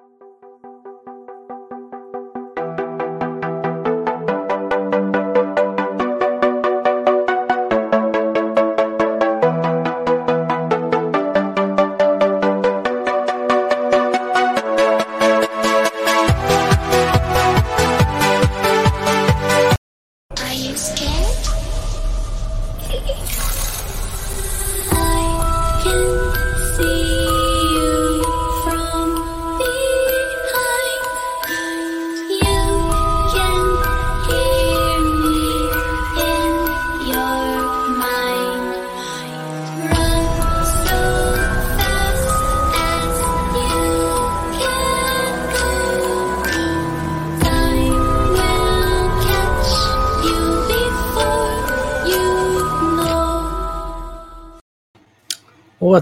Are 0.00 0.49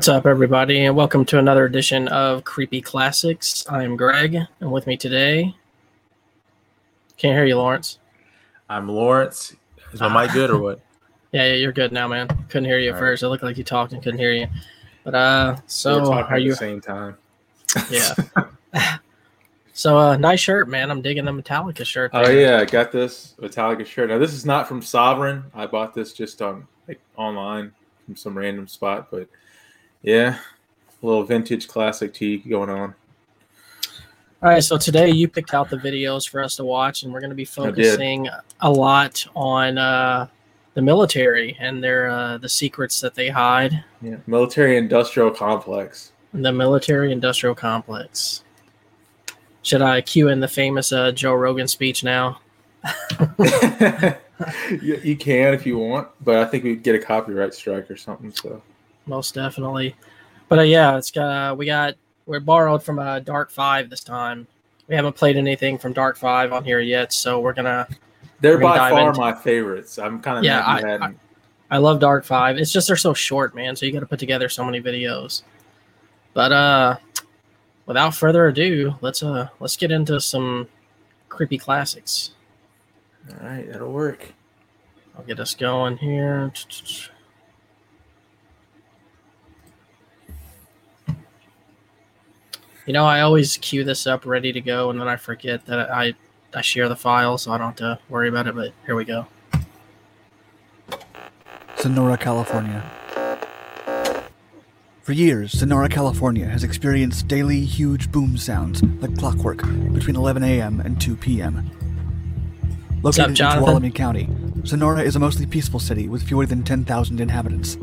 What's 0.09 0.21
up, 0.21 0.27
everybody, 0.27 0.87
and 0.87 0.97
welcome 0.97 1.27
to 1.27 1.39
another 1.39 1.67
edition 1.67 2.09
of 2.09 2.43
Creepy 2.43 2.81
Classics. 2.81 3.67
I'm 3.69 3.95
Greg, 3.95 4.39
and 4.59 4.73
with 4.73 4.87
me 4.87 4.97
today, 4.97 5.55
can't 7.19 7.37
hear 7.37 7.45
you, 7.45 7.57
Lawrence. 7.59 7.99
I'm 8.71 8.89
Lawrence. 8.89 9.55
Is 9.93 10.01
my 10.01 10.09
mic 10.09 10.33
good 10.33 10.49
or 10.49 10.57
what? 10.57 10.81
Yeah, 11.33 11.49
yeah, 11.49 11.55
you're 11.57 11.73
good 11.73 11.93
now, 11.93 12.09
man. 12.09 12.27
Couldn't 12.49 12.65
hear 12.65 12.79
you 12.79 12.89
at 12.89 12.95
All 12.95 13.01
first. 13.01 13.23
It 13.23 13.29
looked 13.29 13.43
like 13.43 13.59
you 13.59 13.65
talked 13.65 13.93
and 13.93 14.03
couldn't 14.03 14.19
hear 14.19 14.33
you. 14.33 14.47
But 15.05 15.15
uh, 15.15 15.57
We're 15.59 15.63
so 15.67 15.99
talking 15.99 16.13
are 16.15 16.35
at 16.37 16.43
you? 16.43 16.53
the 16.53 16.57
same 16.57 16.81
time? 16.81 17.19
Yeah. 17.91 18.15
So 19.75 19.99
uh, 19.99 20.17
nice 20.17 20.41
shirt, 20.41 20.71
man. 20.71 20.91
I'm 20.91 21.03
digging 21.03 21.27
the 21.27 21.33
Metallica 21.33 21.85
shirt. 21.85 22.13
Oh 22.15 22.31
yeah, 22.31 22.59
I 22.59 22.65
got 22.65 22.93
this 22.93 23.35
Metallica 23.39 23.85
shirt. 23.85 24.09
Now 24.09 24.17
this 24.17 24.33
is 24.33 24.47
not 24.47 24.67
from 24.67 24.81
Sovereixn. 24.81 25.45
I 25.55 25.67
bought 25.67 25.93
this 25.93 26.15
just 26.15 26.41
on 26.41 26.67
like 26.89 26.99
online 27.17 27.73
from 28.07 28.17
some 28.17 28.37
random 28.37 28.67
spot, 28.67 29.09
but 29.11 29.29
yeah, 30.03 30.39
a 31.03 31.07
little 31.07 31.25
vintage 31.25 31.69
classic 31.69 32.15
tea 32.15 32.39
going 32.39 32.71
on. 32.71 32.95
All 34.41 34.49
right, 34.49 34.63
so 34.63 34.79
today 34.79 35.11
you 35.11 35.27
picked 35.27 35.53
out 35.53 35.69
the 35.69 35.77
videos 35.77 36.29
for 36.29 36.41
us 36.41 36.55
to 36.57 36.65
watch, 36.65 37.03
and 37.03 37.13
we're 37.13 37.21
going 37.21 37.31
to 37.31 37.37
be 37.37 37.45
focusing 37.45 38.29
a 38.61 38.71
lot 38.71 39.27
on 39.35 39.79
uh, 39.79 40.29
the 40.75 40.83
military 40.83 41.57
and 41.59 41.83
their 41.83 42.09
uh, 42.09 42.39
the 42.39 42.49
secrets 42.49 43.01
that 43.01 43.17
they 43.17 43.31
hide. 43.31 43.83
Yeah, 44.01 44.19
military 44.29 44.77
industrial 44.77 45.33
complex. 45.33 46.13
The 46.33 46.53
military 46.53 47.11
industrial 47.11 47.57
complex. 47.57 48.45
Should 49.63 49.83
I 49.83 50.03
cue 50.03 50.29
in 50.29 50.39
the 50.39 50.47
famous 50.47 50.93
uh, 50.93 51.11
Joe 51.11 51.35
Rogan 51.35 51.67
speech 51.67 52.05
now? 52.05 52.41
you, 54.71 55.01
you 55.03 55.17
can 55.17 55.53
if 55.53 55.67
you 55.67 55.79
want, 55.79 56.09
but 56.21 56.37
I 56.37 56.45
think 56.45 56.63
we'd 56.63 56.85
get 56.85 56.95
a 56.95 57.01
copyright 57.01 57.55
strike 57.55 57.91
or 57.91 57.97
something. 57.97 58.33
So 58.33 58.63
Most 59.09 59.35
definitely. 59.35 59.97
But 60.49 60.61
uh, 60.61 60.63
yeah, 60.63 60.97
it's 60.97 61.11
got 61.11 61.59
we 61.59 61.67
got 61.67 61.95
we're 62.27 62.41
borrowed 62.41 62.83
from 62.83 62.99
uh, 62.99 63.19
Dark 63.21 63.51
Five 63.51 63.91
this 63.91 64.05
time. 64.05 64.47
We 64.87 64.95
haven't 64.95 65.17
played 65.17 65.37
anything 65.37 65.79
from 65.79 65.93
Dark 65.93 66.17
Five 66.17 66.53
on 66.53 66.65
here 66.65 66.81
yet, 66.81 67.13
so 67.13 67.41
we're 67.41 67.53
gonna. 67.55 67.89
they're 68.41 68.55
We're 68.55 68.61
gonna 68.61 68.79
by 68.79 68.91
far 68.91 69.09
into- 69.09 69.21
my 69.21 69.35
favorites. 69.35 69.99
I'm 69.99 70.21
kind 70.21 70.39
of 70.39 70.45
Yeah, 70.45 70.63
I- 70.67 70.81
hadn't. 70.81 71.19
I 71.71 71.77
love 71.79 72.01
Dark 72.01 72.25
Five. 72.25 72.57
It's 72.57 72.73
just 72.73 72.87
they're 72.87 72.97
so 72.97 73.13
short, 73.13 73.55
man. 73.55 73.77
So 73.77 73.85
you 73.85 73.93
got 73.93 74.01
to 74.01 74.07
put 74.07 74.19
together 74.19 74.49
so 74.49 74.65
many 74.65 74.81
videos. 74.81 75.43
But 76.33 76.51
uh, 76.53 76.97
without 77.85 78.15
further 78.15 78.47
ado, 78.47 78.95
let's 79.03 79.23
uh 79.23 79.49
let's 79.61 79.77
get 79.77 79.91
into 79.91 80.19
some 80.21 80.69
creepy 81.29 81.59
classics. 81.59 82.31
All 83.31 83.47
right, 83.47 83.71
that'll 83.71 83.93
work. 83.93 84.33
I'll 85.17 85.25
get 85.25 85.41
us 85.41 85.55
going 85.55 85.99
here. 85.99 86.53
You 92.89 92.95
know, 92.95 93.05
I 93.05 93.21
always 93.21 93.59
queue 93.59 93.85
this 93.85 94.07
up 94.07 94.25
ready 94.25 94.51
to 94.51 94.63
go, 94.63 94.89
and 94.89 94.99
then 94.99 95.09
I 95.09 95.17
forget 95.17 95.67
that 95.67 95.91
I 95.91 96.15
I 96.55 96.63
share 96.63 96.89
the 96.89 96.97
file, 96.97 97.37
so 97.37 97.53
I 97.53 97.59
don't 97.59 97.67
have 97.67 97.77
to 97.77 97.99
worry 98.09 98.31
about 98.31 98.47
it. 98.47 98.55
But 98.55 98.73
here 98.87 98.95
we 98.95 99.05
go. 99.05 99.27
Sonora, 101.77 102.17
California. 102.17 102.83
For 105.03 105.13
years, 105.13 105.53
Sonora, 105.53 105.91
California 105.91 106.47
has 106.47 106.65
experienced 106.65 107.29
daily 107.29 107.61
huge 107.61 108.11
boom 108.11 108.39
sounds 108.39 108.83
like 108.83 109.15
clockwork 109.19 109.59
between 109.93 110.17
11 110.17 110.43
a.m. 110.43 110.81
and 110.81 110.99
2 110.99 111.15
p.m. 111.17 111.71
What's 113.03 113.19
up, 113.19 113.29
Located 113.29 113.41
in? 113.41 113.65
Tuolumne 113.65 113.95
County, 113.95 114.31
Sonora 114.65 115.03
is 115.03 115.15
a 115.15 115.19
mostly 115.19 115.45
peaceful 115.45 115.79
city 115.79 116.09
with 116.09 116.23
fewer 116.23 116.47
than 116.47 116.63
10,000 116.63 117.21
inhabitants. 117.21 117.77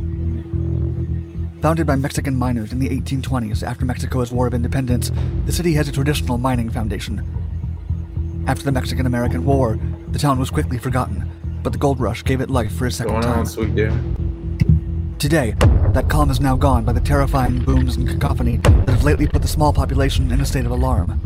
Founded 1.65 1.87
by 1.87 1.95
Mexican 1.95 2.35
miners 2.35 2.71
in 2.71 2.77
the 2.77 2.89
1820s 2.89 3.63
after 3.63 3.85
Mexico's 3.85 4.31
War 4.31 4.45
of 4.45 4.53
Independence, 4.53 5.11
the 5.47 5.51
city 5.51 5.73
has 5.73 5.87
a 5.87 5.91
traditional 5.91 6.37
mining 6.37 6.69
foundation. 6.69 7.25
After 8.45 8.63
the 8.63 8.71
Mexican 8.71 9.07
American 9.07 9.45
War, 9.45 9.79
the 10.09 10.19
town 10.19 10.37
was 10.37 10.51
quickly 10.51 10.77
forgotten, 10.77 11.27
but 11.63 11.73
the 11.73 11.79
gold 11.79 11.99
rush 11.99 12.23
gave 12.23 12.39
it 12.39 12.51
life 12.51 12.71
for 12.71 12.85
a 12.85 12.91
second 12.91 13.13
Going 13.13 13.23
time. 13.23 13.39
on, 13.39 13.45
sweet 13.47 13.73
dude. 13.73 13.91
Eh. 13.91 15.15
Today, 15.17 15.55
that 15.93 16.07
calm 16.07 16.29
is 16.29 16.39
now 16.39 16.55
gone 16.55 16.85
by 16.85 16.93
the 16.93 16.99
terrifying 16.99 17.63
booms 17.63 17.95
and 17.95 18.07
cacophony 18.07 18.57
that 18.57 18.89
have 18.89 19.03
lately 19.03 19.25
put 19.25 19.41
the 19.41 19.47
small 19.47 19.73
population 19.73 20.31
in 20.31 20.41
a 20.41 20.45
state 20.45 20.67
of 20.67 20.71
alarm. 20.71 21.19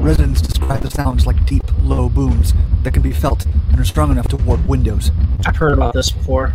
Residents 0.00 0.40
describe 0.40 0.80
the 0.80 0.90
sounds 0.90 1.26
like 1.26 1.44
deep, 1.44 1.64
low 1.82 2.08
booms 2.08 2.54
that 2.82 2.94
can 2.94 3.02
be 3.02 3.12
felt 3.12 3.44
and 3.44 3.78
are 3.78 3.84
strong 3.84 4.10
enough 4.10 4.28
to 4.28 4.38
warp 4.38 4.64
windows. 4.66 5.10
I've 5.44 5.56
heard 5.56 5.74
about 5.74 5.92
this 5.92 6.10
before. 6.10 6.54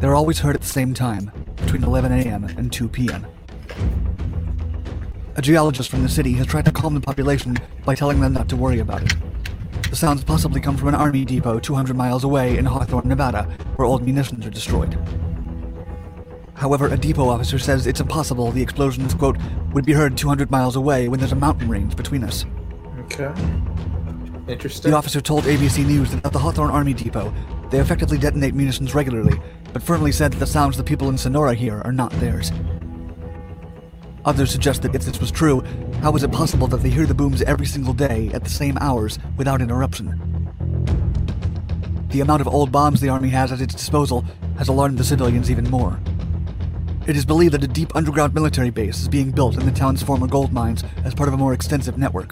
They're 0.00 0.16
always 0.16 0.40
heard 0.40 0.56
at 0.56 0.62
the 0.62 0.66
same 0.66 0.92
time, 0.92 1.30
between 1.56 1.84
11 1.84 2.12
a.m. 2.12 2.44
and 2.44 2.72
2 2.72 2.88
p.m. 2.88 3.26
A 5.36 5.42
geologist 5.42 5.90
from 5.90 6.02
the 6.02 6.08
city 6.08 6.32
has 6.32 6.46
tried 6.46 6.64
to 6.64 6.72
calm 6.72 6.94
the 6.94 7.00
population 7.00 7.56
by 7.84 7.94
telling 7.94 8.20
them 8.20 8.32
not 8.32 8.48
to 8.48 8.56
worry 8.56 8.78
about 8.78 9.02
it. 9.02 9.14
The 9.90 9.96
sounds 9.96 10.24
possibly 10.24 10.60
come 10.60 10.76
from 10.76 10.88
an 10.88 10.94
army 10.94 11.24
depot 11.24 11.60
200 11.60 11.96
miles 11.96 12.24
away 12.24 12.56
in 12.58 12.64
Hawthorne, 12.64 13.08
Nevada, 13.08 13.44
where 13.76 13.86
old 13.86 14.04
munitions 14.04 14.46
are 14.46 14.50
destroyed. 14.50 14.98
However, 16.54 16.88
a 16.88 16.96
depot 16.96 17.28
officer 17.28 17.58
says 17.58 17.86
it's 17.86 18.00
impossible 18.00 18.50
the 18.50 18.62
explosions, 18.62 19.12
quote, 19.14 19.36
would 19.72 19.84
be 19.84 19.92
heard 19.92 20.16
200 20.16 20.50
miles 20.50 20.74
away 20.74 21.08
when 21.08 21.20
there's 21.20 21.32
a 21.32 21.36
mountain 21.36 21.68
range 21.68 21.96
between 21.96 22.24
us. 22.24 22.46
Okay. 23.00 23.30
Interesting. 24.48 24.90
The 24.90 24.96
officer 24.96 25.20
told 25.20 25.44
ABC 25.44 25.84
News 25.86 26.12
that 26.12 26.24
at 26.24 26.32
the 26.32 26.38
Hawthorne 26.38 26.70
Army 26.70 26.94
Depot, 26.94 27.34
they 27.70 27.78
effectively 27.78 28.16
detonate 28.16 28.54
munitions 28.54 28.94
regularly, 28.94 29.38
but 29.76 29.82
firmly 29.82 30.10
said 30.10 30.32
that 30.32 30.38
the 30.38 30.46
sounds 30.46 30.78
the 30.78 30.82
people 30.82 31.10
in 31.10 31.18
Sonora 31.18 31.52
hear 31.52 31.82
are 31.84 31.92
not 31.92 32.10
theirs. 32.12 32.50
Others 34.24 34.50
suggest 34.50 34.80
that 34.80 34.94
if 34.94 35.04
this 35.04 35.20
was 35.20 35.30
true, 35.30 35.60
how 36.00 36.16
is 36.16 36.22
it 36.22 36.32
possible 36.32 36.66
that 36.68 36.78
they 36.78 36.88
hear 36.88 37.04
the 37.04 37.12
booms 37.12 37.42
every 37.42 37.66
single 37.66 37.92
day 37.92 38.30
at 38.32 38.42
the 38.42 38.48
same 38.48 38.78
hours 38.78 39.18
without 39.36 39.60
interruption? 39.60 40.18
The 42.08 42.22
amount 42.22 42.40
of 42.40 42.48
old 42.48 42.72
bombs 42.72 43.02
the 43.02 43.10
Army 43.10 43.28
has 43.28 43.52
at 43.52 43.60
its 43.60 43.74
disposal 43.74 44.24
has 44.56 44.68
alarmed 44.68 44.96
the 44.96 45.04
civilians 45.04 45.50
even 45.50 45.68
more. 45.68 46.00
It 47.06 47.14
is 47.14 47.26
believed 47.26 47.52
that 47.52 47.62
a 47.62 47.68
deep 47.68 47.94
underground 47.94 48.32
military 48.32 48.70
base 48.70 49.00
is 49.00 49.08
being 49.08 49.30
built 49.30 49.58
in 49.58 49.66
the 49.66 49.72
town's 49.72 50.02
former 50.02 50.26
gold 50.26 50.54
mines 50.54 50.84
as 51.04 51.14
part 51.14 51.28
of 51.28 51.34
a 51.34 51.36
more 51.36 51.52
extensive 51.52 51.98
network. 51.98 52.30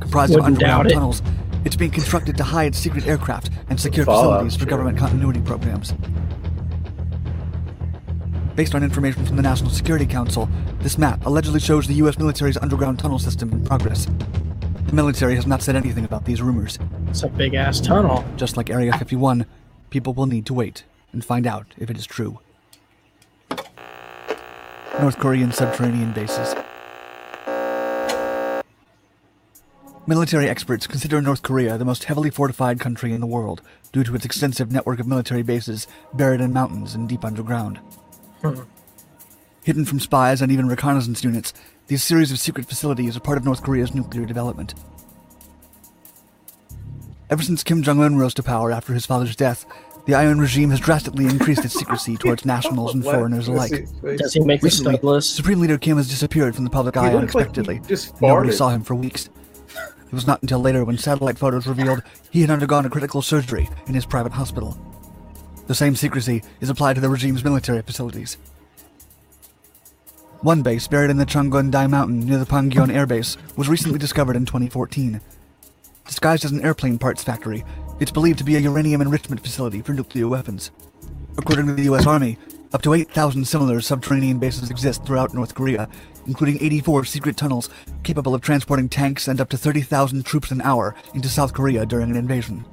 Comprised 0.00 0.34
of 0.34 0.42
Wouldn't 0.42 0.58
doubt 0.58 0.80
underground 0.80 0.90
it. 0.90 0.94
tunnels, 0.94 1.22
it's 1.64 1.76
being 1.76 1.90
constructed 1.90 2.36
to 2.38 2.42
hide 2.42 2.74
secret 2.74 3.06
aircraft 3.06 3.50
and 3.68 3.78
secure 3.78 4.04
Fallout, 4.04 4.22
facilities 4.24 4.54
for 4.54 4.60
sure. 4.60 4.68
government 4.70 4.98
continuity 4.98 5.40
programs. 5.42 5.94
Based 8.54 8.74
on 8.74 8.82
information 8.82 9.24
from 9.24 9.36
the 9.36 9.42
National 9.42 9.70
Security 9.70 10.06
Council, 10.06 10.48
this 10.80 10.98
map 10.98 11.24
allegedly 11.24 11.60
shows 11.60 11.86
the 11.86 11.94
U.S. 11.94 12.18
military's 12.18 12.56
underground 12.56 12.98
tunnel 12.98 13.18
system 13.18 13.50
in 13.52 13.64
progress. 13.64 14.06
The 14.86 14.92
military 14.92 15.36
has 15.36 15.46
not 15.46 15.62
said 15.62 15.76
anything 15.76 16.04
about 16.04 16.24
these 16.24 16.42
rumors. 16.42 16.78
It's 17.08 17.22
a 17.22 17.28
big 17.28 17.54
ass 17.54 17.80
tunnel. 17.80 18.24
Just 18.36 18.56
like 18.56 18.68
Area 18.68 18.92
51, 18.92 19.46
people 19.90 20.14
will 20.14 20.26
need 20.26 20.46
to 20.46 20.54
wait 20.54 20.84
and 21.12 21.24
find 21.24 21.46
out 21.46 21.66
if 21.78 21.90
it 21.90 21.96
is 21.96 22.06
true. 22.06 22.40
North 25.00 25.18
Korean 25.18 25.52
subterranean 25.52 26.12
bases. 26.12 26.54
Military 30.06 30.48
experts 30.48 30.88
consider 30.88 31.22
North 31.22 31.42
Korea 31.42 31.78
the 31.78 31.84
most 31.84 32.04
heavily 32.04 32.30
fortified 32.30 32.80
country 32.80 33.12
in 33.12 33.20
the 33.20 33.26
world 33.26 33.62
due 33.92 34.02
to 34.02 34.14
its 34.16 34.24
extensive 34.24 34.72
network 34.72 34.98
of 34.98 35.06
military 35.06 35.42
bases 35.42 35.86
buried 36.14 36.40
in 36.40 36.52
mountains 36.52 36.94
and 36.96 37.08
deep 37.08 37.24
underground. 37.24 37.78
Hmm. 38.42 38.62
Hidden 39.62 39.84
from 39.84 40.00
spies 40.00 40.40
and 40.40 40.50
even 40.50 40.68
reconnaissance 40.68 41.22
units, 41.22 41.52
these 41.86 42.02
series 42.02 42.30
of 42.32 42.38
secret 42.38 42.66
facilities 42.66 43.16
are 43.16 43.20
part 43.20 43.36
of 43.38 43.44
North 43.44 43.62
Korea's 43.62 43.94
nuclear 43.94 44.24
development. 44.24 44.74
Ever 47.28 47.42
since 47.42 47.62
Kim 47.62 47.82
Jong 47.82 48.00
un 48.00 48.16
rose 48.16 48.34
to 48.34 48.42
power 48.42 48.72
after 48.72 48.92
his 48.92 49.06
father's 49.06 49.36
death, 49.36 49.64
the 50.06 50.14
Iron 50.14 50.40
regime 50.40 50.70
has 50.70 50.80
drastically 50.80 51.26
increased 51.26 51.64
its 51.64 51.74
secrecy 51.74 52.16
towards 52.16 52.44
nationals 52.46 52.94
and 52.94 53.04
foreigners 53.04 53.48
alike. 53.48 53.86
Does 54.16 54.32
he 54.32 54.40
make 54.40 54.62
Recently, 54.62 54.96
stud? 54.96 55.22
Supreme 55.22 55.60
Leader 55.60 55.78
Kim 55.78 55.98
has 55.98 56.08
disappeared 56.08 56.54
from 56.54 56.64
the 56.64 56.70
public 56.70 56.96
eye 56.96 57.10
He 57.10 57.16
looked 57.16 57.34
like 57.34 57.46
unexpectedly. 57.46 57.80
just 57.86 58.20
Nobody 58.20 58.50
saw 58.50 58.70
him 58.70 58.82
for 58.82 58.94
weeks. 58.94 59.28
It 59.76 60.12
was 60.12 60.26
not 60.26 60.42
until 60.42 60.58
later 60.58 60.84
when 60.84 60.98
satellite 60.98 61.38
photos 61.38 61.68
revealed 61.68 62.02
he 62.30 62.40
had 62.40 62.50
undergone 62.50 62.86
a 62.86 62.90
critical 62.90 63.22
surgery 63.22 63.68
in 63.86 63.94
his 63.94 64.06
private 64.06 64.32
hospital. 64.32 64.76
The 65.70 65.76
same 65.76 65.94
secrecy 65.94 66.42
is 66.60 66.68
applied 66.68 66.94
to 66.94 67.00
the 67.00 67.08
regime's 67.08 67.44
military 67.44 67.80
facilities. 67.82 68.38
One 70.40 70.62
base 70.62 70.88
buried 70.88 71.10
in 71.10 71.16
the 71.16 71.24
Changwon-dai 71.24 71.86
mountain 71.86 72.26
near 72.26 72.38
the 72.38 72.44
Pangyon 72.44 72.92
Air 72.92 73.06
Base 73.06 73.36
was 73.56 73.68
recently 73.68 73.96
discovered 73.96 74.34
in 74.34 74.44
2014. 74.46 75.20
Disguised 76.08 76.44
as 76.44 76.50
an 76.50 76.64
airplane 76.64 76.98
parts 76.98 77.22
factory, 77.22 77.64
it's 78.00 78.10
believed 78.10 78.38
to 78.38 78.44
be 78.44 78.56
a 78.56 78.58
uranium 78.58 79.00
enrichment 79.00 79.42
facility 79.42 79.80
for 79.80 79.92
nuclear 79.92 80.26
weapons. 80.26 80.72
According 81.38 81.68
to 81.68 81.74
the 81.74 81.84
US 81.84 82.04
Army, 82.04 82.36
up 82.72 82.82
to 82.82 82.92
8,000 82.92 83.44
similar 83.44 83.80
subterranean 83.80 84.40
bases 84.40 84.70
exist 84.70 85.04
throughout 85.04 85.34
North 85.34 85.54
Korea, 85.54 85.88
including 86.26 86.60
84 86.60 87.04
secret 87.04 87.36
tunnels 87.36 87.70
capable 88.02 88.34
of 88.34 88.42
transporting 88.42 88.88
tanks 88.88 89.28
and 89.28 89.40
up 89.40 89.48
to 89.50 89.56
30,000 89.56 90.26
troops 90.26 90.50
an 90.50 90.62
hour 90.62 90.96
into 91.14 91.28
South 91.28 91.52
Korea 91.52 91.86
during 91.86 92.10
an 92.10 92.16
invasion. 92.16 92.64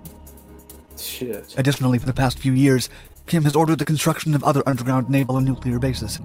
Shit. 1.00 1.56
Additionally, 1.58 2.00
for 2.00 2.06
the 2.06 2.14
past 2.14 2.40
few 2.40 2.54
years, 2.54 2.90
Kim 3.26 3.44
has 3.44 3.56
ordered 3.56 3.80
the 3.80 3.86
construction 3.86 4.34
of 4.34 4.44
other 4.44 4.64
underground 4.66 5.10
naval 5.10 5.38
and 5.38 5.46
nuclear 5.46 5.80
bases. 5.80 6.20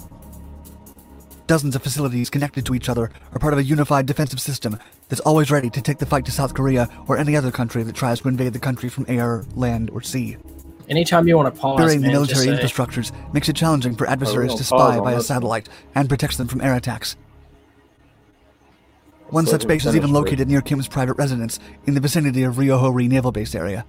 Dozens 1.46 1.74
of 1.74 1.82
facilities 1.82 2.30
connected 2.30 2.64
to 2.66 2.74
each 2.74 2.88
other 2.88 3.10
are 3.32 3.38
part 3.38 3.52
of 3.52 3.58
a 3.58 3.64
unified 3.64 4.06
defensive 4.06 4.40
system 4.40 4.78
that's 5.08 5.20
always 5.20 5.50
ready 5.50 5.68
to 5.70 5.82
take 5.82 5.98
the 5.98 6.06
fight 6.06 6.24
to 6.24 6.32
South 6.32 6.54
Korea 6.54 6.88
or 7.08 7.18
any 7.18 7.36
other 7.36 7.50
country 7.50 7.82
that 7.82 7.96
tries 7.96 8.20
to 8.20 8.28
invade 8.28 8.52
the 8.52 8.58
country 8.58 8.88
from 8.88 9.04
air, 9.08 9.44
land, 9.54 9.90
or 9.90 10.00
sea. 10.00 10.36
Anytime 10.88 11.28
you 11.28 11.36
want 11.36 11.52
to 11.52 11.60
pause, 11.60 11.78
Burying 11.78 12.00
the 12.00 12.10
military 12.10 12.46
say, 12.46 12.52
infrastructures 12.52 13.12
makes 13.32 13.48
it 13.48 13.56
challenging 13.56 13.96
for 13.96 14.06
oh, 14.06 14.10
adversaries 14.10 14.54
to 14.54 14.64
spy 14.64 15.00
by 15.00 15.12
a 15.12 15.20
satellite 15.20 15.68
and 15.94 16.08
protects 16.08 16.36
them 16.36 16.48
from 16.48 16.60
air 16.60 16.74
attacks. 16.74 17.16
One 19.30 19.46
such 19.46 19.66
base 19.66 19.86
is 19.86 19.96
even 19.96 20.12
located 20.12 20.48
near 20.48 20.60
Kim's 20.60 20.88
private 20.88 21.14
residence 21.14 21.58
in 21.86 21.94
the 21.94 22.00
vicinity 22.00 22.42
of 22.42 22.56
Ryohori 22.56 23.08
Naval 23.08 23.32
Base 23.32 23.54
area. 23.54 23.86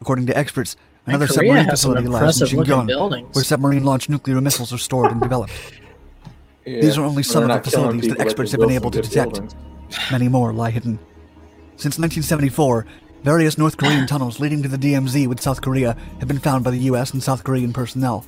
According 0.00 0.26
to 0.26 0.36
experts, 0.36 0.76
another 1.06 1.26
Korea 1.26 1.34
submarine 1.34 1.64
has 1.66 1.80
some 1.80 1.92
facility 1.94 2.08
lies 2.08 2.40
in 2.40 2.46
impressive 2.48 2.76
Shingon, 2.88 3.34
where 3.34 3.44
submarine-launched 3.44 4.08
nuclear 4.08 4.40
missiles 4.40 4.72
are 4.72 4.78
stored 4.78 5.12
and 5.12 5.20
developed. 5.20 5.52
Yeah. 6.64 6.80
These 6.80 6.98
are 6.98 7.04
only 7.04 7.22
some 7.22 7.42
of 7.42 7.48
the 7.48 7.60
facilities 7.70 8.08
that 8.08 8.20
experts 8.20 8.52
have 8.52 8.60
been 8.60 8.70
able 8.70 8.90
to 8.90 9.00
detect. 9.02 9.32
buildings. 9.34 9.54
Many 10.10 10.28
more 10.28 10.52
lie 10.52 10.70
hidden. 10.70 10.98
Since 11.76 11.98
1974, 11.98 12.86
various 13.24 13.58
North 13.58 13.76
Korean 13.76 14.06
tunnels 14.06 14.38
leading 14.40 14.62
to 14.62 14.68
the 14.68 14.76
DMZ 14.76 15.26
with 15.26 15.40
South 15.40 15.60
Korea 15.62 15.96
have 16.18 16.28
been 16.28 16.38
found 16.38 16.64
by 16.64 16.70
the 16.70 16.78
U.S. 16.90 17.12
and 17.12 17.22
South 17.22 17.42
Korean 17.44 17.72
personnel. 17.72 18.24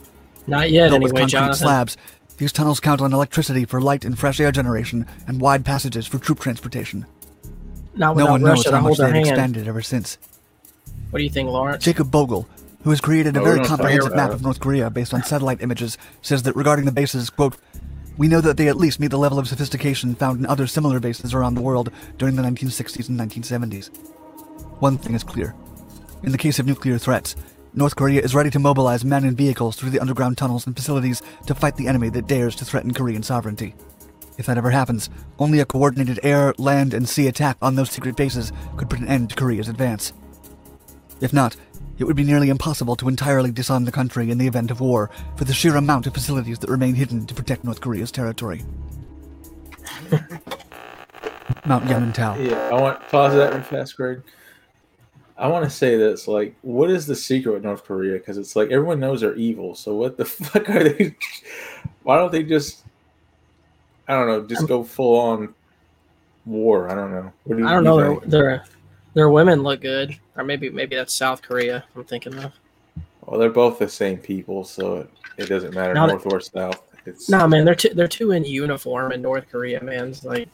Not 0.46 0.70
yet, 0.70 0.90
Built 0.90 1.02
with 1.02 1.12
concrete 1.12 1.30
Jonathan. 1.30 1.54
slabs, 1.54 1.96
these 2.38 2.52
tunnels 2.52 2.80
count 2.80 3.00
on 3.00 3.12
electricity 3.12 3.64
for 3.64 3.80
light 3.80 4.04
and 4.04 4.18
fresh 4.18 4.40
air 4.40 4.50
generation 4.50 5.06
and 5.28 5.40
wide 5.40 5.64
passages 5.64 6.06
for 6.06 6.18
troop 6.18 6.40
transportation. 6.40 7.06
Not 7.94 8.16
No 8.16 8.24
without 8.24 8.30
one 8.32 8.42
knows 8.42 8.66
how 8.66 8.80
much 8.80 8.96
they've 8.98 9.08
hand. 9.12 9.26
expanded 9.28 9.68
ever 9.68 9.82
since. 9.82 10.18
What 11.12 11.18
do 11.18 11.24
you 11.24 11.30
think, 11.30 11.50
Lawrence? 11.50 11.84
Jacob 11.84 12.10
Bogle, 12.10 12.48
who 12.84 12.90
has 12.90 13.02
created 13.02 13.36
a 13.36 13.40
Oh, 13.42 13.44
very 13.44 13.62
comprehensive 13.62 14.16
map 14.16 14.30
of. 14.30 14.40
North 14.40 14.60
Korea 14.60 14.88
based 14.88 15.12
on 15.12 15.22
satellite 15.22 15.60
images, 15.60 15.98
says 16.22 16.42
that 16.44 16.56
regarding 16.56 16.86
the 16.86 16.90
bases, 16.90 17.28
quote, 17.28 17.58
we 18.16 18.28
know 18.28 18.40
that 18.40 18.56
they 18.56 18.66
at 18.66 18.78
least 18.78 18.98
meet 18.98 19.10
the 19.10 19.18
level 19.18 19.38
of 19.38 19.46
sophistication 19.46 20.14
found 20.14 20.40
in 20.40 20.46
other 20.46 20.66
similar 20.66 21.00
bases 21.00 21.34
around 21.34 21.54
the 21.54 21.60
world 21.60 21.90
during 22.16 22.36
the 22.36 22.42
1960s 22.42 23.10
and 23.10 23.20
1970s. 23.20 23.94
One 24.80 24.96
thing 24.96 25.14
is 25.14 25.22
clear. 25.22 25.54
In 26.22 26.32
the 26.32 26.38
case 26.38 26.58
of 26.58 26.64
nuclear 26.64 26.96
threats, 26.96 27.36
North 27.74 27.94
Korea 27.94 28.22
is 28.22 28.34
ready 28.34 28.48
to 28.48 28.58
mobilize 28.58 29.04
men 29.04 29.24
and 29.24 29.36
vehicles 29.36 29.76
through 29.76 29.90
the 29.90 30.00
underground 30.00 30.38
tunnels 30.38 30.66
and 30.66 30.74
facilities 30.74 31.20
to 31.46 31.54
fight 31.54 31.76
the 31.76 31.88
enemy 31.88 32.08
that 32.08 32.26
dares 32.26 32.56
to 32.56 32.64
threaten 32.64 32.94
Korean 32.94 33.22
sovereignty. 33.22 33.74
If 34.38 34.46
that 34.46 34.56
ever 34.56 34.70
happens, 34.70 35.10
only 35.38 35.60
a 35.60 35.66
coordinated 35.66 36.20
air, 36.22 36.54
land, 36.56 36.94
and 36.94 37.06
sea 37.06 37.26
attack 37.28 37.58
on 37.60 37.74
those 37.74 37.90
secret 37.90 38.16
bases 38.16 38.50
could 38.78 38.88
put 38.88 39.00
an 39.00 39.08
end 39.08 39.28
to 39.28 39.36
Korea's 39.36 39.68
advance. 39.68 40.14
If 41.22 41.32
not, 41.32 41.56
it 41.98 42.04
would 42.04 42.16
be 42.16 42.24
nearly 42.24 42.50
impossible 42.50 42.96
to 42.96 43.08
entirely 43.08 43.52
disarm 43.52 43.84
the 43.84 43.92
country 43.92 44.32
in 44.32 44.38
the 44.38 44.48
event 44.48 44.72
of 44.72 44.80
war 44.80 45.08
for 45.36 45.44
the 45.44 45.54
sheer 45.54 45.76
amount 45.76 46.08
of 46.08 46.14
facilities 46.14 46.58
that 46.58 46.68
remain 46.68 46.96
hidden 46.96 47.26
to 47.26 47.34
protect 47.34 47.62
North 47.62 47.80
Korea's 47.80 48.10
territory. 48.10 48.64
Mount 51.64 51.84
Yamantau. 51.84 52.44
Yeah, 52.44 52.70
I 52.72 52.80
want 52.80 53.00
pause 53.08 53.34
that 53.34 53.54
real 53.54 53.62
fast, 53.62 53.96
Greg. 53.96 54.20
I 55.38 55.46
want 55.46 55.64
to 55.64 55.70
say 55.70 55.96
this: 55.96 56.26
like, 56.26 56.56
what 56.62 56.90
is 56.90 57.06
the 57.06 57.14
secret 57.14 57.52
with 57.52 57.62
North 57.62 57.84
Korea? 57.84 58.18
Because 58.18 58.36
it's 58.36 58.56
like 58.56 58.70
everyone 58.70 58.98
knows 58.98 59.20
they're 59.20 59.36
evil. 59.36 59.76
So 59.76 59.94
what 59.94 60.16
the 60.16 60.24
fuck 60.26 60.68
are 60.70 60.82
they? 60.82 61.14
Why 62.02 62.16
don't 62.16 62.32
they 62.32 62.42
just? 62.42 62.82
I 64.08 64.14
don't 64.14 64.26
know. 64.26 64.44
Just 64.44 64.66
go 64.66 64.82
full 64.82 65.20
on 65.20 65.54
war. 66.46 66.90
I 66.90 66.96
don't 66.96 67.12
know. 67.12 67.32
What 67.44 67.56
do 67.56 67.62
you, 67.62 67.68
I 67.68 67.74
don't 67.74 67.84
you 67.84 67.90
know. 67.90 67.96
Their, 67.96 68.08
think? 68.08 68.24
their 68.30 68.64
their 69.14 69.28
women 69.30 69.62
look 69.62 69.80
good, 69.80 70.18
or 70.36 70.44
maybe 70.44 70.70
maybe 70.70 70.96
that's 70.96 71.12
South 71.14 71.42
Korea. 71.42 71.84
I'm 71.96 72.04
thinking 72.04 72.34
of. 72.38 72.52
Well, 73.26 73.38
they're 73.38 73.50
both 73.50 73.78
the 73.78 73.88
same 73.88 74.18
people, 74.18 74.64
so 74.64 74.96
it, 74.96 75.10
it 75.38 75.46
doesn't 75.48 75.74
matter 75.74 75.94
Now 75.94 76.06
that- 76.06 76.24
north 76.24 76.26
or 76.32 76.40
south. 76.40 76.82
It's 77.04 77.28
No, 77.28 77.48
man, 77.48 77.64
they're 77.64 77.74
two, 77.74 77.88
they're 77.94 78.06
two 78.06 78.30
in 78.30 78.44
uniform 78.44 79.10
in 79.10 79.20
North 79.22 79.48
Korea, 79.50 79.82
man. 79.82 80.08
It's 80.08 80.24
like 80.24 80.48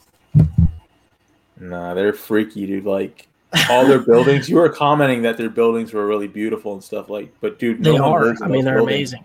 Nah, 1.60 1.94
they're 1.94 2.12
freaky, 2.12 2.66
dude. 2.66 2.84
Like 2.84 3.26
all 3.70 3.86
their 3.86 3.98
buildings. 4.06 4.48
You 4.48 4.56
were 4.56 4.68
commenting 4.68 5.22
that 5.22 5.36
their 5.36 5.50
buildings 5.50 5.92
were 5.92 6.06
really 6.06 6.28
beautiful 6.28 6.72
and 6.74 6.82
stuff. 6.82 7.08
Like, 7.10 7.32
but 7.40 7.58
dude, 7.58 7.82
they 7.82 7.96
no 7.96 8.10
one 8.10 8.22
are. 8.38 8.44
I 8.44 8.48
mean, 8.48 8.64
they're 8.64 8.76
buildings. 8.76 9.12
amazing. 9.12 9.24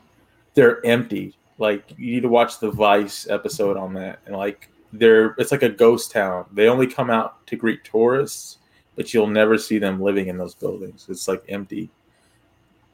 They're 0.53 0.85
empty. 0.85 1.35
Like 1.59 1.93
you 1.97 2.13
need 2.15 2.21
to 2.23 2.29
watch 2.29 2.59
the 2.59 2.71
Vice 2.71 3.27
episode 3.29 3.77
on 3.77 3.93
that. 3.93 4.19
And 4.25 4.35
like 4.35 4.69
they're 4.91 5.35
it's 5.37 5.51
like 5.51 5.63
a 5.63 5.69
ghost 5.69 6.11
town. 6.11 6.45
They 6.51 6.67
only 6.67 6.87
come 6.87 7.09
out 7.09 7.45
to 7.47 7.55
greet 7.55 7.83
tourists, 7.83 8.57
but 8.95 9.13
you'll 9.13 9.27
never 9.27 9.57
see 9.57 9.77
them 9.77 10.01
living 10.01 10.27
in 10.27 10.37
those 10.37 10.55
buildings. 10.55 11.05
It's 11.09 11.27
like 11.27 11.43
empty. 11.49 11.89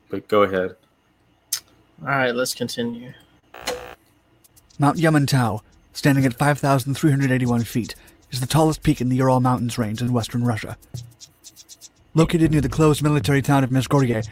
But 0.10 0.28
go 0.28 0.44
ahead. 0.44 0.76
All 2.02 2.08
right, 2.08 2.34
let's 2.34 2.56
continue. 2.56 3.14
Mount 4.80 4.98
Yamantau, 4.98 5.62
standing 5.94 6.26
at 6.26 6.34
5,381 6.34 7.64
feet, 7.64 7.96
is 8.32 8.40
the 8.40 8.48
tallest 8.48 8.84
peak 8.84 9.02
in 9.02 9.10
the 9.10 9.18
Ural 9.18 9.40
Mountains 9.40 9.78
range 9.78 10.02
in 10.02 10.14
western 10.14 10.46
Russia. 10.46 10.78
Located 12.14 12.52
near 12.52 12.62
the 12.62 12.70
closed 12.70 13.04
military 13.04 13.42
town 13.42 13.64
of 13.64 13.70
Mezhgorye, 13.70 14.28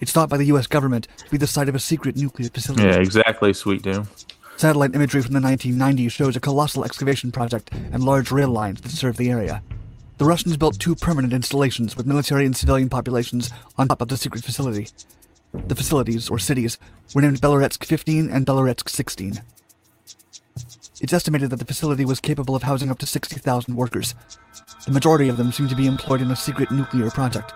it's 0.00 0.12
thought 0.12 0.30
by 0.30 0.38
the 0.38 0.46
U.S. 0.46 0.66
government 0.66 1.08
to 1.18 1.30
be 1.30 1.36
the 1.36 1.46
site 1.46 1.68
of 1.68 1.74
a 1.74 1.78
secret 1.78 2.16
nuclear 2.16 2.48
facility. 2.48 2.84
Yeah, 2.84 2.96
exactly, 2.96 3.52
Sweet 3.52 3.82
Doom. 3.82 4.08
Satellite 4.56 4.94
imagery 4.94 5.22
from 5.22 5.34
the 5.34 5.40
1990s 5.40 6.10
shows 6.10 6.36
a 6.36 6.40
colossal 6.40 6.84
excavation 6.84 7.32
project 7.32 7.70
and 7.72 8.02
large 8.02 8.30
rail 8.30 8.50
lines 8.50 8.80
that 8.80 8.90
serve 8.90 9.16
the 9.16 9.30
area. 9.30 9.62
The 10.20 10.26
Russians 10.26 10.58
built 10.58 10.78
two 10.78 10.94
permanent 10.94 11.32
installations 11.32 11.96
with 11.96 12.04
military 12.04 12.44
and 12.44 12.54
civilian 12.54 12.90
populations 12.90 13.50
on 13.78 13.88
top 13.88 14.02
of 14.02 14.08
the 14.08 14.18
secret 14.18 14.44
facility. 14.44 14.88
The 15.54 15.74
facilities, 15.74 16.28
or 16.28 16.38
cities, 16.38 16.76
were 17.14 17.22
named 17.22 17.40
Beloretsk 17.40 17.82
15 17.86 18.28
and 18.28 18.44
Beloretsk 18.44 18.90
16. 18.90 19.40
It's 21.00 21.14
estimated 21.14 21.48
that 21.48 21.56
the 21.56 21.64
facility 21.64 22.04
was 22.04 22.20
capable 22.20 22.54
of 22.54 22.64
housing 22.64 22.90
up 22.90 22.98
to 22.98 23.06
60,000 23.06 23.74
workers. 23.74 24.14
The 24.84 24.92
majority 24.92 25.30
of 25.30 25.38
them 25.38 25.52
seem 25.52 25.68
to 25.68 25.74
be 25.74 25.86
employed 25.86 26.20
in 26.20 26.30
a 26.30 26.36
secret 26.36 26.70
nuclear 26.70 27.10
project. 27.10 27.54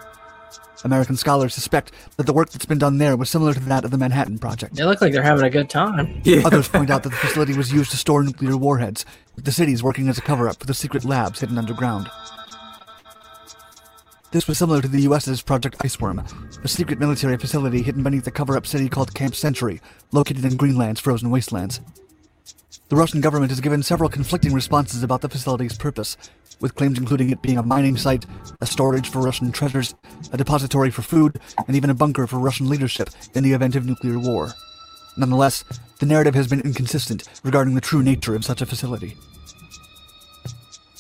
American 0.85 1.17
scholars 1.17 1.53
suspect 1.53 1.93
that 2.17 2.25
the 2.25 2.33
work 2.33 2.49
that's 2.49 2.65
been 2.65 2.79
done 2.79 2.97
there 2.97 3.15
was 3.19 3.29
similar 3.29 3.53
to 3.53 3.61
that 3.61 3.85
of 3.85 3.91
the 3.91 3.99
Manhattan 3.99 4.39
Project. 4.39 4.75
They 4.75 4.85
look 4.85 5.03
like 5.03 5.13
they're 5.13 5.23
having 5.23 5.45
a 5.45 5.51
good 5.51 5.69
time. 5.69 6.23
Yeah. 6.25 6.41
Others 6.47 6.69
point 6.69 6.89
out 6.89 7.03
that 7.03 7.11
the 7.11 7.17
facility 7.27 7.55
was 7.55 7.75
used 7.75 7.91
to 7.91 7.99
store 7.99 8.23
nuclear 8.23 8.57
warheads, 8.57 9.05
with 9.37 9.45
the 9.45 9.53
cities 9.53 9.83
working 9.83 10.09
as 10.09 10.17
a 10.17 10.23
cover 10.23 10.49
up 10.49 10.61
for 10.61 10.67
the 10.67 10.73
secret 10.73 11.05
labs 11.05 11.41
hidden 11.41 11.59
underground. 11.59 12.09
This 14.35 14.49
was 14.49 14.59
similar 14.59 14.83
to 14.83 14.89
the 14.89 15.03
US's 15.03 15.43
Project 15.43 15.79
Iceworm, 15.79 16.19
a 16.65 16.67
secret 16.67 16.99
military 16.99 17.37
facility 17.37 17.83
hidden 17.83 18.03
beneath 18.03 18.27
a 18.27 18.33
cover 18.33 18.57
up 18.57 18.67
city 18.67 18.89
called 18.89 19.15
Camp 19.15 19.37
Century, 19.37 19.81
located 20.11 20.45
in 20.45 20.57
Greenland's 20.57 20.99
frozen 20.99 21.31
wastelands. 21.31 21.81
The 22.89 22.97
Russian 22.97 23.21
government 23.21 23.53
has 23.53 23.61
given 23.61 23.85
several 23.85 24.11
conflicting 24.11 24.53
responses 24.53 25.05
about 25.05 25.21
the 25.21 25.29
facility's 25.29 25.79
purpose, 25.79 26.17
with 26.61 26.75
claims 26.75 26.99
including 26.99 27.31
it 27.31 27.43
being 27.43 27.59
a 27.59 27.63
mining 27.63 27.97
site, 27.97 28.27
a 28.61 28.67
storage 28.67 29.09
for 29.09 29.21
Russian 29.21 29.53
treasures, 29.53 29.95
a 30.33 30.37
depository 30.37 30.91
for 30.91 31.03
food, 31.03 31.39
and 31.69 31.77
even 31.77 31.89
a 31.89 31.95
bunker 31.95 32.27
for 32.27 32.41
Russian 32.41 32.69
leadership 32.69 33.11
in 33.35 33.45
the 33.45 33.53
event 33.53 33.77
of 33.77 33.87
nuclear 33.87 34.19
war. 34.19 34.51
Nonetheless, 35.17 35.63
the 36.01 36.07
narrative 36.07 36.35
has 36.35 36.49
been 36.49 36.61
inconsistent 36.63 37.23
regarding 37.45 37.77
the 37.77 37.81
true 37.81 38.03
nature 38.03 38.35
of 38.35 38.45
such 38.45 38.61
a 38.61 38.67
facility. 38.67 39.17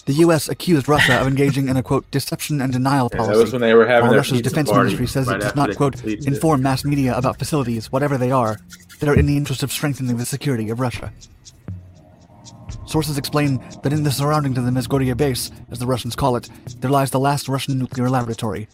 The 0.06 0.12
U.S. 0.14 0.48
accused 0.50 0.86
Russia 0.88 1.18
of 1.20 1.26
engaging 1.26 1.68
in 1.68 1.76
a 1.78 1.82
quote 1.82 2.10
deception 2.10 2.60
and 2.60 2.72
denial 2.72 3.08
Yeah, 3.10 3.18
policy. 3.18 3.34
that 3.38 3.42
was 3.42 3.52
when 3.52 3.62
they 3.62 3.72
were 3.74 3.86
having 3.86 4.08
while 4.08 4.16
Russia's 4.18 4.42
defense 4.42 4.70
ministry 4.70 5.06
says 5.06 5.26
right 5.26 5.36
it 5.36 5.40
does 5.40 5.54
not 5.56 5.74
quote 5.76 5.94
completed 5.94 6.24
it. 6.26 6.28
inform 6.34 6.62
mass 6.62 6.84
media 6.84 7.16
about 7.16 7.38
facilities, 7.38 7.90
whatever 7.90 8.18
they 8.18 8.30
are, 8.30 8.58
that 9.00 9.08
are 9.08 9.18
in 9.18 9.24
the 9.26 9.36
interest 9.36 9.62
of 9.62 9.72
strengthening 9.72 10.16
the 10.18 10.26
security 10.26 10.68
of 10.68 10.78
Russia. 10.78 11.10
Sources 12.86 13.16
explain 13.16 13.64
that 13.82 13.92
in 13.94 14.02
the 14.02 14.10
surroundings 14.12 14.58
of 14.58 14.66
the 14.66 14.70
Mesgoria 14.70 15.16
base, 15.16 15.50
as 15.70 15.78
the 15.78 15.86
Russians 15.86 16.14
call 16.14 16.36
it, 16.36 16.50
there 16.80 16.90
lies 16.90 17.10
the 17.10 17.18
last 17.18 17.48
Russian 17.48 17.78
nuclear 17.78 18.10
laboratory, 18.10 18.68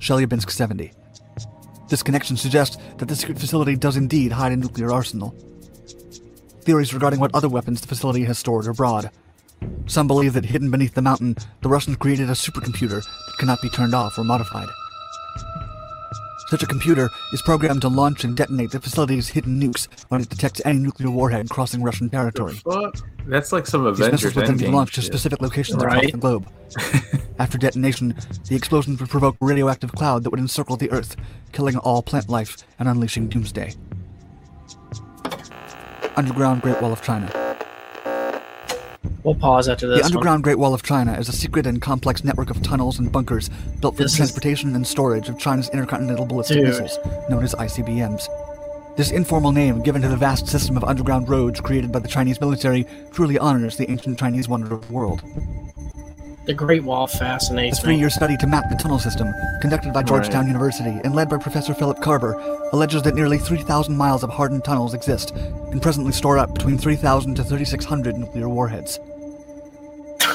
Chelyabinsk 0.00 0.50
70. 0.50 0.90
This 1.88 2.02
connection 2.02 2.36
suggests 2.36 2.76
that 2.98 3.06
the 3.06 3.14
secret 3.14 3.38
facility 3.38 3.76
does 3.76 3.96
indeed 3.96 4.32
hide 4.32 4.50
a 4.52 4.56
nuclear 4.56 4.90
arsenal. 4.90 5.36
Theories 6.62 6.92
regarding 6.92 7.20
what 7.20 7.34
other 7.34 7.48
weapons 7.48 7.80
the 7.80 7.86
facility 7.86 8.24
has 8.24 8.38
stored 8.38 8.66
are 8.66 8.72
broad. 8.72 9.10
Some 9.86 10.06
believe 10.06 10.32
that 10.32 10.46
hidden 10.46 10.70
beneath 10.70 10.94
the 10.94 11.02
mountain, 11.02 11.36
the 11.60 11.68
Russians 11.68 11.96
created 11.96 12.30
a 12.30 12.32
supercomputer 12.32 13.02
that 13.02 13.36
cannot 13.38 13.60
be 13.60 13.68
turned 13.68 13.94
off 13.94 14.18
or 14.18 14.24
modified. 14.24 14.68
Such 16.48 16.62
a 16.62 16.66
computer 16.66 17.10
is 17.32 17.42
programmed 17.42 17.82
to 17.82 17.88
launch 17.88 18.22
and 18.22 18.36
detonate 18.36 18.70
the 18.70 18.80
facility's 18.80 19.28
hidden 19.28 19.60
nukes 19.60 19.88
when 20.08 20.20
it 20.20 20.28
detects 20.28 20.60
any 20.64 20.78
nuclear 20.78 21.10
warhead 21.10 21.48
crossing 21.48 21.82
Russian 21.82 22.10
territory. 22.10 22.54
Fuck. 22.54 22.96
That's 23.26 23.50
like 23.50 23.66
some 23.66 23.86
Avengers. 23.86 23.96
These 23.98 24.06
Avengers 24.06 24.24
missiles 24.24 24.36
would 24.36 24.58
then 24.58 24.66
be 24.70 24.72
launched 24.72 24.94
to 24.96 25.02
specific 25.02 25.40
locations 25.40 25.82
across 25.82 26.10
the 26.10 26.18
globe. 26.18 26.48
After 27.38 27.58
detonation, 27.58 28.14
the 28.48 28.56
explosions 28.56 29.00
would 29.00 29.08
provoke 29.08 29.36
a 29.40 29.44
radioactive 29.44 29.92
cloud 29.92 30.22
that 30.24 30.30
would 30.30 30.40
encircle 30.40 30.76
the 30.76 30.90
Earth, 30.90 31.16
killing 31.52 31.76
all 31.78 32.02
plant 32.02 32.28
life 32.28 32.58
and 32.78 32.88
unleashing 32.88 33.28
doomsday. 33.28 33.74
Underground 36.16 36.62
Great 36.62 36.80
Wall 36.80 36.92
of 36.92 37.02
China. 37.02 37.43
We'll 39.22 39.34
pause 39.34 39.68
after 39.68 39.86
this. 39.86 39.98
The 39.98 40.02
one. 40.02 40.12
underground 40.12 40.44
Great 40.44 40.58
Wall 40.58 40.74
of 40.74 40.82
China 40.82 41.12
is 41.14 41.28
a 41.28 41.32
secret 41.32 41.66
and 41.66 41.80
complex 41.80 42.24
network 42.24 42.50
of 42.50 42.62
tunnels 42.62 42.98
and 42.98 43.10
bunkers 43.10 43.48
built 43.80 43.96
for 43.96 44.02
This 44.02 44.12
the 44.12 44.14
is- 44.14 44.16
transportation 44.30 44.74
and 44.74 44.86
storage 44.86 45.28
of 45.28 45.38
China's 45.38 45.68
intercontinental 45.70 46.26
ballistic 46.26 46.58
Dude. 46.58 46.66
missiles, 46.68 46.98
known 47.30 47.42
as 47.42 47.54
ICBMs. 47.54 48.28
This 48.96 49.10
informal 49.10 49.50
name, 49.50 49.82
given 49.82 50.02
to 50.02 50.08
the 50.08 50.16
vast 50.16 50.46
system 50.46 50.76
of 50.76 50.84
underground 50.84 51.28
roads 51.28 51.60
created 51.60 51.90
by 51.90 51.98
the 51.98 52.06
Chinese 52.08 52.40
military, 52.40 52.86
truly 53.12 53.38
honors 53.38 53.76
the 53.76 53.90
ancient 53.90 54.18
Chinese 54.18 54.48
wonder 54.48 54.72
of 54.74 54.86
the 54.86 54.92
world. 54.92 55.22
The 56.46 56.52
Great 56.52 56.84
Wall 56.84 57.04
A 57.04 57.08
fascinates 57.08 57.80
three-year 57.80 58.10
study 58.10 58.36
to 58.36 58.46
map 58.46 58.68
the 58.68 58.76
tunnel 58.76 58.98
system, 58.98 59.32
conducted 59.62 59.94
by 59.94 60.02
Georgetown 60.02 60.46
University 60.46 61.00
and 61.02 61.14
led 61.14 61.30
by 61.30 61.38
Professor 61.38 61.72
Phillip 61.72 61.98
Karber, 62.00 62.34
alleges 62.72 63.00
that 63.02 63.14
nearly 63.14 63.38
3,000 63.38 63.96
miles 63.96 64.22
of 64.22 64.28
hardened 64.28 64.62
tunnels 64.62 64.92
exist 64.92 65.30
and 65.30 65.80
presently 65.80 66.12
store 66.12 66.36
up 66.36 66.52
between 66.52 66.76
3,000 66.76 67.34
to 67.36 67.44
3,600 67.44 68.16
nuclear 68.18 68.48
warheads. 68.50 69.00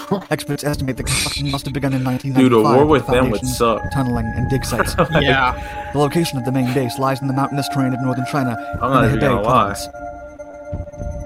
Experts 0.31 0.63
estimate 0.63 0.97
the 0.97 1.03
construction 1.03 1.51
must 1.51 1.65
have 1.65 1.73
begun 1.75 1.93
in 1.93 2.03
1995. 2.03 2.43
Dude, 2.43 2.53
a 2.53 2.75
war 2.75 2.85
with 2.87 3.05
the 3.05 3.11
them 3.11 3.29
would 3.29 3.45
suck. 3.45 3.79
Tunneling 3.91 4.25
and 4.35 4.49
dig 4.49 4.65
sites. 4.65 4.95
Yeah, 5.21 5.91
the 5.93 5.99
location 5.99 6.39
of 6.39 6.45
the 6.45 6.51
main 6.51 6.73
base 6.73 6.97
lies 6.97 7.21
in 7.21 7.27
the 7.27 7.33
mountainous 7.33 7.67
terrain 7.69 7.93
of 7.93 8.01
northern 8.01 8.25
China 8.25 8.57
I'm 8.81 8.89
not 8.91 9.03
in 9.03 9.11
the 9.11 9.17
even 9.17 9.29
gonna 9.29 9.41
lie. 9.41 9.47
province. 9.47 9.87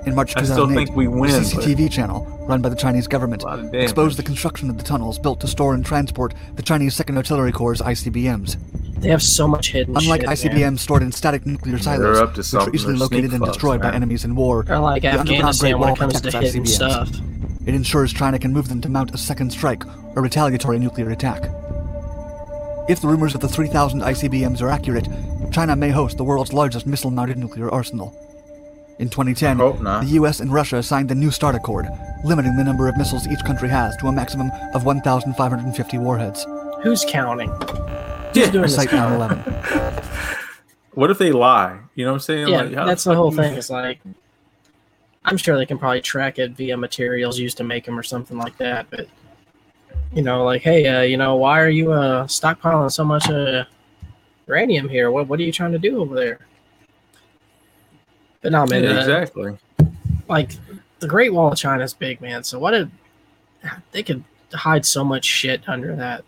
In 0.05 0.15
March 0.15 0.35
I 0.35 0.41
2008, 0.41 0.45
still 0.53 0.67
think 0.67 0.95
we 0.97 1.07
win, 1.07 1.31
the 1.31 1.37
but- 1.39 1.63
CCTV 1.63 1.89
channel, 1.89 2.25
run 2.47 2.61
by 2.61 2.67
the 2.69 2.75
Chinese 2.75 3.07
government, 3.07 3.43
A 3.43 3.45
lot 3.45 3.59
of 3.59 3.65
damage. 3.71 3.83
exposed 3.83 4.17
the 4.17 4.23
construction 4.23 4.69
of 4.69 4.77
the 4.77 4.83
tunnels 4.83 5.17
built 5.17 5.39
to 5.41 5.47
store 5.47 5.73
and 5.73 5.85
transport 5.85 6.33
the 6.55 6.61
Chinese 6.61 6.93
Second 6.93 7.15
Artillery 7.17 7.53
Corps' 7.53 7.81
ICBMs. 7.81 8.57
they 8.99 9.09
have 9.09 9.21
so 9.23 9.47
much 9.47 9.71
hidden 9.71 9.95
Unlike 9.97 10.21
shit. 10.21 10.29
ICBMs 10.29 10.59
man. 10.61 10.77
stored 10.77 11.03
in 11.03 11.11
static 11.11 11.45
nuclear 11.45 11.77
silos, 11.77 12.17
up 12.19 12.33
to 12.33 12.37
which 12.37 12.39
are 12.39 12.43
something. 12.43 12.73
easily 12.75 12.95
located 12.95 13.31
and 13.33 13.41
fucks, 13.43 13.47
destroyed 13.53 13.81
by 13.81 13.91
enemies 13.93 14.25
in 14.25 14.35
war, 14.35 14.63
They're 14.63 14.79
like 14.79 15.01
the 15.03 15.09
underground 15.09 15.29
Afghanistan 15.29 15.71
Great 15.71 15.73
when 15.79 15.87
Wall 15.87 15.95
it 15.95 15.99
comes 15.99 16.21
to 16.21 16.37
hidden 16.39 16.63
ICBMs. 16.63 16.67
stuff. 16.69 17.09
It 17.65 17.75
ensures 17.75 18.11
China 18.13 18.37
can 18.39 18.51
move 18.53 18.67
them 18.67 18.81
to 18.81 18.89
mount 18.89 19.13
a 19.13 19.17
second 19.17 19.51
strike 19.51 19.83
or 20.15 20.21
retaliatory 20.21 20.79
nuclear 20.79 21.09
attack. 21.11 21.43
If 22.89 22.99
the 22.99 23.07
rumors 23.07 23.33
of 23.35 23.39
the 23.41 23.47
3,000 23.47 24.01
ICBMs 24.01 24.61
are 24.61 24.67
accurate, 24.69 25.07
China 25.51 25.75
may 25.77 25.89
host 25.91 26.17
the 26.17 26.25
world's 26.25 26.51
largest 26.51 26.85
missile-mounted 26.85 27.37
nuclear 27.37 27.69
arsenal. 27.69 28.13
In 29.03 29.09
2010, 29.09 29.57
hope 29.57 29.81
not. 29.81 30.05
the 30.05 30.11
US 30.11 30.39
and 30.39 30.49
Russia 30.49 30.81
signed 30.81 31.09
the 31.09 31.15
New 31.15 31.29
START 31.29 31.55
Accord, 31.55 31.87
limiting 32.23 32.55
the 32.55 32.63
number 32.63 32.87
of 32.87 32.95
missiles 32.95 33.27
each 33.27 33.43
country 33.43 33.67
has 33.67 33.97
to 33.97 34.07
a 34.07 34.13
maximum 34.13 34.49
of 34.73 34.85
1,550 34.85 35.97
warheads. 35.97 36.47
Who's 36.83 37.03
counting? 37.05 37.49
Yeah. 38.33 38.49
doing 38.49 38.61
this 38.61 38.75
Site 38.75 38.87
count? 38.87 39.19
9/11. 39.21 40.03
What 40.93 41.11
if 41.11 41.17
they 41.17 41.33
lie? 41.33 41.79
You 41.95 42.05
know 42.05 42.11
what 42.11 42.17
I'm 42.17 42.19
saying? 42.21 42.47
Yeah, 42.47 42.61
Like, 42.61 42.73
how 42.75 42.85
that's 42.85 43.03
the 43.03 43.09
fuck 43.09 43.17
whole 43.17 43.31
you- 43.31 43.37
thing. 43.37 43.55
It's 43.55 43.69
like, 43.69 43.99
I'm 45.25 45.35
sure 45.35 45.57
they 45.57 45.65
can 45.65 45.77
probably 45.79 45.99
track 46.01 46.39
it 46.39 46.51
via 46.51 46.77
materials 46.77 47.37
used 47.37 47.57
to 47.57 47.65
make 47.65 47.83
them 47.85 47.99
or 47.99 48.03
something 48.03 48.37
like 48.37 48.55
that. 48.59 48.85
But 48.89 49.07
you 50.13 50.21
know, 50.21 50.45
like, 50.45 50.61
hey, 50.61 50.87
uh, 50.87 51.01
you 51.01 51.17
know, 51.17 51.35
why 51.35 51.59
are 51.59 51.67
you 51.69 51.91
uh, 51.91 52.25
stockpiling 52.27 52.89
so 52.89 53.03
much 53.03 53.29
uh, 53.29 53.65
uranium 54.47 54.87
here? 54.87 55.11
What 55.11 55.27
What 55.27 55.39
are 55.41 55.43
you 55.43 55.51
trying 55.51 55.73
to 55.73 55.79
do 55.79 55.99
over 55.99 56.15
there? 56.15 56.39
But 58.43 58.51
no, 58.51 58.67
man. 58.67 58.83
Yeah, 58.83 58.91
uh, 58.91 58.99
exactly. 58.99 59.57
Like, 60.27 60.51
the 60.99 61.07
Great 61.07 61.33
Wall 61.33 61.51
of 61.51 61.57
China 61.57 61.83
is 61.83 61.93
big, 61.93 62.21
man. 62.21 62.43
So 62.43 62.59
what 62.59 62.73
if 62.75 62.87
they 63.91 64.03
could 64.03 64.23
hide 64.53 64.85
so 64.85 65.03
much 65.03 65.25
shit 65.25 65.67
under 65.67 65.95
that? 65.95 66.23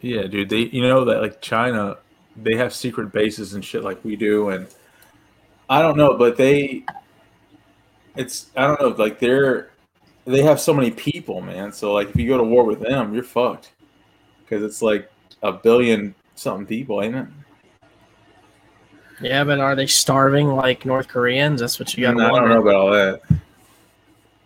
Yeah, 0.00 0.22
dude. 0.22 0.48
They, 0.48 0.62
you 0.62 0.82
know 0.82 1.04
that 1.04 1.20
like 1.20 1.40
China, 1.40 1.96
they 2.36 2.56
have 2.56 2.74
secret 2.74 3.12
bases 3.12 3.54
and 3.54 3.64
shit 3.64 3.82
like 3.82 4.04
we 4.04 4.14
do, 4.14 4.50
and 4.50 4.68
I 5.68 5.82
don't 5.82 5.96
know, 5.96 6.16
but 6.16 6.36
they, 6.36 6.84
it's 8.14 8.50
I 8.56 8.66
don't 8.66 8.80
know, 8.80 8.88
like 9.02 9.18
they're 9.18 9.70
they 10.24 10.42
have 10.42 10.60
so 10.60 10.72
many 10.72 10.90
people, 10.90 11.40
man. 11.40 11.72
So 11.72 11.92
like 11.92 12.10
if 12.10 12.16
you 12.16 12.28
go 12.28 12.36
to 12.36 12.44
war 12.44 12.64
with 12.64 12.80
them, 12.80 13.12
you're 13.14 13.24
fucked 13.24 13.72
because 14.40 14.62
it's 14.62 14.82
like 14.82 15.10
a 15.42 15.52
billion 15.52 16.14
something 16.36 16.66
people, 16.66 17.02
ain't 17.02 17.16
it? 17.16 17.26
Yeah, 19.20 19.44
but 19.44 19.58
are 19.58 19.74
they 19.74 19.86
starving 19.86 20.48
like 20.48 20.84
North 20.86 21.08
Koreans? 21.08 21.60
That's 21.60 21.78
what 21.78 21.96
you 21.96 22.04
got 22.04 22.16
I 22.16 22.20
don't 22.20 22.32
wonder. 22.32 22.48
know 22.48 22.60
about 22.60 22.74
all 22.74 22.90
that. 22.90 23.22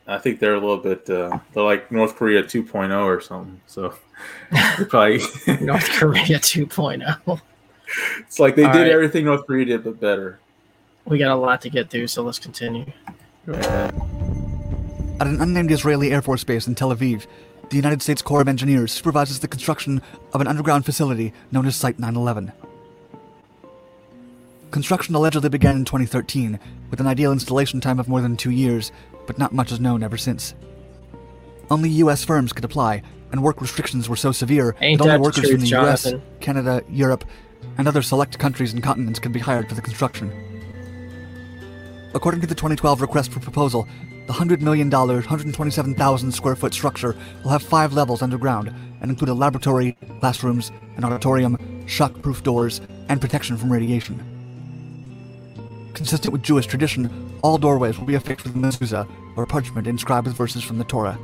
I 0.07 0.19
think 0.19 0.41
they're 0.41 0.55
a 0.55 0.61
little 0.61 0.79
bit. 0.79 1.09
Uh, 1.09 1.38
they're 1.52 1.62
like 1.62 1.93
North 1.93 2.17
Korea 2.17 2.43
2.0 2.43 3.05
or 3.05 3.21
something. 3.21 3.61
So 3.67 3.95
probably. 4.88 5.21
North 5.61 5.88
Korea 5.91 6.37
oh. 6.37 6.41
2.0. 6.41 7.41
it's 8.21 8.38
like 8.38 8.57
they 8.57 8.64
All 8.64 8.73
did 8.73 8.83
right. 8.83 8.91
everything 8.91 9.25
North 9.25 9.47
Korea 9.47 9.64
did, 9.64 9.85
but 9.85 10.00
better. 10.00 10.41
We 11.05 11.19
got 11.19 11.31
a 11.31 11.37
lot 11.37 11.61
to 11.62 11.71
get 11.71 11.91
through, 11.91 12.07
so 12.09 12.23
let's 12.23 12.38
continue. 12.38 12.87
Go 13.47 13.55
ahead. 13.55 13.95
At 15.21 15.26
an 15.26 15.41
unnamed 15.41 15.71
Israeli 15.71 16.12
Air 16.12 16.23
Force 16.23 16.45
base 16.45 16.67
in 16.67 16.75
Tel 16.75 16.95
Aviv, 16.95 17.26
the 17.71 17.76
United 17.76 18.02
States 18.02 18.23
Corps 18.23 18.41
of 18.41 18.49
Engineers 18.49 18.93
supervises 18.93 19.41
the 19.41 19.49
construction 19.49 20.00
of 20.33 20.41
an 20.41 20.47
underground 20.47 20.85
facility 20.85 21.33
known 21.50 21.67
as 21.67 21.75
Site 21.76 21.99
911. 21.99 22.52
Construction 24.73 25.14
allegedly 25.14 25.50
began 25.50 25.76
in 25.76 25.85
2013, 25.85 26.59
with 26.91 26.99
an 26.99 27.07
ideal 27.07 27.31
installation 27.31 27.79
time 27.79 28.00
of 28.00 28.09
more 28.09 28.23
than 28.23 28.38
two 28.38 28.50
years, 28.50 28.91
but 29.26 29.38
not 29.38 29.52
much 29.52 29.71
is 29.71 29.79
known 29.79 30.02
ever 30.02 30.17
since. 30.17 30.55
Only 31.71 31.91
U.S. 31.91 32.25
firms 32.25 32.55
could 32.55 32.64
apply, 32.64 33.02
and 33.33 33.43
work 33.43 33.61
restrictions 33.61 34.09
were 34.09 34.17
so 34.17 34.33
severe 34.33 34.75
Ain't 34.81 34.99
that 35.02 35.09
only 35.09 35.19
workers 35.21 35.45
truth, 35.45 35.52
from 35.52 35.61
the 35.61 35.67
U.S., 35.67 36.14
Canada, 36.41 36.83
Europe, 36.88 37.26
and 37.76 37.87
other 37.87 38.00
select 38.00 38.38
countries 38.38 38.73
and 38.73 38.83
continents 38.83 39.19
could 39.19 39.31
be 39.31 39.41
hired 39.41 39.69
for 39.69 39.75
the 39.75 39.83
construction. 39.83 40.33
According 42.14 42.41
to 42.41 42.47
the 42.47 42.55
2012 42.55 43.02
request 43.02 43.31
for 43.31 43.41
proposal, 43.41 43.87
the 44.26 44.33
$100 44.33 44.62
million, 44.62 44.88
127,000 44.88 46.33
square 46.33 46.57
foot 46.57 46.73
structure 46.73 47.14
will 47.45 47.50
have 47.50 47.62
five 47.62 47.93
levels 47.93 48.23
underground 48.23 48.73
and 49.02 49.11
include 49.11 49.29
a 49.29 49.35
laboratory, 49.35 49.99
classrooms, 50.21 50.73
an 50.97 51.05
auditorium, 51.05 51.87
shock 51.87 52.23
proof 52.23 52.43
doors, 52.43 52.81
and 53.11 53.21
protection 53.21 53.59
from 53.59 53.71
radiation. 53.71 54.31
Consistent 55.94 56.32
with 56.32 56.42
Jewish 56.42 56.66
tradition, 56.66 57.38
all 57.42 57.58
doorways 57.58 57.99
will 57.99 58.06
be 58.06 58.14
affixed 58.14 58.46
with 58.46 58.56
a 58.56 58.58
mezuzah, 58.58 59.08
or 59.37 59.46
parchment 59.46 59.87
inscribed 59.87 60.26
with 60.26 60.37
verses 60.37 60.62
from 60.62 60.78
the 60.78 60.84
Torah. 60.84 61.18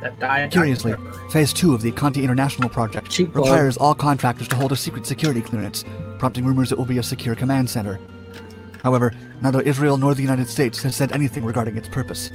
That 0.00 0.18
diet. 0.18 0.52
Curiously, 0.52 0.94
Phase 1.30 1.52
2 1.52 1.74
of 1.74 1.82
the 1.82 1.90
Conti 1.92 2.22
International 2.22 2.68
project 2.68 3.10
Cheap 3.10 3.32
plug. 3.32 3.44
requires 3.44 3.76
all 3.76 3.94
contractors 3.94 4.48
to 4.48 4.56
hold 4.56 4.72
a 4.72 4.76
secret 4.76 5.06
security 5.06 5.40
clearance, 5.40 5.84
prompting 6.18 6.44
rumors 6.44 6.70
it 6.70 6.78
will 6.78 6.84
be 6.84 6.98
a 6.98 7.02
secure 7.02 7.34
command 7.34 7.68
center. 7.68 7.98
However, 8.82 9.12
neither 9.40 9.60
Israel 9.62 9.96
nor 9.96 10.14
the 10.14 10.22
United 10.22 10.48
States 10.48 10.82
has 10.82 10.94
said 10.94 11.12
anything 11.12 11.44
regarding 11.44 11.76
its 11.76 11.88
purpose. 11.88 12.30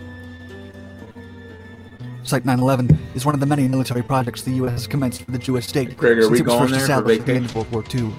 Site 2.23 2.45
911 2.45 2.97
is 3.15 3.25
one 3.25 3.33
of 3.33 3.41
the 3.41 3.45
many 3.45 3.67
military 3.67 4.01
projects 4.01 4.43
the 4.43 4.51
U.S. 4.51 4.71
has 4.71 4.87
commenced 4.87 5.23
for 5.23 5.31
the 5.31 5.37
Jewish 5.37 5.67
state 5.67 5.97
Greg, 5.97 6.21
since 6.21 6.31
we 6.31 6.39
it 6.39 6.45
was 6.45 6.57
first 6.57 6.71
there 6.71 6.79
for 6.79 6.83
established 6.83 7.19
at 7.21 7.25
the 7.25 7.33
end 7.33 7.45
of 7.45 7.55
World 7.55 7.71
War 7.71 7.83
II. 7.93 8.13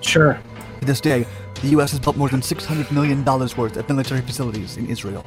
Sure. 0.00 0.40
To 0.80 0.86
this 0.86 1.00
day, 1.00 1.26
the 1.60 1.68
U.S. 1.68 1.90
has 1.90 2.00
built 2.00 2.16
more 2.16 2.28
than 2.30 2.40
$600 2.40 2.90
million 2.90 3.22
worth 3.24 3.76
of 3.76 3.88
military 3.88 4.22
facilities 4.22 4.78
in 4.78 4.88
Israel. 4.88 5.24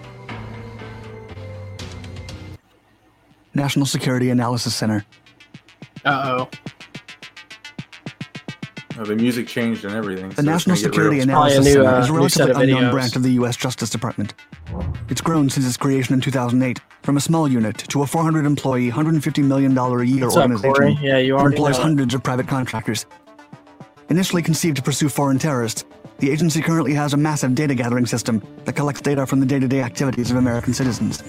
National 3.54 3.86
Security 3.86 4.32
Analysis 4.32 4.74
Center. 4.76 5.06
Uh 6.04 6.48
oh. 6.50 6.50
Oh, 9.00 9.04
the 9.06 9.16
music 9.16 9.48
changed 9.48 9.86
and 9.86 9.94
everything. 9.94 10.30
The 10.30 10.36
so 10.38 10.42
National 10.42 10.76
Security 10.76 11.18
real. 11.18 11.28
Probably 11.28 11.54
a 11.54 11.60
Analysis 11.60 11.66
new, 11.66 11.74
Center 11.74 11.88
uh, 11.88 12.00
is 12.00 12.10
a 12.10 12.14
relatively 12.14 12.52
of 12.52 12.58
unknown 12.58 12.84
videos. 12.84 12.92
branch 12.92 13.16
of 13.16 13.24
the 13.24 13.32
U.S. 13.32 13.56
Justice 13.56 13.90
Department. 13.90 14.34
It's 15.10 15.22
grown 15.22 15.50
since 15.50 15.68
its 15.68 15.78
creation 15.78 16.14
in 16.16 16.22
2008 16.22 16.80
from 17.04 17.18
a 17.18 17.22
small 17.22 17.48
unit 17.48 17.78
to 17.78 18.02
a 18.02 18.08
400 18.08 18.46
employee, 18.46 18.92
$150 18.92 19.44
million 19.44 19.78
a 19.78 20.04
year 20.04 20.26
What's 20.26 20.36
organization 20.38 20.74
Corey? 20.74 20.98
Yeah, 21.02 21.18
you 21.18 21.38
that 21.38 21.46
employs 21.46 21.78
know. 21.78 21.84
hundreds 21.84 22.14
of 22.16 22.24
private 22.24 22.48
contractors. 22.48 23.06
Initially 24.10 24.42
conceived 24.42 24.78
to 24.78 24.84
pursue 24.84 25.10
foreign 25.10 25.40
terrorists, 25.40 25.86
The 26.20 26.32
agency 26.32 26.62
currently 26.62 26.94
has 26.94 27.14
a 27.14 27.18
massive 27.18 27.54
data 27.54 27.76
gathering 27.76 28.06
system 28.06 28.42
that 28.64 28.78
collects 28.78 29.02
data 29.02 29.26
from 29.26 29.42
the 29.42 29.46
day 29.46 29.60
to 29.60 29.68
day 29.68 29.82
activities 29.82 30.32
of 30.32 30.38
American 30.38 30.74
citizens. 30.74 31.22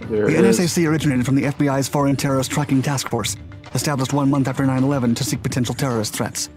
There 0.00 0.26
The 0.26 0.48
is. 0.48 0.58
NSAC 0.58 0.88
originated 0.88 1.24
from 1.24 1.36
the 1.36 1.44
FBI's 1.44 1.88
Foreign 1.88 2.16
Terrorist 2.16 2.50
Tracking 2.50 2.82
Task 2.82 3.08
Force, 3.08 3.36
established 3.74 4.12
one 4.12 4.30
month 4.30 4.48
after 4.48 4.66
9 4.66 4.82
11 4.82 5.14
to 5.14 5.24
seek 5.24 5.42
potential 5.42 5.74
terrorist 5.74 6.14
threats. 6.14 6.48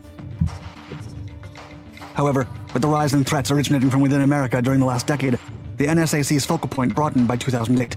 However, 2.14 2.48
with 2.74 2.82
the 2.82 2.88
rise 2.88 3.14
in 3.14 3.24
threats 3.24 3.52
originating 3.52 3.92
from 3.92 4.02
within 4.02 4.22
America 4.22 4.62
during 4.62 4.80
the 4.80 4.86
last 4.86 5.06
decade, 5.06 5.38
the 5.78 5.86
NSAC's 5.86 6.46
focal 6.46 6.70
point 6.70 6.96
broadened 6.96 7.28
by 7.28 7.38
2008. 7.38 7.96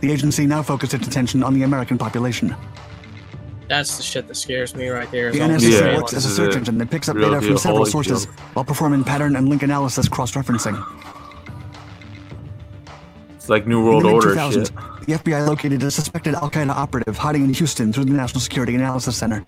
The 0.00 0.12
agency 0.12 0.46
now 0.46 0.62
focused 0.62 0.94
its 0.94 1.08
attention 1.08 1.42
on 1.42 1.54
the 1.54 1.64
American 1.64 1.98
population. 1.98 2.54
That's 3.68 3.96
the 3.96 4.02
shit 4.02 4.28
that 4.28 4.36
scares 4.36 4.74
me 4.76 4.88
right 4.88 5.10
there. 5.10 5.28
is 5.28 5.34
The 5.36 5.42
all 5.42 5.48
NSAC 5.48 5.60
these 5.60 5.80
Yeah, 5.80 5.96
works 5.96 6.14
as 6.14 6.24
a 6.24 6.30
search 6.30 6.54
it. 6.54 6.58
engine 6.58 6.78
that 6.78 6.90
picks 6.90 7.08
up 7.08 7.16
Real 7.16 7.30
data 7.30 7.42
from 7.44 7.58
several 7.58 7.78
Holy 7.78 7.90
sources 7.90 8.22
shit. 8.22 8.30
while 8.54 8.64
performing 8.64 9.02
pattern 9.02 9.34
and 9.36 9.48
link 9.48 9.62
analysis 9.62 10.08
cross 10.08 10.32
referencing. 10.32 10.76
It's 13.34 13.48
like 13.48 13.66
New 13.66 13.84
World 13.84 14.04
Order 14.04 14.34
mid-2000s, 14.34 14.52
shit. 14.52 15.06
the 15.06 15.12
FBI 15.14 15.46
located 15.46 15.82
a 15.82 15.90
suspected 15.90 16.34
Al 16.34 16.50
Qaeda 16.50 16.70
operative 16.70 17.16
hiding 17.16 17.44
in 17.44 17.52
Houston 17.54 17.92
through 17.92 18.04
the 18.04 18.12
National 18.12 18.40
Security 18.40 18.74
Analysis 18.74 19.16
Center. 19.16 19.44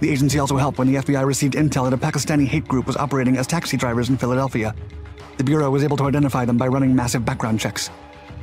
The 0.00 0.10
agency 0.10 0.38
also 0.38 0.56
helped 0.58 0.78
when 0.78 0.88
the 0.92 0.96
FBI 1.00 1.24
received 1.24 1.54
intel 1.54 1.84
that 1.88 1.94
a 1.94 1.98
Pakistani 1.98 2.46
hate 2.46 2.68
group 2.68 2.86
was 2.86 2.96
operating 2.96 3.36
as 3.38 3.46
taxi 3.46 3.76
drivers 3.78 4.10
in 4.10 4.18
Philadelphia. 4.18 4.74
The 5.38 5.44
Bureau 5.44 5.70
was 5.70 5.84
able 5.84 5.96
to 5.98 6.04
identify 6.04 6.44
them 6.44 6.56
by 6.58 6.66
running 6.68 6.94
massive 6.94 7.24
background 7.24 7.60
checks. 7.60 7.90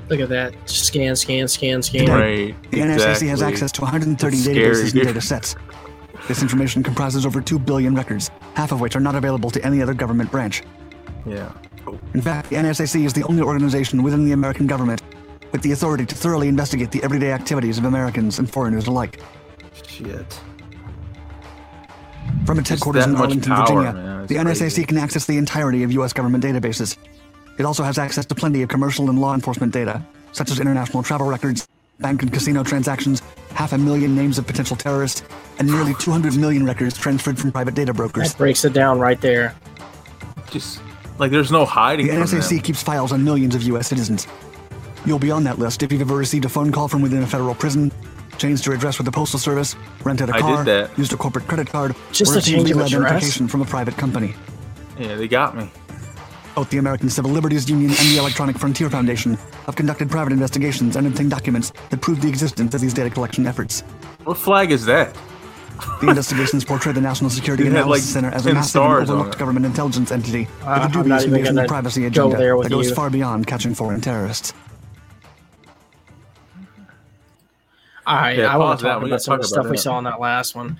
Look 0.09 0.19
at 0.19 0.29
that. 0.29 0.53
Scan, 0.69 1.15
scan, 1.15 1.47
scan, 1.47 1.81
scan. 1.81 2.07
Right. 2.09 2.55
The 2.71 2.79
NSAC 2.79 3.27
has 3.29 3.41
access 3.41 3.71
to 3.73 3.81
130 3.81 4.37
It's 4.37 4.47
databases 4.47 4.89
scary, 4.89 4.99
and 4.99 5.07
data 5.07 5.21
sets. 5.21 5.55
This 6.27 6.41
information 6.41 6.83
comprises 6.83 7.25
over 7.25 7.41
2 7.41 7.59
billion 7.59 7.95
records, 7.95 8.29
half 8.53 8.71
of 8.71 8.79
which 8.81 8.95
are 8.95 8.99
not 8.99 9.15
available 9.15 9.49
to 9.51 9.65
any 9.65 9.81
other 9.81 9.93
government 9.93 10.31
branch. 10.31 10.63
Yeah. 11.25 11.51
Oh, 11.87 11.99
In 12.13 12.21
fact, 12.21 12.49
the 12.49 12.55
NSAC 12.57 13.05
is 13.05 13.13
the 13.13 13.23
only 13.23 13.41
organization 13.41 14.03
within 14.03 14.23
the 14.25 14.31
American 14.31 14.67
government 14.67 15.01
with 15.51 15.61
the 15.61 15.71
authority 15.71 16.05
to 16.05 16.15
thoroughly 16.15 16.47
investigate 16.47 16.91
the 16.91 17.03
everyday 17.03 17.31
activities 17.31 17.77
of 17.77 17.85
Americans 17.85 18.39
and 18.39 18.49
foreigners 18.51 18.87
alike. 18.87 19.19
shit. 19.85 20.39
From 22.45 22.59
its 22.59 22.69
headquarters 22.69 23.05
in 23.05 23.15
Arlington, 23.15 23.51
power, 23.51 23.65
Virginia, 23.67 23.93
man. 23.93 24.19
It's 24.21 24.29
the 24.29 24.35
NSAC 24.35 24.59
crazy. 24.59 24.85
can 24.85 24.97
access 24.97 25.25
the 25.25 25.37
entirety 25.37 25.83
of 25.83 25.91
U.S. 25.93 26.13
government 26.13 26.43
databases. 26.43 26.97
It 27.57 27.65
also 27.65 27.83
has 27.83 27.97
access 27.97 28.25
to 28.27 28.35
plenty 28.35 28.61
of 28.61 28.69
commercial 28.69 29.09
and 29.09 29.19
law 29.19 29.33
enforcement 29.33 29.73
data, 29.73 30.01
such 30.31 30.49
as 30.51 30.59
international 30.59 31.03
travel 31.03 31.27
records, 31.27 31.67
bank 31.99 32.21
and 32.23 32.33
casino 32.33 32.63
transactions, 32.63 33.21
half 33.51 33.73
a 33.73 33.77
million 33.77 34.15
names 34.15 34.37
of 34.37 34.47
potential 34.47 34.75
terrorists, 34.75 35.23
and 35.59 35.67
nearly 35.67 35.93
200 35.99 36.35
million 36.35 36.65
records 36.65 36.97
transferred 36.97 37.37
from 37.37 37.51
private 37.51 37.75
data 37.75 37.93
brokers. 37.93 38.31
That 38.31 38.37
breaks 38.37 38.65
it 38.65 38.73
down 38.73 38.99
right 38.99 39.19
there. 39.21 39.55
Just 40.49 40.81
like 41.19 41.31
there's 41.31 41.51
no 41.51 41.65
hiding 41.65 42.07
The 42.07 42.13
from 42.13 42.23
NSAC 42.23 42.63
keeps 42.63 42.81
files 42.81 43.11
on 43.11 43.23
millions 43.23 43.55
of 43.55 43.63
U.S. 43.63 43.87
citizens. 43.87 44.27
You'll 45.05 45.19
be 45.19 45.31
on 45.31 45.43
that 45.43 45.59
list 45.59 45.83
if 45.83 45.91
you've 45.91 46.01
ever 46.01 46.15
received 46.15 46.45
a 46.45 46.49
phone 46.49 46.71
call 46.71 46.87
from 46.87 47.01
within 47.01 47.21
a 47.21 47.27
federal 47.27 47.53
prison, 47.53 47.91
changed 48.37 48.65
your 48.65 48.73
address 48.73 48.97
with 48.97 49.05
the 49.05 49.11
Postal 49.11 49.39
Service, 49.39 49.75
rented 50.03 50.29
a 50.29 50.33
I 50.33 50.63
did 50.63 50.87
car, 50.87 50.97
used 50.97 51.13
a 51.13 51.17
corporate 51.17 51.47
credit 51.47 51.67
card, 51.67 51.95
Just 52.11 52.31
or 52.31 52.35
a 52.35 52.37
received 52.37 52.57
change 52.57 52.71
of 52.71 52.77
legal 52.77 53.03
identification 53.03 53.47
from 53.47 53.61
a 53.61 53.65
private 53.65 53.95
company. 53.97 54.33
Yeah, 54.97 55.15
they 55.15 55.27
got 55.27 55.55
me. 55.55 55.69
Both 56.55 56.69
the 56.69 56.77
American 56.77 57.09
Civil 57.09 57.31
Liberties 57.31 57.67
Union 57.69 57.89
and 57.89 58.09
the 58.09 58.17
Electronic 58.17 58.57
Frontier 58.57 58.89
Foundation 58.89 59.35
have 59.65 59.75
conducted 59.75 60.09
private 60.11 60.33
investigations 60.33 60.95
and 60.95 61.07
obtained 61.07 61.31
documents 61.31 61.71
that 61.89 61.99
prove 62.01 62.21
the 62.21 62.29
existence 62.29 62.75
of 62.75 62.81
these 62.81 62.93
data 62.93 63.09
collection 63.09 63.47
efforts. 63.47 63.81
What 64.23 64.37
flag 64.37 64.71
is 64.71 64.85
that? 64.85 65.15
The 65.99 66.09
investigations 66.09 66.63
portray 66.63 66.93
the 66.93 67.01
National 67.01 67.29
Security 67.31 67.63
It 67.67 67.71
had, 67.71 67.81
Analysis 67.81 68.15
like, 68.15 68.23
Center 68.23 68.35
as 68.35 68.45
a 68.45 68.53
massive 68.53 68.57
and 68.57 68.65
stars 68.65 69.09
overlooked 69.09 69.39
government 69.39 69.65
intelligence 69.65 70.11
entity 70.11 70.45
Uh, 70.45 70.47
with 70.47 70.67
a 70.67 70.69
I'm 70.69 70.91
dubious 70.91 71.07
not 71.07 71.23
invasion 71.23 71.57
of 71.57 71.67
privacy 71.67 72.05
agenda 72.05 72.37
there 72.37 72.55
that 72.61 72.69
goes 72.69 72.89
you. 72.89 72.95
far 72.95 73.09
beyond 73.09 73.47
catching 73.47 73.73
foreign 73.73 73.99
terrorists. 73.99 74.53
All 78.05 78.15
right, 78.17 78.37
Yeah, 78.37 78.53
I 78.53 78.57
want 78.57 78.71
pause 78.73 78.79
to 78.79 78.83
that. 78.83 78.89
talk 78.93 79.01
We 79.03 79.09
about 79.09 79.13
gotta 79.15 79.19
some 79.23 79.33
of 79.35 79.41
the 79.41 79.47
stuff 79.47 79.67
we 79.69 79.77
saw 79.77 79.97
in 79.97 80.03
that 80.03 80.19
last 80.19 80.55
one. 80.55 80.77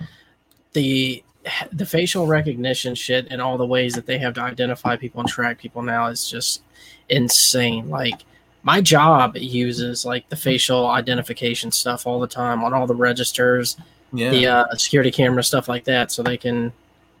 The 0.74 1.24
the 1.72 1.86
facial 1.86 2.26
recognition 2.26 2.94
shit 2.94 3.26
and 3.30 3.40
all 3.40 3.56
the 3.58 3.66
ways 3.66 3.94
that 3.94 4.06
they 4.06 4.18
have 4.18 4.34
to 4.34 4.40
identify 4.40 4.96
people 4.96 5.20
and 5.20 5.28
track 5.28 5.58
people 5.58 5.82
now 5.82 6.06
is 6.06 6.28
just 6.28 6.62
insane. 7.08 7.88
Like 7.88 8.24
my 8.62 8.80
job 8.80 9.36
uses 9.36 10.04
like 10.04 10.28
the 10.28 10.36
facial 10.36 10.86
identification 10.88 11.70
stuff 11.70 12.06
all 12.06 12.18
the 12.18 12.26
time 12.26 12.64
on 12.64 12.72
all 12.72 12.86
the 12.86 12.94
registers, 12.94 13.76
Yeah. 14.12 14.30
the 14.30 14.46
uh, 14.46 14.74
security 14.76 15.10
camera 15.10 15.42
stuff 15.44 15.68
like 15.68 15.84
that, 15.84 16.10
so 16.10 16.22
they 16.22 16.36
can. 16.38 16.72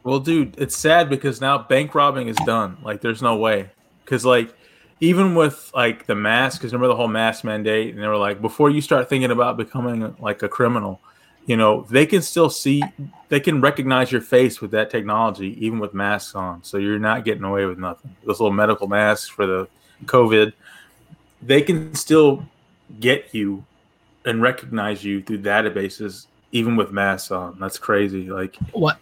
Well, 0.04 0.20
dude, 0.20 0.54
it's 0.58 0.76
sad 0.76 1.08
because 1.08 1.40
now 1.40 1.58
bank 1.58 1.94
robbing 1.94 2.28
is 2.28 2.36
done. 2.44 2.76
Like, 2.82 3.00
there's 3.00 3.22
no 3.22 3.36
way. 3.36 3.70
Because, 4.04 4.24
like, 4.24 4.54
even 5.00 5.34
with 5.34 5.70
like 5.74 6.06
the 6.06 6.14
mask, 6.14 6.60
because 6.60 6.72
remember 6.72 6.88
the 6.88 6.96
whole 6.96 7.08
mask 7.08 7.44
mandate, 7.44 7.94
and 7.94 8.02
they 8.02 8.06
were 8.06 8.16
like, 8.16 8.40
before 8.40 8.70
you 8.70 8.80
start 8.80 9.08
thinking 9.08 9.30
about 9.30 9.56
becoming 9.56 10.14
like 10.18 10.42
a 10.42 10.48
criminal, 10.48 11.00
you 11.46 11.56
know, 11.56 11.82
they 11.90 12.06
can 12.06 12.22
still 12.22 12.48
see, 12.48 12.82
they 13.28 13.40
can 13.40 13.60
recognize 13.60 14.10
your 14.10 14.20
face 14.20 14.60
with 14.60 14.70
that 14.70 14.90
technology, 14.90 15.56
even 15.64 15.78
with 15.78 15.92
masks 15.92 16.34
on. 16.34 16.64
So 16.64 16.78
you're 16.78 16.98
not 16.98 17.24
getting 17.24 17.44
away 17.44 17.66
with 17.66 17.78
nothing. 17.78 18.16
Those 18.24 18.40
little 18.40 18.54
medical 18.54 18.88
masks 18.88 19.28
for 19.28 19.46
the 19.46 19.68
COVID, 20.06 20.52
they 21.42 21.60
can 21.60 21.94
still 21.94 22.46
get 23.00 23.34
you 23.34 23.64
and 24.24 24.40
recognize 24.40 25.04
you 25.04 25.22
through 25.22 25.42
databases, 25.42 26.26
even 26.52 26.76
with 26.76 26.92
masks 26.92 27.30
on. 27.30 27.58
That's 27.58 27.78
crazy. 27.78 28.30
Like, 28.30 28.56
what 28.72 28.98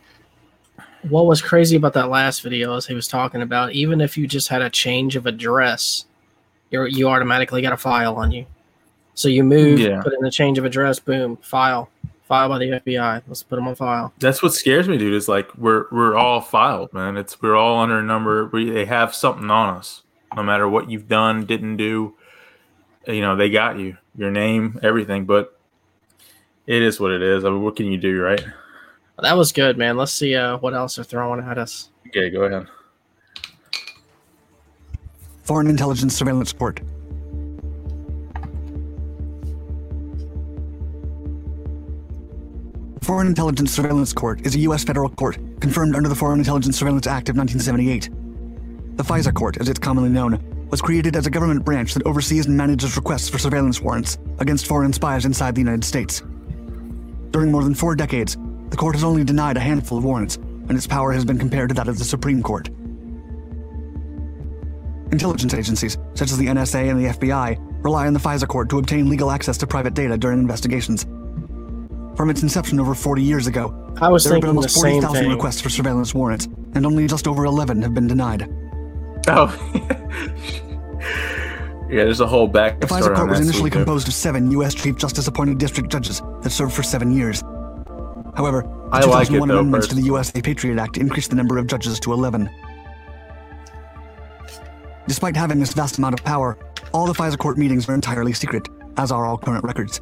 what 1.09 1.27
was 1.27 1.43
crazy 1.43 1.77
about 1.77 1.93
that 1.95 2.09
last 2.09 2.43
video 2.43 2.75
is 2.77 2.87
he 2.87 2.95
was 2.95 3.09
talking 3.09 3.43
about 3.43 3.73
even 3.73 4.01
if 4.01 4.17
you 4.17 4.27
just 4.27 4.49
had 4.49 4.63
a 4.63 4.71
change 4.71 5.17
of 5.17 5.27
address 5.27 6.07
you 6.71 6.85
you 6.85 7.09
automatically 7.09 7.61
got 7.61 7.73
a 7.73 7.77
file 7.77 8.15
on 8.15 8.31
you 8.31 8.47
so 9.15 9.29
you 9.29 9.43
move 9.43 9.81
Yeah. 9.81 10.01
put 10.01 10.13
in 10.13 10.25
a 10.25 10.31
change 10.31 10.59
of 10.59 10.65
address 10.65 11.01
boom 11.01 11.37
file 11.39 11.91
file 12.23 12.49
by 12.49 12.59
the 12.59 12.67
fbi 12.67 13.23
let's 13.27 13.43
put 13.43 13.57
them 13.57 13.69
on 13.69 13.75
file 13.75 14.13
That's 14.19 14.43
what 14.43 14.53
scares 14.55 14.89
me, 14.89 14.97
dude. 14.99 15.15
Is 15.15 15.29
like 15.29 15.55
we're 15.57 15.87
we're 15.91 16.17
all 16.17 16.41
filed, 16.41 16.93
man. 16.93 17.17
It's 17.17 17.41
we're 17.43 17.57
all 17.57 17.81
under 17.81 17.99
a 17.99 18.03
number. 18.03 18.47
We, 18.47 18.71
they 18.71 18.85
have 18.85 19.15
something 19.15 19.51
on 19.51 19.77
us, 19.77 20.03
no 20.37 20.43
matter 20.43 20.69
what 20.69 20.91
you've 20.91 21.09
done, 21.09 21.45
didn't 21.47 21.77
do. 21.77 22.15
You 23.07 23.21
know, 23.21 23.35
they 23.37 23.51
got 23.51 23.79
you, 23.79 23.97
your 24.17 24.31
name, 24.31 24.79
everything. 24.83 25.25
But 25.25 25.59
it 26.67 26.83
is 26.83 27.01
what 27.01 27.11
it 27.11 27.23
is. 27.23 27.45
I 27.45 27.51
mean, 27.51 27.63
what 27.63 27.77
can 27.77 27.87
you 27.87 27.99
do, 27.99 28.21
right? 28.21 28.45
that 29.19 29.37
was 29.37 29.53
good 29.53 29.79
man 29.79 29.97
let's 29.97 30.11
see 30.11 30.35
uh, 30.35 30.57
what 30.59 30.75
else 30.75 30.97
they're 30.97 31.05
throwing 31.05 31.39
at 31.39 31.57
us 31.57 31.91
Okay, 32.15 32.29
go 32.29 32.43
ahead. 32.43 32.67
Foreign 35.45 35.67
Intelligence 35.67 36.15
Surveillance 36.15 36.53
Court. 36.53 36.81
Foreign 43.03 43.27
Intelligence 43.27 43.73
Surveillance 43.73 44.13
Court 44.13 44.47
is 44.47 44.55
a 44.55 44.61
U.S. 44.61 44.85
federal 44.85 45.09
court 45.09 45.37
confirmed 45.61 45.97
under 45.97 46.09
the 46.09 46.15
Foreign 46.15 46.39
Intelligence 46.39 46.79
Surveillance 46.79 47.09
Act 47.09 47.29
of 47.29 47.37
1978. 47.37 48.97
The 48.97 49.03
FISA 49.03 49.35
Court, 49.35 49.57
as 49.57 49.69
it's 49.69 49.81
commonly 49.81 50.09
known, 50.09 50.39
was 50.71 50.81
created 50.81 51.17
as 51.17 51.27
a 51.27 51.31
government 51.31 51.65
branch 51.65 51.95
that 51.95 52.07
oversees 52.07 52.47
and 52.47 52.57
manages 52.57 52.97
requests 52.97 53.29
for 53.29 53.39
surveillance 53.39 53.81
warrants 53.81 54.19
against 54.39 54.67
foreign 54.67 54.93
spies 54.93 55.25
inside 55.25 55.57
the 55.57 55.61
United 55.61 55.83
States. 55.83 56.23
During 57.33 57.51
more 57.51 57.65
than 57.65 57.75
four 57.75 57.97
decades, 57.97 58.37
the 58.69 58.77
court 58.77 58.95
has 58.95 59.03
only 59.03 59.25
denied 59.25 59.57
a 59.57 59.61
handful 59.61 59.99
of 59.99 60.05
warrants, 60.05 60.37
and 60.37 60.73
its 60.73 60.87
power 60.87 61.11
has 61.11 61.25
been 61.25 61.39
compared 61.39 61.71
to 61.71 61.75
that 61.75 61.89
of 61.89 61.99
the 61.99 62.05
Supreme 62.05 62.41
Court. 62.41 62.69
Intelligence 65.11 65.55
agencies, 65.55 65.99
such 66.15 66.31
as 66.31 66.39
the 66.39 66.47
NSA 66.47 66.89
and 66.89 67.05
the 67.05 67.11
FBI, 67.15 67.59
rely 67.83 68.07
on 68.07 68.13
the 68.13 68.21
FISA 68.21 68.47
court 68.47 68.69
to 68.71 68.79
obtain 68.79 69.09
legal 69.09 69.33
access 69.33 69.59
to 69.59 69.67
private 69.67 69.95
data 69.95 70.17
during 70.17 70.39
investigations. 70.39 71.05
From 72.17 72.29
its 72.31 72.43
inception 72.43 72.79
over 72.79 72.95
40 72.95 73.23
years 73.23 73.47
ago, 73.47 73.75
i 74.01 74.09
was 74.09 74.25
there 74.25 74.35
have 74.35 74.43
been 74.43 74.51
almost 74.51 74.75
40,000 74.75 75.29
requests 75.29 75.61
for 75.61 75.71
surveillance 75.71 76.15
warrants, 76.15 76.47
and 76.75 76.85
only 76.85 77.07
just 77.07 77.27
over 77.27 77.45
11 77.45 77.83
have 77.83 77.95
been 77.95 78.07
denied. 78.07 78.49
Oh, 79.29 79.55
yeah. 81.89 82.05
There's 82.05 82.21
a 82.21 82.27
whole 82.27 82.49
back. 82.49 82.81
The 82.81 82.87
FISA 82.87 83.15
court 83.15 83.31
was 83.31 83.41
initially 83.41 83.71
composed 83.71 84.09
of 84.09 84.15
seven 84.15 84.51
U.S. 84.53 84.75
Chief 84.75 84.97
Justice 84.97 85.27
appointed 85.27 85.59
district 85.59 85.91
judges 85.91 86.21
that 86.43 86.51
served 86.51 86.75
for 86.75 86.83
seven 86.83 87.13
years. 87.13 87.43
However, 88.35 88.63
the 88.63 88.97
I 88.97 89.01
like 89.05 89.29
it, 89.29 89.33
2001 89.33 89.49
though, 89.49 89.59
amendments 89.59 89.87
to 89.89 89.95
the 89.95 90.01
personally. 90.01 90.07
USA 90.07 90.43
Patriot 90.43 90.79
Act 90.79 90.97
increased 90.97 91.31
the 91.31 91.37
number 91.37 91.59
of 91.59 91.67
judges 91.67 92.01
to 92.01 92.13
11. 92.13 92.51
Despite 95.07 95.37
having 95.37 95.61
this 95.61 95.73
vast 95.73 95.99
amount 95.99 96.19
of 96.19 96.25
power, 96.25 96.59
all 96.93 97.07
the 97.07 97.13
FISA 97.13 97.39
court 97.39 97.59
meetings 97.59 97.89
are 97.89 97.95
entirely 97.95 98.33
secret, 98.33 98.69
as 98.97 99.13
are 99.13 99.27
all 99.27 99.39
current 99.39 99.65
records. 99.65 100.01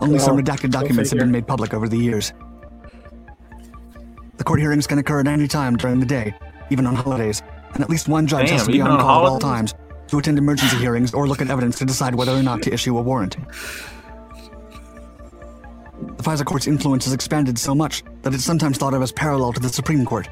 Only 0.00 0.18
some 0.18 0.36
redacted 0.36 0.72
go 0.72 0.80
documents 0.80 1.10
have 1.10 1.18
been 1.18 1.30
made 1.30 1.46
public 1.46 1.74
over 1.74 1.88
the 1.88 1.98
years. 1.98 2.32
The 4.38 4.44
court 4.44 4.60
hearings 4.60 4.86
can 4.86 4.98
occur 4.98 5.20
at 5.20 5.26
any 5.26 5.46
time 5.46 5.76
during 5.76 6.00
the 6.00 6.06
day, 6.06 6.34
even 6.70 6.86
on 6.86 6.94
holidays, 6.94 7.42
and 7.74 7.82
at 7.82 7.90
least 7.90 8.08
one 8.08 8.26
judge 8.26 8.50
has 8.50 8.64
to 8.64 8.72
be 8.72 8.80
on 8.80 8.90
on 8.90 9.00
call 9.00 9.26
at 9.26 9.28
all 9.28 9.38
times 9.38 9.74
to 10.08 10.18
attend 10.18 10.38
emergency 10.38 10.76
hearings 10.78 11.12
or 11.12 11.28
look 11.28 11.42
at 11.42 11.50
evidence 11.50 11.78
to 11.78 11.84
decide 11.84 12.14
whether 12.14 12.32
or 12.32 12.42
not 12.42 12.62
to 12.62 12.72
issue 12.72 12.96
a 12.96 13.02
warrant. 13.02 13.36
The 16.16 16.22
FISA 16.22 16.44
court's 16.46 16.66
influence 16.66 17.04
has 17.04 17.12
expanded 17.12 17.58
so 17.58 17.74
much 17.74 18.02
that 18.22 18.32
it's 18.32 18.44
sometimes 18.44 18.78
thought 18.78 18.94
of 18.94 19.02
as 19.02 19.12
parallel 19.12 19.52
to 19.52 19.60
the 19.60 19.68
Supreme 19.68 20.04
Court. 20.06 20.28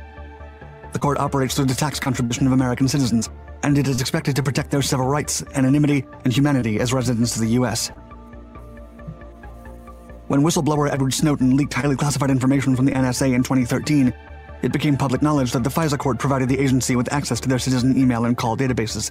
The 0.92 0.98
court 0.98 1.18
operates 1.18 1.54
through 1.54 1.66
the 1.66 1.74
tax 1.74 2.00
contribution 2.00 2.46
of 2.46 2.52
American 2.52 2.88
citizens, 2.88 3.28
and 3.62 3.76
it 3.76 3.86
is 3.86 4.00
expected 4.00 4.34
to 4.36 4.42
protect 4.42 4.70
their 4.70 4.80
civil 4.80 5.06
rights, 5.06 5.42
anonymity, 5.54 6.06
and 6.24 6.32
humanity 6.32 6.80
as 6.80 6.94
residents 6.94 7.36
of 7.36 7.42
the 7.42 7.50
U.S. 7.50 7.90
When 10.28 10.42
whistleblower 10.42 10.92
Edward 10.92 11.14
Snowden 11.14 11.56
leaked 11.56 11.72
highly 11.72 11.96
classified 11.96 12.30
information 12.30 12.76
from 12.76 12.84
the 12.84 12.92
NSA 12.92 13.32
in 13.32 13.42
2013, 13.42 14.12
it 14.62 14.72
became 14.72 14.96
public 14.96 15.22
knowledge 15.22 15.52
that 15.52 15.64
the 15.64 15.70
FISA 15.70 15.98
court 15.98 16.18
provided 16.18 16.48
the 16.50 16.58
agency 16.58 16.96
with 16.96 17.10
access 17.12 17.40
to 17.40 17.48
their 17.48 17.58
citizen 17.58 17.96
email 17.96 18.26
and 18.26 18.36
call 18.36 18.56
databases. 18.56 19.10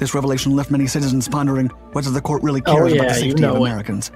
This 0.00 0.14
revelation 0.14 0.56
left 0.56 0.70
many 0.70 0.86
citizens 0.86 1.28
pondering 1.28 1.68
whether 1.92 2.10
the 2.10 2.20
court 2.20 2.42
really 2.42 2.62
Oh, 2.66 2.74
cares 2.74 2.92
about 2.92 3.04
yeah, 3.06 3.12
the 3.12 3.18
you 3.18 3.30
safety 3.30 3.44
of 3.44 3.54
know 3.54 3.54
it. 3.56 3.68
Americans. 3.68 4.10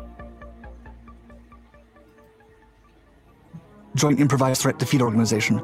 Joint 3.95 4.19
Improvised 4.21 4.63
Threat 4.63 4.79
Defeat 4.79 5.01
Organization. 5.03 5.61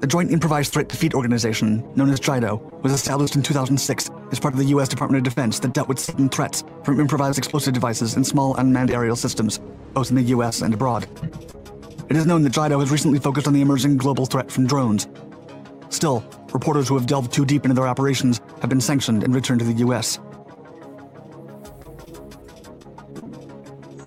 The 0.00 0.06
Joint 0.06 0.30
Improvised 0.30 0.72
Threat 0.72 0.88
Defeat 0.88 1.12
Organization, 1.12 1.82
known 1.96 2.10
as 2.10 2.20
JIDO, 2.20 2.82
was 2.84 2.92
established 2.92 3.34
in 3.34 3.42
2006 3.42 4.10
as 4.30 4.38
part 4.38 4.54
of 4.54 4.60
the 4.60 4.66
U.S. 4.66 4.88
Department 4.88 5.26
of 5.26 5.34
Defense 5.34 5.58
that 5.58 5.72
dealt 5.72 5.88
with 5.88 5.98
sudden 5.98 6.28
threats 6.28 6.62
from 6.84 7.00
improvised 7.00 7.36
explosive 7.36 7.74
devices 7.74 8.14
and 8.14 8.24
small 8.24 8.54
unmanned 8.58 8.92
aerial 8.92 9.16
systems, 9.16 9.58
both 9.94 10.10
in 10.10 10.16
the 10.16 10.22
U.S. 10.22 10.62
and 10.62 10.72
abroad. 10.72 11.08
It 12.08 12.16
is 12.16 12.26
known 12.26 12.42
that 12.42 12.52
JIDO 12.52 12.78
has 12.78 12.92
recently 12.92 13.18
focused 13.18 13.48
on 13.48 13.54
the 13.54 13.60
emerging 13.60 13.96
global 13.96 14.24
threat 14.24 14.52
from 14.52 14.68
drones. 14.68 15.08
Still, 15.88 16.24
reporters 16.52 16.86
who 16.86 16.94
have 16.94 17.06
delved 17.06 17.32
too 17.32 17.44
deep 17.44 17.64
into 17.64 17.74
their 17.74 17.88
operations 17.88 18.40
have 18.60 18.70
been 18.70 18.80
sanctioned 18.80 19.24
and 19.24 19.34
returned 19.34 19.58
to 19.58 19.66
the 19.66 19.80
U.S. 19.80 20.20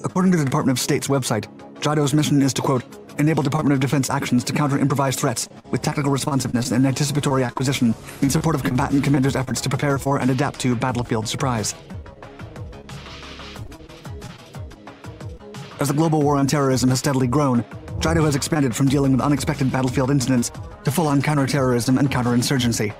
According 0.05 0.31
to 0.31 0.37
the 0.37 0.45
Department 0.45 0.77
of 0.77 0.81
State's 0.81 1.09
website, 1.09 1.47
JIDO's 1.81 2.13
mission 2.13 2.41
is 2.41 2.53
to, 2.53 2.61
quote, 2.61 2.83
enable 3.19 3.43
Department 3.43 3.73
of 3.73 3.79
Defense 3.79 4.09
actions 4.09 4.43
to 4.45 4.53
counter 4.53 4.77
improvised 4.77 5.19
threats 5.19 5.49
with 5.69 5.81
tactical 5.81 6.11
responsiveness 6.11 6.71
and 6.71 6.85
anticipatory 6.85 7.43
acquisition 7.43 7.93
in 8.21 8.29
support 8.29 8.55
of 8.55 8.63
combatant 8.63 9.03
commanders' 9.03 9.35
efforts 9.35 9.61
to 9.61 9.69
prepare 9.69 9.97
for 9.97 10.19
and 10.19 10.29
adapt 10.31 10.59
to 10.59 10.75
battlefield 10.75 11.27
surprise. 11.27 11.75
As 15.79 15.87
the 15.87 15.93
global 15.95 16.21
war 16.21 16.37
on 16.37 16.45
terrorism 16.45 16.89
has 16.89 16.99
steadily 16.99 17.27
grown, 17.27 17.63
JIDO 17.99 18.23
has 18.25 18.35
expanded 18.35 18.75
from 18.75 18.87
dealing 18.87 19.11
with 19.11 19.21
unexpected 19.21 19.71
battlefield 19.71 20.11
incidents 20.11 20.51
to 20.83 20.91
full 20.91 21.07
on 21.07 21.21
counterterrorism 21.21 21.97
and 21.97 22.09
counterinsurgency. 22.09 22.91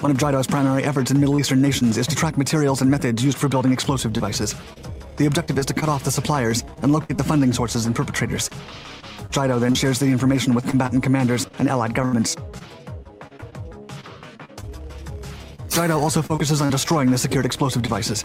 One 0.00 0.10
of 0.10 0.18
JIDO's 0.18 0.46
primary 0.46 0.84
efforts 0.84 1.10
in 1.10 1.18
Middle 1.18 1.40
Eastern 1.40 1.62
nations 1.62 1.98
is 1.98 2.06
to 2.06 2.14
track 2.14 2.36
materials 2.36 2.82
and 2.82 2.90
methods 2.90 3.24
used 3.24 3.38
for 3.38 3.48
building 3.48 3.72
explosive 3.72 4.12
devices. 4.12 4.54
The 5.16 5.26
objective 5.26 5.58
is 5.58 5.66
to 5.66 5.74
cut 5.74 5.88
off 5.88 6.04
the 6.04 6.10
suppliers 6.10 6.62
and 6.82 6.92
locate 6.92 7.16
the 7.16 7.24
funding 7.24 7.52
sources 7.52 7.86
and 7.86 7.94
perpetrators. 7.94 8.50
JIDO 9.30 9.58
then 9.58 9.74
shares 9.74 9.98
the 9.98 10.06
information 10.06 10.54
with 10.54 10.68
combatant 10.68 11.02
commanders 11.02 11.48
and 11.58 11.68
allied 11.68 11.94
governments. 11.94 12.36
JIDO 15.68 16.00
also 16.00 16.22
focuses 16.22 16.60
on 16.60 16.70
destroying 16.70 17.10
the 17.10 17.18
secured 17.18 17.46
explosive 17.46 17.82
devices. 17.82 18.24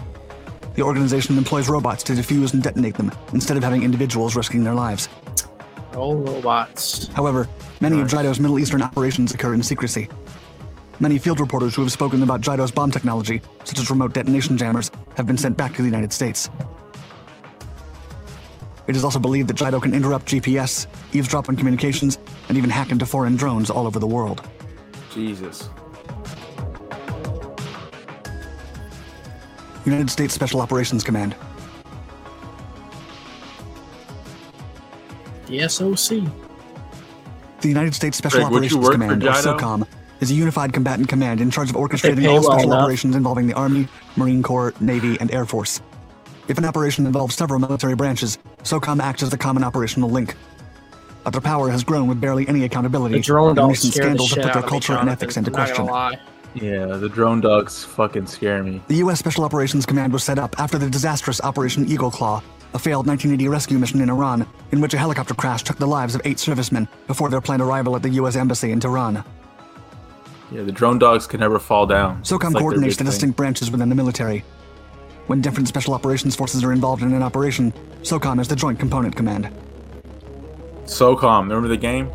The 0.75 0.81
organization 0.81 1.37
employs 1.37 1.67
robots 1.67 2.03
to 2.03 2.13
defuse 2.13 2.53
and 2.53 2.63
detonate 2.63 2.95
them 2.95 3.11
instead 3.33 3.57
of 3.57 3.63
having 3.63 3.83
individuals 3.83 4.35
risking 4.35 4.63
their 4.63 4.73
lives. 4.73 5.09
Oh, 5.93 6.15
robots. 6.15 7.07
However, 7.09 7.49
many 7.81 7.99
of 7.99 8.07
JIDO's 8.07 8.39
Middle 8.39 8.59
Eastern 8.59 8.81
operations 8.81 9.33
occur 9.33 9.53
in 9.53 9.63
secrecy. 9.63 10.07
Many 11.01 11.17
field 11.17 11.39
reporters 11.39 11.75
who 11.75 11.81
have 11.81 11.91
spoken 11.91 12.23
about 12.23 12.41
JIDO's 12.41 12.71
bomb 12.71 12.91
technology, 12.91 13.41
such 13.63 13.79
as 13.79 13.89
remote 13.89 14.13
detonation 14.13 14.57
jammers, 14.57 14.91
have 15.17 15.25
been 15.25 15.37
sent 15.37 15.57
back 15.57 15.73
to 15.75 15.81
the 15.81 15.87
United 15.87 16.13
States. 16.13 16.49
It 18.91 18.97
is 18.97 19.05
also 19.05 19.19
believed 19.19 19.47
that 19.47 19.55
JIDO 19.55 19.81
can 19.81 19.93
interrupt 19.93 20.25
GPS, 20.25 20.85
eavesdrop 21.13 21.47
on 21.47 21.55
communications, 21.55 22.19
and 22.49 22.57
even 22.57 22.69
hack 22.69 22.91
into 22.91 23.05
foreign 23.05 23.37
drones 23.37 23.69
all 23.69 23.87
over 23.87 23.99
the 23.99 24.05
world. 24.05 24.45
Jesus. 25.13 25.69
United 29.85 30.09
States 30.09 30.33
Special 30.33 30.59
Operations 30.59 31.05
Command. 31.05 31.37
The 35.47 35.69
SOC. 35.69 36.29
The 37.61 37.69
United 37.69 37.95
States 37.95 38.17
Special 38.17 38.41
Greg, 38.41 38.51
Operations 38.51 38.89
Command, 38.89 39.23
or 39.23 39.27
JIDO? 39.27 39.57
SOCOM, 39.57 39.87
is 40.19 40.31
a 40.31 40.33
unified 40.33 40.73
combatant 40.73 41.07
command 41.07 41.39
in 41.39 41.49
charge 41.49 41.69
of 41.69 41.77
orchestrating 41.77 42.29
all 42.29 42.43
special 42.43 42.73
enough. 42.73 42.81
operations 42.81 43.15
involving 43.15 43.47
the 43.47 43.53
Army, 43.53 43.87
Marine 44.17 44.43
Corps, 44.43 44.73
Navy, 44.81 45.17
and 45.21 45.31
Air 45.31 45.45
Force. 45.45 45.79
If 46.47 46.57
an 46.57 46.65
operation 46.65 47.05
involves 47.05 47.35
several 47.35 47.59
military 47.59 47.95
branches, 47.95 48.37
SOCOM 48.63 49.01
acts 49.01 49.23
as 49.23 49.29
the 49.29 49.37
common 49.37 49.63
operational 49.63 50.09
link. 50.09 50.35
But 51.23 51.31
their 51.31 51.41
power 51.41 51.69
has 51.69 51.83
grown 51.83 52.07
with 52.07 52.19
barely 52.19 52.47
any 52.47 52.63
accountability. 52.63 53.15
The 53.15 53.21
drone 53.21 53.49
and 53.49 53.55
dogs 53.57 53.69
recent 53.69 53.93
scare 53.93 54.03
the 54.03 54.09
scandals 54.09 54.33
have 54.33 54.43
put 54.43 54.53
their 54.53 54.69
culture 54.69 54.93
and 54.93 55.09
ethics 55.09 55.37
into 55.37 55.51
question. 55.51 55.87
Yeah, 56.53 56.85
the 56.97 57.07
drone 57.07 57.39
dogs 57.39 57.85
fucking 57.85 58.25
scare 58.27 58.61
me. 58.63 58.81
The 58.87 58.95
U.S. 58.95 59.19
Special 59.19 59.45
Operations 59.45 59.85
Command 59.85 60.11
was 60.11 60.23
set 60.23 60.37
up 60.37 60.59
after 60.59 60.77
the 60.77 60.89
disastrous 60.89 61.39
Operation 61.41 61.87
Eagle 61.87 62.11
Claw, 62.11 62.43
a 62.73 62.79
failed 62.79 63.07
1980 63.07 63.47
rescue 63.47 63.77
mission 63.77 64.01
in 64.01 64.09
Iran, 64.09 64.45
in 64.71 64.81
which 64.81 64.93
a 64.93 64.97
helicopter 64.97 65.33
crash 65.33 65.63
took 65.63 65.77
the 65.77 65.87
lives 65.87 66.13
of 66.15 66.21
eight 66.25 66.39
servicemen 66.39 66.87
before 67.07 67.29
their 67.29 67.39
planned 67.39 67.61
arrival 67.61 67.95
at 67.95 68.01
the 68.01 68.09
U.S. 68.09 68.35
Embassy 68.35 68.71
in 68.71 68.79
Tehran. 68.81 69.23
Yeah, 70.51 70.63
the 70.63 70.71
drone 70.73 70.99
dogs 70.99 71.27
can 71.27 71.39
never 71.39 71.59
fall 71.59 71.85
down. 71.85 72.21
SOCOM 72.23 72.53
like 72.53 72.61
coordinates 72.61 72.97
the 72.97 73.03
big 73.03 73.07
thing. 73.07 73.11
distinct 73.11 73.37
branches 73.37 73.71
within 73.71 73.87
the 73.87 73.95
military. 73.95 74.43
When 75.27 75.41
different 75.41 75.67
special 75.67 75.93
operations 75.93 76.35
forces 76.35 76.63
are 76.63 76.73
involved 76.73 77.03
in 77.03 77.13
an 77.13 77.23
operation, 77.23 77.73
SOCOM 78.01 78.39
is 78.39 78.47
the 78.47 78.55
Joint 78.55 78.79
Component 78.79 79.15
Command. 79.15 79.49
SOCOM, 80.85 81.43
remember 81.43 81.67
the 81.67 81.77
game? 81.77 82.09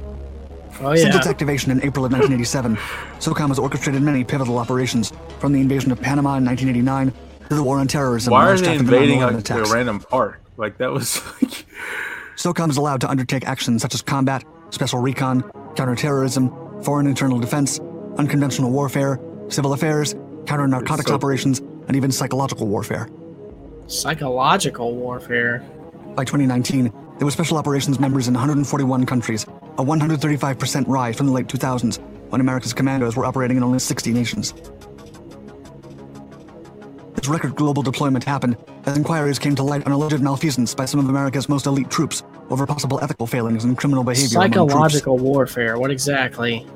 Oh 0.81 0.91
yeah. 0.93 0.97
Since 1.05 1.17
its 1.17 1.27
activation 1.27 1.71
in 1.71 1.79
April 1.79 2.05
of 2.05 2.13
1987, 2.13 2.77
SOCOM 3.19 3.49
has 3.49 3.59
orchestrated 3.59 4.03
many 4.03 4.25
pivotal 4.25 4.59
operations, 4.59 5.13
from 5.39 5.53
the 5.53 5.61
invasion 5.61 5.93
of 5.93 6.01
Panama 6.01 6.37
in 6.37 6.45
1989 6.45 7.13
to 7.49 7.55
the 7.55 7.63
war 7.63 7.79
on 7.79 7.89
terrorism. 7.89 8.33
Why 8.33 8.51
are 8.51 8.57
they 8.57 8.67
after 8.67 8.85
the 8.85 8.95
invading 8.95 9.21
like, 9.21 9.37
attacks. 9.37 9.71
a 9.71 9.73
random 9.73 10.01
park? 10.01 10.41
Like 10.57 10.79
that 10.79 10.91
was 10.91 11.23
like 11.43 11.65
SOCOM 12.37 12.71
is 12.71 12.77
allowed 12.77 13.01
to 13.03 13.09
undertake 13.11 13.47
actions 13.47 13.81
such 13.83 13.95
as 13.95 14.03
combat, 14.03 14.45
special 14.71 14.99
recon, 14.99 15.43
counterterrorism, 15.77 16.51
foreign 16.83 17.07
internal 17.07 17.39
defense, 17.39 17.79
unconventional 18.19 18.71
warfare, 18.71 19.19
civil 19.49 19.73
affairs, 19.73 20.15
counter 20.47 20.67
narcotics 20.67 21.09
So- 21.09 21.15
operations, 21.15 21.63
and 21.87 21.97
even 21.97 22.11
psychological 22.11 22.67
warfare. 22.67 23.09
Psychological 23.87 24.95
warfare. 24.95 25.65
By 26.15 26.25
2019, 26.25 26.93
there 27.19 27.27
were 27.27 27.31
special 27.31 27.57
operations 27.57 27.99
members 27.99 28.29
in 28.29 28.35
141 28.35 29.07
countries, 29.07 29.45
a 29.45 29.85
135% 29.85 30.89
rise 30.89 31.17
from 31.17 31.27
the 31.27 31.33
late 31.33 31.47
2000s, 31.47 31.99
when 32.31 32.41
America's 32.41 32.73
commandos 32.73 33.17
were 33.17 33.25
operating 33.25 33.57
in 33.57 33.63
only 33.63 33.79
60 33.79 34.13
nations. 34.13 34.53
This 37.15 37.29
record 37.29 37.55
global 37.57 37.83
deployment 37.83 38.25
happened 38.25 38.57
as 38.85 38.97
inquiries 38.97 39.39
came 39.39 39.55
to 39.57 39.63
light 39.63 39.85
on 39.87 39.93
alleged 39.93 40.21
malfeasance 40.21 40.75
by 40.75 40.85
some 40.85 41.01
of 41.01 41.09
America's 41.09 41.49
most 41.49 41.67
elite 41.67 41.91
troops 41.91 42.23
over 42.51 42.67
possible 42.67 43.01
ethical 43.03 43.27
failings 43.27 43.65
and 43.65 43.77
criminal 43.77 44.05
behavior. 44.05 44.29
Psychological 44.29 45.19
warfare. 45.19 45.79
What 45.79 45.91
exactly? 45.91 46.67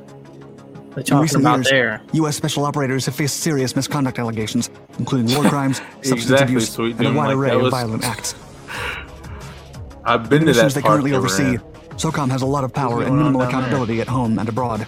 They 0.94 1.02
In 1.02 1.04
talking 1.04 1.22
recent 1.22 1.42
about 1.42 1.56
years, 1.58 1.70
there? 1.70 2.02
U.S. 2.14 2.36
special 2.36 2.64
operators 2.64 3.06
have 3.06 3.14
faced 3.14 3.38
serious 3.40 3.76
misconduct 3.76 4.18
allegations, 4.18 4.70
including 4.98 5.32
war 5.36 5.44
crimes, 5.48 5.76
substance 6.02 6.22
Exactly, 6.24 6.54
abuse, 6.56 6.68
so 6.72 6.84
and 6.84 7.00
a 7.00 7.12
wide 7.12 7.26
like 7.28 7.36
array 7.36 7.50
that 7.50 7.60
of 7.64 7.70
violent 7.70 8.04
acts. 8.04 8.34
I've 10.04 10.28
been 10.28 10.40
The 10.44 10.52
to 10.52 10.58
missions 10.58 10.74
that 10.74 10.80
they 10.80 10.82
park 10.82 10.92
currently 10.94 11.10
they 11.12 11.18
were 11.18 11.26
oversee. 11.26 11.58
SOCOM 11.96 12.30
has 12.30 12.42
a 12.42 12.46
lot 12.46 12.64
of 12.64 12.72
power 12.72 13.02
and 13.02 13.16
minimal 13.16 13.40
down 13.42 13.50
there? 13.50 13.58
accountability 13.60 14.00
at 14.00 14.08
home 14.08 14.38
and 14.38 14.48
abroad. 14.48 14.86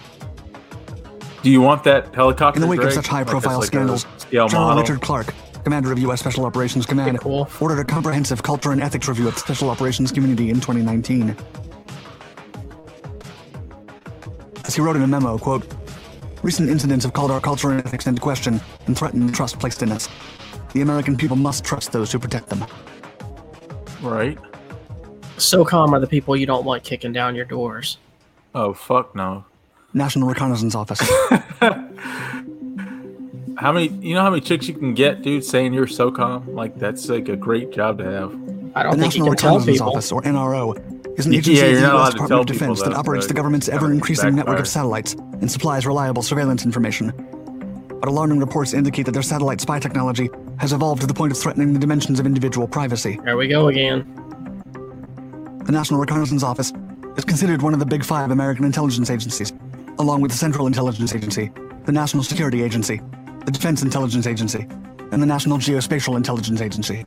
Do 1.41 1.49
you 1.49 1.61
want 1.61 1.83
that 1.85 2.13
helicopter? 2.13 2.57
In 2.57 2.61
the 2.61 2.67
wake 2.67 2.81
of 2.81 2.91
such 2.91 3.07
high-profile 3.07 3.59
like 3.59 3.67
scandals, 3.67 4.05
scale 4.17 4.47
General 4.47 4.67
model? 4.69 4.81
Richard 4.83 5.01
Clarke, 5.01 5.33
commander 5.63 5.91
of 5.91 5.99
U.S. 5.99 6.19
Special 6.19 6.45
Operations 6.45 6.85
Command, 6.85 7.19
cool. 7.19 7.47
ordered 7.61 7.79
a 7.79 7.85
comprehensive 7.85 8.41
culture 8.43 8.71
and 8.71 8.81
ethics 8.81 9.07
review 9.07 9.27
of 9.27 9.35
the 9.35 9.39
Special 9.41 9.69
Operations 9.69 10.11
community 10.11 10.49
in 10.49 10.55
2019. 10.55 11.35
As 14.65 14.75
he 14.75 14.81
wrote 14.81 14.95
in 14.95 15.01
a 15.03 15.07
memo, 15.07 15.37
quote, 15.37 15.65
Recent 16.43 16.69
incidents 16.69 17.05
have 17.05 17.13
called 17.13 17.31
our 17.31 17.39
culture 17.39 17.71
and 17.71 17.79
ethics 17.85 18.05
into 18.05 18.21
question 18.21 18.59
and 18.85 18.97
threatened 18.97 19.29
the 19.29 19.33
trust 19.33 19.59
placed 19.59 19.81
in 19.81 19.91
us. 19.93 20.09
The 20.73 20.81
American 20.81 21.15
people 21.15 21.37
must 21.37 21.63
trust 21.63 21.93
those 21.93 22.11
who 22.11 22.19
protect 22.19 22.49
them. 22.49 22.65
Right? 24.01 24.37
SOCOM 25.37 25.93
are 25.93 25.99
the 26.01 26.07
people 26.07 26.35
you 26.35 26.45
don't 26.45 26.65
want 26.65 26.83
kicking 26.83 27.13
down 27.13 27.33
your 27.33 27.45
doors. 27.45 27.97
Oh 28.53 28.73
fuck 28.73 29.15
no. 29.15 29.45
National 29.93 30.27
Reconnaissance 30.27 30.75
Office. 30.75 30.99
How 33.57 33.71
many? 33.71 33.87
You 33.87 34.15
know 34.15 34.21
how 34.23 34.31
many 34.31 34.41
chicks 34.41 34.67
you 34.67 34.73
can 34.73 34.93
get, 34.93 35.21
dude? 35.21 35.45
Saying 35.45 35.73
you're 35.73 35.85
SOCOM, 35.85 36.53
like 36.53 36.77
that's 36.77 37.07
like 37.07 37.29
a 37.29 37.35
great 37.37 37.71
job 37.71 37.99
to 37.99 38.03
have. 38.03 38.33
I 38.75 38.83
don't 38.83 38.99
think 38.99 39.15
you 39.15 39.23
National 39.23 39.27
can 39.27 39.37
tell 39.37 39.59
Reconnaissance 39.59 39.77
people. 39.77 39.89
Office, 39.91 40.11
or 40.11 40.21
NRO, 40.23 40.92
is 41.17 41.25
an 41.25 41.33
agency 41.33 41.59
you're 41.59 41.69
of 41.69 41.75
the 41.75 41.81
U.S. 41.81 42.13
Department 42.13 42.41
of 42.41 42.45
Defense 42.47 42.81
that 42.81 42.89
that, 42.89 42.97
operates 42.97 43.27
the 43.27 43.33
government's 43.33 43.69
ever 43.69 43.91
increasing 43.91 44.35
network 44.35 44.59
of 44.59 44.67
satellites 44.67 45.13
and 45.13 45.51
supplies 45.51 45.85
reliable 45.85 46.21
surveillance 46.23 46.65
information. 46.65 47.11
but 48.03 48.09
alarming 48.09 48.37
reports 48.39 48.73
indicate 48.73 49.05
that 49.05 49.13
their 49.13 49.21
satellite 49.21 49.61
spy 49.61 49.79
technology 49.79 50.29
has 50.57 50.73
evolved 50.73 50.99
to 50.99 51.07
the 51.07 51.13
point 51.13 51.31
of 51.31 51.37
threatening 51.37 51.71
the 51.71 51.79
dimensions 51.79 52.19
of 52.19 52.25
individual 52.25 52.67
privacy. 52.67 53.17
There 53.23 53.37
we 53.37 53.47
go 53.47 53.69
again. 53.69 54.03
The 55.65 55.71
National 55.71 56.01
Reconnaissance 56.01 56.43
Office 56.43 56.73
is 57.15 57.23
considered 57.23 57.61
one 57.61 57.73
of 57.73 57.79
the 57.79 57.85
big 57.85 58.03
five 58.03 58.29
American 58.29 58.65
intelligence 58.65 59.09
agencies, 59.09 59.53
along 59.99 60.19
with 60.19 60.31
the 60.31 60.37
Central 60.37 60.67
Intelligence 60.67 61.15
Agency, 61.15 61.49
the 61.85 61.93
National 61.93 62.23
Security 62.23 62.61
Agency, 62.61 62.99
the 63.45 63.51
Defense 63.51 63.83
Intelligence 63.83 64.27
Agency, 64.27 64.67
and 65.13 65.21
the 65.21 65.25
National 65.25 65.57
Geospatial 65.57 66.17
Intelligence 66.17 66.59
Agency. 66.59 67.05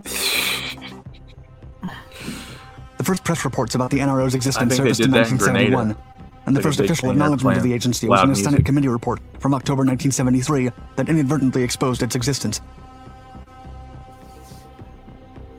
The 3.06 3.12
first 3.12 3.22
press 3.22 3.44
reports 3.44 3.76
about 3.76 3.92
the 3.92 4.00
NRO's 4.00 4.34
existence 4.34 4.74
surfaced 4.74 4.98
in 4.98 5.12
did 5.12 5.16
in 5.16 5.38
1971, 5.38 5.96
and 6.46 6.56
the 6.56 6.60
first 6.60 6.80
official 6.80 7.12
acknowledgement 7.12 7.56
of 7.56 7.62
the 7.62 7.72
agency 7.72 8.08
was 8.08 8.18
in 8.18 8.24
a 8.24 8.26
music. 8.26 8.44
Senate 8.46 8.66
committee 8.66 8.88
report 8.88 9.20
from 9.38 9.54
October 9.54 9.84
1973 9.84 10.70
that 10.96 11.08
inadvertently 11.08 11.62
exposed 11.62 12.02
its 12.02 12.16
existence. 12.16 12.60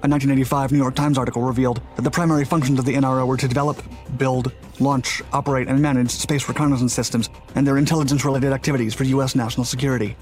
A 0.03 0.09
1985 0.09 0.73
New 0.73 0.77
York 0.79 0.95
Times 0.95 1.17
article 1.17 1.41
revealed 1.41 1.81
that 1.95 2.01
the 2.01 2.11
primary 2.11 2.43
functions 2.43 2.79
of 2.79 2.85
the 2.85 2.95
NRO 2.95 3.25
were 3.25 3.37
to 3.37 3.47
develop, 3.47 3.81
build, 4.17 4.51
launch, 4.81 5.21
operate, 5.31 5.69
and 5.69 5.81
manage 5.81 6.11
space 6.11 6.49
reconnaissance 6.49 6.93
systems 6.93 7.29
and 7.55 7.65
their 7.65 7.77
intelligence 7.77 8.25
related 8.25 8.51
activities 8.51 8.93
for 8.93 9.05
U.S. 9.05 9.35
national 9.35 9.63
security. 9.63 10.17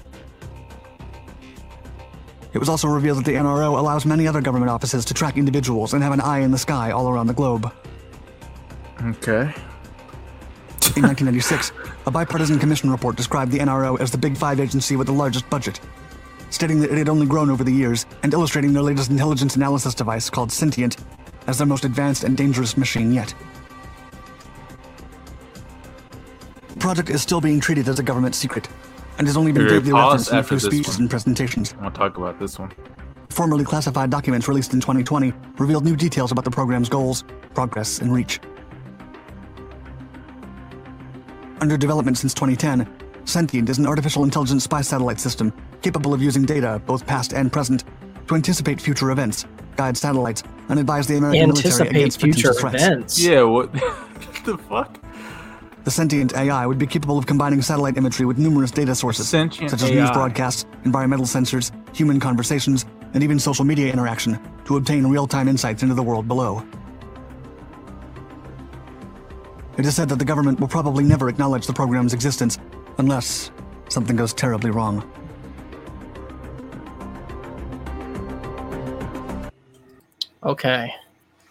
It 2.56 2.58
was 2.58 2.70
also 2.70 2.88
revealed 2.88 3.18
that 3.18 3.26
the 3.26 3.34
NRO 3.34 3.78
allows 3.78 4.06
many 4.06 4.26
other 4.26 4.40
government 4.40 4.70
offices 4.70 5.04
to 5.04 5.12
track 5.12 5.36
individuals 5.36 5.92
and 5.92 6.02
have 6.02 6.14
an 6.14 6.22
eye 6.22 6.38
in 6.38 6.50
the 6.50 6.56
sky 6.56 6.90
all 6.90 7.06
around 7.06 7.26
the 7.26 7.34
globe. 7.34 7.70
Okay. 8.98 9.42
In 10.96 11.02
1996, 11.02 11.72
a 12.06 12.10
bipartisan 12.10 12.58
commission 12.58 12.90
report 12.90 13.14
described 13.14 13.52
the 13.52 13.58
NRO 13.58 14.00
as 14.00 14.10
the 14.10 14.16
Big 14.16 14.38
Five 14.38 14.58
agency 14.58 14.96
with 14.96 15.06
the 15.06 15.12
largest 15.12 15.50
budget, 15.50 15.80
stating 16.48 16.80
that 16.80 16.90
it 16.90 16.96
had 16.96 17.10
only 17.10 17.26
grown 17.26 17.50
over 17.50 17.62
the 17.62 17.70
years 17.70 18.06
and 18.22 18.32
illustrating 18.32 18.72
their 18.72 18.82
latest 18.82 19.10
intelligence 19.10 19.54
analysis 19.56 19.92
device 19.94 20.30
called 20.30 20.50
Sentient 20.50 20.96
as 21.48 21.58
their 21.58 21.66
most 21.66 21.84
advanced 21.84 22.24
and 22.24 22.38
dangerous 22.38 22.78
machine 22.78 23.12
yet. 23.12 23.34
The 26.70 26.78
project 26.78 27.10
is 27.10 27.20
still 27.20 27.42
being 27.42 27.60
treated 27.60 27.86
as 27.86 27.98
a 27.98 28.02
government 28.02 28.34
secret 28.34 28.66
and 29.18 29.26
has 29.26 29.36
only 29.36 29.52
been 29.52 29.66
Here, 29.66 29.80
vaguely 29.80 29.92
referenced 29.92 30.30
in 30.32 30.38
a 30.38 30.42
few 30.42 30.58
speeches 30.58 30.94
one. 30.94 31.02
and 31.02 31.10
presentations. 31.10 31.74
I 31.78 31.82
want 31.82 31.94
to 31.94 31.98
talk 31.98 32.16
about 32.18 32.38
this 32.38 32.58
one. 32.58 32.72
Formerly 33.30 33.64
classified 33.64 34.10
documents 34.10 34.48
released 34.48 34.72
in 34.72 34.80
2020 34.80 35.32
revealed 35.58 35.84
new 35.84 35.96
details 35.96 36.32
about 36.32 36.44
the 36.44 36.50
program's 36.50 36.88
goals, 36.88 37.24
progress, 37.54 38.00
and 38.00 38.12
reach. 38.12 38.40
Under 41.60 41.76
development 41.76 42.18
since 42.18 42.34
2010, 42.34 42.86
Sentient 43.24 43.68
is 43.68 43.78
an 43.78 43.86
artificial 43.86 44.22
intelligence 44.24 44.64
spy 44.64 44.82
satellite 44.82 45.18
system 45.18 45.52
capable 45.82 46.14
of 46.14 46.22
using 46.22 46.44
data, 46.44 46.80
both 46.86 47.06
past 47.06 47.32
and 47.32 47.50
present, 47.52 47.84
to 48.28 48.34
anticipate 48.34 48.80
future 48.80 49.10
events, 49.10 49.46
guide 49.76 49.96
satellites, 49.96 50.42
and 50.68 50.78
advise 50.78 51.06
the 51.06 51.16
American 51.16 51.48
military 51.48 51.88
against 51.88 52.20
future 52.20 52.48
potential 52.52 52.70
threats. 52.70 52.84
events. 52.84 53.18
Yeah, 53.20 53.42
what 53.42 53.72
the 54.44 54.58
fuck? 54.68 54.98
The 55.86 55.92
sentient 55.92 56.34
AI 56.34 56.66
would 56.66 56.78
be 56.78 56.86
capable 56.88 57.16
of 57.16 57.26
combining 57.26 57.62
satellite 57.62 57.96
imagery 57.96 58.26
with 58.26 58.38
numerous 58.38 58.72
data 58.72 58.92
sources, 58.92 59.28
Sentient 59.28 59.70
such 59.70 59.84
as 59.84 59.90
news 59.92 60.10
broadcasts, 60.10 60.66
environmental 60.84 61.26
sensors, 61.26 61.70
human 61.94 62.18
conversations, 62.18 62.84
and 63.14 63.22
even 63.22 63.38
social 63.38 63.64
media 63.64 63.92
interaction, 63.92 64.36
to 64.64 64.78
obtain 64.78 65.06
real 65.06 65.28
time 65.28 65.46
insights 65.46 65.84
into 65.84 65.94
the 65.94 66.02
world 66.02 66.26
below. 66.26 66.66
It 69.78 69.86
is 69.86 69.94
said 69.94 70.08
that 70.08 70.18
the 70.18 70.24
government 70.24 70.58
will 70.58 70.66
probably 70.66 71.04
never 71.04 71.28
acknowledge 71.28 71.68
the 71.68 71.72
program's 71.72 72.14
existence 72.14 72.58
unless 72.98 73.52
something 73.88 74.16
goes 74.16 74.34
terribly 74.34 74.72
wrong. 74.72 75.08
Okay. 80.42 80.92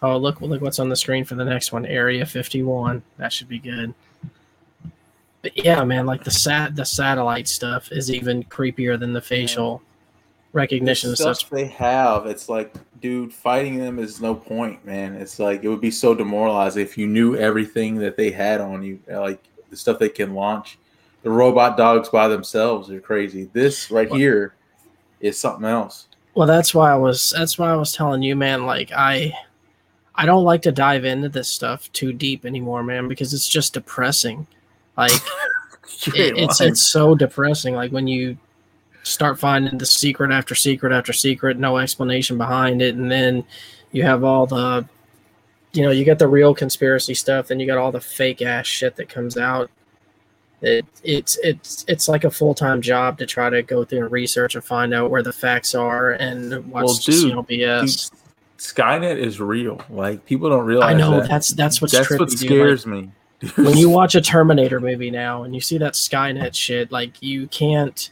Oh, 0.02 0.17
look! 0.17 0.41
Look 0.41 0.62
what's 0.62 0.80
on 0.80 0.89
the 0.89 0.98
screen 0.98 1.24
for 1.24 1.36
the 1.36 1.45
next 1.45 1.71
one. 1.71 1.86
Area 1.86 2.26
51. 2.26 3.02
That 3.17 3.32
should 3.32 3.48
be 3.48 3.60
good. 3.60 3.93
But 5.45 5.63
yeah, 5.63 5.84
man, 5.84 6.08
like 6.08 6.23
the 6.23 6.31
sat 6.31 6.75
the 6.75 6.84
satellite 6.84 7.47
stuff 7.47 7.91
is 7.91 8.12
even 8.12 8.41
creepier 8.45 8.99
than 8.99 9.13
the 9.13 9.21
facial 9.21 9.79
recognition 10.53 11.12
the 11.12 11.15
stuff. 11.15 11.38
stuff 11.38 11.51
they 11.51 11.67
have, 11.67 12.25
it's 12.25 12.49
like, 12.49 12.73
dude, 12.99 13.31
fighting 13.31 13.77
them 13.77 13.99
is 13.99 14.19
no 14.19 14.34
point, 14.34 14.84
man. 14.84 15.13
It's 15.13 15.38
like 15.38 15.63
it 15.63 15.67
would 15.69 15.81
be 15.81 15.91
so 15.91 16.15
demoralizing 16.15 16.81
if 16.81 16.97
you 16.97 17.05
knew 17.05 17.36
everything 17.36 17.93
that 17.99 18.17
they 18.17 18.31
had 18.31 18.60
on 18.60 18.81
you, 18.81 18.99
like 19.08 19.43
the 19.69 19.75
stuff 19.77 19.99
they 19.99 20.10
can 20.10 20.34
launch. 20.34 20.79
The 21.21 21.29
robot 21.29 21.77
dogs 21.77 22.10
by 22.10 22.27
themselves 22.27 22.89
are 22.89 22.99
crazy. 22.99 23.47
This 23.53 23.91
right 23.91 24.12
here 24.12 24.55
is 25.19 25.38
something 25.38 25.65
else. 25.65 26.08
Well, 26.34 26.47
that's 26.47 26.73
why 26.73 26.91
I 26.91 26.95
was 26.95 27.36
that's 27.38 27.60
why 27.60 27.69
I 27.69 27.75
was 27.75 27.93
telling 27.93 28.23
you, 28.23 28.36
man, 28.36 28.65
like 28.65 28.91
I 28.91 29.31
I 30.15 30.25
don't 30.25 30.43
like 30.43 30.63
to 30.63 30.71
dive 30.71 31.05
into 31.05 31.29
this 31.29 31.49
stuff 31.49 31.91
too 31.91 32.13
deep 32.13 32.45
anymore, 32.45 32.81
man, 32.81 33.08
because 33.08 33.31
it's 33.31 33.47
just 33.47 33.75
depressing. 33.75 34.47
Like 34.97 35.12
it, 36.08 36.38
it's 36.38 36.62
it's 36.62 36.88
so 36.88 37.15
depressing 37.15 37.75
like 37.75 37.91
when 37.91 38.08
you 38.08 38.38
start 39.03 39.39
finding 39.39 39.77
the 39.77 39.86
secret 39.86 40.31
after 40.31 40.55
secret 40.55 40.91
after 40.91 41.13
secret, 41.13 41.58
no 41.58 41.77
explanation 41.77 42.38
behind 42.38 42.81
it, 42.81 42.95
and 42.95 43.12
then 43.12 43.43
you 43.91 44.03
have 44.03 44.23
all 44.23 44.45
the 44.45 44.88
you 45.75 45.84
know, 45.84 45.91
you 45.91 46.05
get 46.05 46.19
the 46.19 46.27
real 46.27 46.55
conspiracy 46.55 47.13
stuff, 47.13 47.47
then 47.47 47.60
you 47.60 47.67
got 47.67 47.77
all 47.77 47.91
the 47.91 47.99
fake 47.99 48.41
ass 48.41 48.65
shit 48.65 48.95
that 48.95 49.10
comes 49.10 49.38
out. 49.38 49.69
It, 50.62 50.86
it's 51.03 51.38
it's 51.43 51.86
it's 51.88 52.08
like 52.08 52.23
a 52.23 52.31
full 52.31 52.55
time 52.55 52.81
job 52.81 53.17
to 53.19 53.25
try 53.25 53.49
to 53.49 53.62
go 53.62 53.84
through 53.84 54.03
and 54.03 54.12
research 54.12 54.55
and 54.55 54.63
find 54.63 54.93
out 54.93 55.12
where 55.12 55.21
the 55.21 55.34
facts 55.34 55.75
are 55.75 56.13
and 56.13 56.65
what's 56.71 56.86
Well, 56.86 56.93
just, 56.95 57.23
you 57.23 57.34
know 57.34 57.43
BS. 57.43 58.10
Dude, 58.10 58.19
Skynet 58.58 59.17
is 59.17 59.41
real. 59.41 59.81
Like 59.89 60.25
people 60.25 60.49
don't 60.49 60.65
realize. 60.65 60.95
I 60.95 60.97
know 60.97 61.19
that. 61.19 61.29
that's 61.29 61.49
that's 61.49 61.81
what's 61.81 61.93
that's 61.93 62.08
trippy, 62.08 62.19
what 62.19 62.29
dude. 62.29 62.41
Like, 62.41 62.49
scares 62.49 62.86
me. 62.86 63.12
When 63.56 63.78
you 63.78 63.89
watch 63.89 64.15
a 64.15 64.21
Terminator 64.21 64.80
movie 64.80 65.12
now 65.12 65.43
and 65.43 65.54
you 65.54 65.62
see 65.62 65.78
that 65.78 65.93
Skynet 65.93 66.56
shit, 66.56 66.91
like 66.91 67.21
you 67.21 67.48
can't 67.48 68.12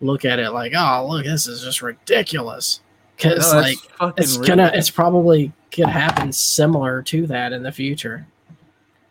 look 0.00 0.24
at 0.24 0.38
it 0.38 0.50
like, 0.50 0.72
oh, 0.76 1.06
look, 1.08 1.24
this 1.24 1.46
is 1.46 1.62
just 1.62 1.80
ridiculous. 1.82 2.80
Because 3.16 3.52
that's 3.52 3.54
like 3.54 4.14
it's 4.18 4.36
real. 4.36 4.48
gonna, 4.48 4.72
it's 4.74 4.90
probably 4.90 5.52
gonna 5.76 5.92
happen 5.92 6.32
similar 6.32 7.00
to 7.02 7.26
that 7.28 7.52
in 7.52 7.62
the 7.62 7.70
future. 7.72 8.26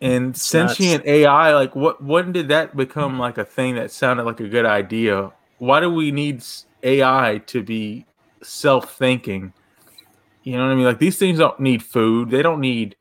and 0.01 0.35
sentient 0.35 1.05
AI, 1.05 1.53
like 1.53 1.73
what? 1.75 2.03
When 2.03 2.33
did 2.33 2.49
that 2.49 2.75
become 2.75 3.17
like 3.17 3.37
a 3.37 3.45
thing 3.45 3.75
that 3.75 3.91
sounded 3.91 4.23
like 4.23 4.41
a 4.41 4.49
good 4.49 4.65
idea? 4.65 5.31
Why 5.59 5.79
do 5.79 5.89
we 5.89 6.11
need 6.11 6.43
AI 6.83 7.41
to 7.47 7.63
be 7.63 8.05
self-thinking? 8.41 9.53
You 10.43 10.57
know 10.57 10.65
what 10.65 10.73
I 10.73 10.75
mean? 10.75 10.83
Like 10.83 10.99
these 10.99 11.17
things 11.17 11.39
don't 11.39 11.59
need 11.61 11.81
food. 11.81 12.29
They 12.29 12.41
don't 12.41 12.59
need. 12.59 12.97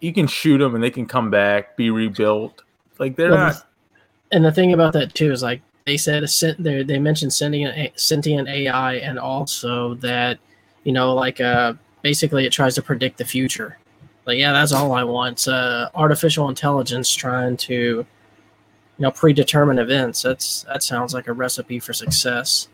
You 0.00 0.12
can 0.12 0.26
shoot 0.26 0.58
them 0.58 0.74
and 0.74 0.82
they 0.82 0.90
can 0.90 1.06
come 1.06 1.30
back, 1.30 1.76
be 1.76 1.90
rebuilt. 1.90 2.62
Like 2.98 3.16
they're 3.16 3.30
Well, 3.30 3.48
not. 3.52 3.66
And 4.32 4.44
the 4.44 4.52
thing 4.52 4.72
about 4.72 4.92
that 4.94 5.14
too 5.14 5.30
is 5.32 5.42
like 5.42 5.60
they 5.86 5.96
said, 5.96 6.22
a 6.22 6.28
sent- 6.28 6.62
they 6.62 6.82
they 6.82 6.98
mentioned 6.98 7.32
sentient 7.32 7.76
a 7.76 7.92
sentient 7.96 8.48
AI 8.48 8.94
and 8.94 9.18
also 9.18 9.94
that 9.94 10.38
you 10.84 10.92
know 10.92 11.14
like 11.14 11.40
uh 11.40 11.74
basically 12.02 12.46
it 12.46 12.52
tries 12.52 12.74
to 12.76 12.82
predict 12.82 13.18
the 13.18 13.24
future. 13.24 13.78
Like 14.26 14.38
yeah, 14.38 14.52
that's 14.52 14.72
all 14.72 14.92
I 14.92 15.02
want. 15.04 15.32
It's 15.32 15.48
uh, 15.48 15.88
artificial 15.94 16.48
intelligence 16.48 17.12
trying 17.12 17.56
to 17.58 17.74
you 17.74 18.06
know 18.98 19.10
predetermine 19.10 19.78
events. 19.78 20.22
That's 20.22 20.62
that 20.64 20.82
sounds 20.82 21.12
like 21.14 21.26
a 21.26 21.32
recipe 21.32 21.78
for 21.80 21.92
success. 21.92 22.68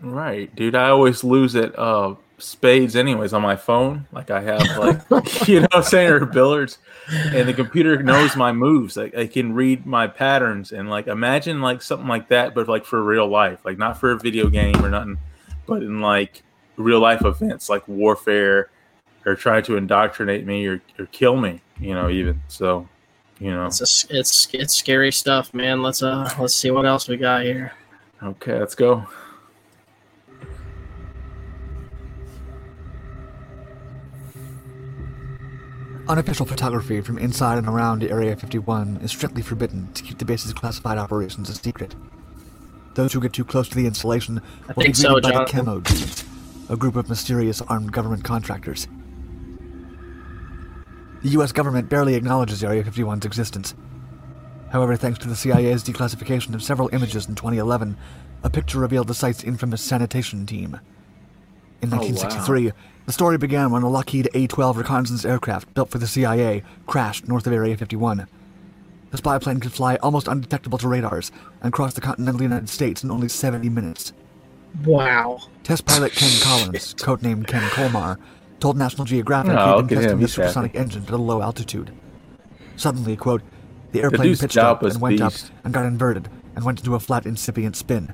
Right, 0.00 0.54
dude. 0.54 0.74
I 0.74 0.90
always 0.90 1.24
lose 1.24 1.54
it. 1.54 1.76
uh 1.78 2.14
spades 2.38 2.96
anyways 2.96 3.32
on 3.32 3.42
my 3.42 3.56
phone. 3.56 4.06
Like 4.12 4.30
I 4.30 4.40
have 4.40 4.60
like 4.78 5.48
you 5.48 5.60
know 5.60 5.68
what 5.70 5.76
I'm 5.76 5.82
saying 5.82 6.10
or 6.10 6.26
billiards. 6.26 6.78
And 7.08 7.48
the 7.48 7.54
computer 7.54 8.02
knows 8.02 8.36
my 8.36 8.52
moves. 8.52 8.96
Like 8.96 9.14
it 9.14 9.32
can 9.32 9.54
read 9.54 9.86
my 9.86 10.06
patterns 10.06 10.72
and 10.72 10.90
like 10.90 11.06
imagine 11.06 11.60
like 11.60 11.82
something 11.82 12.08
like 12.08 12.28
that, 12.28 12.54
but 12.54 12.68
like 12.68 12.84
for 12.84 13.02
real 13.02 13.28
life. 13.28 13.64
Like 13.64 13.78
not 13.78 13.98
for 13.98 14.10
a 14.10 14.18
video 14.18 14.48
game 14.48 14.84
or 14.84 14.90
nothing, 14.90 15.18
but 15.66 15.82
in 15.82 16.00
like 16.00 16.42
real 16.76 17.00
life 17.00 17.24
events 17.24 17.68
like 17.68 17.86
warfare 17.88 18.70
or 19.24 19.34
trying 19.34 19.62
to 19.64 19.76
indoctrinate 19.76 20.46
me 20.46 20.66
or, 20.66 20.80
or 20.98 21.06
kill 21.06 21.36
me, 21.36 21.60
you 21.80 21.94
know, 21.94 22.08
even. 22.08 22.40
So, 22.48 22.88
you 23.38 23.50
know. 23.50 23.66
It's 23.66 23.80
a, 23.80 24.18
it's 24.18 24.48
it's 24.52 24.74
scary 24.74 25.12
stuff, 25.12 25.52
man. 25.52 25.82
Let's 25.82 26.02
uh 26.02 26.32
let's 26.38 26.54
see 26.54 26.70
what 26.70 26.86
else 26.86 27.08
we 27.08 27.16
got 27.16 27.42
here. 27.42 27.72
Okay, 28.22 28.58
let's 28.58 28.74
go. 28.74 29.06
Unofficial 36.08 36.46
photography 36.46 37.00
from 37.00 37.18
inside 37.18 37.58
and 37.58 37.66
around 37.66 38.04
Area 38.04 38.36
51 38.36 38.98
is 39.02 39.10
strictly 39.10 39.42
forbidden 39.42 39.92
to 39.92 40.04
keep 40.04 40.18
the 40.18 40.24
base's 40.24 40.52
classified 40.52 40.98
operations 40.98 41.50
a 41.50 41.54
secret. 41.54 41.96
Those 42.94 43.12
who 43.12 43.20
get 43.20 43.32
too 43.32 43.44
close 43.44 43.68
to 43.68 43.74
the 43.74 43.86
installation 43.86 44.40
I 44.68 44.72
will 44.72 44.74
be 44.74 44.82
think 44.84 44.96
so, 44.96 45.14
greeted 45.14 45.32
by 45.32 45.44
the. 45.44 45.50
Camo 45.50 45.80
Dudes, 45.80 46.24
a 46.68 46.76
group 46.76 46.94
of 46.94 47.08
mysterious 47.08 47.60
armed 47.62 47.92
government 47.92 48.22
contractors. 48.22 48.86
The 51.22 51.30
U.S. 51.30 51.50
government 51.50 51.88
barely 51.88 52.14
acknowledges 52.14 52.62
Area 52.62 52.84
51's 52.84 53.26
existence. 53.26 53.74
However, 54.70 54.94
thanks 54.94 55.18
to 55.20 55.28
the 55.28 55.34
CIA's 55.34 55.82
declassification 55.82 56.54
of 56.54 56.62
several 56.62 56.88
images 56.92 57.26
in 57.26 57.34
2011, 57.34 57.96
a 58.44 58.50
picture 58.50 58.78
revealed 58.78 59.08
the 59.08 59.14
site's 59.14 59.42
infamous 59.42 59.82
sanitation 59.82 60.46
team. 60.46 60.78
In 61.82 61.92
Oh, 61.92 61.98
wow. 61.98 62.28
1963, 63.06 63.12
the 63.12 63.12
story 63.12 63.38
began 63.38 63.70
when 63.70 63.82
a 63.82 63.88
Lockheed 63.88 64.28
A-12 64.34 64.76
reconnaissance 64.76 65.24
aircraft 65.24 65.72
built 65.74 65.90
for 65.90 65.98
the 65.98 66.06
CIA 66.06 66.62
crashed 66.86 67.28
north 67.28 67.46
of 67.46 67.52
Area 67.52 67.76
51. 67.76 68.26
The 69.10 69.16
spy 69.16 69.38
plane 69.38 69.60
could 69.60 69.72
fly 69.72 69.96
almost 69.96 70.26
undetectable 70.28 70.78
to 70.78 70.88
radars 70.88 71.30
and 71.62 71.72
cross 71.72 71.94
the 71.94 72.00
continental 72.00 72.42
United 72.42 72.68
States 72.68 73.04
in 73.04 73.10
only 73.10 73.28
70 73.28 73.68
minutes. 73.68 74.12
Wow. 74.84 75.40
Test 75.62 75.86
pilot 75.86 76.12
Ken 76.12 76.30
Collins, 76.42 76.94
codenamed 76.94 77.46
Ken 77.46 77.62
Colmar, 77.70 78.18
told 78.60 78.76
National 78.76 79.04
Geographic 79.04 79.52
Oh, 79.56 79.76
he'd 79.76 79.76
look 79.76 79.88
been 79.88 79.98
testing 79.98 80.10
him, 80.10 80.18
the 80.18 80.26
he's 80.26 80.34
happy. 80.34 80.48
supersonic 80.48 80.74
engine 80.74 81.02
at 81.04 81.10
a 81.10 81.16
low 81.16 81.40
altitude. 81.42 81.92
Suddenly, 82.76 83.16
quote, 83.16 83.42
the 83.92 84.02
airplane 84.02 84.28
dude's 84.28 84.40
pitched 84.40 84.56
up 84.58 84.82
and 84.82 85.00
went 85.00 85.20
up 85.20 85.32
and 85.64 85.72
got 85.72 85.86
inverted 85.86 86.28
and 86.54 86.64
went 86.64 86.80
into 86.80 86.94
a 86.94 87.00
flat 87.00 87.24
incipient 87.24 87.76
spin. 87.76 88.12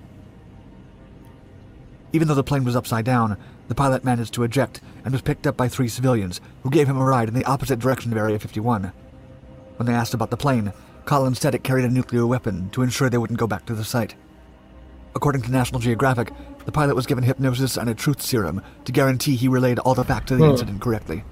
Even 2.13 2.29
though 2.29 2.35
the 2.35 2.45
plane 2.45 2.63
was 2.63 2.77
upside 2.77 3.07
down, 3.07 3.39
the 3.69 3.75
pilot 3.75 4.05
managed 4.05 4.35
to 4.35 4.43
eject 4.43 4.81
and 5.05 5.13
was 5.13 5.23
picked 5.23 5.47
up 5.47 5.57
by 5.57 5.69
three 5.69 5.89
civilians 5.89 6.41
who 6.63 6.71
gave 6.71 6.89
him 6.89 6.97
a 6.99 7.05
ride 7.05 7.29
in 7.29 7.35
the 7.35 7.45
opposite 7.45 7.79
direction 7.79 8.13
of 8.13 8.19
Area 8.19 8.39
51. 8.39 8.93
When 9.77 9.87
they 9.87 9.95
asked 9.95 10.15
about 10.15 10.31
the 10.31 10.37
plane, 10.37 10.73
Collins 11.05 11.39
said 11.41 11.55
it 11.55 11.65
carried 11.65 11.85
a 11.85 11.89
nuclear 11.89 12.27
weapon 12.27 12.71
to 12.71 12.83
ensure 12.83 13.09
they 13.11 13.19
wouldn't 13.19 13.39
go 13.41 13.47
back 13.47 13.67
to 13.67 13.75
the 13.75 13.85
site. 13.85 14.15
According 15.15 15.43
to 15.43 15.51
National 15.53 15.81
Geographic, 15.81 16.33
the 16.65 16.73
pilot 16.73 16.95
was 16.95 17.07
given 17.07 17.25
hypnosis 17.25 17.77
and 17.77 17.91
a 17.91 17.95
truth 17.95 18.23
serum 18.23 18.63
to 18.85 18.93
guarantee 18.93 19.35
he 19.37 19.49
relayed 19.49 19.79
all 19.81 19.95
the 19.95 20.05
facts 20.05 20.31
of 20.31 20.39
the 20.39 20.45
Hmm. 20.45 20.51
incident 20.53 20.81
correctly. 20.81 21.25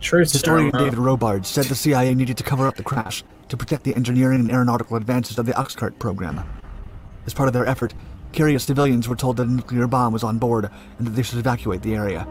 Truth 0.00 0.32
Historian 0.32 0.70
serum? 0.70 0.84
David 0.84 0.98
Robarge 0.98 1.44
said 1.46 1.64
the 1.66 1.74
CIA 1.74 2.14
needed 2.14 2.36
to 2.38 2.44
cover 2.44 2.66
up 2.66 2.76
the 2.76 2.82
crash 2.82 3.24
to 3.48 3.56
protect 3.56 3.84
the 3.84 3.94
engineering 3.94 4.40
and 4.40 4.50
aeronautical 4.50 4.96
advances 4.96 5.38
of 5.38 5.46
the 5.46 5.52
Oxcart 5.52 5.98
program. 5.98 6.40
As 7.26 7.34
part 7.34 7.48
of 7.48 7.52
their 7.52 7.66
effort, 7.66 7.94
curious 8.32 8.64
civilians 8.64 9.08
were 9.08 9.16
told 9.16 9.36
that 9.36 9.46
a 9.46 9.50
nuclear 9.50 9.86
bomb 9.86 10.12
was 10.12 10.24
on 10.24 10.38
board 10.38 10.70
and 10.98 11.06
that 11.06 11.12
they 11.12 11.22
should 11.22 11.38
evacuate 11.38 11.82
the 11.82 11.94
area. 11.94 12.26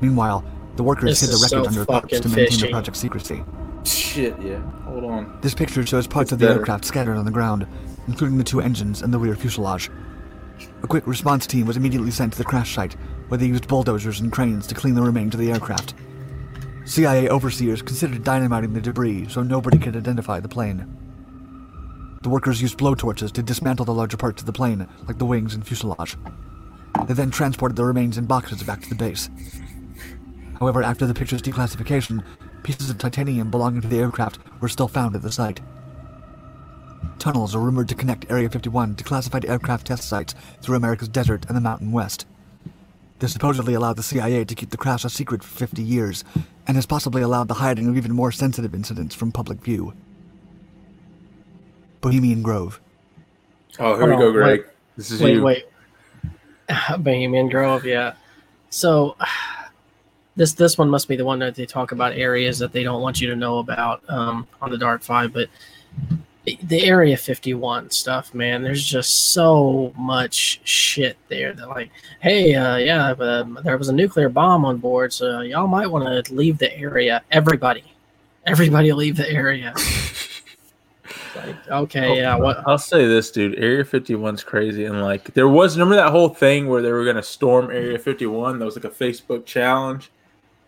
Meanwhile, 0.00 0.44
the 0.76 0.82
workers 0.82 1.20
This 1.20 1.20
hid 1.20 1.30
the 1.30 1.42
wreckage 1.42 1.72
so 1.72 1.80
under 1.80 1.84
tarps 1.84 2.22
to 2.22 2.28
maintain 2.28 2.46
fishy. 2.46 2.60
the 2.66 2.68
project's 2.68 3.00
secrecy. 3.00 3.42
Shit, 3.84 4.40
yeah. 4.40 4.60
Hold 4.84 5.04
on. 5.04 5.38
This 5.40 5.54
picture 5.54 5.84
shows 5.84 6.06
parts 6.06 6.28
It's 6.28 6.32
of 6.34 6.38
the 6.40 6.46
better. 6.46 6.60
aircraft 6.60 6.84
scattered 6.84 7.16
on 7.16 7.24
the 7.24 7.30
ground, 7.30 7.66
including 8.06 8.38
the 8.38 8.44
two 8.44 8.60
engines 8.60 9.02
and 9.02 9.12
the 9.12 9.18
rear 9.18 9.34
fuselage. 9.34 9.90
A 10.82 10.86
quick 10.86 11.06
response 11.06 11.46
team 11.46 11.66
was 11.66 11.76
immediately 11.76 12.10
sent 12.10 12.32
to 12.32 12.38
the 12.38 12.44
crash 12.44 12.74
site, 12.74 12.94
where 13.28 13.38
they 13.38 13.46
used 13.46 13.66
bulldozers 13.68 14.20
and 14.20 14.30
cranes 14.32 14.66
to 14.66 14.74
clean 14.74 14.94
the 14.94 15.02
remains 15.02 15.34
of 15.34 15.40
the 15.40 15.50
aircraft. 15.50 15.94
CIA 16.84 17.28
overseers 17.28 17.82
considered 17.82 18.24
dynamiting 18.24 18.72
the 18.72 18.80
debris 18.80 19.28
so 19.28 19.42
nobody 19.42 19.78
could 19.78 19.96
identify 19.96 20.40
the 20.40 20.48
plane. 20.48 20.86
The 22.22 22.28
workers 22.28 22.60
used 22.60 22.78
blowtorches 22.78 23.32
to 23.32 23.42
dismantle 23.42 23.84
the 23.84 23.94
larger 23.94 24.16
parts 24.16 24.42
of 24.42 24.46
the 24.46 24.52
plane, 24.52 24.88
like 25.06 25.18
the 25.18 25.26
wings 25.26 25.54
and 25.54 25.66
fuselage. 25.66 26.16
They 27.06 27.14
then 27.14 27.30
transported 27.30 27.76
the 27.76 27.84
remains 27.84 28.18
in 28.18 28.26
boxes 28.26 28.62
back 28.62 28.82
to 28.82 28.88
the 28.88 28.94
base. 28.94 29.30
However, 30.58 30.82
after 30.82 31.06
the 31.06 31.14
picture's 31.14 31.42
declassification, 31.42 32.24
pieces 32.64 32.90
of 32.90 32.98
titanium 32.98 33.50
belonging 33.50 33.82
to 33.82 33.88
the 33.88 34.00
aircraft 34.00 34.40
were 34.60 34.68
still 34.68 34.88
found 34.88 35.14
at 35.14 35.22
the 35.22 35.30
site. 35.30 35.60
Tunnels 37.20 37.54
are 37.54 37.60
rumored 37.60 37.88
to 37.88 37.94
connect 37.94 38.30
Area 38.30 38.48
51 38.48 38.96
to 38.96 39.04
classified 39.04 39.44
aircraft 39.44 39.86
test 39.86 40.08
sites 40.08 40.34
through 40.60 40.76
America's 40.76 41.08
desert 41.08 41.46
and 41.46 41.56
the 41.56 41.60
Mountain 41.60 41.92
West. 41.92 42.26
This 43.20 43.32
supposedly 43.32 43.74
allowed 43.74 43.96
the 43.96 44.02
CIA 44.02 44.44
to 44.44 44.54
keep 44.54 44.70
the 44.70 44.76
crash 44.76 45.04
a 45.04 45.10
secret 45.10 45.42
for 45.42 45.56
50 45.56 45.82
years, 45.82 46.24
and 46.66 46.76
has 46.76 46.86
possibly 46.86 47.22
allowed 47.22 47.48
the 47.48 47.54
hiding 47.54 47.88
of 47.88 47.96
even 47.96 48.12
more 48.12 48.30
sensitive 48.30 48.74
incidents 48.74 49.14
from 49.14 49.32
public 49.32 49.60
view. 49.60 49.92
Bohemian 52.00 52.42
Grove. 52.42 52.80
Oh, 53.78 53.96
here 53.96 54.06
we 54.06 54.10
Hold 54.12 54.20
go, 54.20 54.32
Greg. 54.32 54.60
wait. 54.60 54.66
This 54.96 55.10
is 55.12 55.20
Wait, 55.20 55.34
you. 55.34 55.42
wait. 55.42 55.66
Bohemian 56.98 57.48
Grove, 57.48 57.84
yeah. 57.84 58.14
So 58.70 59.16
this 60.36 60.52
this 60.52 60.78
one 60.78 60.88
must 60.90 61.08
be 61.08 61.16
the 61.16 61.24
one 61.24 61.38
that 61.40 61.54
they 61.54 61.66
talk 61.66 61.92
about 61.92 62.12
areas 62.12 62.58
that 62.58 62.72
they 62.72 62.82
don't 62.82 63.02
want 63.02 63.20
you 63.20 63.28
to 63.28 63.36
know 63.36 63.58
about 63.58 64.02
um, 64.08 64.46
on 64.60 64.70
the 64.70 64.78
Dark 64.78 65.02
Five, 65.02 65.32
but 65.32 65.48
the 66.62 66.84
Area 66.84 67.16
51 67.16 67.90
stuff, 67.90 68.32
man, 68.32 68.62
there's 68.62 68.84
just 68.84 69.32
so 69.32 69.92
much 69.96 70.60
shit 70.64 71.16
there 71.28 71.52
that 71.52 71.68
like, 71.68 71.90
hey, 72.20 72.54
uh, 72.54 72.76
yeah, 72.76 73.10
uh, 73.10 73.42
there 73.62 73.76
was 73.76 73.88
a 73.88 73.92
nuclear 73.92 74.28
bomb 74.28 74.64
on 74.64 74.78
board, 74.78 75.12
so 75.12 75.40
y'all 75.40 75.66
might 75.66 75.86
want 75.88 76.24
to 76.24 76.34
leave 76.34 76.58
the 76.58 76.74
area. 76.78 77.22
Everybody, 77.30 77.84
everybody, 78.46 78.92
leave 78.92 79.16
the 79.16 79.28
area. 79.30 79.74
like, 81.38 81.68
okay, 81.68 82.08
oh, 82.08 82.14
yeah, 82.14 82.36
what? 82.36 82.62
I'll 82.66 82.78
say 82.78 83.06
this, 83.06 83.30
dude. 83.30 83.58
Area 83.58 83.84
51's 83.84 84.44
crazy, 84.44 84.84
and 84.84 85.02
like 85.02 85.32
there 85.34 85.48
was 85.48 85.76
remember 85.76 85.96
that 85.96 86.10
whole 86.10 86.28
thing 86.28 86.68
where 86.68 86.82
they 86.82 86.92
were 86.92 87.04
gonna 87.04 87.22
storm 87.22 87.70
Area 87.70 87.98
51. 87.98 88.58
That 88.58 88.64
was 88.64 88.76
like 88.76 88.84
a 88.84 88.90
Facebook 88.90 89.46
challenge. 89.46 90.10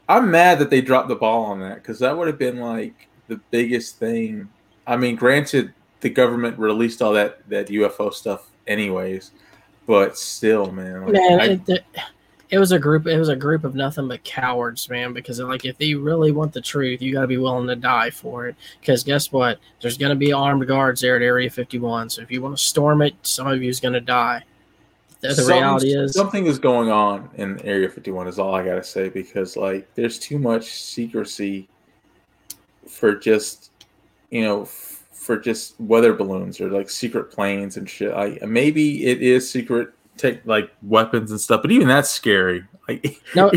I'm 0.08 0.30
mad 0.30 0.58
that 0.58 0.70
they 0.70 0.80
dropped 0.80 1.08
the 1.08 1.16
ball 1.16 1.44
on 1.44 1.60
that 1.60 1.76
because 1.76 1.98
that 2.00 2.16
would 2.16 2.26
have 2.26 2.38
been 2.38 2.58
like 2.58 3.08
the 3.28 3.40
biggest 3.50 3.98
thing. 3.98 4.48
I 4.86 4.96
mean, 4.96 5.16
granted, 5.16 5.72
the 6.00 6.10
government 6.10 6.58
released 6.58 7.02
all 7.02 7.12
that 7.12 7.48
that 7.48 7.68
UFO 7.68 8.12
stuff 8.12 8.50
anyways, 8.66 9.32
but 9.86 10.18
still, 10.18 10.72
man. 10.72 11.02
like, 11.02 11.12
man 11.12 11.40
I- 11.40 11.72
it, 11.72 11.84
it, 12.50 12.58
was 12.58 12.72
a 12.72 12.78
group 12.78 13.06
it 13.06 13.18
was 13.18 13.28
a 13.28 13.36
group 13.36 13.64
of 13.64 13.74
nothing 13.74 14.08
but 14.08 14.22
cowards 14.24 14.88
man 14.88 15.12
because 15.12 15.40
like 15.40 15.64
if 15.64 15.78
they 15.78 15.94
really 15.94 16.32
want 16.32 16.52
the 16.52 16.60
truth 16.60 17.00
you 17.00 17.12
got 17.12 17.22
to 17.22 17.26
be 17.26 17.38
willing 17.38 17.66
to 17.68 17.76
die 17.76 18.10
for 18.10 18.48
it. 18.48 18.56
Because 18.80 19.04
guess 19.04 19.32
what? 19.32 19.58
There's 19.80 19.98
going 19.98 20.10
to 20.10 20.16
be 20.16 20.32
armed 20.32 20.66
guards 20.66 21.00
there 21.00 21.16
at 21.16 21.22
area 21.22 21.50
51 21.50 22.10
so 22.10 22.22
if 22.22 22.30
you 22.30 22.42
want 22.42 22.56
to 22.56 22.62
storm 22.62 23.02
it 23.02 23.14
some 23.22 23.46
of 23.46 23.62
you 23.62 23.68
is 23.68 23.80
going 23.80 23.94
to 23.94 24.00
die. 24.00 24.44
The, 25.20 25.34
the 25.34 25.44
reality 25.44 25.94
is 25.94 26.14
something 26.14 26.46
is 26.46 26.58
going 26.58 26.90
on 26.90 27.28
in 27.34 27.60
Area 27.60 27.90
51 27.90 28.26
is 28.26 28.38
all 28.38 28.54
I 28.54 28.64
gotta 28.64 28.82
say 28.82 29.10
because 29.10 29.54
like 29.54 29.86
there's 29.94 30.18
too 30.18 30.38
much 30.38 30.72
secrecy 30.72 31.68
for 32.88 33.14
just 33.14 33.70
you 34.30 34.42
know 34.42 34.64
for 34.64 35.36
just 35.36 35.78
weather 35.78 36.14
balloons 36.14 36.58
or 36.58 36.70
like 36.70 36.88
secret 36.88 37.30
planes 37.30 37.76
and 37.76 37.88
shit. 37.88 38.14
I 38.14 38.38
maybe 38.46 39.04
it 39.04 39.20
is 39.20 39.48
secret 39.48 39.92
tech 40.20 40.44
like 40.46 40.70
weapons 40.82 41.30
and 41.30 41.40
stuff, 41.40 41.62
but 41.62 41.70
even 41.70 41.88
that's 41.88 42.10
scary. 42.10 42.64
Like 42.88 43.20
no 43.34 43.50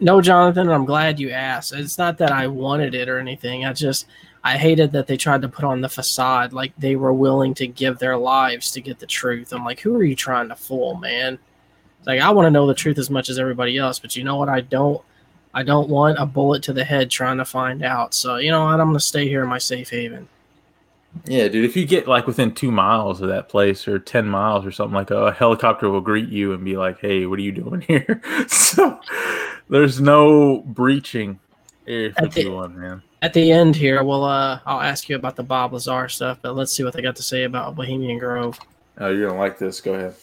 no 0.00 0.20
jonathan 0.20 0.68
i'm 0.68 0.84
glad 0.84 1.20
you 1.20 1.30
asked. 1.30 1.72
It's 1.72 1.98
not 1.98 2.18
that 2.18 2.32
i 2.32 2.46
wanted 2.46 2.94
it 2.94 3.08
or 3.08 3.18
anything. 3.18 3.64
I 3.64 3.72
just 3.72 4.06
i 4.42 4.56
hated 4.56 4.92
that 4.92 5.06
they 5.06 5.16
tried 5.16 5.42
to 5.42 5.48
put 5.48 5.64
on 5.64 5.80
the 5.80 5.88
facade 5.88 6.52
like 6.52 6.72
they 6.76 6.96
were 6.96 7.12
willing 7.12 7.54
to 7.54 7.66
give 7.66 7.98
their 7.98 8.16
lives 8.16 8.72
to 8.72 8.80
get 8.80 8.98
the 8.98 9.06
truth. 9.06 9.52
I'm 9.52 9.64
like 9.64 9.80
who 9.80 9.94
are 9.94 10.04
you 10.04 10.16
trying 10.16 10.48
to 10.48 10.56
fool 10.56 10.96
man? 10.96 11.38
It's 11.98 12.06
like 12.06 12.20
i 12.20 12.30
want 12.30 12.46
to 12.46 12.50
know 12.50 12.66
the 12.66 12.74
truth 12.74 12.98
as 12.98 13.10
much 13.10 13.28
as 13.28 13.38
everybody 13.38 13.78
else 13.78 13.98
but 13.98 14.16
you 14.16 14.24
know 14.24 14.36
what? 14.36 14.48
I 14.48 14.60
don't 14.60 15.00
i 15.54 15.62
don't 15.62 15.88
want 15.88 16.18
a 16.18 16.26
bullet 16.26 16.62
to 16.64 16.72
the 16.72 16.84
head 16.84 17.10
trying 17.10 17.38
to 17.38 17.44
find 17.44 17.84
out. 17.84 18.14
So 18.14 18.36
you 18.36 18.50
know 18.50 18.64
what? 18.64 18.80
I'm 18.80 18.88
gonna 18.88 19.00
stay 19.00 19.28
here 19.28 19.42
in 19.42 19.48
my 19.48 19.58
safe 19.58 19.90
haven 19.90 20.28
Yeah, 21.26 21.48
dude. 21.48 21.64
If 21.64 21.76
you 21.76 21.86
get 21.86 22.06
like 22.08 22.26
within 22.26 22.54
two 22.54 22.70
miles 22.70 23.20
of 23.20 23.28
that 23.28 23.48
place 23.48 23.86
or 23.88 23.98
ten 23.98 24.26
miles 24.26 24.66
or 24.66 24.72
something, 24.72 24.94
like 24.94 25.10
a 25.10 25.32
helicopter 25.32 25.88
will 25.88 26.00
greet 26.00 26.28
you 26.28 26.52
and 26.52 26.64
be 26.64 26.76
like, 26.76 27.00
"Hey, 27.00 27.24
what 27.26 27.38
are 27.38 27.42
you 27.42 27.52
doing 27.52 27.80
here?" 27.88 28.20
so 28.48 28.98
there's 29.68 30.00
no 30.00 30.62
breaching 30.66 31.38
Area 31.86 32.08
At 32.16 32.24
the- 32.32 32.42
51, 32.42 32.78
man. 32.80 33.02
at 33.22 33.32
the 33.34 33.52
end 33.52 33.76
here 33.76 34.02
well 34.02 34.24
uh 34.24 34.58
i'll 34.66 34.80
ask 34.80 35.08
you 35.08 35.16
about 35.16 35.36
the 35.36 35.42
bob 35.42 35.72
lazar 35.74 36.08
stuff 36.08 36.38
but 36.42 36.54
let's 36.56 36.72
see 36.72 36.82
what 36.84 36.92
they 36.94 37.02
got 37.02 37.16
to 37.16 37.22
say 37.22 37.44
about 37.44 37.74
bohemian 37.74 38.18
grove 38.18 38.58
Oh, 38.98 39.08
you're 39.10 39.26
gonna 39.28 39.40
like 39.40 39.58
this. 39.58 39.80
Go 39.80 39.94
ahead. 39.94 40.14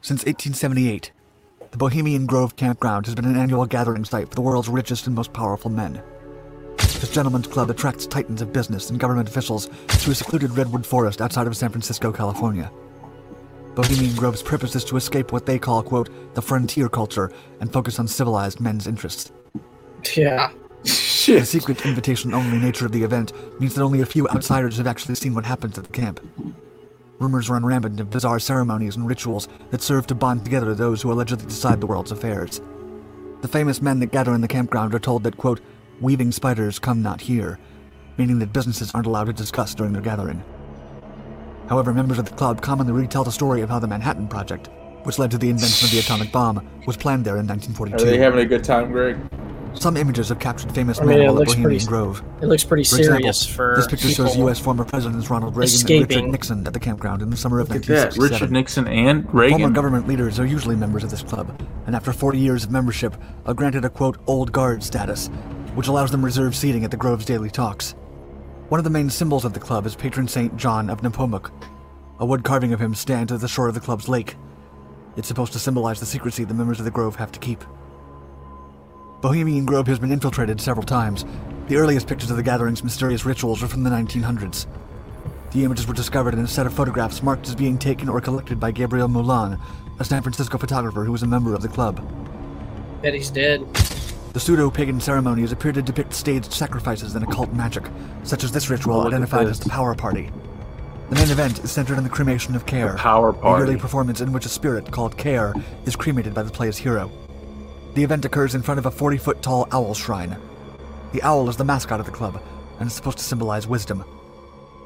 Since 0.00 0.20
1878, 0.24 1.12
the 1.70 1.76
Bohemian 1.78 2.26
Grove 2.26 2.56
Campground 2.56 3.06
has 3.06 3.14
been 3.14 3.24
an 3.24 3.36
annual 3.36 3.66
gathering 3.66 4.04
site 4.04 4.28
for 4.28 4.34
the 4.34 4.40
world's 4.40 4.68
richest 4.68 5.06
and 5.06 5.14
most 5.14 5.32
powerful 5.32 5.70
men. 5.70 6.02
This 7.00 7.10
gentleman's 7.10 7.46
club 7.46 7.70
attracts 7.70 8.06
titans 8.06 8.42
of 8.42 8.52
business 8.52 8.90
and 8.90 8.98
government 8.98 9.28
officials 9.28 9.68
to 9.88 10.10
a 10.10 10.14
secluded 10.14 10.56
redwood 10.56 10.86
forest 10.86 11.20
outside 11.20 11.46
of 11.46 11.56
San 11.56 11.70
Francisco, 11.70 12.12
California. 12.12 12.70
Bohemian 13.74 14.14
Grove's 14.14 14.42
purpose 14.42 14.76
is 14.76 14.84
to 14.84 14.96
escape 14.96 15.32
what 15.32 15.46
they 15.46 15.58
call, 15.58 15.82
quote, 15.82 16.34
the 16.34 16.42
frontier 16.42 16.88
culture 16.88 17.32
and 17.60 17.72
focus 17.72 17.98
on 17.98 18.06
civilized 18.06 18.60
men's 18.60 18.86
interests. 18.86 19.32
yeah 20.16 20.50
Shit. 20.84 21.40
The 21.40 21.46
secret 21.46 21.86
invitation 21.86 22.34
only 22.34 22.58
nature 22.58 22.84
of 22.84 22.92
the 22.92 23.02
event 23.02 23.32
means 23.58 23.74
that 23.74 23.82
only 23.82 24.02
a 24.02 24.06
few 24.06 24.28
outsiders 24.28 24.76
have 24.76 24.86
actually 24.86 25.14
seen 25.14 25.34
what 25.34 25.46
happens 25.46 25.78
at 25.78 25.84
the 25.84 25.90
camp. 25.90 26.20
Rumors 27.18 27.48
run 27.48 27.64
rampant 27.64 27.98
of 28.00 28.10
bizarre 28.10 28.38
ceremonies 28.38 28.96
and 28.96 29.06
rituals 29.06 29.48
that 29.70 29.80
serve 29.80 30.06
to 30.08 30.14
bond 30.14 30.44
together 30.44 30.74
those 30.74 31.00
who 31.00 31.10
allegedly 31.10 31.46
decide 31.46 31.80
the 31.80 31.86
world's 31.86 32.12
affairs. 32.12 32.60
The 33.40 33.48
famous 33.48 33.80
men 33.80 34.00
that 34.00 34.12
gather 34.12 34.34
in 34.34 34.42
the 34.42 34.48
campground 34.48 34.94
are 34.94 34.98
told 34.98 35.22
that, 35.22 35.38
quote, 35.38 35.60
weaving 36.00 36.32
spiders 36.32 36.78
come 36.78 37.02
not 37.02 37.20
here, 37.20 37.58
meaning 38.18 38.38
that 38.38 38.52
businesses 38.52 38.92
aren't 38.94 39.06
allowed 39.06 39.24
to 39.26 39.32
discuss 39.32 39.74
during 39.74 39.92
their 39.92 40.02
gathering. 40.02 40.42
However, 41.68 41.94
members 41.94 42.18
of 42.18 42.26
the 42.26 42.34
club 42.34 42.60
commonly 42.60 42.92
retell 42.92 43.24
the 43.24 43.32
story 43.32 43.62
of 43.62 43.70
how 43.70 43.78
the 43.78 43.86
Manhattan 43.86 44.28
Project, 44.28 44.68
which 45.04 45.18
led 45.18 45.30
to 45.30 45.38
the 45.38 45.48
invention 45.50 45.86
of 45.86 45.92
the 45.92 45.98
atomic 45.98 46.30
bomb, 46.30 46.66
was 46.86 46.96
planned 46.96 47.24
there 47.24 47.36
in 47.38 47.46
1942. 47.46 48.04
Are 48.04 48.06
1942. 48.06 48.10
they 48.10 48.18
having 48.22 48.40
a 48.40 48.46
good 48.46 48.64
time, 48.64 48.92
Greg? 48.92 49.16
Some 49.74 49.96
images 49.96 50.28
have 50.28 50.38
captured 50.38 50.72
famous 50.72 51.00
I 51.00 51.04
mean, 51.04 51.18
men 51.18 51.20
it 51.22 51.26
while 51.32 51.40
at 51.42 51.46
Bohemian 51.48 51.70
pretty- 51.70 51.86
Grove. 51.86 52.22
It 52.40 52.46
looks 52.46 52.62
pretty 52.62 52.84
For 52.84 52.96
example, 52.96 53.18
serious 53.22 53.44
for 53.46 53.74
this 53.76 53.88
picture 53.88 54.08
shows. 54.08 54.36
U.S. 54.36 54.60
former 54.60 54.84
presidents 54.84 55.28
Ronald 55.28 55.56
Reagan 55.56 55.90
and 55.90 56.08
Richard. 56.10 56.24
Nixon 56.28 56.66
at 56.66 56.72
the 56.72 56.78
campground 56.78 57.22
in 57.22 57.30
the 57.30 57.36
summer 57.36 57.58
of 57.58 57.68
Look 57.70 57.78
1967. 57.88 58.32
Richard 58.32 58.52
Nixon 58.52 58.86
and 58.86 59.34
Reagan. 59.34 59.58
Former 59.58 59.74
government 59.74 60.06
leaders 60.06 60.38
are 60.38 60.46
usually 60.46 60.76
members 60.76 61.02
of 61.02 61.10
this 61.10 61.22
club, 61.24 61.60
and 61.86 61.96
after 61.96 62.12
40 62.12 62.38
years 62.38 62.62
of 62.62 62.70
membership, 62.70 63.16
are 63.46 63.54
granted 63.54 63.84
a 63.84 63.90
quote 63.90 64.18
old 64.28 64.52
guard 64.52 64.84
status, 64.84 65.28
which 65.74 65.88
allows 65.88 66.10
them 66.10 66.24
reserved 66.24 66.54
seating 66.54 66.84
at 66.84 66.90
the 66.90 66.96
Grove's 66.96 67.24
daily 67.24 67.50
talks. 67.50 67.92
One 68.68 68.80
of 68.80 68.84
the 68.84 68.90
main 68.90 69.10
symbols 69.10 69.44
of 69.44 69.52
the 69.52 69.60
club 69.60 69.86
is 69.86 69.94
patron 69.94 70.28
saint 70.28 70.56
John 70.56 70.88
of 70.88 71.02
Nepomuk. 71.02 71.50
A 72.18 72.26
wood 72.26 72.44
carving 72.44 72.72
of 72.72 72.80
him 72.80 72.94
stands 72.94 73.32
at 73.32 73.40
the 73.40 73.48
shore 73.48 73.68
of 73.68 73.74
the 73.74 73.80
club's 73.80 74.08
lake. 74.08 74.36
It's 75.16 75.28
supposed 75.28 75.52
to 75.52 75.58
symbolize 75.58 76.00
the 76.00 76.06
secrecy 76.06 76.44
the 76.44 76.54
members 76.54 76.78
of 76.78 76.84
the 76.84 76.90
Grove 76.90 77.16
have 77.16 77.32
to 77.32 77.40
keep. 77.40 77.64
Bohemian 79.20 79.64
Grove 79.64 79.86
has 79.86 79.98
been 79.98 80.12
infiltrated 80.12 80.60
several 80.60 80.86
times. 80.86 81.24
The 81.68 81.76
earliest 81.76 82.06
pictures 82.06 82.30
of 82.30 82.36
the 82.36 82.42
gathering's 82.42 82.84
mysterious 82.84 83.24
rituals 83.24 83.62
are 83.62 83.68
from 83.68 83.84
the 83.84 83.90
1900s. 83.90 84.66
The 85.52 85.64
images 85.64 85.86
were 85.86 85.94
discovered 85.94 86.34
in 86.34 86.40
a 86.40 86.48
set 86.48 86.66
of 86.66 86.74
photographs 86.74 87.22
marked 87.22 87.48
as 87.48 87.54
being 87.54 87.78
taken 87.78 88.08
or 88.08 88.20
collected 88.20 88.58
by 88.58 88.72
Gabriel 88.72 89.08
Moulin, 89.08 89.58
a 89.98 90.04
San 90.04 90.22
Francisco 90.22 90.58
photographer 90.58 91.04
who 91.04 91.12
was 91.12 91.22
a 91.22 91.26
member 91.26 91.54
of 91.54 91.62
the 91.62 91.68
club. 91.68 92.02
Bet 93.02 93.14
he's 93.14 93.30
dead. 93.30 93.64
The 94.34 94.40
pseudo 94.40 94.68
pagan 94.68 95.00
ceremonies 95.00 95.52
appear 95.52 95.70
to 95.70 95.80
depict 95.80 96.12
staged 96.12 96.52
sacrifices 96.52 97.14
and 97.14 97.22
occult 97.22 97.52
magic, 97.52 97.84
such 98.24 98.42
as 98.42 98.50
this 98.50 98.68
ritual 98.68 98.96
oh, 98.96 99.02
at 99.02 99.06
identified 99.06 99.46
as 99.46 99.60
the 99.60 99.70
Power 99.70 99.94
Party. 99.94 100.28
The 101.08 101.14
main 101.14 101.30
event 101.30 101.62
is 101.62 101.70
centered 101.70 101.98
in 101.98 102.02
the 102.02 102.10
cremation 102.10 102.56
of 102.56 102.66
Care, 102.66 102.96
Power 102.96 103.30
a 103.30 103.58
yearly 103.58 103.76
performance 103.76 104.20
in 104.20 104.32
which 104.32 104.44
a 104.44 104.48
spirit 104.48 104.90
called 104.90 105.16
Care 105.16 105.54
is 105.86 105.94
cremated 105.94 106.34
by 106.34 106.42
the 106.42 106.50
play's 106.50 106.76
hero. 106.76 107.12
The 107.94 108.02
event 108.02 108.24
occurs 108.24 108.56
in 108.56 108.62
front 108.62 108.80
of 108.80 108.86
a 108.86 108.90
40 108.90 109.18
foot 109.18 109.40
tall 109.40 109.68
owl 109.70 109.94
shrine. 109.94 110.36
The 111.12 111.22
owl 111.22 111.48
is 111.48 111.56
the 111.56 111.64
mascot 111.64 112.00
of 112.00 112.06
the 112.06 112.10
club 112.10 112.42
and 112.80 112.88
is 112.88 112.92
supposed 112.92 113.18
to 113.18 113.24
symbolize 113.24 113.68
wisdom. 113.68 114.04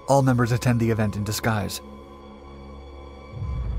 All 0.08 0.20
members 0.20 0.52
attend 0.52 0.78
the 0.78 0.90
event 0.90 1.16
in 1.16 1.24
disguise. 1.24 1.80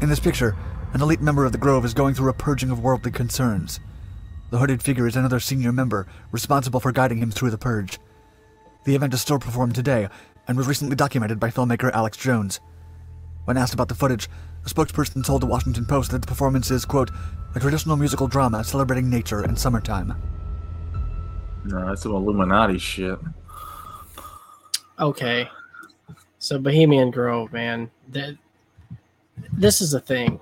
In 0.02 0.10
this 0.10 0.20
picture, 0.20 0.58
an 0.94 1.02
elite 1.02 1.22
member 1.22 1.46
of 1.46 1.52
the 1.52 1.60
Grove 1.60 1.86
is 1.86 1.94
going 1.94 2.16
through 2.16 2.32
a 2.32 2.34
purging 2.34 2.72
of 2.72 2.80
worldly 2.80 3.12
concerns. 3.12 3.80
The 4.50 4.58
hooded 4.58 4.82
figure 4.82 5.08
is 5.08 5.16
another 5.16 5.40
senior 5.40 5.72
member, 5.72 6.08
responsible 6.32 6.80
for 6.80 6.92
guiding 6.92 7.20
him 7.20 7.32
through 7.32 7.52
the 7.52 7.58
purge. 7.58 8.00
The 8.86 8.96
event 8.96 9.14
is 9.14 9.22
still 9.22 9.40
performed 9.40 9.76
today, 9.76 10.08
and 10.48 10.58
was 10.58 10.68
recently 10.68 10.96
documented 10.96 11.40
by 11.40 11.50
filmmaker 11.50 11.92
Alex 11.92 12.18
Jones. 12.18 12.60
When 13.46 13.58
asked 13.58 13.74
about 13.74 13.90
the 13.90 13.96
footage, 13.96 14.28
a 14.66 14.70
spokesperson 14.70 15.24
told 15.24 15.42
the 15.42 15.48
Washington 15.48 15.86
Post 15.86 16.12
that 16.12 16.22
the 16.22 16.28
performance 16.28 16.72
is, 16.72 16.86
quote, 16.86 17.12
a 17.56 17.60
traditional 17.60 17.96
musical 17.96 18.28
drama 18.28 18.64
celebrating 18.64 19.10
nature 19.10 19.42
and 19.42 19.58
summertime. 19.58 20.16
No, 21.66 21.86
that's 21.86 22.02
some 22.02 22.14
Illuminati 22.14 22.80
shit. 22.80 23.20
Okay. 25.00 25.50
So 26.40 26.58
Bohemian 26.58 27.12
Grove, 27.12 27.54
man. 27.54 27.90
That 28.10 28.36
this 29.54 29.82
is 29.82 29.92
the 29.92 30.00
thing. 30.00 30.40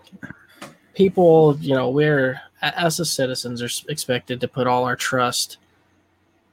People, 0.97 1.55
you 1.61 1.75
know, 1.75 1.91
we're 1.91 2.41
as 2.63 2.97
the 2.97 3.05
citizens 3.05 3.61
are 3.61 3.69
expected 3.87 4.41
to 4.41 4.47
put 4.47 4.65
all 4.65 4.83
our 4.83 4.95
trust 4.95 5.57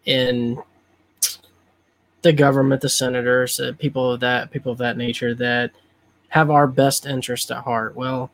in 0.04 0.62
the 2.20 2.30
government, 2.30 2.82
the 2.82 2.90
senators, 2.90 3.58
uh, 3.58 3.72
people 3.78 4.12
of 4.12 4.20
that 4.20 4.50
people 4.50 4.70
of 4.70 4.76
that 4.76 4.98
nature 4.98 5.34
that 5.34 5.70
have 6.28 6.50
our 6.50 6.66
best 6.66 7.06
interest 7.06 7.50
at 7.50 7.64
heart. 7.64 7.96
Well, 7.96 8.30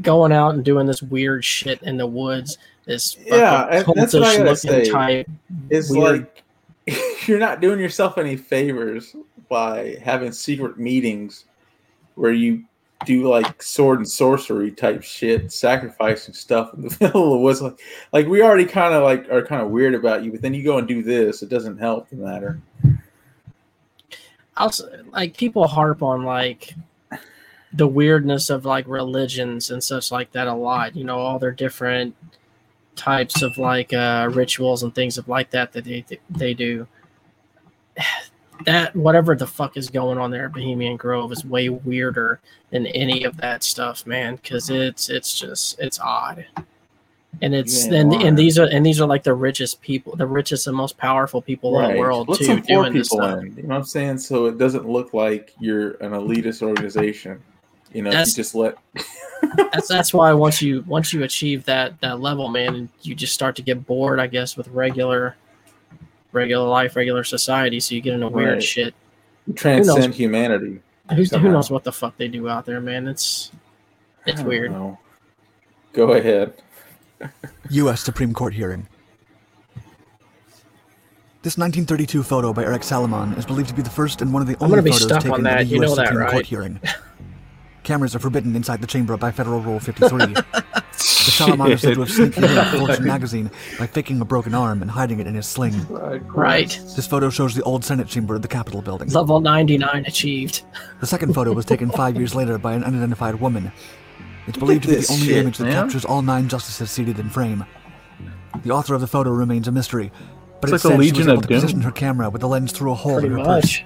going 0.00 0.32
out 0.32 0.54
and 0.54 0.64
doing 0.64 0.86
this 0.86 1.02
weird 1.02 1.44
shit 1.44 1.82
in 1.82 1.98
the 1.98 2.06
woods, 2.06 2.56
this 2.86 3.18
Yeah, 3.26 3.82
that's 3.94 4.14
what 4.14 4.24
I 4.24 4.38
gotta 4.38 4.56
say. 4.56 4.88
type 4.88 5.28
It's 5.68 5.90
Weird. 5.90 6.30
like 6.86 7.26
you're 7.28 7.38
not 7.38 7.60
doing 7.60 7.78
yourself 7.78 8.16
any 8.16 8.36
favors 8.36 9.14
by 9.50 9.98
having 10.02 10.32
secret 10.32 10.78
meetings 10.78 11.44
where 12.14 12.32
you 12.32 12.64
do 13.06 13.28
like 13.28 13.62
sword 13.62 13.98
and 13.98 14.08
sorcery 14.08 14.70
type 14.70 15.02
shit, 15.02 15.50
sacrificing 15.52 16.34
stuff 16.34 16.74
in 16.74 16.82
the 16.82 16.96
middle 17.00 17.34
of 17.34 17.40
woods. 17.40 17.62
Like, 17.62 17.80
like 18.12 18.26
we 18.26 18.42
already 18.42 18.66
kind 18.66 18.94
of 18.94 19.02
like 19.02 19.28
are 19.30 19.44
kind 19.44 19.62
of 19.62 19.70
weird 19.70 19.94
about 19.94 20.22
you, 20.22 20.32
but 20.32 20.42
then 20.42 20.54
you 20.54 20.62
go 20.62 20.78
and 20.78 20.86
do 20.86 21.02
this. 21.02 21.42
It 21.42 21.48
doesn't 21.48 21.78
help 21.78 22.08
the 22.10 22.16
matter. 22.16 22.60
also 24.56 25.02
like 25.12 25.36
people 25.36 25.66
harp 25.66 26.02
on 26.02 26.24
like 26.24 26.74
the 27.72 27.86
weirdness 27.86 28.50
of 28.50 28.64
like 28.64 28.86
religions 28.88 29.70
and 29.70 29.82
such 29.82 30.10
like 30.10 30.32
that 30.32 30.48
a 30.48 30.54
lot 30.54 30.96
you 30.96 31.04
know 31.04 31.18
all 31.18 31.38
their 31.38 31.52
different 31.52 32.14
types 32.96 33.42
of 33.42 33.56
like 33.56 33.92
uh 33.92 34.28
rituals 34.32 34.82
and 34.82 34.94
things 34.94 35.16
of 35.16 35.28
like 35.28 35.50
that 35.50 35.72
that 35.72 35.84
they 35.84 36.04
they 36.30 36.52
do 36.52 36.86
that 38.64 38.94
whatever 38.94 39.34
the 39.34 39.46
fuck 39.46 39.76
is 39.76 39.90
going 39.90 40.18
on 40.18 40.30
there 40.30 40.46
at 40.46 40.52
bohemian 40.52 40.96
grove 40.96 41.32
is 41.32 41.44
way 41.44 41.68
weirder 41.68 42.40
than 42.70 42.86
any 42.88 43.24
of 43.24 43.36
that 43.38 43.62
stuff 43.62 44.06
man 44.06 44.36
because 44.36 44.70
it's 44.70 45.08
it's 45.08 45.38
just 45.38 45.78
it's 45.78 45.98
odd 46.00 46.46
and 47.42 47.54
it's 47.54 47.86
Yeah, 47.86 48.00
and, 48.00 48.12
and 48.14 48.38
these 48.38 48.58
are 48.58 48.66
and 48.66 48.84
these 48.84 49.00
are 49.00 49.06
like 49.06 49.22
the 49.22 49.34
richest 49.34 49.80
people 49.80 50.16
the 50.16 50.26
richest 50.26 50.66
and 50.66 50.76
most 50.76 50.96
powerful 50.98 51.40
people 51.40 51.80
in 51.80 51.92
the 51.92 51.98
world 51.98 52.28
Let 52.28 52.38
too 52.40 52.60
doing 52.60 52.92
this 52.92 53.08
stuff 53.08 53.42
in. 53.42 53.56
You 53.56 53.62
know 53.62 53.68
what 53.68 53.76
I'm 53.76 53.84
saying? 53.84 54.18
So 54.18 54.46
it 54.46 54.58
doesn't 54.58 54.88
look 54.88 55.14
like 55.14 55.54
you're 55.58 55.92
an 56.02 56.12
elitist 56.12 56.62
organization. 56.62 57.40
You 57.92 58.02
know, 58.02 58.10
That's- 58.10 58.28
you 58.28 58.34
just 58.34 58.54
let 58.54 58.76
that's 59.72 59.88
that's 59.88 60.12
why 60.12 60.32
once 60.32 60.60
you 60.60 60.84
once 60.86 61.12
you 61.12 61.22
achieve 61.22 61.64
that 61.64 62.00
that 62.00 62.20
level, 62.20 62.48
man, 62.48 62.88
you 63.02 63.14
just 63.14 63.34
start 63.34 63.56
to 63.56 63.62
get 63.62 63.86
bored, 63.86 64.20
I 64.20 64.26
guess, 64.26 64.56
with 64.56 64.68
regular 64.68 65.36
regular 66.32 66.68
life, 66.68 66.96
regular 66.96 67.24
society. 67.24 67.80
So 67.80 67.94
you 67.94 68.00
get 68.00 68.14
into 68.14 68.28
weird 68.28 68.54
Right. 68.54 68.62
shit. 68.62 68.94
transcend 69.56 70.14
humanity. 70.14 70.80
Who, 71.14 71.24
who 71.24 71.50
knows 71.50 71.70
what 71.70 71.82
the 71.84 71.92
fuck 71.92 72.16
they 72.16 72.28
do 72.28 72.48
out 72.48 72.66
there, 72.66 72.80
man? 72.80 73.08
It's 73.08 73.50
it's 74.26 74.42
weird. 74.42 74.70
know. 74.70 74.98
Go 75.92 76.12
ahead. 76.12 76.54
U.S. 77.70 78.00
Supreme 78.02 78.32
Court 78.32 78.54
hearing. 78.54 78.86
This 81.42 81.56
1932 81.56 82.22
photo 82.22 82.52
by 82.52 82.64
Eric 82.64 82.84
Salomon 82.84 83.32
is 83.34 83.46
believed 83.46 83.70
to 83.70 83.74
be 83.74 83.82
the 83.82 83.90
first 83.90 84.20
and 84.20 84.32
one 84.32 84.42
of 84.42 84.48
the 84.48 84.56
I'm 84.60 84.70
only 84.70 84.82
be 84.82 84.90
photos 84.90 85.04
stuck 85.06 85.22
taken 85.22 85.32
on 85.40 85.46
at 85.46 85.50
that, 85.50 85.60
a 85.62 85.64
you 85.64 85.76
U.S. 85.76 85.88
know 85.90 85.96
that, 85.96 86.08
Supreme 86.08 86.28
Court 86.28 86.46
hearing. 86.46 86.80
Cameras 87.82 88.14
are 88.14 88.18
forbidden 88.18 88.54
inside 88.54 88.80
the 88.82 88.86
chamber 88.86 89.16
by 89.16 89.32
Federal 89.32 89.60
Rule 89.60 89.80
53. 89.80 90.34
the 91.24 91.30
Salomon 91.30 91.72
is 91.72 91.80
said 91.82 91.94
to 91.94 92.00
have 92.00 92.10
sneaked 92.10 92.36
into 92.36 92.64
Fortune 92.76 93.04
magazine 93.04 93.50
by 93.78 93.86
faking 93.86 94.20
a 94.20 94.24
broken 94.24 94.54
arm 94.54 94.82
and 94.82 94.90
hiding 94.90 95.20
it 95.20 95.26
in 95.26 95.34
his 95.34 95.46
sling. 95.46 95.74
Right. 95.88 96.68
This 96.96 97.06
photo 97.06 97.30
shows 97.30 97.54
the 97.54 97.62
old 97.62 97.84
Senate 97.84 98.08
chamber 98.08 98.34
of 98.34 98.42
the 98.42 98.48
Capitol 98.48 98.82
building. 98.82 99.08
Level 99.10 99.40
99 99.40 100.04
achieved. 100.06 100.62
The 101.00 101.06
second 101.06 101.34
photo 101.34 101.52
was 101.52 101.64
taken 101.64 101.90
five 101.90 102.16
years 102.16 102.34
later 102.34 102.58
by 102.58 102.74
an 102.74 102.84
unidentified 102.84 103.36
woman. 103.36 103.70
It's 104.46 104.58
believed 104.58 104.82
to 104.84 104.88
be 104.88 104.94
the 104.96 105.08
only 105.12 105.26
shit, 105.26 105.36
image 105.36 105.58
that 105.58 105.64
man. 105.64 105.72
captures 105.74 106.04
all 106.04 106.22
nine 106.22 106.48
justices 106.48 106.90
seated 106.90 107.18
in 107.18 107.28
frame. 107.30 107.64
The 108.62 108.70
author 108.70 108.94
of 108.94 109.00
the 109.00 109.06
photo 109.06 109.30
remains 109.30 109.68
a 109.68 109.72
mystery, 109.72 110.10
but 110.60 110.70
It's 110.70 110.76
it's 110.76 110.84
like 110.84 110.92
said 110.92 110.98
the 111.00 111.04
she 111.04 111.10
was 111.10 111.18
Legion 111.18 111.30
able 111.30 111.38
of 111.40 111.46
to 111.46 111.54
position 111.54 111.80
her 111.82 111.92
camera 111.92 112.30
with 112.30 112.40
the 112.40 112.48
lens 112.48 112.72
through 112.72 112.92
a 112.92 112.94
hole 112.94 113.14
Pretty 113.20 113.28
in 113.28 113.32
her 113.32 113.38
much. 113.44 113.62
purse. 113.62 113.82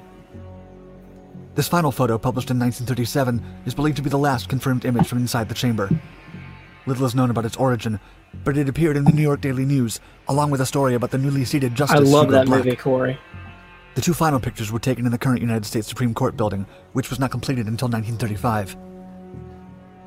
This 1.55 1.69
final 1.69 1.93
photo, 1.93 2.19
published 2.19 2.51
in 2.51 2.59
1937, 2.59 3.45
is 3.67 3.75
believed 3.75 3.97
to 3.99 4.03
be 4.03 4.11
the 4.11 4.19
last 4.19 4.49
confirmed 4.49 4.85
image 4.85 5.07
from 5.07 5.19
inside 5.19 5.49
the 5.49 5.55
chamber. 5.55 5.89
Little 6.87 7.07
is 7.07 7.15
known 7.15 7.31
about 7.31 7.47
its 7.47 7.57
origin, 7.57 7.99
but 8.45 8.57
it 8.59 8.69
appeared 8.69 8.97
in 8.97 9.05
the 9.05 9.13
New 9.13 9.23
York 9.23 9.41
Daily 9.41 9.65
News, 9.65 10.01
along 10.29 10.51
with 10.51 10.61
a 10.61 10.67
story 10.67 10.95
about 10.95 11.11
the 11.11 11.19
newly 11.19 11.45
seated 11.45 11.75
Justice 11.75 11.99
I 11.99 12.03
love 12.03 12.27
Hugo 12.27 12.33
that 12.33 12.47
Black. 12.47 12.65
movie, 12.65 12.77
Corey. 12.77 13.19
The 13.95 14.01
two 14.01 14.13
final 14.13 14.41
pictures 14.41 14.73
were 14.73 14.79
taken 14.81 15.07
in 15.07 15.13
the 15.13 15.19
current 15.19 15.41
United 15.41 15.65
States 15.65 15.89
Supreme 15.89 16.15
Court 16.15 16.37
building, 16.37 16.67
which 16.93 17.11
was 17.11 17.21
not 17.21 17.31
completed 17.31 17.67
until 17.69 17.89
1935. 17.89 18.77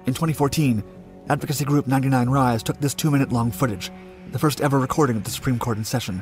In 0.05 0.13
2014, 0.13 0.83
advocacy 1.29 1.65
group 1.65 1.87
99 1.87 2.29
Rise 2.29 2.63
took 2.63 2.79
this 2.79 2.93
two 2.93 3.09
minute 3.09 3.31
long 3.31 3.51
footage, 3.51 3.91
the 4.31 4.39
first 4.39 4.61
ever 4.61 4.77
recording 4.77 5.17
of 5.17 5.23
the 5.23 5.31
Supreme 5.31 5.57
Court 5.57 5.77
in 5.77 5.83
session. 5.83 6.21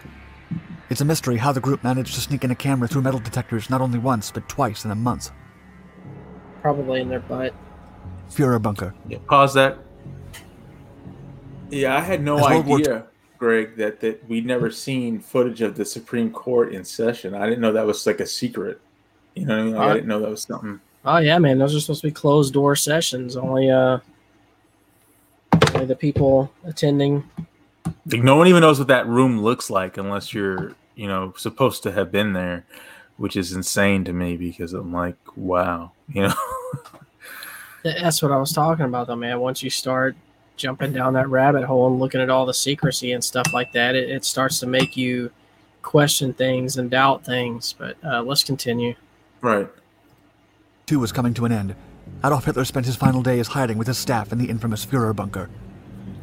It's 0.90 1.02
a 1.02 1.06
mystery 1.06 1.38
how 1.38 1.52
the 1.52 1.60
group 1.60 1.84
managed 1.84 2.14
to 2.14 2.22
sneak 2.22 2.44
in 2.44 2.52
a 2.52 2.56
camera 2.56 2.88
through 2.88 3.02
metal 3.02 3.20
detectors 3.20 3.70
not 3.70 3.82
only 3.82 3.98
once, 3.98 4.32
but 4.32 4.48
twice 4.48 4.86
in 4.86 4.92
a 4.92 4.96
month. 4.96 5.32
Probably 6.62 7.02
in 7.02 7.10
their 7.10 7.20
butt. 7.20 7.54
Führer 8.30 8.62
Bunker. 8.62 8.94
Yeah, 9.08 9.18
pause 9.28 9.56
that. 9.56 9.80
Yeah, 11.72 11.96
I 11.98 12.02
had 12.02 12.24
no 12.24 12.38
As 12.38 12.46
idea, 12.46 13.06
Greg, 13.38 13.76
that 13.78 14.00
that 14.02 14.28
we'd 14.30 14.46
never 14.46 14.72
seen 14.72 15.20
footage 15.20 15.62
of 15.62 15.76
the 15.76 15.86
Supreme 15.86 16.32
Court 16.32 16.74
in 16.74 16.84
session. 16.86 17.34
I 17.34 17.46
didn't 17.46 17.62
know 17.62 17.72
that 17.74 17.86
was 17.86 18.06
like 18.06 18.20
a 18.20 18.26
secret. 18.28 18.80
You 19.36 19.46
know 19.46 19.56
what 19.56 19.62
I 19.62 19.66
mean? 19.66 19.76
Like, 19.76 19.88
I 19.88 19.92
Uh, 19.92 19.94
didn't 19.96 20.08
know 20.08 20.20
that 20.22 20.30
was 20.30 20.44
something. 20.44 20.80
Oh 21.06 21.18
yeah, 21.18 21.38
man. 21.38 21.58
Those 21.58 21.76
are 21.76 21.80
supposed 21.80 22.02
to 22.02 22.08
be 22.08 22.12
closed 22.12 22.54
door 22.54 22.76
sessions. 22.76 23.36
Only 23.36 23.70
uh 23.70 24.00
only 25.74 25.86
the 25.86 25.96
people 25.96 26.52
attending 26.64 27.24
Like 28.06 28.24
no 28.24 28.36
one 28.38 28.48
even 28.48 28.62
knows 28.62 28.80
what 28.80 28.88
that 28.88 29.08
room 29.08 29.42
looks 29.42 29.70
like 29.70 29.98
unless 29.98 30.34
you're, 30.34 30.74
you 30.96 31.08
know, 31.08 31.34
supposed 31.38 31.84
to 31.84 31.92
have 31.92 32.12
been 32.12 32.34
there, 32.34 32.66
which 33.18 33.36
is 33.36 33.52
insane 33.54 34.04
to 34.06 34.14
me 34.14 34.38
because 34.38 34.74
I'm 34.74 34.94
like, 34.94 35.18
wow, 35.36 35.92
you 36.08 36.24
know. 36.24 36.34
That's 37.84 38.22
what 38.22 38.32
I 38.32 38.38
was 38.38 38.52
talking 38.52 38.86
about, 38.86 39.08
though, 39.08 39.16
man. 39.16 39.40
Once 39.40 39.62
you 39.62 39.70
start 39.70 40.16
jumping 40.56 40.94
down 40.94 41.14
that 41.14 41.30
rabbit 41.30 41.64
hole 41.66 41.88
and 41.88 42.00
looking 42.00 42.22
at 42.22 42.30
all 42.30 42.46
the 42.46 42.54
secrecy 42.54 43.12
and 43.12 43.24
stuff 43.24 43.54
like 43.54 43.72
that, 43.74 43.96
it, 43.96 44.10
it 44.10 44.26
starts 44.26 44.60
to 44.60 44.68
make 44.68 44.96
you 44.96 45.32
question 45.82 46.34
things 46.34 46.78
and 46.78 46.90
doubt 46.90 47.26
things. 47.26 47.74
But 47.78 47.98
uh, 48.04 48.24
let's 48.24 48.44
continue. 48.44 48.96
Right. 49.42 49.68
Two 50.86 51.00
was 51.00 51.12
coming 51.12 51.34
to 51.36 51.46
an 51.46 51.52
end. 51.52 51.76
Adolf 52.24 52.46
Hitler 52.46 52.66
spent 52.66 52.86
his 52.86 52.96
final 52.96 53.22
days 53.22 53.48
hiding 53.50 53.78
with 53.78 53.88
his 53.88 53.98
staff 53.98 54.32
in 54.32 54.38
the 54.38 54.50
infamous 54.50 54.86
Fuhrer 54.86 55.16
bunker. 55.16 55.50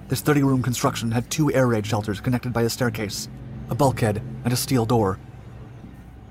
This 0.09 0.21
30 0.21 0.43
room 0.43 0.63
construction 0.63 1.13
had 1.13 1.31
two 1.31 1.53
air 1.53 1.67
raid 1.67 1.87
shelters 1.87 2.21
connected 2.21 2.53
by 2.53 2.63
a 2.63 2.71
staircase, 2.71 3.29
a 3.71 3.75
bulkhead, 3.75 4.23
and 4.45 4.53
a 4.53 4.57
steel 4.57 4.85
door. 4.85 5.19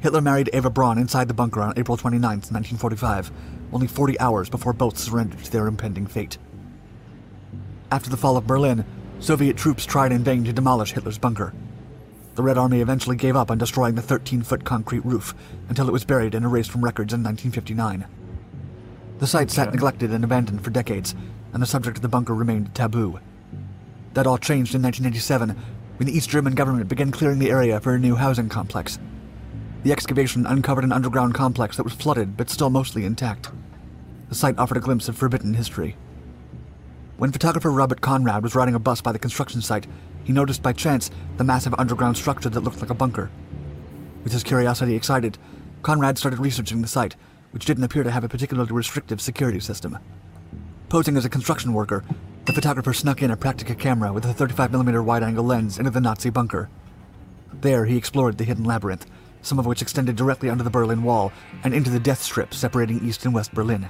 Hitler 0.02 0.22
married 0.22 0.50
Eva 0.54 0.70
Braun 0.70 0.98
inside 0.98 1.28
the 1.28 1.34
bunker 1.34 1.62
on 1.62 1.78
April 1.78 1.96
29, 1.96 2.22
1945, 2.22 3.32
only 3.72 3.88
40 3.88 4.20
hours 4.20 4.50
before 4.50 4.74
both 4.74 4.98
surrendered 4.98 5.44
to 5.44 5.52
their 5.52 5.68
impending 5.68 6.08
fate. 6.08 6.38
After 7.92 8.10
the 8.10 8.16
fall 8.16 8.38
of 8.38 8.48
Berlin, 8.48 8.86
Soviet 9.20 9.58
troops 9.58 9.86
tried 9.86 10.14
in 10.14 10.24
vain 10.24 10.46
to 10.46 10.54
demolish 10.54 10.94
Hitler's 10.94 11.18
bunker. 11.18 11.54
The 12.36 12.42
Red 12.42 12.58
Army 12.58 12.80
eventually 12.80 13.18
gave 13.18 13.36
up 13.36 13.52
on 13.52 13.58
destroying 13.58 13.96
the 13.96 14.02
13 14.02 14.44
foot 14.44 14.64
concrete 14.64 15.04
roof 15.04 15.36
until 15.68 15.90
it 15.90 15.92
was 15.92 16.06
buried 16.06 16.34
and 16.34 16.46
erased 16.46 16.72
from 16.72 16.86
records 16.86 17.12
in 17.12 17.22
1959. 17.22 18.06
The 19.20 19.28
site 19.28 19.52
sat 19.52 19.74
neglected 19.74 20.12
and 20.12 20.24
abandoned 20.24 20.64
for 20.64 20.70
decades, 20.70 21.14
and 21.52 21.62
the 21.62 21.68
subject 21.68 21.98
of 21.98 22.02
the 22.02 22.08
bunker 22.08 22.34
remained 22.34 22.74
taboo. 22.74 23.20
That 24.14 24.26
all 24.26 24.38
changed 24.38 24.74
in 24.74 24.82
1987 24.82 25.50
when 25.98 26.08
the 26.08 26.16
East 26.16 26.30
German 26.30 26.56
government 26.56 26.88
began 26.88 27.12
clearing 27.12 27.40
the 27.40 27.52
area 27.52 27.82
for 27.82 27.94
a 27.94 28.00
new 28.00 28.16
housing 28.16 28.48
complex. 28.48 29.00
The 29.84 29.92
excavation 29.92 30.46
uncovered 30.46 30.86
an 30.86 30.94
underground 30.94 31.34
complex 31.34 31.76
that 31.76 31.84
was 31.84 31.94
flooded 31.94 32.38
but 32.38 32.50
still 32.50 32.70
mostly 32.70 33.04
intact. 33.04 33.52
The 34.30 34.36
site 34.36 34.58
offered 34.58 34.78
a 34.78 34.82
glimpse 34.82 35.10
of 35.10 35.18
forbidden 35.18 35.56
history. 35.56 35.98
When 37.18 37.32
photographer 37.32 37.72
Robert 37.72 38.02
Conrad 38.02 38.44
was 38.44 38.56
riding 38.56 38.76
a 38.76 38.80
bus 38.80 39.02
by 39.02 39.12
the 39.12 39.20
construction 39.20 39.62
site, 39.62 39.88
he 40.24 40.34
noticed 40.34 40.64
by 40.64 40.74
chance 40.74 41.12
the 41.38 41.44
massive 41.44 41.76
underground 41.78 42.18
structure 42.18 42.50
that 42.50 42.62
looked 42.62 42.82
like 42.82 42.90
a 42.90 42.96
bunker. 42.96 43.30
With 44.24 44.34
his 44.34 44.44
curiosity 44.44 44.96
excited, 44.96 45.38
Conrad 45.82 46.18
started 46.18 46.40
researching 46.40 46.82
the 46.82 46.88
site, 46.88 47.16
which 47.52 47.66
didn't 47.66 47.84
appear 47.84 48.04
to 48.04 48.12
have 48.12 48.24
a 48.24 48.30
particularly 48.30 48.72
restrictive 48.72 49.22
security 49.22 49.60
system. 49.60 49.98
Posing 50.90 51.18
as 51.18 51.26
a 51.26 51.30
construction 51.30 51.74
worker, 51.74 52.04
the 52.46 52.54
photographer 52.54 52.94
snuck 52.94 53.22
in 53.22 53.32
a 53.32 53.38
Praktica 53.38 53.78
camera 53.78 54.12
with 54.12 54.26
a 54.26 54.34
35mm 54.34 55.04
wide 55.04 55.24
angle 55.24 55.44
lens 55.44 55.78
into 55.78 55.92
the 55.92 56.02
Nazi 56.02 56.30
bunker. 56.30 56.70
There, 57.54 57.86
he 57.86 57.98
explored 57.98 58.38
the 58.38 58.44
hidden 58.44 58.64
labyrinth, 58.64 59.06
some 59.42 59.60
of 59.60 59.66
which 59.66 59.82
extended 59.82 60.16
directly 60.16 60.50
under 60.50 60.64
the 60.64 60.70
Berlin 60.70 61.04
Wall 61.04 61.32
and 61.64 61.74
into 61.74 61.90
the 61.90 62.00
death 62.00 62.22
strip 62.22 62.54
separating 62.54 63.08
East 63.08 63.26
and 63.26 63.34
West 63.34 63.54
Berlin. 63.54 63.90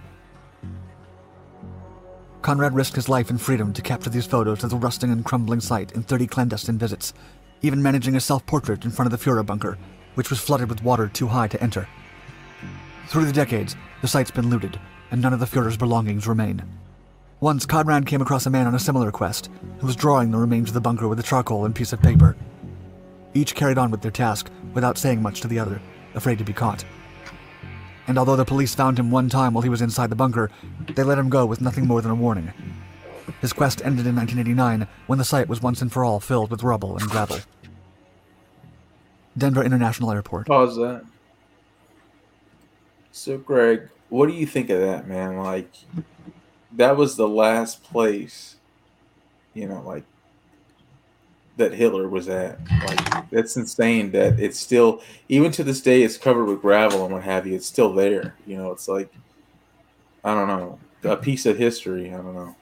Conrad 2.41 2.73
risked 2.73 2.95
his 2.95 3.07
life 3.07 3.29
and 3.29 3.39
freedom 3.39 3.71
to 3.71 3.83
capture 3.83 4.09
these 4.09 4.25
photos 4.25 4.63
of 4.63 4.71
the 4.71 4.77
rusting 4.77 5.11
and 5.11 5.23
crumbling 5.23 5.59
site 5.59 5.91
in 5.91 6.01
30 6.01 6.25
clandestine 6.25 6.77
visits, 6.77 7.13
even 7.61 7.83
managing 7.83 8.15
a 8.15 8.19
self 8.19 8.43
portrait 8.47 8.83
in 8.83 8.89
front 8.89 9.11
of 9.11 9.17
the 9.17 9.23
Fuhrer 9.23 9.45
bunker, 9.45 9.77
which 10.15 10.31
was 10.31 10.39
flooded 10.39 10.67
with 10.67 10.83
water 10.83 11.07
too 11.07 11.27
high 11.27 11.47
to 11.47 11.61
enter. 11.61 11.87
Through 13.07 13.25
the 13.25 13.31
decades, 13.31 13.75
the 14.01 14.07
site's 14.07 14.31
been 14.31 14.49
looted, 14.49 14.79
and 15.11 15.21
none 15.21 15.33
of 15.33 15.39
the 15.39 15.45
Fuhrer's 15.45 15.77
belongings 15.77 16.27
remain. 16.27 16.63
Once, 17.41 17.65
Conrad 17.65 18.07
came 18.07 18.21
across 18.21 18.47
a 18.47 18.49
man 18.49 18.65
on 18.65 18.75
a 18.75 18.79
similar 18.79 19.11
quest 19.11 19.49
who 19.79 19.85
was 19.85 19.95
drawing 19.95 20.31
the 20.31 20.37
remains 20.37 20.69
of 20.69 20.73
the 20.73 20.81
bunker 20.81 21.07
with 21.07 21.19
a 21.19 21.23
charcoal 21.23 21.65
and 21.65 21.75
piece 21.75 21.93
of 21.93 22.01
paper. 22.01 22.35
Each 23.35 23.53
carried 23.53 23.77
on 23.77 23.91
with 23.91 24.01
their 24.01 24.11
task 24.11 24.49
without 24.73 24.97
saying 24.97 25.21
much 25.21 25.41
to 25.41 25.47
the 25.47 25.59
other, 25.59 25.79
afraid 26.15 26.39
to 26.39 26.43
be 26.43 26.53
caught. 26.53 26.83
And 28.11 28.19
although 28.19 28.35
the 28.35 28.43
police 28.43 28.75
found 28.75 28.99
him 28.99 29.09
one 29.09 29.29
time 29.29 29.53
while 29.53 29.61
he 29.61 29.69
was 29.69 29.81
inside 29.81 30.09
the 30.09 30.17
bunker, 30.17 30.51
they 30.95 31.01
let 31.01 31.17
him 31.17 31.29
go 31.29 31.45
with 31.45 31.61
nothing 31.61 31.87
more 31.87 32.01
than 32.01 32.11
a 32.11 32.15
warning. 32.15 32.51
His 33.39 33.53
quest 33.53 33.79
ended 33.85 34.05
in 34.05 34.17
1989 34.17 34.85
when 35.07 35.17
the 35.17 35.23
site 35.23 35.47
was 35.47 35.61
once 35.61 35.81
and 35.81 35.89
for 35.89 36.03
all 36.03 36.19
filled 36.19 36.51
with 36.51 36.61
rubble 36.61 36.97
and 36.97 37.09
gravel. 37.09 37.37
Denver 39.37 39.63
International 39.63 40.11
Airport. 40.11 40.47
Pause 40.47 40.75
that. 40.75 41.05
So, 43.13 43.37
Greg, 43.37 43.87
what 44.09 44.27
do 44.27 44.33
you 44.33 44.45
think 44.45 44.69
of 44.69 44.81
that, 44.81 45.07
man? 45.07 45.37
Like, 45.37 45.71
that 46.73 46.97
was 46.97 47.15
the 47.15 47.29
last 47.29 47.81
place, 47.81 48.57
you 49.53 49.69
know, 49.69 49.81
like 49.85 50.03
that 51.57 51.73
Hitler 51.73 52.07
was 52.07 52.29
at. 52.29 52.59
Like, 52.87 53.29
that's 53.29 53.57
insane 53.57 54.11
that 54.11 54.39
it's 54.39 54.59
still, 54.59 55.01
even 55.29 55.51
to 55.53 55.63
this 55.63 55.81
day, 55.81 56.03
it's 56.03 56.17
covered 56.17 56.45
with 56.45 56.61
gravel 56.61 57.03
and 57.05 57.13
what 57.13 57.23
have 57.23 57.45
you. 57.45 57.55
It's 57.55 57.65
still 57.67 57.93
there. 57.93 58.35
You 58.47 58.57
know, 58.57 58.71
it's 58.71 58.87
like, 58.87 59.13
I 60.23 60.33
don't 60.33 60.47
know, 60.47 60.79
a 61.03 61.17
piece 61.17 61.45
of 61.45 61.57
history. 61.57 62.09
I 62.13 62.17
don't 62.17 62.33
know. 62.35 62.55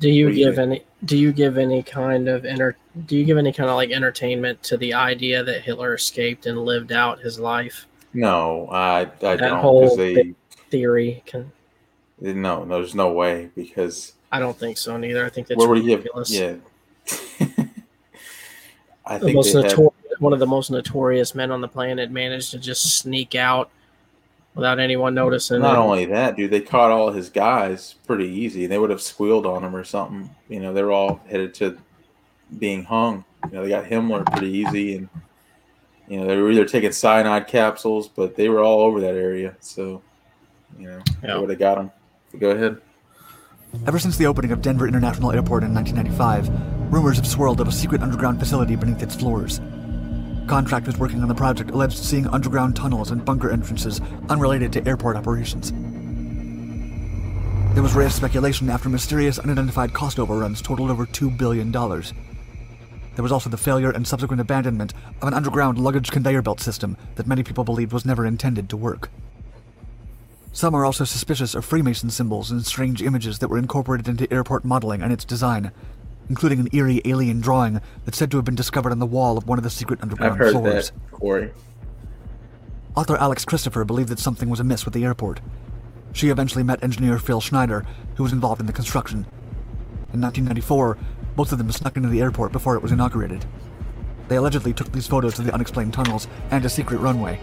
Do 0.00 0.08
you 0.08 0.26
What 0.26 0.32
do 0.32 0.38
you 0.38 0.44
give 0.46 0.56
think? 0.56 0.70
any? 0.70 0.82
Do 1.04 1.18
you 1.18 1.32
give 1.32 1.58
any 1.58 1.82
kind 1.82 2.28
of 2.28 2.44
enter? 2.46 2.76
Do 3.06 3.16
you 3.16 3.24
give 3.24 3.36
any 3.36 3.52
kind 3.52 3.68
of 3.68 3.76
like 3.76 3.90
entertainment 3.90 4.62
to 4.64 4.76
the 4.78 4.94
idea 4.94 5.44
that 5.44 5.60
Hitler 5.62 5.94
escaped 5.94 6.46
and 6.46 6.64
lived 6.64 6.92
out 6.92 7.20
his 7.20 7.38
life? 7.38 7.86
No, 8.14 8.68
I, 8.70 9.02
I 9.22 9.36
don't. 9.36 9.60
whole 9.60 9.82
Because 9.82 9.96
they, 9.96 10.34
Theory 10.70 11.22
can. 11.26 11.52
no, 12.20 12.64
there's 12.64 12.94
no 12.94 13.12
way. 13.12 13.50
Because 13.54 14.14
I 14.32 14.38
don't 14.38 14.56
think 14.56 14.78
so 14.78 14.96
neither. 14.96 15.24
I 15.24 15.28
think 15.28 15.48
that's 15.48 15.58
where 15.58 15.68
would 15.68 15.82
he 15.82 15.90
have? 15.90 15.98
ridiculous. 16.00 16.30
Yeah. 16.30 16.56
I 19.10 19.18
the 19.18 19.32
most 19.32 19.52
they 19.52 19.62
had, 19.62 19.76
one 20.20 20.32
of 20.32 20.38
the 20.38 20.46
most 20.46 20.70
notorious 20.70 21.34
men 21.34 21.50
on 21.50 21.60
the 21.60 21.68
planet 21.68 22.10
managed 22.10 22.52
to 22.52 22.58
just 22.58 22.98
sneak 22.98 23.34
out 23.34 23.70
without 24.54 24.78
anyone 24.78 25.14
noticing. 25.14 25.60
Not 25.60 25.70
and- 25.70 25.78
only 25.78 26.04
that, 26.06 26.36
dude, 26.36 26.50
they 26.50 26.60
caught 26.60 26.90
all 26.90 27.10
his 27.10 27.28
guys 27.28 27.96
pretty 28.06 28.28
easy. 28.28 28.66
They 28.66 28.78
would 28.78 28.90
have 28.90 29.02
squealed 29.02 29.46
on 29.46 29.64
him 29.64 29.74
or 29.74 29.84
something. 29.84 30.30
You 30.48 30.60
know, 30.60 30.72
they 30.72 30.82
were 30.82 30.92
all 30.92 31.20
headed 31.28 31.54
to 31.54 31.76
being 32.58 32.84
hung. 32.84 33.24
You 33.46 33.52
know, 33.52 33.62
they 33.62 33.68
got 33.70 33.84
Himmler 33.84 34.24
pretty 34.32 34.50
easy, 34.50 34.96
and 34.96 35.08
you 36.08 36.20
know 36.20 36.26
they 36.26 36.36
were 36.36 36.50
either 36.50 36.64
taking 36.66 36.92
cyanide 36.92 37.46
capsules, 37.46 38.08
but 38.08 38.36
they 38.36 38.48
were 38.48 38.62
all 38.62 38.80
over 38.80 39.00
that 39.00 39.14
area. 39.14 39.56
So, 39.60 40.02
you 40.78 40.88
know, 40.88 41.00
Yeah. 41.22 41.34
they 41.34 41.40
would 41.40 41.50
have 41.50 41.58
got 41.58 41.78
him. 41.78 41.90
Go 42.38 42.50
ahead. 42.50 42.80
Ever 43.86 43.98
since 43.98 44.16
the 44.16 44.26
opening 44.26 44.52
of 44.52 44.62
Denver 44.62 44.86
International 44.86 45.32
Airport 45.32 45.64
in 45.64 45.72
1995, 45.72 46.92
rumors 46.92 47.16
have 47.16 47.26
swirled 47.26 47.60
of 47.60 47.68
a 47.68 47.72
secret 47.72 48.02
underground 48.02 48.38
facility 48.38 48.76
beneath 48.76 49.02
its 49.02 49.14
floors. 49.14 49.60
Contractors 50.48 50.98
working 50.98 51.22
on 51.22 51.28
the 51.28 51.34
project 51.34 51.70
alleged 51.70 51.96
seeing 51.96 52.26
underground 52.26 52.76
tunnels 52.76 53.10
and 53.10 53.24
bunker 53.24 53.50
entrances 53.50 54.00
unrelated 54.28 54.72
to 54.72 54.86
airport 54.86 55.16
operations. 55.16 55.72
There 57.74 57.82
was 57.82 57.94
raised 57.94 58.16
speculation 58.16 58.68
after 58.68 58.88
mysterious 58.88 59.38
unidentified 59.38 59.94
cost 59.94 60.18
overruns 60.18 60.60
totaled 60.60 60.90
over 60.90 61.06
$2 61.06 61.38
billion. 61.38 61.70
There 61.70 63.22
was 63.22 63.32
also 63.32 63.48
the 63.48 63.56
failure 63.56 63.92
and 63.92 64.06
subsequent 64.06 64.40
abandonment 64.40 64.92
of 65.22 65.28
an 65.28 65.34
underground 65.34 65.78
luggage 65.78 66.10
conveyor 66.10 66.42
belt 66.42 66.60
system 66.60 66.96
that 67.14 67.28
many 67.28 67.44
people 67.44 67.64
believed 67.64 67.92
was 67.92 68.04
never 68.04 68.26
intended 68.26 68.68
to 68.70 68.76
work. 68.76 69.10
Some 70.52 70.74
are 70.74 70.84
also 70.84 71.04
suspicious 71.04 71.54
of 71.54 71.64
Freemason 71.64 72.10
symbols 72.10 72.50
and 72.50 72.64
strange 72.66 73.02
images 73.02 73.38
that 73.38 73.48
were 73.48 73.58
incorporated 73.58 74.08
into 74.08 74.32
airport 74.32 74.64
modeling 74.64 75.00
and 75.00 75.12
its 75.12 75.24
design, 75.24 75.70
including 76.28 76.58
an 76.58 76.68
eerie 76.72 77.00
alien 77.04 77.40
drawing 77.40 77.80
that's 78.04 78.18
said 78.18 78.30
to 78.32 78.36
have 78.36 78.44
been 78.44 78.56
discovered 78.56 78.90
on 78.90 78.98
the 78.98 79.06
wall 79.06 79.38
of 79.38 79.46
one 79.46 79.58
of 79.58 79.64
the 79.64 79.70
secret 79.70 80.00
underground 80.02 80.32
I've 80.32 80.38
heard 80.38 80.52
floors. 80.52 80.90
that, 80.90 81.12
Corey. 81.12 81.52
Author 82.96 83.16
Alex 83.16 83.44
Christopher 83.44 83.84
believed 83.84 84.08
that 84.08 84.18
something 84.18 84.48
was 84.48 84.58
amiss 84.58 84.84
with 84.84 84.94
the 84.94 85.04
airport. 85.04 85.40
She 86.12 86.28
eventually 86.28 86.64
met 86.64 86.82
engineer 86.82 87.18
Phil 87.18 87.40
Schneider, 87.40 87.86
who 88.16 88.24
was 88.24 88.32
involved 88.32 88.60
in 88.60 88.66
the 88.66 88.72
construction. 88.72 89.26
In 90.12 90.20
1994, 90.20 90.98
both 91.36 91.52
of 91.52 91.58
them 91.58 91.70
snuck 91.70 91.96
into 91.96 92.08
the 92.08 92.20
airport 92.20 92.50
before 92.50 92.74
it 92.74 92.82
was 92.82 92.90
inaugurated. 92.90 93.46
They 94.26 94.36
allegedly 94.36 94.72
took 94.72 94.90
these 94.90 95.06
photos 95.06 95.38
of 95.38 95.44
the 95.44 95.54
unexplained 95.54 95.94
tunnels 95.94 96.26
and 96.50 96.64
a 96.64 96.68
secret 96.68 96.98
runway. 96.98 97.38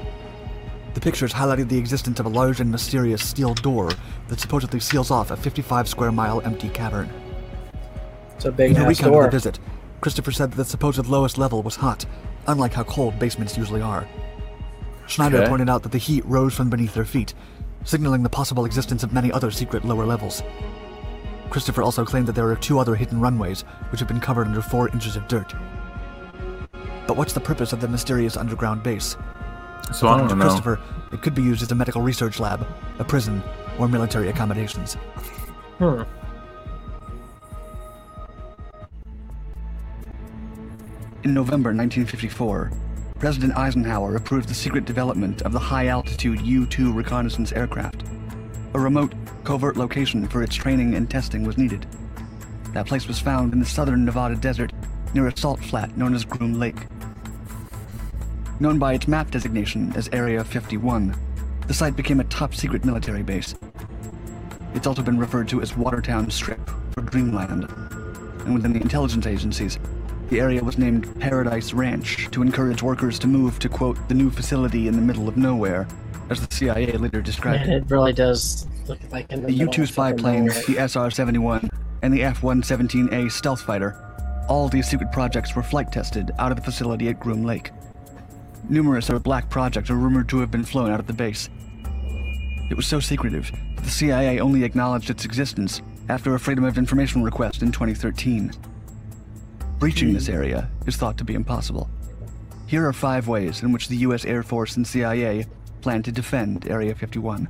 The 0.97 1.01
pictures 1.01 1.31
highlighted 1.31 1.69
the 1.69 1.77
existence 1.77 2.19
of 2.19 2.25
a 2.25 2.29
large 2.29 2.59
and 2.59 2.71
mysterious 2.71 3.23
steel 3.23 3.53
door 3.53 3.91
that 4.29 4.39
supposedly 4.39 4.79
seals 4.79 5.11
off 5.11 5.29
a 5.29 5.37
55 5.37 5.87
square 5.87 6.11
mile 6.11 6.41
empty 6.41 6.69
cavern. 6.69 7.07
It's 8.35 8.45
a 8.45 8.51
big 8.51 8.71
In 8.71 8.77
her 8.77 8.87
recount 8.87 9.05
of 9.09 9.13
door. 9.13 9.23
the 9.25 9.29
visit, 9.29 9.59
Christopher 10.01 10.31
said 10.31 10.49
that 10.49 10.57
the 10.57 10.65
supposed 10.65 11.05
lowest 11.05 11.37
level 11.37 11.61
was 11.61 11.75
hot, 11.75 12.07
unlike 12.47 12.73
how 12.73 12.81
cold 12.81 13.19
basements 13.19 13.55
usually 13.55 13.79
are. 13.79 14.07
Schneider 15.05 15.37
Okay. 15.37 15.47
pointed 15.47 15.69
out 15.69 15.83
that 15.83 15.91
the 15.91 15.99
heat 15.99 16.25
rose 16.25 16.55
from 16.55 16.71
beneath 16.71 16.95
their 16.95 17.05
feet, 17.05 17.35
signaling 17.83 18.23
the 18.23 18.29
possible 18.29 18.65
existence 18.65 19.03
of 19.03 19.13
many 19.13 19.31
other 19.31 19.51
secret 19.51 19.85
lower 19.85 20.07
levels. 20.07 20.41
Christopher 21.51 21.83
also 21.83 22.05
claimed 22.05 22.25
that 22.27 22.33
there 22.33 22.49
are 22.49 22.55
two 22.55 22.79
other 22.79 22.95
hidden 22.95 23.21
runways, 23.21 23.61
which 23.91 23.99
have 23.99 24.07
been 24.07 24.19
covered 24.19 24.47
under 24.47 24.63
four 24.63 24.89
inches 24.89 25.15
of 25.15 25.27
dirt. 25.27 25.53
But 27.05 27.17
what's 27.17 27.33
the 27.33 27.39
purpose 27.39 27.71
of 27.71 27.81
the 27.81 27.87
mysterious 27.87 28.35
underground 28.35 28.81
base? 28.81 29.15
So 29.93 30.07
According 30.07 30.29
to 30.29 30.35
Christopher, 30.35 30.79
it 31.11 31.21
could 31.21 31.33
be 31.33 31.41
used 31.41 31.61
as 31.61 31.71
a 31.71 31.75
medical 31.75 32.01
research 32.01 32.39
lab, 32.39 32.67
a 32.99 33.03
prison, 33.03 33.41
or 33.79 33.87
military 33.87 34.29
accommodations. 34.29 34.95
Hmm. 35.79 36.03
In 41.23 41.33
November 41.33 41.69
1954, 41.69 42.71
President 43.19 43.57
Eisenhower 43.57 44.15
approved 44.15 44.47
the 44.47 44.53
secret 44.53 44.85
development 44.85 45.41
of 45.41 45.51
the 45.51 45.59
high 45.59 45.87
altitude 45.87 46.39
U 46.41 46.65
2 46.65 46.93
reconnaissance 46.93 47.51
aircraft. 47.51 48.03
A 48.73 48.79
remote, 48.79 49.13
covert 49.43 49.77
location 49.77 50.27
for 50.27 50.43
its 50.43 50.55
training 50.55 50.93
and 50.93 51.09
testing 51.09 51.43
was 51.43 51.57
needed. 51.57 51.87
That 52.73 52.85
place 52.85 53.07
was 53.07 53.19
found 53.19 53.53
in 53.53 53.59
the 53.59 53.65
southern 53.65 54.05
Nevada 54.05 54.35
desert 54.35 54.71
near 55.13 55.27
a 55.27 55.35
salt 55.35 55.59
flat 55.63 55.97
known 55.97 56.13
as 56.13 56.25
Groom 56.25 56.59
Lake. 56.59 56.77
Known 58.59 58.79
by 58.79 58.93
its 58.93 59.07
map 59.07 59.29
designation 59.29 59.93
as 59.95 60.09
Area 60.11 60.43
51, 60.43 61.15
the 61.67 61.73
site 61.75 61.95
became 61.95 62.19
a 62.19 62.23
top 62.23 62.55
secret 62.55 62.83
military 62.83 63.21
base. 63.21 63.53
It's 64.73 64.87
also 64.87 65.03
been 65.03 65.19
referred 65.19 65.47
to 65.49 65.61
as 65.61 65.77
Watertown 65.77 66.31
Strip 66.31 66.59
or 66.97 67.03
Dreamland. 67.03 67.65
And 68.45 68.55
within 68.55 68.73
the 68.73 68.81
intelligence 68.81 69.27
agencies, 69.27 69.77
the 70.29 70.39
area 70.39 70.63
was 70.63 70.79
named 70.79 71.19
Paradise 71.19 71.71
Ranch 71.71 72.31
to 72.31 72.41
encourage 72.41 72.81
workers 72.81 73.19
to 73.19 73.27
move 73.27 73.59
to, 73.59 73.69
quote, 73.69 73.97
the 74.07 74.15
new 74.15 74.31
facility 74.31 74.87
in 74.87 74.95
the 74.95 75.01
middle 75.01 75.27
of 75.27 75.37
nowhere, 75.37 75.87
as 76.31 76.45
the 76.45 76.53
CIA 76.53 76.93
later 76.93 77.21
described 77.21 77.67
Man, 77.67 77.73
it. 77.73 77.83
it 77.83 77.91
really 77.91 78.11
does 78.11 78.65
look 78.87 78.99
like 79.11 79.31
in 79.31 79.41
the 79.41 79.47
The 79.47 79.53
U 79.53 79.67
2 79.69 79.85
spy 79.85 80.13
planes, 80.13 80.65
the 80.65 80.77
SR 80.77 81.11
71, 81.11 81.69
and 82.01 82.11
the 82.11 82.23
F 82.23 82.41
117A 82.41 83.31
stealth 83.31 83.61
fighter, 83.61 84.03
all 84.49 84.67
these 84.67 84.87
secret 84.87 85.11
projects 85.11 85.55
were 85.55 85.63
flight 85.63 85.91
tested 85.91 86.31
out 86.39 86.51
of 86.51 86.57
the 86.57 86.63
facility 86.63 87.09
at 87.09 87.19
Groom 87.19 87.43
Lake. 87.43 87.71
Numerous 88.69 89.09
other 89.09 89.19
black 89.19 89.49
projects 89.49 89.89
are 89.89 89.95
rumored 89.95 90.27
to 90.29 90.39
have 90.39 90.51
been 90.51 90.63
flown 90.63 90.91
out 90.91 90.99
of 90.99 91.07
the 91.07 91.13
base. 91.13 91.49
It 92.69 92.75
was 92.75 92.85
so 92.85 92.99
secretive 92.99 93.51
that 93.75 93.83
the 93.83 93.89
CIA 93.89 94.39
only 94.39 94.63
acknowledged 94.63 95.09
its 95.09 95.23
existence 95.23 95.81
after 96.09 96.35
a 96.35 96.39
Freedom 96.39 96.65
of 96.65 96.77
Information 96.77 97.23
request 97.23 97.61
in 97.61 97.71
2013. 97.71 98.51
Breaching 99.79 100.13
this 100.13 100.27
area 100.27 100.69
is 100.85 100.97
thought 100.97 101.17
to 101.17 101.23
be 101.23 101.33
impossible. 101.33 101.89
Here 102.65 102.85
are 102.85 102.93
five 102.93 103.27
ways 103.27 103.63
in 103.63 103.71
which 103.71 103.87
the 103.87 103.97
U.S. 103.97 104.25
Air 104.25 104.43
Force 104.43 104.75
and 104.75 104.85
CIA 104.85 105.45
plan 105.81 106.03
to 106.03 106.11
defend 106.11 106.67
Area 106.67 106.93
51. 106.93 107.47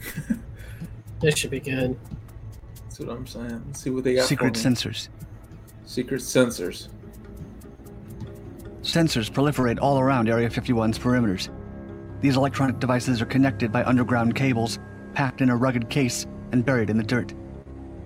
This 1.18 1.38
should 1.38 1.50
be 1.50 1.60
good. 1.60 1.98
That's 2.82 3.00
what 3.00 3.08
I'm 3.08 3.26
saying. 3.26 3.62
Let's 3.66 3.82
see 3.82 3.90
what 3.90 4.04
they 4.04 4.14
got. 4.14 4.26
Secret 4.26 4.56
for 4.56 4.68
me. 4.68 4.74
sensors. 4.74 5.08
Secret 5.86 6.20
sensors. 6.20 6.88
Sensors 8.86 9.28
proliferate 9.28 9.80
all 9.82 9.98
around 9.98 10.28
Area 10.28 10.48
51's 10.48 10.96
perimeters. 10.96 11.48
These 12.20 12.36
electronic 12.36 12.78
devices 12.78 13.20
are 13.20 13.26
connected 13.26 13.72
by 13.72 13.82
underground 13.82 14.36
cables, 14.36 14.78
packed 15.12 15.40
in 15.40 15.50
a 15.50 15.56
rugged 15.56 15.90
case, 15.90 16.24
and 16.52 16.64
buried 16.64 16.88
in 16.88 16.96
the 16.96 17.02
dirt. 17.02 17.34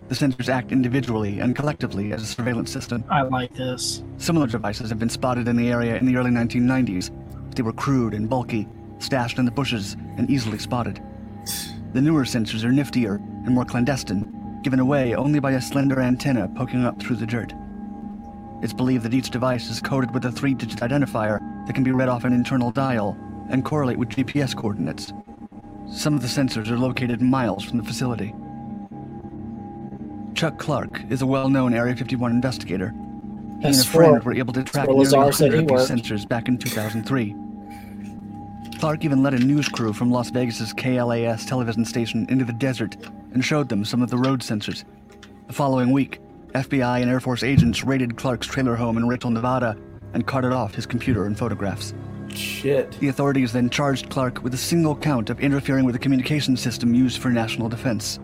The 0.08 0.14
sensors 0.14 0.48
act 0.48 0.72
individually 0.72 1.40
and 1.40 1.54
collectively 1.54 2.14
as 2.14 2.22
a 2.22 2.26
surveillance 2.26 2.72
system. 2.72 3.04
I 3.10 3.20
like 3.20 3.54
this. 3.54 4.02
Similar 4.16 4.46
devices 4.46 4.88
have 4.88 4.98
been 4.98 5.10
spotted 5.10 5.48
in 5.48 5.56
the 5.56 5.70
area 5.70 5.96
in 5.98 6.06
the 6.06 6.16
early 6.16 6.30
1990s. 6.30 7.10
They 7.54 7.62
were 7.62 7.74
crude 7.74 8.14
and 8.14 8.26
bulky, 8.26 8.66
stashed 9.00 9.38
in 9.38 9.44
the 9.44 9.50
bushes, 9.50 9.98
and 10.16 10.30
easily 10.30 10.58
spotted. 10.58 11.02
The 11.92 12.00
newer 12.00 12.24
sensors 12.24 12.64
are 12.64 12.70
niftier 12.70 13.16
and 13.44 13.54
more 13.54 13.66
clandestine, 13.66 14.60
given 14.62 14.80
away 14.80 15.14
only 15.14 15.40
by 15.40 15.52
a 15.52 15.60
slender 15.60 16.00
antenna 16.00 16.48
poking 16.56 16.86
up 16.86 16.98
through 17.02 17.16
the 17.16 17.26
dirt. 17.26 17.52
It's 18.62 18.72
believed 18.72 19.04
that 19.04 19.14
each 19.14 19.30
device 19.30 19.70
is 19.70 19.80
coded 19.80 20.12
with 20.12 20.24
a 20.26 20.32
three 20.32 20.54
digit 20.54 20.80
identifier 20.80 21.40
that 21.66 21.72
can 21.72 21.84
be 21.84 21.92
read 21.92 22.08
off 22.08 22.24
an 22.24 22.32
internal 22.32 22.70
dial 22.70 23.16
and 23.48 23.64
correlate 23.64 23.98
with 23.98 24.10
GPS 24.10 24.54
coordinates. 24.54 25.12
Some 25.90 26.14
of 26.14 26.22
the 26.22 26.28
sensors 26.28 26.68
are 26.70 26.78
located 26.78 27.20
miles 27.20 27.64
from 27.64 27.78
the 27.78 27.84
facility. 27.84 28.34
Chuck 30.34 30.58
Clark 30.58 31.02
is 31.10 31.22
a 31.22 31.26
well 31.26 31.48
known 31.48 31.74
Area 31.74 31.96
51 31.96 32.30
investigator. 32.30 32.94
He 33.60 33.66
and 33.66 33.74
a 33.74 33.84
friend 33.84 34.22
were 34.22 34.34
able 34.34 34.52
to 34.54 34.62
track 34.62 34.88
nearly 34.88 35.04
Lazar 35.04 35.32
said 35.32 35.52
100 35.52 35.70
of 35.70 35.88
these 35.88 35.90
sensors 35.90 36.28
back 36.28 36.48
in 36.48 36.56
2003. 36.58 37.34
Clark 38.78 39.04
even 39.04 39.22
led 39.22 39.34
a 39.34 39.38
news 39.38 39.68
crew 39.68 39.92
from 39.92 40.10
Las 40.10 40.30
Vegas's 40.30 40.72
KLAS 40.72 41.46
television 41.46 41.84
station 41.84 42.26
into 42.30 42.46
the 42.46 42.52
desert 42.52 42.96
and 43.32 43.44
showed 43.44 43.68
them 43.68 43.84
some 43.84 44.00
of 44.00 44.08
the 44.08 44.16
road 44.16 44.40
sensors. 44.40 44.84
The 45.46 45.52
following 45.52 45.92
week, 45.92 46.20
FBI 46.54 47.00
and 47.00 47.10
Air 47.10 47.20
Force 47.20 47.42
agents 47.42 47.84
raided 47.84 48.16
Clark's 48.16 48.46
trailer 48.46 48.74
home 48.74 48.96
in 48.96 49.06
Rachel, 49.06 49.30
Nevada, 49.30 49.76
and 50.14 50.26
carted 50.26 50.52
off 50.52 50.74
his 50.74 50.86
computer 50.86 51.26
and 51.26 51.38
photographs. 51.38 51.94
Shit. 52.34 52.98
The 53.00 53.08
authorities 53.08 53.52
then 53.52 53.70
charged 53.70 54.10
Clark 54.10 54.42
with 54.42 54.54
a 54.54 54.58
single 54.58 54.96
count 54.96 55.30
of 55.30 55.40
interfering 55.40 55.84
with 55.84 55.94
a 55.94 55.98
communication 55.98 56.56
system 56.56 56.94
used 56.94 57.20
for 57.20 57.30
national 57.30 57.68
defense. 57.68 58.18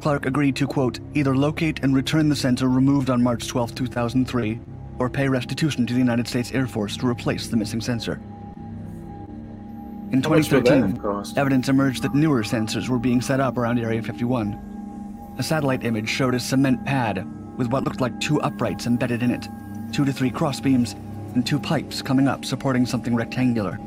Clark 0.00 0.26
agreed 0.26 0.56
to, 0.56 0.66
quote, 0.66 1.00
either 1.14 1.36
locate 1.36 1.82
and 1.82 1.94
return 1.94 2.28
the 2.28 2.36
sensor 2.36 2.68
removed 2.68 3.10
on 3.10 3.22
March 3.22 3.48
12, 3.48 3.74
2003, 3.74 4.60
or 4.98 5.10
pay 5.10 5.28
restitution 5.28 5.86
to 5.86 5.92
the 5.92 5.98
United 5.98 6.28
States 6.28 6.52
Air 6.52 6.66
Force 6.66 6.96
to 6.98 7.06
replace 7.06 7.48
the 7.48 7.56
missing 7.56 7.80
sensor. 7.80 8.20
In 10.12 10.22
How 10.22 10.30
much 10.30 10.52
would 10.52 10.64
that 10.64 10.74
2013, 10.76 11.38
evidence 11.38 11.68
emerged 11.68 12.02
that 12.02 12.14
newer 12.14 12.42
sensors 12.42 12.88
were 12.88 12.98
being 12.98 13.20
set 13.20 13.40
up 13.40 13.58
around 13.58 13.78
Area 13.78 14.02
51. 14.02 15.34
A 15.38 15.42
satellite 15.42 15.84
image 15.84 16.08
showed 16.08 16.34
a 16.34 16.40
cement 16.40 16.84
pad 16.84 17.26
with 17.56 17.68
what 17.68 17.84
looked 17.84 18.00
like 18.00 18.20
two 18.20 18.40
uprights 18.40 18.86
embedded 18.86 19.22
in 19.22 19.30
it, 19.30 19.48
two 19.92 20.04
to 20.04 20.12
three 20.12 20.30
crossbeams, 20.30 20.94
and 21.34 21.46
two 21.46 21.58
pipes 21.58 22.02
coming 22.02 22.28
up 22.28 22.44
supporting 22.44 22.86
something 22.86 23.14
rectangular. 23.14 23.78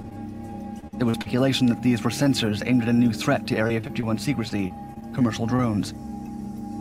There 0.94 1.08
was 1.08 1.16
speculation 1.16 1.68
that 1.68 1.82
these 1.82 2.04
were 2.04 2.10
sensors 2.10 2.62
aimed 2.66 2.84
at 2.84 2.90
a 2.90 2.94
new 2.94 3.14
threat 3.14 3.48
to 3.48 3.58
Area 3.58 3.80
51 3.80 4.18
secrecy 4.18 4.74
commercial 5.14 5.46
drones. 5.46 5.94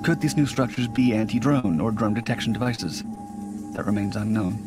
Could 0.05 0.21
these 0.21 0.37
new 0.37 0.47
structures 0.47 0.89
be 0.89 1.15
anti 1.15 1.39
drone 1.39 1.81
or 1.81 1.91
drone 1.91 2.15
detection 2.15 2.53
devices? 2.53 3.03
That 3.75 3.87
remains 3.87 4.17
unknown. 4.17 4.65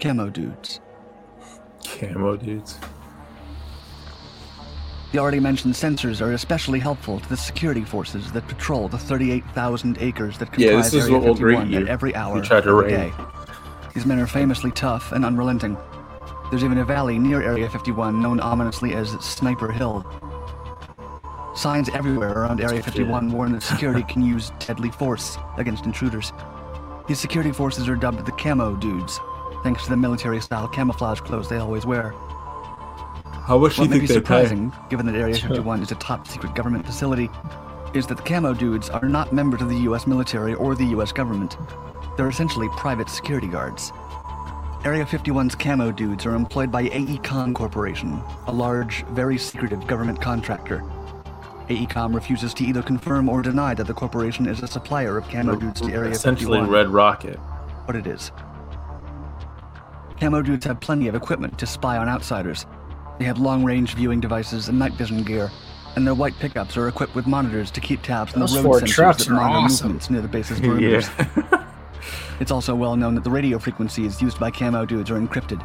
Camo 0.00 0.28
dudes. 0.28 0.80
Camo 1.82 2.36
dudes. 2.36 2.78
The 5.14 5.20
already 5.20 5.38
mentioned 5.38 5.74
sensors 5.74 6.20
are 6.20 6.32
especially 6.32 6.80
helpful 6.80 7.20
to 7.20 7.28
the 7.28 7.36
security 7.36 7.84
forces 7.84 8.32
that 8.32 8.48
patrol 8.48 8.88
the 8.88 8.98
38,000 8.98 9.98
acres 10.00 10.38
that 10.38 10.46
comprise 10.46 10.68
Yeah, 10.68 10.76
this 10.76 10.92
is 10.92 11.04
Area 11.04 11.18
what 11.20 11.38
51 11.38 11.38
greet 11.38 11.72
you 11.72 11.82
at 11.82 11.88
every 11.88 12.16
hour 12.16 12.38
you 12.38 12.42
try 12.42 12.60
to 12.60 12.68
of 12.68 12.84
the 12.84 12.90
day. 12.90 13.12
These 13.94 14.06
men 14.06 14.18
are 14.18 14.26
famously 14.26 14.72
tough 14.72 15.12
and 15.12 15.24
unrelenting. 15.24 15.76
There's 16.50 16.64
even 16.64 16.78
a 16.78 16.84
valley 16.84 17.20
near 17.20 17.40
Area 17.42 17.70
51 17.70 18.20
known 18.20 18.40
ominously 18.40 18.94
as 18.94 19.10
Sniper 19.24 19.70
Hill. 19.70 20.04
Signs 21.54 21.88
everywhere 21.90 22.32
around 22.32 22.60
Area 22.60 22.82
51 22.82 23.30
warn 23.30 23.52
that 23.52 23.62
security 23.62 24.02
can 24.02 24.20
use 24.26 24.50
deadly 24.58 24.90
force 24.90 25.38
against 25.58 25.86
intruders. 25.86 26.32
These 27.06 27.20
security 27.20 27.52
forces 27.52 27.88
are 27.88 27.94
dubbed 27.94 28.26
the 28.26 28.32
Camo 28.32 28.74
Dudes, 28.74 29.20
thanks 29.62 29.84
to 29.84 29.90
the 29.90 29.96
military-style 29.96 30.66
camouflage 30.70 31.20
clothes 31.20 31.48
they 31.48 31.58
always 31.58 31.86
wear. 31.86 32.12
How 33.46 33.56
do 33.56 33.60
What 33.60 33.76
you 33.76 33.84
may 33.88 33.98
be 33.98 34.06
think 34.06 34.10
surprising, 34.24 34.72
given 34.88 35.04
that 35.04 35.14
Area 35.14 35.34
51 35.38 35.82
is 35.82 35.92
a 35.92 35.96
top 35.96 36.26
secret 36.26 36.54
government 36.54 36.86
facility, 36.86 37.28
is 37.92 38.06
that 38.06 38.16
the 38.16 38.22
Camo 38.22 38.54
Dudes 38.54 38.88
are 38.88 39.06
not 39.06 39.34
members 39.34 39.60
of 39.60 39.68
the 39.68 39.76
US 39.90 40.06
military 40.06 40.54
or 40.54 40.74
the 40.74 40.86
US 40.96 41.12
government. 41.12 41.58
They're 42.16 42.30
essentially 42.30 42.68
private 42.70 43.10
security 43.10 43.46
guards. 43.46 43.92
Area 44.82 45.04
51's 45.04 45.54
Camo 45.54 45.92
Dudes 45.92 46.24
are 46.24 46.34
employed 46.34 46.72
by 46.72 46.84
AECOM 46.88 47.54
Corporation, 47.54 48.18
a 48.46 48.52
large, 48.52 49.04
very 49.08 49.36
secretive 49.36 49.86
government 49.86 50.22
contractor. 50.22 50.82
AECOM 51.68 52.14
refuses 52.14 52.54
to 52.54 52.64
either 52.64 52.82
confirm 52.82 53.28
or 53.28 53.42
deny 53.42 53.74
that 53.74 53.86
the 53.86 53.94
corporation 53.94 54.46
is 54.46 54.62
a 54.62 54.66
supplier 54.66 55.18
of 55.18 55.28
Camo 55.28 55.56
Dudes 55.56 55.82
to 55.82 55.92
Area 55.92 56.12
Essentially, 56.12 56.60
51 56.60 56.70
Red 56.70 56.88
Rocket. 56.88 57.36
what 57.84 57.94
it 57.94 58.06
is. 58.06 58.32
Camo 60.18 60.40
dudes 60.40 60.64
have 60.64 60.80
plenty 60.80 61.08
of 61.08 61.14
equipment 61.14 61.58
to 61.58 61.66
spy 61.66 61.98
on 61.98 62.08
outsiders. 62.08 62.64
They 63.18 63.24
have 63.24 63.38
long 63.38 63.64
range 63.64 63.94
viewing 63.94 64.20
devices 64.20 64.68
and 64.68 64.78
night 64.78 64.92
vision 64.94 65.22
gear, 65.22 65.50
and 65.96 66.06
their 66.06 66.14
white 66.14 66.36
pickups 66.38 66.76
are 66.76 66.88
equipped 66.88 67.14
with 67.14 67.26
monitors 67.26 67.70
to 67.72 67.80
keep 67.80 68.02
tabs 68.02 68.34
on 68.34 68.40
the 68.40 68.62
road 68.62 68.82
sensors 68.82 69.18
that 69.18 69.30
monitor 69.30 69.64
awesome. 69.64 69.86
movements 69.88 70.10
near 70.10 70.20
the 70.20 70.28
base's 70.28 70.60
perimeters. 70.60 71.08
yeah. 71.36 71.60
It's 72.40 72.50
also 72.50 72.74
well 72.74 72.96
known 72.96 73.14
that 73.14 73.24
the 73.24 73.30
radio 73.30 73.58
frequencies 73.58 74.20
used 74.20 74.40
by 74.40 74.50
Camo 74.50 74.84
dudes 74.84 75.10
are 75.10 75.18
encrypted. 75.18 75.62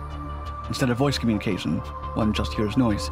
Instead 0.67 0.91
of 0.91 0.97
voice 0.97 1.17
communication, 1.17 1.79
one 2.13 2.31
just 2.31 2.53
hears 2.53 2.77
noise. 2.77 3.09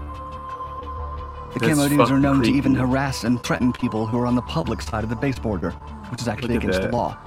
The 1.53 1.59
That's 1.59 1.73
Camo 1.73 1.89
dudes 1.89 2.11
are 2.11 2.19
known 2.19 2.43
to 2.43 2.51
even 2.51 2.75
harass 2.75 3.23
and 3.23 3.43
threaten 3.43 3.73
people 3.73 4.05
who 4.05 4.19
are 4.19 4.27
on 4.27 4.35
the 4.35 4.43
public 4.43 4.81
side 4.81 5.03
of 5.03 5.09
the 5.09 5.15
base 5.15 5.39
border, 5.39 5.71
which 6.11 6.21
is 6.21 6.27
actually 6.27 6.55
against 6.55 6.81
that. 6.81 6.91
the 6.91 6.95
law. 6.95 7.17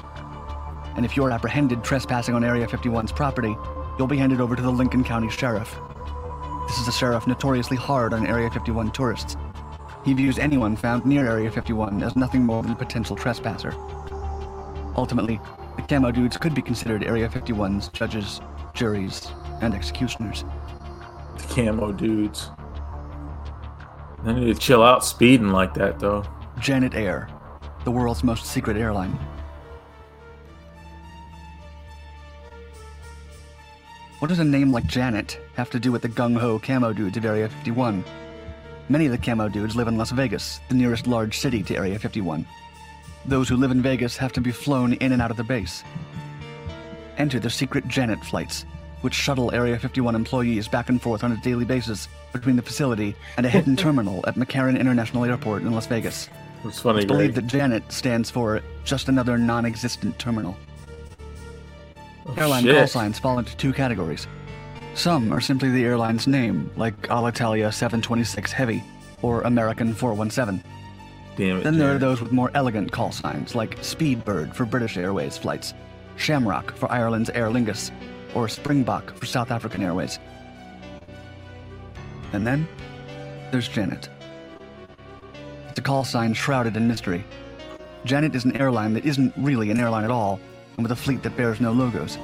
And 0.97 1.05
if 1.05 1.17
you're 1.17 1.33
apprehended 1.33 1.83
trespassing 1.83 2.35
on 2.35 2.45
Area 2.45 2.67
51's 2.67 3.11
property, 3.11 3.57
you'll 3.99 4.07
be 4.07 4.17
handed 4.17 4.41
over 4.41 4.55
to 4.55 4.63
the 4.63 4.71
Lincoln 4.71 5.03
County 5.03 5.31
Sheriff. 5.31 5.81
This 6.71 6.79
is 6.79 6.87
a 6.87 6.93
sheriff 6.93 7.27
notoriously 7.27 7.77
hard 7.77 8.15
on 8.15 8.29
Area 8.29 8.49
51 8.49 8.93
tourists. 8.93 9.37
He 10.05 10.13
views 10.15 10.39
anyone 10.39 10.77
found 10.77 11.05
near 11.05 11.27
Area 11.27 11.51
51 11.51 12.01
as 12.01 12.15
nothing 12.15 12.45
more 12.47 12.63
than 12.63 12.71
a 12.71 12.77
potential 12.77 13.17
trespasser. 13.17 13.75
Ultimately, 14.95 15.41
the 15.75 15.83
Camo 15.83 16.13
dudes 16.13 16.37
could 16.37 16.55
be 16.55 16.63
considered 16.63 17.03
Area 17.03 17.29
51's 17.29 17.89
judges, 17.89 18.41
juries, 18.73 19.33
and 19.61 19.75
executioners. 19.75 20.45
The 21.39 21.43
camo 21.53 21.91
dudes. 21.91 22.51
They 24.23 24.33
need 24.33 24.55
to 24.55 24.61
chill 24.61 24.85
out 24.85 25.05
speeding 25.05 25.49
like 25.49 25.75
that, 25.75 25.99
though. 25.99 26.23
Janet 26.61 26.95
Air, 26.95 27.29
the 27.83 27.91
world's 27.91 28.23
most 28.23 28.47
secret 28.47 28.77
airline. 28.77 29.19
What 34.21 34.29
does 34.29 34.39
a 34.39 34.45
name 34.45 34.71
like 34.71 34.87
Janet 34.87 35.41
have 35.55 35.71
to 35.71 35.81
do 35.81 35.91
with 35.93 36.03
the 36.03 36.09
gung 36.09 36.39
ho 36.39 36.59
camo 36.59 36.93
dudes 36.93 37.17
of 37.17 37.25
Area 37.25 37.49
51? 37.49 38.05
Many 38.89 39.07
of 39.07 39.13
the 39.13 39.19
camo 39.19 39.49
dudes 39.49 39.77
live 39.77 39.89
in 39.89 39.97
Las 39.97 40.11
Vegas, 40.11 40.61
the 40.69 40.75
nearest 40.75 41.07
large 41.07 41.39
city 41.39 41.63
to 41.63 41.77
Area 41.77 41.99
51. 41.99 42.47
Those 43.25 43.49
who 43.49 43.57
live 43.57 43.71
in 43.71 43.81
Vegas 43.83 44.17
have 44.19 44.33
to 44.33 44.41
be 44.41 44.51
flown 44.53 44.93
in 44.95 45.13
and 45.13 45.23
out 45.23 45.31
of 45.31 45.37
the 45.37 45.45
base. 45.45 45.85
Enter 47.17 47.39
the 47.41 47.51
secret 47.51 47.89
Janet 47.89 48.23
flights, 48.25 48.67
which 49.01 49.15
shuttle 49.15 49.53
Area 49.55 49.79
51 49.79 50.15
employees 50.15 50.69
back 50.69 50.89
and 50.91 51.01
forth 51.01 51.25
on 51.25 51.33
a 51.33 51.37
daily 51.39 51.65
basis 51.65 52.09
between 52.33 52.57
the 52.57 52.63
facility 52.63 53.15
and 53.39 53.47
a 53.47 53.51
hidden 53.51 53.75
terminal 53.85 54.25
at 54.27 54.35
McCarran 54.37 54.79
International 54.79 55.25
Airport 55.25 55.63
in 55.63 55.73
Las 55.73 55.87
Vegas. 55.87 56.29
It's 56.65 56.81
funny, 56.81 56.99
It's 56.99 57.07
believed 57.07 57.35
Greg. 57.35 57.47
that 57.47 57.51
Janet 57.51 57.91
stands 57.91 58.31
for 58.31 58.61
just 58.85 59.09
another 59.09 59.39
non 59.39 59.65
existent 59.65 60.19
terminal. 60.19 60.57
Airline 62.39 62.65
shit. 62.65 62.77
call 62.77 62.87
signs 62.87 63.19
fall 63.19 63.39
into 63.39 63.57
two 63.57 63.73
categories. 63.73 64.27
Some 64.95 65.33
are 65.33 65.41
simply 65.41 65.71
the 65.71 65.85
airline's 65.85 66.27
name, 66.27 66.71
like 66.77 67.01
Alitalia 67.09 67.73
726 67.73 68.53
Heavy 68.53 68.83
or 69.23 69.43
American 69.43 69.95
417. 69.95 70.63
Damn 71.37 71.59
it. 71.59 71.65
Then 71.65 71.79
there 71.79 71.95
are 71.95 71.99
those 71.99 72.21
with 72.21 72.33
more 72.33 72.51
elegant 72.55 72.91
call 72.93 73.13
signs, 73.13 73.55
like 73.55 73.79
Speedbird 73.79 74.55
for 74.55 74.65
British 74.65 74.97
Airways 74.97 75.39
flights, 75.39 75.75
Shamrock 76.17 76.75
for 76.77 76.91
Ireland's 76.91 77.31
Aer 77.31 77.49
Lingus, 77.49 77.91
or 78.35 78.49
Springbok 78.49 79.15
for 79.17 79.27
South 79.27 79.51
African 79.51 79.83
Airways. 79.83 80.19
And 82.33 82.47
then 82.47 82.69
there's 83.51 83.69
Janet. 83.69 84.09
It's 85.69 85.79
a 85.79 85.83
call 85.83 86.05
sign 86.05 86.35
shrouded 86.35 86.77
in 86.77 86.89
mystery. 86.89 87.25
Janet 88.05 88.35
is 88.35 88.45
an 88.45 88.57
airline 88.57 88.95
that 88.95 89.05
isn't 89.05 89.33
really 89.37 89.71
an 89.71 89.79
airline 89.79 90.05
at 90.05 90.11
all, 90.11 90.41
and 90.81 90.89
with 90.89 90.99
a 90.99 91.03
fleet 91.03 91.23
that 91.23 91.37
bears 91.37 91.61
no 91.61 91.73
logos. 91.73 92.17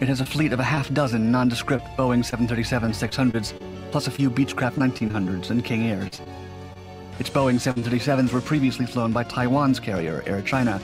It 0.00 0.08
has 0.08 0.20
a 0.20 0.26
fleet 0.26 0.52
of 0.52 0.60
a 0.60 0.62
half 0.62 0.92
dozen 0.92 1.32
nondescript 1.32 1.86
Boeing 1.96 2.22
737 2.22 2.92
600s, 2.92 3.58
plus 3.90 4.06
a 4.06 4.10
few 4.10 4.30
Beechcraft 4.30 4.74
1900s 4.74 5.48
and 5.48 5.64
King 5.64 5.86
Airs. 5.86 6.20
Its 7.18 7.30
Boeing 7.30 7.54
737s 7.54 8.34
were 8.34 8.42
previously 8.42 8.84
flown 8.84 9.12
by 9.12 9.24
Taiwan's 9.24 9.80
carrier, 9.80 10.22
Air 10.26 10.42
China, 10.42 10.78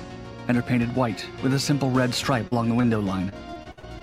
and 0.49 0.57
are 0.57 0.63
painted 0.63 0.97
white 0.97 1.27
with 1.43 1.53
a 1.53 1.59
simple 1.59 1.91
red 1.91 2.15
stripe 2.15 2.51
along 2.51 2.71
the 2.71 2.75
window 2.75 3.01
line. 3.01 3.31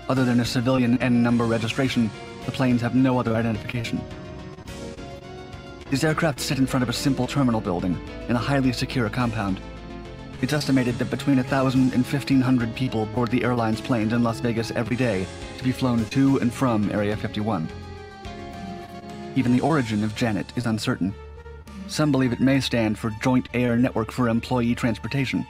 Other 0.08 0.24
than 0.24 0.38
a 0.38 0.44
civilian 0.44 0.96
N 1.02 1.20
number 1.20 1.46
registration, 1.46 2.12
the 2.46 2.52
planes 2.52 2.80
have 2.80 2.94
no 2.94 3.18
other 3.18 3.34
identification. 3.34 4.00
These 5.90 6.04
aircraft 6.04 6.38
sit 6.38 6.58
in 6.58 6.66
front 6.68 6.84
of 6.84 6.88
a 6.88 6.92
simple 6.92 7.26
terminal 7.26 7.60
building 7.60 8.00
in 8.28 8.36
a 8.36 8.38
highly 8.38 8.72
secure 8.72 9.10
compound. 9.10 9.60
It's 10.42 10.54
estimated 10.54 10.98
that 10.98 11.10
between 11.10 11.36
1,000 11.36 11.92
and 11.92 12.02
1,500 12.02 12.74
people 12.74 13.04
board 13.06 13.30
the 13.30 13.44
airline's 13.44 13.80
planes 13.80 14.14
in 14.14 14.22
Las 14.22 14.40
Vegas 14.40 14.70
every 14.70 14.96
day 14.96 15.26
to 15.58 15.64
be 15.64 15.70
flown 15.70 16.02
to 16.06 16.38
and 16.38 16.52
from 16.52 16.90
Area 16.90 17.14
51. 17.14 17.68
Even 19.36 19.52
the 19.52 19.60
origin 19.60 20.02
of 20.02 20.16
Janet 20.16 20.50
is 20.56 20.64
uncertain. 20.64 21.14
Some 21.88 22.10
believe 22.10 22.32
it 22.32 22.40
may 22.40 22.58
stand 22.58 22.98
for 22.98 23.10
Joint 23.20 23.50
Air 23.52 23.76
Network 23.76 24.10
for 24.10 24.30
Employee 24.30 24.74
Transportation. 24.74 25.46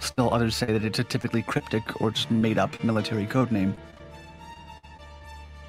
Still 0.00 0.32
others 0.32 0.56
say 0.56 0.66
that 0.66 0.84
it's 0.84 0.98
a 0.98 1.04
typically 1.04 1.42
cryptic 1.42 2.02
or 2.02 2.10
just 2.10 2.30
made 2.30 2.58
up 2.58 2.84
military 2.84 3.24
code 3.24 3.50
name. 3.50 3.74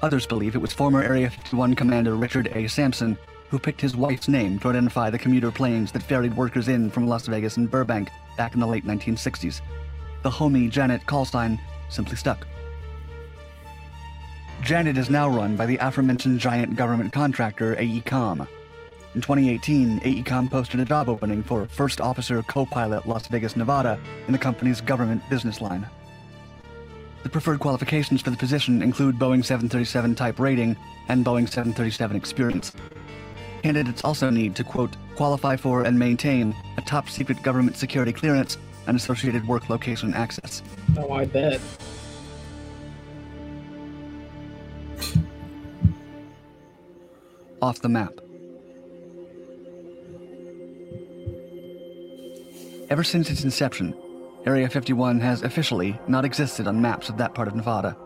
Others 0.02 0.26
believe 0.26 0.54
it 0.54 0.60
was 0.60 0.74
former 0.74 1.02
Area 1.02 1.30
51 1.30 1.74
Commander 1.76 2.14
Richard 2.14 2.48
A. 2.54 2.68
Sampson 2.68 3.16
who 3.48 3.58
picked 3.58 3.80
his 3.80 3.96
wife's 3.96 4.28
name 4.28 4.58
to 4.58 4.68
identify 4.68 5.08
the 5.08 5.18
commuter 5.18 5.50
planes 5.50 5.92
that 5.92 6.02
ferried 6.02 6.36
workers 6.36 6.68
in 6.68 6.90
from 6.90 7.06
Las 7.06 7.26
Vegas 7.26 7.56
and 7.56 7.70
Burbank 7.70 8.10
back 8.36 8.54
in 8.54 8.60
the 8.60 8.66
late 8.66 8.86
1960s. 8.86 9.60
The 10.22 10.30
homie 10.30 10.70
Janet 10.70 11.06
call 11.06 11.24
sign 11.24 11.60
simply 11.88 12.16
stuck. 12.16 12.46
Janet 14.62 14.96
is 14.96 15.10
now 15.10 15.28
run 15.28 15.56
by 15.56 15.66
the 15.66 15.76
aforementioned 15.76 16.40
giant 16.40 16.76
government 16.76 17.12
contractor 17.12 17.76
AECOM. 17.76 18.48
In 19.14 19.20
2018, 19.20 20.00
AECOM 20.00 20.50
posted 20.50 20.80
a 20.80 20.84
job 20.84 21.08
opening 21.08 21.42
for 21.42 21.66
First 21.66 22.00
Officer 22.00 22.42
Co-Pilot 22.42 23.06
Las 23.06 23.26
Vegas, 23.28 23.56
Nevada 23.56 24.00
in 24.26 24.32
the 24.32 24.38
company's 24.38 24.80
government 24.80 25.22
business 25.28 25.60
line. 25.60 25.86
The 27.22 27.28
preferred 27.28 27.60
qualifications 27.60 28.22
for 28.22 28.30
the 28.30 28.36
position 28.36 28.82
include 28.82 29.18
Boeing 29.18 29.44
737 29.44 30.14
type 30.14 30.38
rating 30.38 30.76
and 31.08 31.24
Boeing 31.24 31.48
737 31.48 32.16
experience. 32.16 32.72
Candidates 33.64 34.04
also 34.04 34.28
need 34.28 34.54
to, 34.56 34.62
quote, 34.62 34.94
qualify 35.16 35.56
for 35.56 35.84
and 35.84 35.98
maintain 35.98 36.54
a 36.76 36.82
top 36.82 37.08
secret 37.08 37.42
government 37.42 37.78
security 37.78 38.12
clearance 38.12 38.58
and 38.86 38.94
associated 38.94 39.48
work 39.48 39.70
location 39.70 40.12
access. 40.12 40.62
Oh, 40.98 41.10
I 41.10 41.24
bet. 41.24 41.62
Off 47.62 47.80
the 47.80 47.88
map. 47.88 48.12
Ever 52.90 53.02
since 53.02 53.30
its 53.30 53.44
inception, 53.44 53.94
Area 54.44 54.68
51 54.68 55.20
has 55.20 55.40
officially 55.40 55.98
not 56.06 56.26
existed 56.26 56.68
on 56.68 56.82
maps 56.82 57.08
of 57.08 57.16
that 57.16 57.32
part 57.32 57.48
of 57.48 57.54
Nevada. 57.54 57.96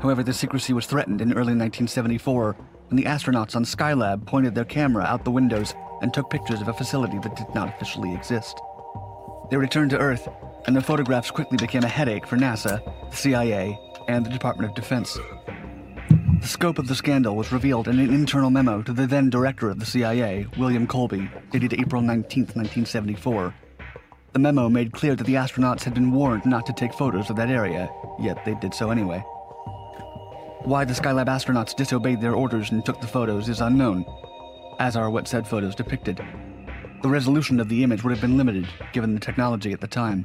However, 0.00 0.22
the 0.22 0.34
secrecy 0.34 0.74
was 0.74 0.84
threatened 0.84 1.22
in 1.22 1.32
early 1.32 1.54
1974 1.54 2.54
when 2.92 3.02
the 3.02 3.08
astronauts 3.08 3.56
on 3.56 3.64
Skylab 3.64 4.26
pointed 4.26 4.54
their 4.54 4.66
camera 4.66 5.04
out 5.04 5.24
the 5.24 5.30
windows 5.30 5.74
and 6.02 6.12
took 6.12 6.28
pictures 6.28 6.60
of 6.60 6.68
a 6.68 6.74
facility 6.74 7.18
that 7.20 7.34
did 7.36 7.46
not 7.54 7.70
officially 7.70 8.14
exist. 8.14 8.60
They 9.50 9.56
returned 9.56 9.88
to 9.92 9.98
Earth, 9.98 10.28
and 10.66 10.76
their 10.76 10.82
photographs 10.82 11.30
quickly 11.30 11.56
became 11.56 11.84
a 11.84 11.88
headache 11.88 12.26
for 12.26 12.36
NASA, 12.36 12.84
the 13.10 13.16
CIA, 13.16 13.78
and 14.08 14.26
the 14.26 14.30
Department 14.30 14.68
of 14.68 14.76
Defense. 14.76 15.18
The 16.42 16.46
scope 16.46 16.78
of 16.78 16.86
the 16.86 16.94
scandal 16.94 17.34
was 17.34 17.50
revealed 17.50 17.88
in 17.88 17.98
an 17.98 18.12
internal 18.12 18.50
memo 18.50 18.82
to 18.82 18.92
the 18.92 19.06
then 19.06 19.30
director 19.30 19.70
of 19.70 19.80
the 19.80 19.86
CIA, 19.86 20.46
William 20.58 20.86
Colby, 20.86 21.30
dated 21.50 21.72
April 21.72 22.02
19, 22.02 22.42
1974. 22.42 23.54
The 24.34 24.38
memo 24.38 24.68
made 24.68 24.92
clear 24.92 25.16
that 25.16 25.26
the 25.26 25.36
astronauts 25.36 25.84
had 25.84 25.94
been 25.94 26.12
warned 26.12 26.44
not 26.44 26.66
to 26.66 26.74
take 26.74 26.92
photos 26.92 27.30
of 27.30 27.36
that 27.36 27.48
area, 27.48 27.90
yet 28.20 28.44
they 28.44 28.54
did 28.56 28.74
so 28.74 28.90
anyway. 28.90 29.24
Why 30.64 30.84
the 30.84 30.94
Skylab 30.94 31.26
astronauts 31.26 31.74
disobeyed 31.74 32.20
their 32.20 32.34
orders 32.34 32.70
and 32.70 32.84
took 32.84 33.00
the 33.00 33.06
photos 33.06 33.48
is 33.48 33.60
unknown, 33.60 34.06
as 34.78 34.94
are 34.94 35.10
what 35.10 35.26
said 35.26 35.46
photos 35.46 35.74
depicted. 35.74 36.24
The 37.02 37.08
resolution 37.08 37.58
of 37.58 37.68
the 37.68 37.82
image 37.82 38.04
would 38.04 38.12
have 38.12 38.20
been 38.20 38.36
limited, 38.36 38.68
given 38.92 39.12
the 39.12 39.20
technology 39.20 39.72
at 39.72 39.80
the 39.80 39.88
time. 39.88 40.24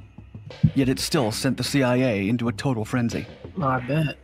Yet 0.75 0.89
it 0.89 0.99
still 0.99 1.31
sent 1.31 1.57
the 1.57 1.63
CIA 1.63 2.29
into 2.29 2.49
a 2.49 2.53
total 2.53 2.85
frenzy. 2.85 3.25
I 3.59 3.79
bet. 3.79 4.17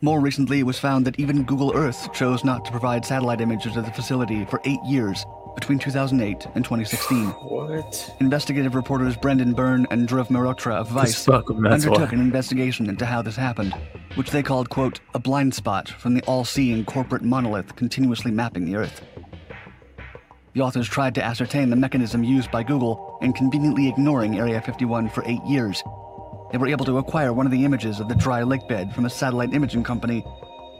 More 0.00 0.20
recently, 0.20 0.58
it 0.58 0.64
was 0.64 0.80
found 0.80 1.06
that 1.06 1.20
even 1.20 1.44
Google 1.44 1.72
Earth 1.74 2.12
chose 2.12 2.44
not 2.44 2.64
to 2.64 2.72
provide 2.72 3.04
satellite 3.04 3.40
images 3.40 3.76
of 3.76 3.84
the 3.84 3.92
facility 3.92 4.44
for 4.44 4.60
eight 4.64 4.82
years 4.84 5.24
between 5.58 5.78
2008 5.78 6.46
and 6.54 6.64
2016. 6.64 7.26
What? 7.26 8.14
Investigative 8.20 8.76
reporters 8.76 9.16
Brendan 9.16 9.54
Byrne 9.54 9.86
and 9.90 10.08
Dhruv 10.08 10.28
Mehrotra 10.28 10.74
of 10.74 10.88
Vice 10.90 11.24
fuck 11.24 11.50
'em, 11.50 11.62
that's 11.62 11.84
undertook 11.84 12.10
why. 12.10 12.14
an 12.14 12.20
investigation 12.20 12.88
into 12.88 13.04
how 13.04 13.22
this 13.22 13.34
happened, 13.34 13.74
which 14.14 14.30
they 14.30 14.42
called, 14.42 14.70
quote, 14.70 15.00
a 15.14 15.18
blind 15.18 15.52
spot 15.54 15.88
from 15.88 16.14
the 16.14 16.22
all 16.22 16.44
seeing 16.44 16.84
corporate 16.84 17.22
monolith 17.22 17.74
continuously 17.74 18.30
mapping 18.30 18.66
the 18.66 18.76
Earth. 18.76 19.02
The 20.54 20.60
authors 20.60 20.88
tried 20.88 21.14
to 21.16 21.24
ascertain 21.24 21.70
the 21.70 21.76
mechanism 21.76 22.22
used 22.22 22.50
by 22.52 22.62
Google 22.62 23.18
in 23.20 23.32
conveniently 23.32 23.88
ignoring 23.88 24.38
Area 24.38 24.60
51 24.60 25.08
for 25.08 25.24
eight 25.26 25.42
years. 25.44 25.82
They 26.52 26.58
were 26.58 26.68
able 26.68 26.84
to 26.86 26.98
acquire 26.98 27.32
one 27.32 27.46
of 27.46 27.52
the 27.52 27.64
images 27.64 28.00
of 28.00 28.08
the 28.08 28.14
dry 28.14 28.42
lake 28.42 28.66
bed 28.68 28.94
from 28.94 29.04
a 29.06 29.10
satellite 29.10 29.52
imaging 29.52 29.84
company 29.84 30.24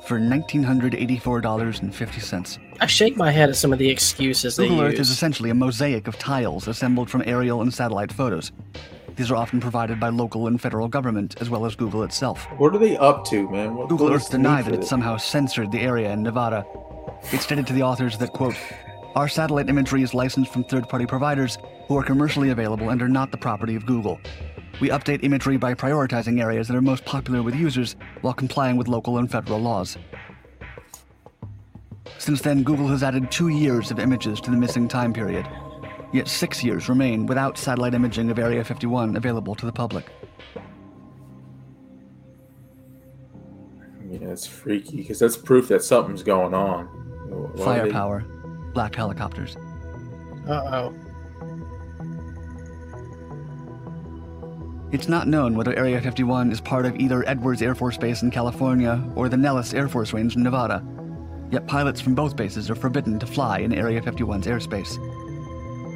for 0.04 0.18
$1,984.50. 0.18 2.58
I 2.80 2.86
shake 2.86 3.16
my 3.16 3.30
head 3.30 3.48
at 3.48 3.56
some 3.56 3.72
of 3.72 3.78
the 3.78 3.88
excuses 3.88 4.56
they 4.56 4.68
Google 4.68 4.84
Earth 4.84 4.98
is 4.98 5.08
essentially 5.10 5.48
a 5.50 5.54
mosaic 5.54 6.08
of 6.08 6.18
tiles 6.18 6.68
assembled 6.68 7.10
from 7.10 7.22
aerial 7.26 7.62
and 7.62 7.74
satellite 7.74 8.12
photos. 8.12 8.52
These 9.16 9.32
are 9.32 9.36
often 9.36 9.60
provided 9.60 9.98
by 9.98 10.10
local 10.10 10.46
and 10.46 10.60
federal 10.60 10.86
government, 10.86 11.34
as 11.40 11.50
well 11.50 11.66
as 11.66 11.74
Google 11.74 12.04
itself. 12.04 12.46
What 12.58 12.72
are 12.74 12.78
they 12.78 12.96
up 12.96 13.24
to, 13.26 13.50
man? 13.50 13.74
What, 13.74 13.88
Google 13.88 14.06
what 14.06 14.14
Earth 14.14 14.22
is 14.22 14.28
denied 14.28 14.66
that 14.66 14.74
it 14.74 14.84
somehow 14.84 15.16
censored 15.16 15.72
the 15.72 15.80
area 15.80 16.12
in 16.12 16.22
Nevada. 16.22 16.64
It 17.32 17.40
stated 17.40 17.66
to 17.66 17.72
the 17.72 17.82
authors 17.82 18.16
that, 18.18 18.32
quote, 18.32 18.54
our 19.16 19.26
satellite 19.26 19.68
imagery 19.68 20.02
is 20.02 20.14
licensed 20.14 20.52
from 20.52 20.62
third 20.64 20.88
party 20.88 21.04
providers 21.04 21.58
who 21.88 21.96
are 21.96 22.02
commercially 22.02 22.50
available 22.50 22.90
and 22.90 23.00
are 23.00 23.08
not 23.08 23.30
the 23.30 23.36
property 23.36 23.74
of 23.74 23.86
Google. 23.86 24.20
We 24.80 24.90
update 24.90 25.24
imagery 25.24 25.56
by 25.56 25.74
prioritizing 25.74 26.40
areas 26.40 26.68
that 26.68 26.76
are 26.76 26.82
most 26.82 27.04
popular 27.04 27.42
with 27.42 27.54
users 27.54 27.96
while 28.20 28.34
complying 28.34 28.76
with 28.76 28.86
local 28.88 29.18
and 29.18 29.28
federal 29.30 29.58
laws. 29.58 29.96
Since 32.18 32.42
then, 32.42 32.62
Google 32.62 32.86
has 32.88 33.02
added 33.02 33.30
two 33.30 33.48
years 33.48 33.90
of 33.90 33.98
images 33.98 34.40
to 34.42 34.50
the 34.50 34.56
missing 34.56 34.86
time 34.86 35.12
period. 35.12 35.48
Yet 36.12 36.28
six 36.28 36.62
years 36.62 36.88
remain 36.88 37.26
without 37.26 37.58
satellite 37.58 37.94
imaging 37.94 38.30
of 38.30 38.38
Area 38.38 38.62
51 38.62 39.16
available 39.16 39.54
to 39.54 39.66
the 39.66 39.72
public. 39.72 40.06
Yeah, 44.10 44.28
it's 44.28 44.46
freaky 44.46 44.98
because 44.98 45.18
that's 45.18 45.36
proof 45.36 45.68
that 45.68 45.82
something's 45.82 46.22
going 46.22 46.54
on. 46.54 46.86
Why 46.86 47.36
would 47.36 47.56
they- 47.56 47.64
Firepower, 47.64 48.20
black 48.72 48.94
helicopters. 48.94 49.56
Uh 50.46 50.90
oh. 50.90 50.94
It's 54.90 55.06
not 55.06 55.28
known 55.28 55.54
whether 55.54 55.78
Area 55.78 56.00
51 56.00 56.50
is 56.50 56.62
part 56.62 56.86
of 56.86 56.96
either 56.96 57.22
Edwards 57.28 57.60
Air 57.60 57.74
Force 57.74 57.98
Base 57.98 58.22
in 58.22 58.30
California 58.30 59.04
or 59.16 59.28
the 59.28 59.36
Nellis 59.36 59.74
Air 59.74 59.86
Force 59.86 60.14
Range 60.14 60.34
in 60.34 60.42
Nevada. 60.42 60.82
Yet 61.50 61.66
pilots 61.66 62.00
from 62.00 62.14
both 62.14 62.36
bases 62.36 62.70
are 62.70 62.74
forbidden 62.74 63.18
to 63.18 63.26
fly 63.26 63.58
in 63.58 63.74
Area 63.74 64.00
51's 64.00 64.46
airspace. 64.46 64.96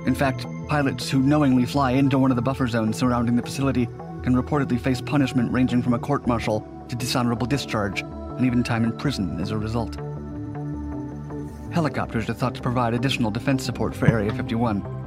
In 0.07 0.15
fact, 0.15 0.45
pilots 0.69 1.09
who 1.09 1.23
knowingly 1.23 1.65
fly 1.65 1.93
into 1.93 2.19
one 2.19 2.31
of 2.31 2.37
the 2.37 2.43
buffer 2.43 2.67
zones 2.67 2.99
surrounding 2.99 3.35
the 3.35 3.41
facility 3.41 3.87
can 4.23 4.35
reportedly 4.35 4.79
face 4.79 5.01
punishment 5.01 5.51
ranging 5.51 5.81
from 5.81 5.95
a 5.95 5.99
court 5.99 6.27
martial 6.27 6.61
to 6.91 6.95
dishonorable 6.95 7.47
discharge, 7.47 8.03
and 8.03 8.45
even 8.45 8.63
time 8.63 8.85
in 8.85 8.93
prison 8.99 9.41
as 9.41 9.53
a 9.53 9.59
result. 9.59 9.97
Helicopters 11.73 12.29
are 12.29 12.35
thought 12.35 12.55
to 12.57 12.61
provide 12.61 12.93
additional 12.93 13.31
defense 13.31 13.65
support 13.65 13.95
for 13.95 14.07
Area 14.07 14.31
51. 14.35 15.02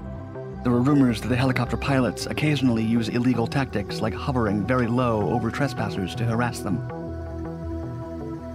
There 0.66 0.72
were 0.72 0.82
rumors 0.82 1.22
that 1.22 1.28
the 1.28 1.36
helicopter 1.36 1.78
pilots 1.78 2.26
occasionally 2.26 2.84
use 2.84 3.10
illegal 3.10 3.46
tactics 3.46 4.02
like 4.02 4.16
hovering 4.16 4.66
very 4.66 4.88
low 4.88 5.30
over 5.30 5.52
trespassers 5.52 6.16
to 6.16 6.26
harass 6.26 6.62
them. 6.62 6.80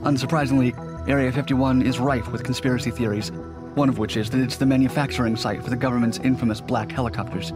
Unsurprisingly, 0.03 0.75
Area 1.09 1.31
51 1.31 1.83
is 1.83 2.01
rife 2.01 2.33
with 2.33 2.43
conspiracy 2.43 2.91
theories, 2.91 3.31
one 3.77 3.89
of 3.89 3.99
which 3.99 4.17
is 4.17 4.29
that 4.31 4.41
it's 4.41 4.57
the 4.57 4.67
manufacturing 4.67 5.37
site 5.37 5.63
for 5.63 5.71
the 5.71 5.77
government's 5.77 6.19
infamous 6.19 6.61
black 6.61 6.91
helicopters. 6.91 7.53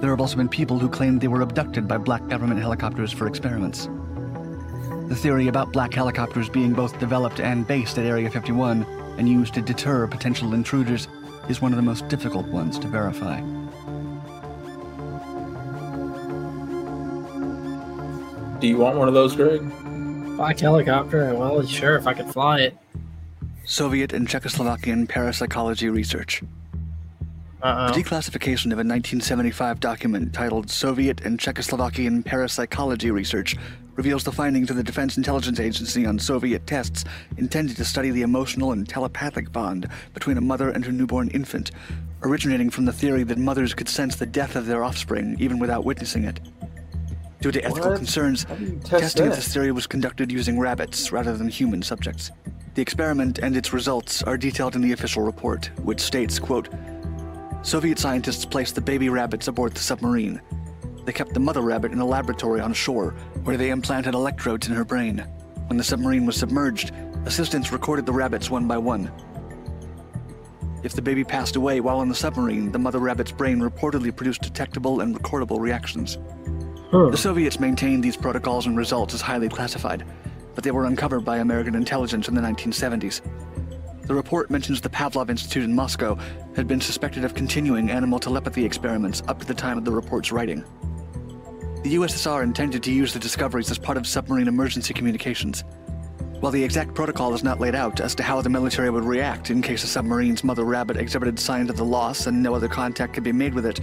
There 0.00 0.10
have 0.10 0.20
also 0.20 0.36
been 0.36 0.48
people 0.48 0.80
who 0.80 0.88
claimed 0.88 1.20
they 1.20 1.28
were 1.28 1.42
abducted 1.42 1.86
by 1.86 1.98
black 1.98 2.26
government 2.26 2.60
helicopters 2.60 3.12
for 3.12 3.28
experiments. 3.28 3.88
The 5.06 5.14
theory 5.14 5.46
about 5.46 5.72
black 5.72 5.94
helicopters 5.94 6.48
being 6.48 6.72
both 6.72 6.98
developed 6.98 7.38
and 7.38 7.64
based 7.68 7.98
at 7.98 8.04
Area 8.04 8.30
51 8.30 8.82
and 9.16 9.28
used 9.28 9.54
to 9.54 9.62
deter 9.62 10.08
potential 10.08 10.54
intruders 10.54 11.06
is 11.50 11.60
one 11.60 11.72
of 11.72 11.76
the 11.76 11.82
most 11.82 12.06
difficult 12.08 12.46
ones 12.46 12.78
to 12.78 12.86
verify. 12.88 13.40
Do 18.60 18.66
you 18.66 18.76
want 18.76 18.96
one 18.96 19.08
of 19.08 19.14
those, 19.14 19.34
Greg? 19.34 19.62
Black 20.36 20.60
helicopter. 20.60 21.34
Well, 21.34 21.66
sure, 21.66 21.96
if 21.96 22.06
I 22.06 22.14
could 22.14 22.30
fly 22.30 22.60
it. 22.60 22.76
Soviet 23.64 24.12
and 24.12 24.28
Czechoslovakian 24.28 25.08
parapsychology 25.08 25.88
research. 25.88 26.42
Uh 27.62 27.92
The 27.92 28.02
declassification 28.02 28.72
of 28.72 28.78
a 28.78 28.86
1975 28.86 29.80
document 29.80 30.32
titled 30.32 30.70
Soviet 30.70 31.20
and 31.22 31.38
Czechoslovakian 31.38 32.24
Parapsychology 32.24 33.10
Research 33.10 33.56
reveals 34.00 34.24
the 34.24 34.32
findings 34.32 34.70
of 34.70 34.76
the 34.76 34.82
Defense 34.82 35.18
Intelligence 35.18 35.60
Agency 35.60 36.06
on 36.06 36.18
Soviet 36.18 36.66
tests 36.66 37.04
intended 37.36 37.76
to 37.76 37.84
study 37.84 38.10
the 38.10 38.22
emotional 38.22 38.72
and 38.72 38.88
telepathic 38.88 39.52
bond 39.52 39.86
between 40.14 40.38
a 40.38 40.40
mother 40.40 40.70
and 40.70 40.82
her 40.86 40.90
newborn 40.90 41.28
infant, 41.32 41.72
originating 42.22 42.70
from 42.70 42.86
the 42.86 42.94
theory 42.94 43.24
that 43.24 43.36
mothers 43.36 43.74
could 43.74 43.90
sense 43.90 44.16
the 44.16 44.24
death 44.24 44.56
of 44.56 44.64
their 44.64 44.84
offspring 44.84 45.36
even 45.38 45.58
without 45.58 45.84
witnessing 45.84 46.24
it. 46.24 46.40
Due 47.42 47.52
to 47.52 47.62
ethical 47.62 47.90
What? 47.90 47.98
concerns, 47.98 48.44
How 48.44 48.54
do 48.54 48.70
test 48.78 48.88
testing 48.88 49.26
of 49.26 49.36
this 49.36 49.52
theory 49.52 49.70
was 49.70 49.86
conducted 49.86 50.32
using 50.32 50.58
rabbits 50.58 51.12
rather 51.12 51.36
than 51.36 51.50
human 51.50 51.82
subjects. 51.82 52.30
The 52.76 52.80
experiment 52.80 53.40
and 53.40 53.54
its 53.54 53.74
results 53.74 54.22
are 54.22 54.38
detailed 54.38 54.76
in 54.76 54.80
the 54.80 54.92
official 54.92 55.22
report, 55.24 55.70
which 55.82 56.00
states, 56.00 56.38
quote, 56.38 56.70
Soviet 57.60 57.98
scientists 57.98 58.46
placed 58.46 58.76
the 58.76 58.80
baby 58.80 59.10
rabbits 59.10 59.48
aboard 59.48 59.74
the 59.74 59.80
submarine. 59.80 60.40
They 61.04 61.12
kept 61.12 61.34
the 61.34 61.40
mother 61.40 61.62
rabbit 61.62 61.92
in 61.92 62.00
a 62.00 62.04
laboratory 62.04 62.60
on 62.60 62.72
shore, 62.72 63.14
where 63.44 63.56
they 63.56 63.70
implanted 63.70 64.14
electrodes 64.14 64.68
in 64.68 64.74
her 64.74 64.84
brain. 64.84 65.18
When 65.66 65.76
the 65.76 65.84
submarine 65.84 66.26
was 66.26 66.36
submerged, 66.36 66.92
assistants 67.24 67.72
recorded 67.72 68.06
the 68.06 68.12
rabbits 68.12 68.50
one 68.50 68.66
by 68.66 68.78
one. 68.78 69.10
If 70.82 70.94
the 70.94 71.02
baby 71.02 71.24
passed 71.24 71.56
away 71.56 71.80
while 71.80 72.00
in 72.02 72.08
the 72.08 72.14
submarine, 72.14 72.72
the 72.72 72.78
mother 72.78 72.98
rabbit's 72.98 73.32
brain 73.32 73.60
reportedly 73.60 74.14
produced 74.14 74.42
detectable 74.42 75.00
and 75.00 75.14
recordable 75.14 75.60
reactions. 75.60 76.18
Hmm. 76.90 77.10
The 77.10 77.16
Soviets 77.16 77.60
maintained 77.60 78.02
these 78.02 78.16
protocols 78.16 78.66
and 78.66 78.76
results 78.76 79.14
as 79.14 79.20
highly 79.20 79.48
classified, 79.48 80.04
but 80.54 80.64
they 80.64 80.70
were 80.70 80.86
uncovered 80.86 81.24
by 81.24 81.38
American 81.38 81.74
intelligence 81.74 82.28
in 82.28 82.34
the 82.34 82.40
1970s. 82.40 83.20
The 84.10 84.16
report 84.16 84.50
mentions 84.50 84.80
the 84.80 84.88
Pavlov 84.88 85.30
Institute 85.30 85.62
in 85.62 85.72
Moscow 85.72 86.18
had 86.56 86.66
been 86.66 86.80
suspected 86.80 87.24
of 87.24 87.32
continuing 87.32 87.92
animal 87.92 88.18
telepathy 88.18 88.64
experiments 88.64 89.22
up 89.28 89.38
to 89.38 89.46
the 89.46 89.54
time 89.54 89.78
of 89.78 89.84
the 89.84 89.92
report's 89.92 90.32
writing. 90.32 90.64
The 91.84 91.94
USSR 91.94 92.42
intended 92.42 92.82
to 92.82 92.92
use 92.92 93.12
the 93.12 93.20
discoveries 93.20 93.70
as 93.70 93.78
part 93.78 93.96
of 93.96 94.08
submarine 94.08 94.48
emergency 94.48 94.92
communications. 94.92 95.62
While 96.40 96.50
the 96.50 96.64
exact 96.64 96.92
protocol 96.92 97.34
is 97.34 97.44
not 97.44 97.60
laid 97.60 97.76
out 97.76 98.00
as 98.00 98.16
to 98.16 98.24
how 98.24 98.42
the 98.42 98.48
military 98.48 98.90
would 98.90 99.04
react 99.04 99.48
in 99.48 99.62
case 99.62 99.84
a 99.84 99.86
submarine's 99.86 100.42
mother 100.42 100.64
rabbit 100.64 100.96
exhibited 100.96 101.38
signs 101.38 101.70
of 101.70 101.76
the 101.76 101.84
loss 101.84 102.26
and 102.26 102.42
no 102.42 102.52
other 102.52 102.66
contact 102.66 103.14
could 103.14 103.22
be 103.22 103.30
made 103.30 103.54
with 103.54 103.64
it, 103.64 103.78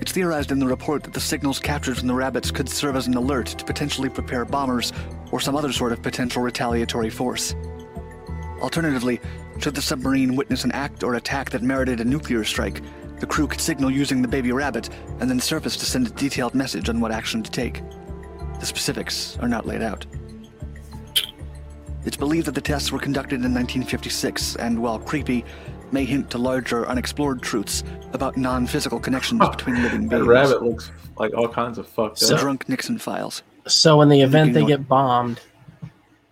it's 0.00 0.12
theorized 0.12 0.52
in 0.52 0.58
the 0.58 0.66
report 0.66 1.02
that 1.02 1.12
the 1.12 1.20
signals 1.20 1.58
captured 1.58 1.98
from 1.98 2.08
the 2.08 2.14
rabbits 2.14 2.50
could 2.50 2.70
serve 2.70 2.96
as 2.96 3.08
an 3.08 3.14
alert 3.14 3.48
to 3.48 3.64
potentially 3.66 4.08
prepare 4.08 4.46
bombers 4.46 4.94
or 5.32 5.38
some 5.38 5.54
other 5.54 5.70
sort 5.70 5.92
of 5.92 6.00
potential 6.00 6.40
retaliatory 6.40 7.10
force. 7.10 7.54
Alternatively, 8.62 9.20
should 9.58 9.74
the 9.74 9.82
submarine 9.82 10.36
witness 10.36 10.64
an 10.64 10.72
act 10.72 11.02
or 11.02 11.14
attack 11.14 11.50
that 11.50 11.62
merited 11.62 12.00
a 12.00 12.04
nuclear 12.04 12.44
strike, 12.44 12.82
the 13.20 13.26
crew 13.26 13.46
could 13.46 13.60
signal 13.60 13.90
using 13.90 14.20
the 14.22 14.28
baby 14.28 14.52
rabbit 14.52 14.90
and 15.20 15.28
then 15.30 15.40
surface 15.40 15.76
to 15.76 15.86
send 15.86 16.06
a 16.06 16.10
detailed 16.10 16.54
message 16.54 16.88
on 16.88 17.00
what 17.00 17.12
action 17.12 17.42
to 17.42 17.50
take. 17.50 17.82
The 18.60 18.66
specifics 18.66 19.38
are 19.40 19.48
not 19.48 19.66
laid 19.66 19.82
out. 19.82 20.04
It's 22.04 22.16
believed 22.16 22.46
that 22.46 22.54
the 22.54 22.60
tests 22.60 22.92
were 22.92 22.98
conducted 23.00 23.36
in 23.36 23.52
1956 23.54 24.56
and, 24.56 24.80
while 24.80 24.98
creepy, 24.98 25.44
may 25.92 26.04
hint 26.04 26.30
to 26.30 26.38
larger 26.38 26.86
unexplored 26.88 27.42
truths 27.42 27.82
about 28.12 28.36
non 28.36 28.66
physical 28.66 29.00
connections 29.00 29.40
between 29.48 29.82
living 29.82 30.02
That 30.08 30.18
beings. 30.18 30.28
rabbit 30.28 30.62
looks 30.62 30.90
like 31.16 31.34
all 31.34 31.48
kinds 31.48 31.78
of 31.78 31.88
fucked 31.88 32.20
The 32.20 32.34
up. 32.34 32.40
drunk 32.40 32.68
Nixon 32.68 32.98
files. 32.98 33.42
So 33.66 34.00
in 34.02 34.08
the 34.08 34.20
event 34.20 34.54
they 34.54 34.64
get 34.64 34.86
bombed, 34.86 35.40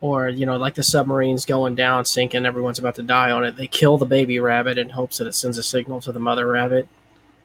or 0.05 0.29
you 0.29 0.45
know, 0.45 0.59
like 0.59 0.75
the 0.75 0.83
submarine's 0.83 1.47
going 1.47 1.75
down, 1.75 2.05
sinking, 2.05 2.45
everyone's 2.45 2.79
about 2.79 2.95
to 2.97 3.03
die 3.03 3.31
on 3.31 3.43
it, 3.43 3.57
they 3.57 3.67
kill 3.67 3.97
the 3.97 4.05
baby 4.05 4.39
rabbit 4.39 4.77
in 4.77 4.91
hopes 4.91 5.17
that 5.17 5.27
it 5.27 5.35
sends 5.35 5.57
a 5.57 5.63
signal 5.63 5.99
to 6.03 6.13
the 6.13 6.19
mother 6.21 6.47
rabbit 6.47 6.87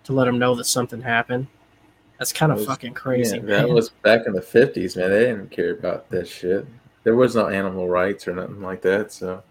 to 0.03 0.11
let 0.11 0.25
them 0.25 0.37
know 0.37 0.53
that 0.55 0.65
something 0.65 1.01
happened. 1.01 1.47
That's 2.17 2.33
kind 2.33 2.51
of 2.51 2.57
Was- 2.57 2.67
fucking 2.67 2.95
crazy. 2.95 3.37
Yeah, 3.37 3.43
that 3.61 3.69
was 3.69 3.91
back 4.03 4.27
in 4.27 4.33
the 4.33 4.41
fifties, 4.41 4.97
man. 4.97 5.09
They 5.09 5.19
didn't 5.21 5.51
care 5.51 5.71
about 5.71 6.09
that 6.09 6.27
shit. 6.27 6.67
There 7.05 7.15
was 7.15 7.33
no 7.33 7.47
animal 7.47 7.87
rights 7.87 8.27
or 8.27 8.35
nothing 8.35 8.61
like 8.61 8.81
that. 8.81 9.13
So, 9.13 9.41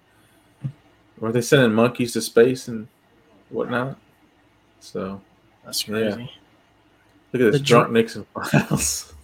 were 1.19 1.33
they 1.33 1.41
sending 1.41 1.73
monkeys 1.73 2.13
to 2.13 2.21
space 2.21 2.69
and 2.69 2.89
whatnot? 3.49 3.97
So, 4.81 5.23
That's 5.65 5.89
yeah. 5.89 5.95
crazy. 6.13 6.31
look 7.33 7.43
at 7.43 7.53
this 7.53 7.61
The 7.63 7.67
drunk 7.67 7.87
dr- 7.87 7.93
Nixon 7.95 8.27
files. 8.35 9.15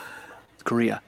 Korea. 0.64 1.00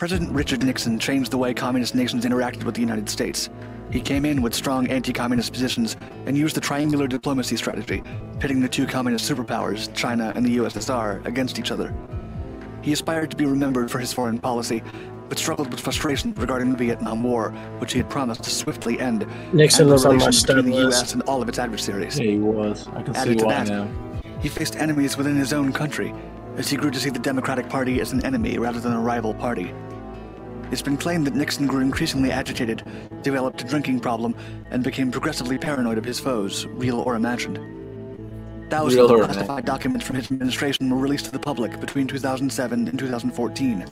President 0.00 0.32
Richard 0.32 0.64
Nixon 0.64 0.98
changed 0.98 1.30
the 1.30 1.36
way 1.36 1.52
communist 1.52 1.94
nations 1.94 2.24
interacted 2.24 2.64
with 2.64 2.74
the 2.74 2.80
United 2.80 3.06
States. 3.10 3.50
He 3.90 4.00
came 4.00 4.24
in 4.24 4.40
with 4.40 4.54
strong 4.54 4.88
anti 4.88 5.12
communist 5.12 5.52
positions 5.52 5.98
and 6.24 6.38
used 6.38 6.56
the 6.56 6.60
triangular 6.62 7.06
diplomacy 7.06 7.58
strategy, 7.58 8.02
pitting 8.38 8.62
the 8.62 8.68
two 8.68 8.86
communist 8.86 9.30
superpowers, 9.30 9.94
China 9.94 10.32
and 10.34 10.46
the 10.46 10.56
USSR, 10.56 11.22
against 11.26 11.58
each 11.58 11.70
other. 11.70 11.94
He 12.80 12.94
aspired 12.94 13.30
to 13.32 13.36
be 13.36 13.44
remembered 13.44 13.90
for 13.90 13.98
his 13.98 14.10
foreign 14.10 14.38
policy, 14.38 14.82
but 15.28 15.38
struggled 15.38 15.70
with 15.70 15.80
frustration 15.80 16.32
regarding 16.32 16.70
the 16.70 16.78
Vietnam 16.78 17.22
War, 17.22 17.50
which 17.76 17.92
he 17.92 17.98
had 17.98 18.08
promised 18.08 18.42
to 18.44 18.50
swiftly 18.50 18.98
end. 18.98 19.26
Nixon 19.52 19.86
was 19.86 20.06
on 20.06 20.16
my 20.16 20.30
stud 20.30 20.56
between 20.56 20.72
the 20.72 20.86
list. 20.86 21.02
US 21.02 21.12
and 21.12 21.20
all 21.24 21.42
of 21.42 21.48
its 21.50 21.58
adversaries. 21.58 22.18
Yeah, 22.18 22.30
he 22.30 22.38
was. 22.38 22.88
I 22.94 23.02
can 23.02 23.14
Added 23.14 23.40
see 23.40 23.44
why 23.44 23.64
that, 23.64 23.68
now. 23.68 23.86
He 24.40 24.48
faced 24.48 24.76
enemies 24.76 25.18
within 25.18 25.36
his 25.36 25.52
own 25.52 25.74
country, 25.74 26.14
as 26.56 26.70
he 26.70 26.78
grew 26.78 26.90
to 26.90 26.98
see 26.98 27.10
the 27.10 27.18
Democratic 27.18 27.68
Party 27.68 28.00
as 28.00 28.12
an 28.12 28.24
enemy 28.24 28.56
rather 28.56 28.80
than 28.80 28.94
a 28.94 29.00
rival 29.00 29.34
party. 29.34 29.74
It's 30.70 30.82
been 30.82 30.96
claimed 30.96 31.26
that 31.26 31.34
Nixon 31.34 31.66
grew 31.66 31.80
increasingly 31.80 32.30
agitated, 32.30 32.84
developed 33.22 33.60
a 33.62 33.64
drinking 33.64 34.00
problem, 34.00 34.36
and 34.70 34.84
became 34.84 35.10
progressively 35.10 35.58
paranoid 35.58 35.98
of 35.98 36.04
his 36.04 36.20
foes, 36.20 36.66
real 36.66 37.00
or 37.00 37.16
imagined. 37.16 37.58
Thousands 38.70 39.10
of 39.10 39.24
classified 39.24 39.64
documents 39.64 40.06
from 40.06 40.14
his 40.14 40.30
administration 40.30 40.88
were 40.88 40.96
released 40.96 41.24
to 41.24 41.32
the 41.32 41.40
public 41.40 41.80
between 41.80 42.06
2007 42.06 42.86
and 42.86 42.96
2014. 42.96 43.84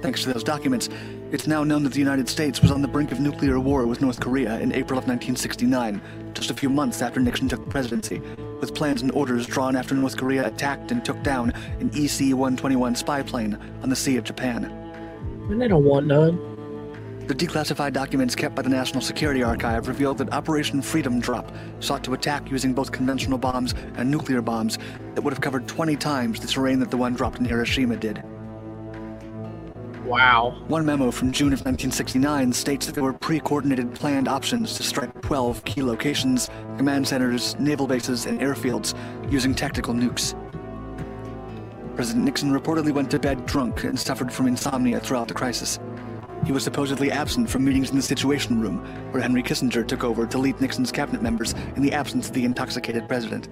Thanks 0.00 0.22
to 0.22 0.32
those 0.32 0.42
documents, 0.42 0.88
it's 1.32 1.46
now 1.46 1.62
known 1.64 1.82
that 1.82 1.92
the 1.92 1.98
United 1.98 2.30
States 2.30 2.62
was 2.62 2.70
on 2.70 2.80
the 2.80 2.88
brink 2.88 3.12
of 3.12 3.20
nuclear 3.20 3.60
war 3.60 3.86
with 3.86 4.00
North 4.00 4.20
Korea 4.20 4.58
in 4.58 4.72
April 4.72 4.98
of 4.98 5.06
1969, 5.06 6.00
just 6.32 6.50
a 6.50 6.54
few 6.54 6.70
months 6.70 7.02
after 7.02 7.20
Nixon 7.20 7.50
took 7.50 7.62
the 7.62 7.70
presidency, 7.70 8.22
with 8.58 8.74
plans 8.74 9.02
and 9.02 9.12
orders 9.12 9.46
drawn 9.46 9.76
after 9.76 9.94
North 9.94 10.16
Korea 10.16 10.46
attacked 10.46 10.92
and 10.92 11.04
took 11.04 11.22
down 11.22 11.50
an 11.80 11.90
EC 11.94 12.34
121 12.34 12.96
spy 12.96 13.22
plane 13.22 13.58
on 13.82 13.90
the 13.90 13.96
Sea 13.96 14.16
of 14.16 14.24
Japan. 14.24 14.79
And 15.50 15.60
they 15.60 15.68
don't 15.68 15.84
want 15.84 16.06
none. 16.06 16.50
The 17.26 17.34
declassified 17.34 17.92
documents 17.92 18.34
kept 18.34 18.56
by 18.56 18.62
the 18.62 18.68
National 18.68 19.00
Security 19.00 19.42
Archive 19.42 19.86
revealed 19.88 20.18
that 20.18 20.32
Operation 20.32 20.82
Freedom 20.82 21.20
Drop 21.20 21.52
sought 21.78 22.02
to 22.04 22.14
attack 22.14 22.50
using 22.50 22.72
both 22.72 22.90
conventional 22.90 23.38
bombs 23.38 23.74
and 23.96 24.10
nuclear 24.10 24.42
bombs 24.42 24.78
that 25.14 25.22
would 25.22 25.32
have 25.32 25.40
covered 25.40 25.68
20 25.68 25.94
times 25.96 26.40
the 26.40 26.46
terrain 26.46 26.80
that 26.80 26.90
the 26.90 26.96
one 26.96 27.14
dropped 27.14 27.38
in 27.38 27.44
Hiroshima 27.44 27.96
did. 27.96 28.22
Wow. 30.04 30.60
One 30.66 30.84
memo 30.84 31.12
from 31.12 31.30
June 31.30 31.52
of 31.52 31.60
1969 31.60 32.52
states 32.52 32.86
that 32.86 32.96
there 32.96 33.04
were 33.04 33.12
pre 33.12 33.38
coordinated 33.38 33.94
planned 33.94 34.26
options 34.26 34.76
to 34.76 34.82
strike 34.82 35.20
12 35.22 35.64
key 35.64 35.82
locations, 35.84 36.50
command 36.76 37.06
centers, 37.06 37.56
naval 37.60 37.86
bases, 37.86 38.26
and 38.26 38.40
airfields 38.40 38.94
using 39.30 39.54
tactical 39.54 39.94
nukes. 39.94 40.34
President 42.00 42.24
Nixon 42.24 42.50
reportedly 42.50 42.92
went 42.92 43.10
to 43.10 43.18
bed 43.18 43.44
drunk 43.44 43.84
and 43.84 44.00
suffered 44.00 44.32
from 44.32 44.46
insomnia 44.46 44.98
throughout 44.98 45.28
the 45.28 45.34
crisis. 45.34 45.78
He 46.46 46.50
was 46.50 46.64
supposedly 46.64 47.12
absent 47.12 47.50
from 47.50 47.62
meetings 47.62 47.90
in 47.90 47.96
the 47.96 48.00
Situation 48.02 48.58
Room, 48.58 48.78
where 49.10 49.22
Henry 49.22 49.42
Kissinger 49.42 49.86
took 49.86 50.02
over 50.02 50.26
to 50.26 50.38
lead 50.38 50.58
Nixon's 50.62 50.90
cabinet 50.90 51.20
members 51.20 51.54
in 51.76 51.82
the 51.82 51.92
absence 51.92 52.28
of 52.28 52.32
the 52.32 52.46
intoxicated 52.46 53.06
president. 53.06 53.50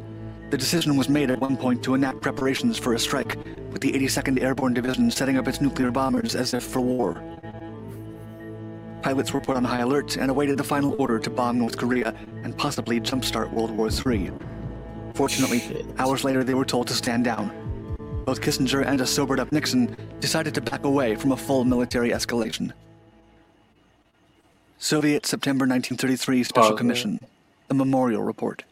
The 0.50 0.56
decision 0.56 0.96
was 0.96 1.10
made 1.10 1.30
at 1.30 1.42
one 1.42 1.58
point 1.58 1.82
to 1.82 1.94
enact 1.94 2.22
preparations 2.22 2.78
for 2.78 2.94
a 2.94 2.98
strike, 2.98 3.36
with 3.70 3.82
the 3.82 3.92
82nd 3.92 4.42
Airborne 4.42 4.72
Division 4.72 5.10
setting 5.10 5.36
up 5.36 5.46
its 5.46 5.60
nuclear 5.60 5.90
bombers 5.90 6.34
as 6.34 6.54
if 6.54 6.62
for 6.62 6.80
war. 6.80 7.22
Pilots 9.02 9.34
were 9.34 9.42
put 9.42 9.58
on 9.58 9.64
high 9.64 9.80
alert 9.80 10.16
and 10.16 10.30
awaited 10.30 10.56
the 10.56 10.64
final 10.64 10.96
order 10.98 11.18
to 11.18 11.28
bomb 11.28 11.58
North 11.58 11.76
Korea 11.76 12.14
and 12.44 12.56
possibly 12.56 12.98
jumpstart 12.98 13.52
World 13.52 13.72
War 13.72 13.90
III. 13.90 14.32
Fortunately, 15.12 15.60
Shit. 15.60 15.84
hours 15.98 16.24
later 16.24 16.42
they 16.42 16.54
were 16.54 16.64
told 16.64 16.86
to 16.86 16.94
stand 16.94 17.24
down. 17.24 17.67
Both 18.28 18.42
Kissinger 18.42 18.84
and 18.84 19.00
a 19.00 19.06
sobered 19.06 19.40
up 19.40 19.52
Nixon 19.52 19.96
decided 20.20 20.54
to 20.56 20.60
back 20.60 20.84
away 20.84 21.14
from 21.14 21.32
a 21.32 21.36
full 21.38 21.64
military 21.64 22.10
escalation. 22.10 22.74
Soviet 24.76 25.24
September 25.24 25.62
1933 25.62 26.44
Special 26.44 26.62
Pause 26.62 26.68
there. 26.68 26.76
Commission, 26.76 27.20
the 27.68 27.74
Memorial 27.74 28.22
Report. 28.22 28.64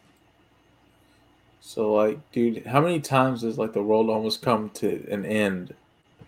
So 1.59 1.91
like, 1.91 2.19
dude, 2.31 2.67
how 2.67 2.81
many 2.81 2.99
times 2.99 3.41
does 3.41 3.57
like 3.57 3.73
the 3.73 3.81
world 3.81 4.11
almost 4.11 4.43
come 4.43 4.69
to 4.75 5.03
an 5.09 5.25
end 5.25 5.73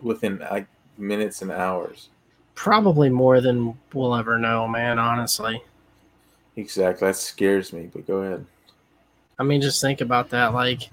within 0.01 0.39
like 0.39 0.65
minutes 0.97 1.43
and 1.43 1.51
hours? 1.51 2.09
Probably 2.55 3.09
more 3.11 3.41
than 3.41 3.77
we'll 3.93 4.15
ever 4.15 4.39
know, 4.39 4.67
man. 4.67 4.97
Honestly, 4.97 5.61
Exactly. 6.55 7.07
That 7.07 7.15
scares 7.15 7.73
me. 7.73 7.91
But 7.93 8.07
go 8.07 8.23
ahead. 8.23 8.43
I 9.37 9.43
mean, 9.43 9.61
just 9.61 9.81
think 9.81 10.01
about 10.01 10.31
that. 10.31 10.55
Like, 10.55 10.89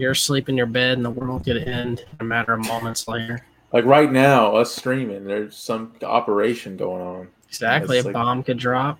you're 0.00 0.12
asleep 0.12 0.48
in 0.48 0.56
your 0.56 0.66
bed, 0.66 0.96
and 0.96 1.04
the 1.04 1.10
world 1.10 1.44
could 1.44 1.58
end 1.58 2.00
in 2.00 2.06
a 2.20 2.24
matter 2.24 2.52
of 2.54 2.66
moments 2.66 3.06
later. 3.06 3.44
Like 3.72 3.84
right 3.84 4.10
now, 4.10 4.56
us 4.56 4.74
streaming, 4.74 5.24
there's 5.24 5.56
some 5.56 5.92
operation 6.02 6.76
going 6.76 7.02
on. 7.02 7.28
Exactly, 7.48 7.98
It's 7.98 8.04
a 8.06 8.08
like- 8.08 8.14
bomb 8.14 8.42
could 8.42 8.58
drop. 8.58 8.98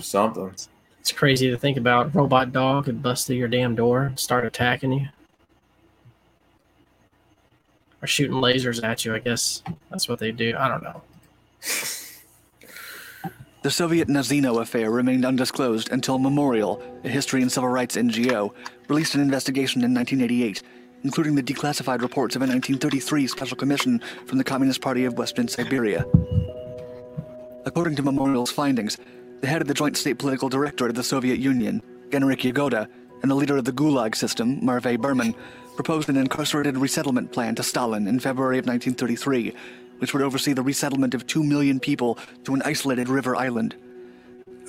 Something. 0.00 0.54
It's 1.00 1.12
crazy 1.12 1.50
to 1.50 1.58
think 1.58 1.76
about. 1.76 2.14
Robot 2.14 2.52
dog 2.52 2.84
could 2.86 3.02
bust 3.02 3.26
through 3.26 3.36
your 3.36 3.48
damn 3.48 3.74
door 3.74 4.04
and 4.04 4.18
start 4.18 4.46
attacking 4.46 4.92
you. 4.92 5.06
Or 8.00 8.06
shooting 8.06 8.36
lasers 8.36 8.82
at 8.82 9.04
you, 9.04 9.14
I 9.14 9.18
guess 9.18 9.62
that's 9.90 10.08
what 10.08 10.18
they 10.18 10.32
do. 10.32 10.54
I 10.58 10.68
don't 10.68 10.82
know. 10.82 11.02
The 13.62 13.70
Soviet 13.70 14.08
Nazino 14.08 14.60
affair 14.60 14.90
remained 14.90 15.24
undisclosed 15.24 15.92
until 15.92 16.18
Memorial, 16.18 16.82
a 17.04 17.08
history 17.08 17.42
and 17.42 17.52
civil 17.52 17.68
rights 17.68 17.94
NGO, 17.94 18.52
released 18.88 19.14
an 19.14 19.20
investigation 19.20 19.84
in 19.84 19.94
1988, 19.94 20.64
including 21.04 21.36
the 21.36 21.44
declassified 21.44 22.02
reports 22.02 22.34
of 22.34 22.42
a 22.42 22.46
1933 22.46 23.28
special 23.28 23.56
commission 23.56 24.02
from 24.26 24.38
the 24.38 24.42
Communist 24.42 24.80
Party 24.80 25.04
of 25.04 25.16
Western 25.16 25.46
Siberia. 25.46 26.04
According 27.64 27.94
to 27.94 28.02
Memorial's 28.02 28.50
findings, 28.50 28.98
the 29.42 29.46
head 29.46 29.62
of 29.62 29.68
the 29.68 29.74
Joint 29.74 29.96
State 29.96 30.18
Political 30.18 30.48
Directorate 30.48 30.90
of 30.90 30.96
the 30.96 31.04
Soviet 31.04 31.38
Union, 31.38 31.80
Genrik 32.10 32.40
Yagoda, 32.40 32.88
and 33.22 33.30
the 33.30 33.36
leader 33.36 33.56
of 33.56 33.64
the 33.64 33.72
Gulag 33.72 34.16
system, 34.16 34.58
Matvey 34.64 34.96
Berman, 34.96 35.36
proposed 35.76 36.08
an 36.08 36.16
incarcerated 36.16 36.76
resettlement 36.76 37.30
plan 37.30 37.54
to 37.54 37.62
Stalin 37.62 38.08
in 38.08 38.18
February 38.18 38.58
of 38.58 38.66
1933, 38.66 39.54
which 40.02 40.12
would 40.12 40.22
oversee 40.22 40.52
the 40.52 40.62
resettlement 40.62 41.14
of 41.14 41.28
2 41.28 41.44
million 41.44 41.78
people 41.78 42.18
to 42.42 42.54
an 42.54 42.62
isolated 42.64 43.08
river 43.08 43.36
island. 43.36 43.76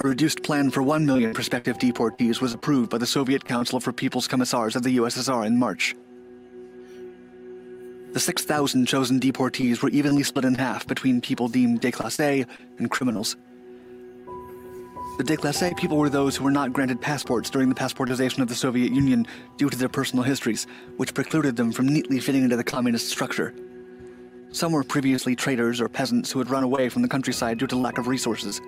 A 0.03 0.07
reduced 0.07 0.43
plan 0.43 0.69
for 0.69 0.83
1 0.83 1.07
million 1.07 1.33
prospective 1.33 1.79
deportees 1.79 2.39
was 2.39 2.53
approved 2.53 2.91
by 2.91 2.99
the 2.99 3.07
Soviet 3.07 3.43
Council 3.43 3.79
for 3.79 3.91
People's 3.91 4.27
Commissars 4.27 4.75
of 4.75 4.83
the 4.83 4.97
USSR 4.97 5.47
in 5.47 5.57
March. 5.57 5.95
The 8.11 8.19
6,000 8.19 8.85
chosen 8.85 9.19
deportees 9.19 9.81
were 9.81 9.89
evenly 9.89 10.21
split 10.21 10.45
in 10.45 10.53
half 10.53 10.85
between 10.85 11.19
people 11.19 11.47
deemed 11.47 11.81
déclassés 11.81 12.45
and 12.77 12.91
criminals. 12.91 13.35
The 15.17 15.23
déclassés 15.23 15.75
people 15.75 15.97
were 15.97 16.11
those 16.11 16.35
who 16.35 16.43
were 16.43 16.51
not 16.51 16.73
granted 16.73 17.01
passports 17.01 17.49
during 17.49 17.69
the 17.69 17.75
passportization 17.75 18.43
of 18.43 18.49
the 18.49 18.55
Soviet 18.55 18.91
Union 18.91 19.25
due 19.57 19.71
to 19.71 19.77
their 19.77 19.89
personal 19.89 20.23
histories, 20.23 20.67
which 20.97 21.15
precluded 21.15 21.55
them 21.55 21.71
from 21.71 21.87
neatly 21.87 22.19
fitting 22.19 22.43
into 22.43 22.55
the 22.55 22.63
communist 22.63 23.09
structure. 23.09 23.55
Some 24.53 24.71
were 24.71 24.83
previously 24.83 25.35
traders 25.35 25.81
or 25.81 25.89
peasants 25.89 26.31
who 26.31 26.37
had 26.37 26.51
run 26.51 26.63
away 26.63 26.87
from 26.87 27.01
the 27.01 27.07
countryside 27.07 27.57
due 27.57 27.65
to 27.65 27.75
lack 27.75 27.97
of 27.97 28.05
resources. 28.05 28.61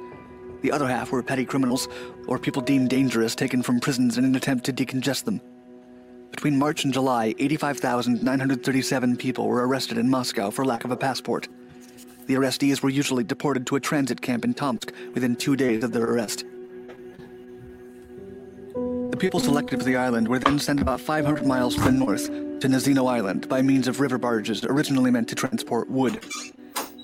The 0.63 0.71
other 0.71 0.87
half 0.87 1.11
were 1.11 1.21
petty 1.21 1.45
criminals 1.45 1.87
or 2.25 2.39
people 2.39 2.63
deemed 2.63 2.89
dangerous 2.89 3.35
taken 3.35 3.61
from 3.61 3.79
prisons 3.79 4.17
in 4.17 4.25
an 4.25 4.35
attempt 4.35 4.65
to 4.65 4.73
decongest 4.73 5.25
them. 5.25 5.39
Between 6.31 6.57
March 6.57 6.85
and 6.85 6.91
July, 6.91 7.35
85,937 7.37 9.15
people 9.15 9.47
were 9.47 9.67
arrested 9.67 9.99
in 9.99 10.09
Moscow 10.09 10.49
for 10.49 10.65
lack 10.65 10.85
of 10.85 10.91
a 10.91 10.97
passport. 10.97 11.47
The 12.25 12.33
arrestees 12.33 12.81
were 12.81 12.89
usually 12.89 13.23
deported 13.23 13.67
to 13.67 13.75
a 13.75 13.79
transit 13.79 14.19
camp 14.19 14.43
in 14.43 14.55
Tomsk 14.55 14.91
within 15.13 15.35
two 15.35 15.55
days 15.55 15.83
of 15.83 15.91
their 15.91 16.05
arrest. 16.05 16.45
The 19.15 19.21
people 19.21 19.39
selected 19.39 19.79
for 19.79 19.85
the 19.85 19.95
island 19.95 20.27
were 20.27 20.39
then 20.39 20.59
sent 20.59 20.81
about 20.81 20.99
500 20.99 21.45
miles 21.45 21.75
to 21.75 21.81
the 21.83 21.91
north 21.93 22.25
to 22.25 22.67
Nazino 22.67 23.09
Island 23.09 23.47
by 23.47 23.61
means 23.61 23.87
of 23.87 24.01
river 24.01 24.17
barges 24.17 24.61
originally 24.65 25.09
meant 25.09 25.29
to 25.29 25.35
transport 25.35 25.89
wood. 25.89 26.19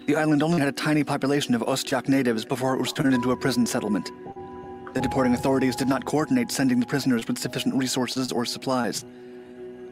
The 0.07 0.18
island 0.18 0.43
only 0.43 0.59
had 0.59 0.68
a 0.68 0.74
tiny 0.74 1.05
population 1.05 1.55
of 1.55 1.62
Ostyak 1.62 2.09
natives 2.09 2.43
before 2.43 2.74
it 2.74 2.82
was 2.82 2.91
turned 2.91 3.14
into 3.14 3.32
a 3.32 3.38
prison 3.38 3.66
settlement. 3.66 4.12
The 4.93 4.99
deporting 4.99 5.34
authorities 5.36 5.78
did 5.78 5.88
not 5.88 6.03
coordinate 6.03 6.51
sending 6.51 6.82
the 6.82 6.86
prisoners 6.86 7.26
with 7.30 7.38
sufficient 7.38 7.76
resources 7.76 8.34
or 8.34 8.43
supplies. 8.43 9.05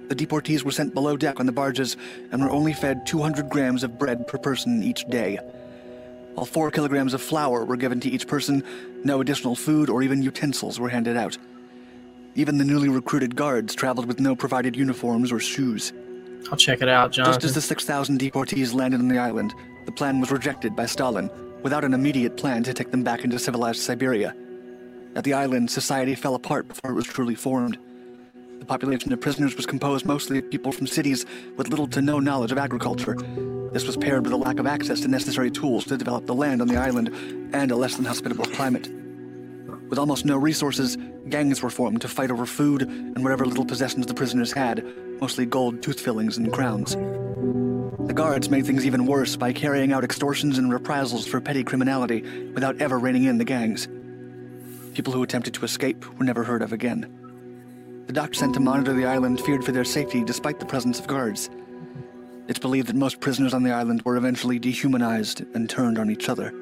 The 0.09 0.15
deportees 0.15 0.65
were 0.65 0.71
sent 0.71 0.93
below 0.93 1.15
deck 1.15 1.39
on 1.39 1.45
the 1.45 1.53
barges 1.53 1.95
and 2.33 2.43
were 2.43 2.51
only 2.51 2.73
fed 2.73 3.05
200 3.05 3.49
grams 3.49 3.81
of 3.81 3.97
bread 3.97 4.27
per 4.27 4.37
person 4.37 4.83
each 4.83 5.07
day. 5.07 5.39
While 6.33 6.47
4 6.47 6.69
kilograms 6.71 7.13
of 7.13 7.21
flour 7.21 7.63
were 7.63 7.77
given 7.77 8.01
to 8.01 8.09
each 8.09 8.27
person, 8.27 8.61
no 9.05 9.21
additional 9.21 9.55
food 9.55 9.89
or 9.89 10.03
even 10.03 10.21
utensils 10.21 10.81
were 10.81 10.89
handed 10.89 11.15
out. 11.15 11.37
Even 12.35 12.57
the 12.57 12.65
newly 12.65 12.89
recruited 12.89 13.35
guards 13.35 13.75
traveled 13.75 14.05
with 14.05 14.19
no 14.19 14.35
provided 14.35 14.75
uniforms 14.75 15.31
or 15.31 15.39
shoes. 15.39 15.93
I'll 16.51 16.57
check 16.57 16.81
it 16.81 16.87
out, 16.87 17.11
Jonathan. 17.11 17.33
Just 17.33 17.43
as 17.43 17.55
the 17.55 17.61
6,000 17.61 18.19
deportees 18.19 18.73
landed 18.73 18.99
on 18.99 19.07
the 19.07 19.17
island, 19.17 19.53
the 19.85 19.91
plan 19.91 20.19
was 20.19 20.31
rejected 20.31 20.75
by 20.75 20.85
Stalin, 20.85 21.29
without 21.63 21.83
an 21.83 21.93
immediate 21.93 22.37
plan 22.37 22.63
to 22.63 22.73
take 22.73 22.91
them 22.91 23.03
back 23.03 23.23
into 23.23 23.37
civilized 23.37 23.81
Siberia. 23.81 24.35
At 25.15 25.23
the 25.23 25.33
island, 25.33 25.69
society 25.69 26.15
fell 26.15 26.35
apart 26.35 26.67
before 26.67 26.91
it 26.91 26.95
was 26.95 27.05
truly 27.05 27.35
formed. 27.35 27.77
The 28.59 28.65
population 28.65 29.11
of 29.11 29.21
prisoners 29.21 29.55
was 29.55 29.65
composed 29.65 30.05
mostly 30.05 30.37
of 30.37 30.49
people 30.49 30.71
from 30.71 30.87
cities 30.87 31.25
with 31.57 31.69
little 31.69 31.87
to 31.87 32.01
no 32.01 32.19
knowledge 32.19 32.51
of 32.51 32.57
agriculture. 32.57 33.15
This 33.71 33.85
was 33.85 33.97
paired 33.97 34.23
with 34.23 34.33
a 34.33 34.37
lack 34.37 34.59
of 34.59 34.67
access 34.67 35.01
to 35.01 35.07
necessary 35.07 35.51
tools 35.51 35.85
to 35.85 35.97
develop 35.97 36.25
the 36.25 36.35
land 36.35 36.61
on 36.61 36.67
the 36.67 36.77
island 36.77 37.09
and 37.53 37.71
a 37.71 37.75
less 37.75 37.95
than 37.95 38.05
hospitable 38.05 38.45
climate. 38.45 38.89
With 39.89 39.97
almost 39.97 40.23
no 40.23 40.37
resources, 40.37 40.97
gangs 41.29 41.63
were 41.63 41.71
formed 41.71 42.01
to 42.01 42.07
fight 42.07 42.29
over 42.29 42.45
food 42.45 42.83
and 42.83 43.23
whatever 43.23 43.45
little 43.45 43.65
possessions 43.65 44.05
the 44.05 44.13
prisoners 44.13 44.51
had, 44.51 44.85
mostly 45.19 45.47
gold 45.47 45.81
tooth 45.81 45.99
fillings 45.99 46.37
and 46.37 46.53
crowns. 46.53 46.95
The 46.95 48.13
guards 48.13 48.49
made 48.49 48.67
things 48.67 48.85
even 48.85 49.07
worse 49.07 49.35
by 49.35 49.51
carrying 49.51 49.91
out 49.91 50.03
extortions 50.03 50.59
and 50.59 50.71
reprisals 50.71 51.25
for 51.25 51.41
petty 51.41 51.63
criminality 51.63 52.49
without 52.51 52.79
ever 52.79 52.99
reining 52.99 53.23
in 53.23 53.39
the 53.39 53.45
gangs. 53.45 53.87
People 54.93 55.11
who 55.11 55.23
attempted 55.23 55.55
to 55.55 55.65
escape 55.65 56.05
were 56.17 56.25
never 56.25 56.43
heard 56.43 56.61
of 56.61 56.71
again. 56.71 58.03
The 58.05 58.13
doctor 58.13 58.35
sent 58.35 58.53
to 58.55 58.59
monitor 58.59 58.93
the 58.93 59.05
island 59.05 59.41
feared 59.41 59.63
for 59.63 59.71
their 59.71 59.83
safety 59.83 60.23
despite 60.23 60.59
the 60.59 60.65
presence 60.65 60.99
of 60.99 61.07
guards. 61.07 61.49
It's 62.47 62.59
believed 62.59 62.87
that 62.87 62.95
most 62.95 63.19
prisoners 63.19 63.55
on 63.55 63.63
the 63.63 63.71
island 63.71 64.03
were 64.03 64.17
eventually 64.17 64.59
dehumanized 64.59 65.41
and 65.55 65.69
turned 65.69 65.97
on 65.97 66.11
each 66.11 66.29
other. 66.29 66.53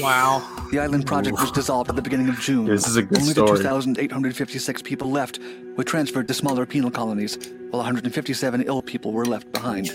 Wow. 0.00 0.42
The 0.70 0.78
island 0.78 1.06
project 1.06 1.38
was 1.38 1.50
dissolved 1.50 1.90
at 1.90 1.96
the 1.96 2.02
beginning 2.02 2.28
of 2.28 2.38
June. 2.40 2.66
This 2.66 2.86
is 2.86 2.96
a 2.96 3.02
good 3.02 3.18
Only 3.18 3.32
story. 3.32 3.50
the 3.50 3.56
2,856 3.62 4.82
people 4.82 5.10
left 5.10 5.38
were 5.76 5.84
transferred 5.84 6.28
to 6.28 6.34
smaller 6.34 6.66
penal 6.66 6.90
colonies, 6.90 7.36
while 7.70 7.80
157 7.82 8.62
ill 8.62 8.82
people 8.82 9.12
were 9.12 9.24
left 9.24 9.50
behind. 9.52 9.88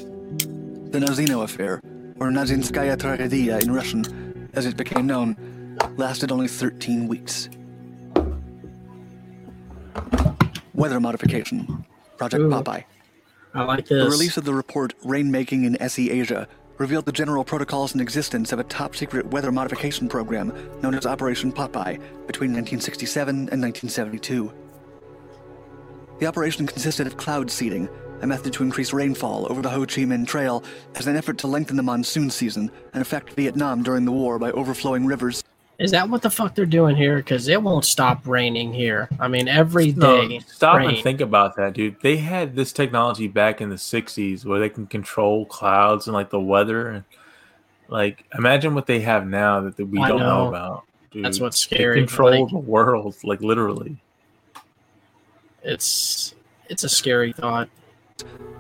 The 0.91 0.99
Nazino 0.99 1.43
affair, 1.43 1.81
or 2.19 2.29
Nazinskaya 2.29 2.97
Tragedia 2.97 3.61
in 3.61 3.71
Russian, 3.71 4.49
as 4.53 4.65
it 4.65 4.75
became 4.77 5.05
known, 5.05 5.77
lasted 5.97 6.31
only 6.31 6.47
13 6.47 7.07
weeks. 7.07 7.49
Weather 10.73 10.99
modification. 10.99 11.85
Project 12.17 12.41
Ooh. 12.41 12.49
Popeye. 12.49 12.83
I 13.53 13.63
like 13.63 13.87
this. 13.87 14.03
The 14.03 14.09
release 14.09 14.37
of 14.37 14.45
the 14.45 14.53
report 14.53 14.93
Rainmaking 15.01 15.65
in 15.65 15.81
SE 15.81 16.09
Asia 16.09 16.47
revealed 16.79 17.05
the 17.05 17.11
general 17.11 17.43
protocols 17.43 17.91
and 17.91 18.01
existence 18.01 18.51
of 18.51 18.59
a 18.59 18.63
top 18.63 18.95
secret 18.95 19.27
weather 19.27 19.51
modification 19.51 20.07
program 20.09 20.51
known 20.81 20.95
as 20.95 21.05
Operation 21.05 21.51
Popeye 21.51 21.99
between 22.25 22.51
1967 22.51 23.29
and 23.29 23.61
1972. 23.61 24.51
The 26.19 26.25
operation 26.25 26.65
consisted 26.65 27.05
of 27.05 27.17
cloud 27.17 27.51
seeding, 27.51 27.87
a 28.21 28.27
method 28.27 28.53
to 28.53 28.63
increase 28.63 28.93
rainfall 28.93 29.45
over 29.49 29.61
the 29.61 29.69
Ho 29.69 29.81
Chi 29.81 30.01
Minh 30.01 30.25
Trail 30.25 30.63
as 30.95 31.07
an 31.07 31.15
effort 31.15 31.37
to 31.39 31.47
lengthen 31.47 31.77
the 31.77 31.83
monsoon 31.83 32.29
season 32.29 32.71
and 32.93 33.01
affect 33.01 33.33
Vietnam 33.33 33.83
during 33.83 34.05
the 34.05 34.11
war 34.11 34.39
by 34.39 34.51
overflowing 34.51 35.05
rivers 35.05 35.43
Is 35.79 35.91
that 35.91 36.09
what 36.09 36.21
the 36.21 36.29
fuck 36.29 36.55
they're 36.55 36.65
doing 36.65 36.95
here? 36.97 37.17
Because 37.17 37.47
it 37.47 37.61
won't 37.63 37.85
stop 37.85 38.27
raining 38.27 38.73
here. 38.73 39.07
I 39.19 39.29
mean, 39.29 39.47
every 39.47 39.93
No, 39.93 40.27
day. 40.27 40.39
stop 40.45 40.77
rain. 40.77 40.89
and 40.89 40.97
think 40.99 41.21
about 41.21 41.55
that, 41.55 41.73
dude. 41.73 41.95
They 42.01 42.17
had 42.17 42.55
this 42.55 42.73
technology 42.73 43.27
back 43.29 43.61
in 43.61 43.69
the 43.69 43.77
'60s 43.77 44.43
where 44.45 44.59
they 44.59 44.67
can 44.69 44.87
control 44.87 45.45
clouds 45.45 46.05
and 46.07 46.13
like 46.13 46.31
the 46.31 46.39
weather, 46.39 46.89
and 46.89 47.03
like 47.87 48.25
imagine 48.37 48.75
what 48.75 48.87
they 48.87 48.99
have 49.01 49.25
now 49.25 49.61
that, 49.61 49.77
that 49.77 49.85
we 49.85 49.99
I 49.99 50.09
don't 50.09 50.19
know. 50.19 50.43
know. 50.43 50.49
about. 50.49 50.83
Dude. 51.11 51.23
That's 51.25 51.39
what's 51.39 51.57
scary. 51.57 52.01
They 52.01 52.07
scary. 52.07 52.07
control 52.07 52.43
Like, 52.43 52.51
the 52.51 52.57
world, 52.59 53.15
like 53.23 53.41
literally. 53.41 53.97
it's 55.63 56.35
it's 56.69 56.83
a 56.83 56.89
scary 56.89 57.31
thought. 57.33 57.69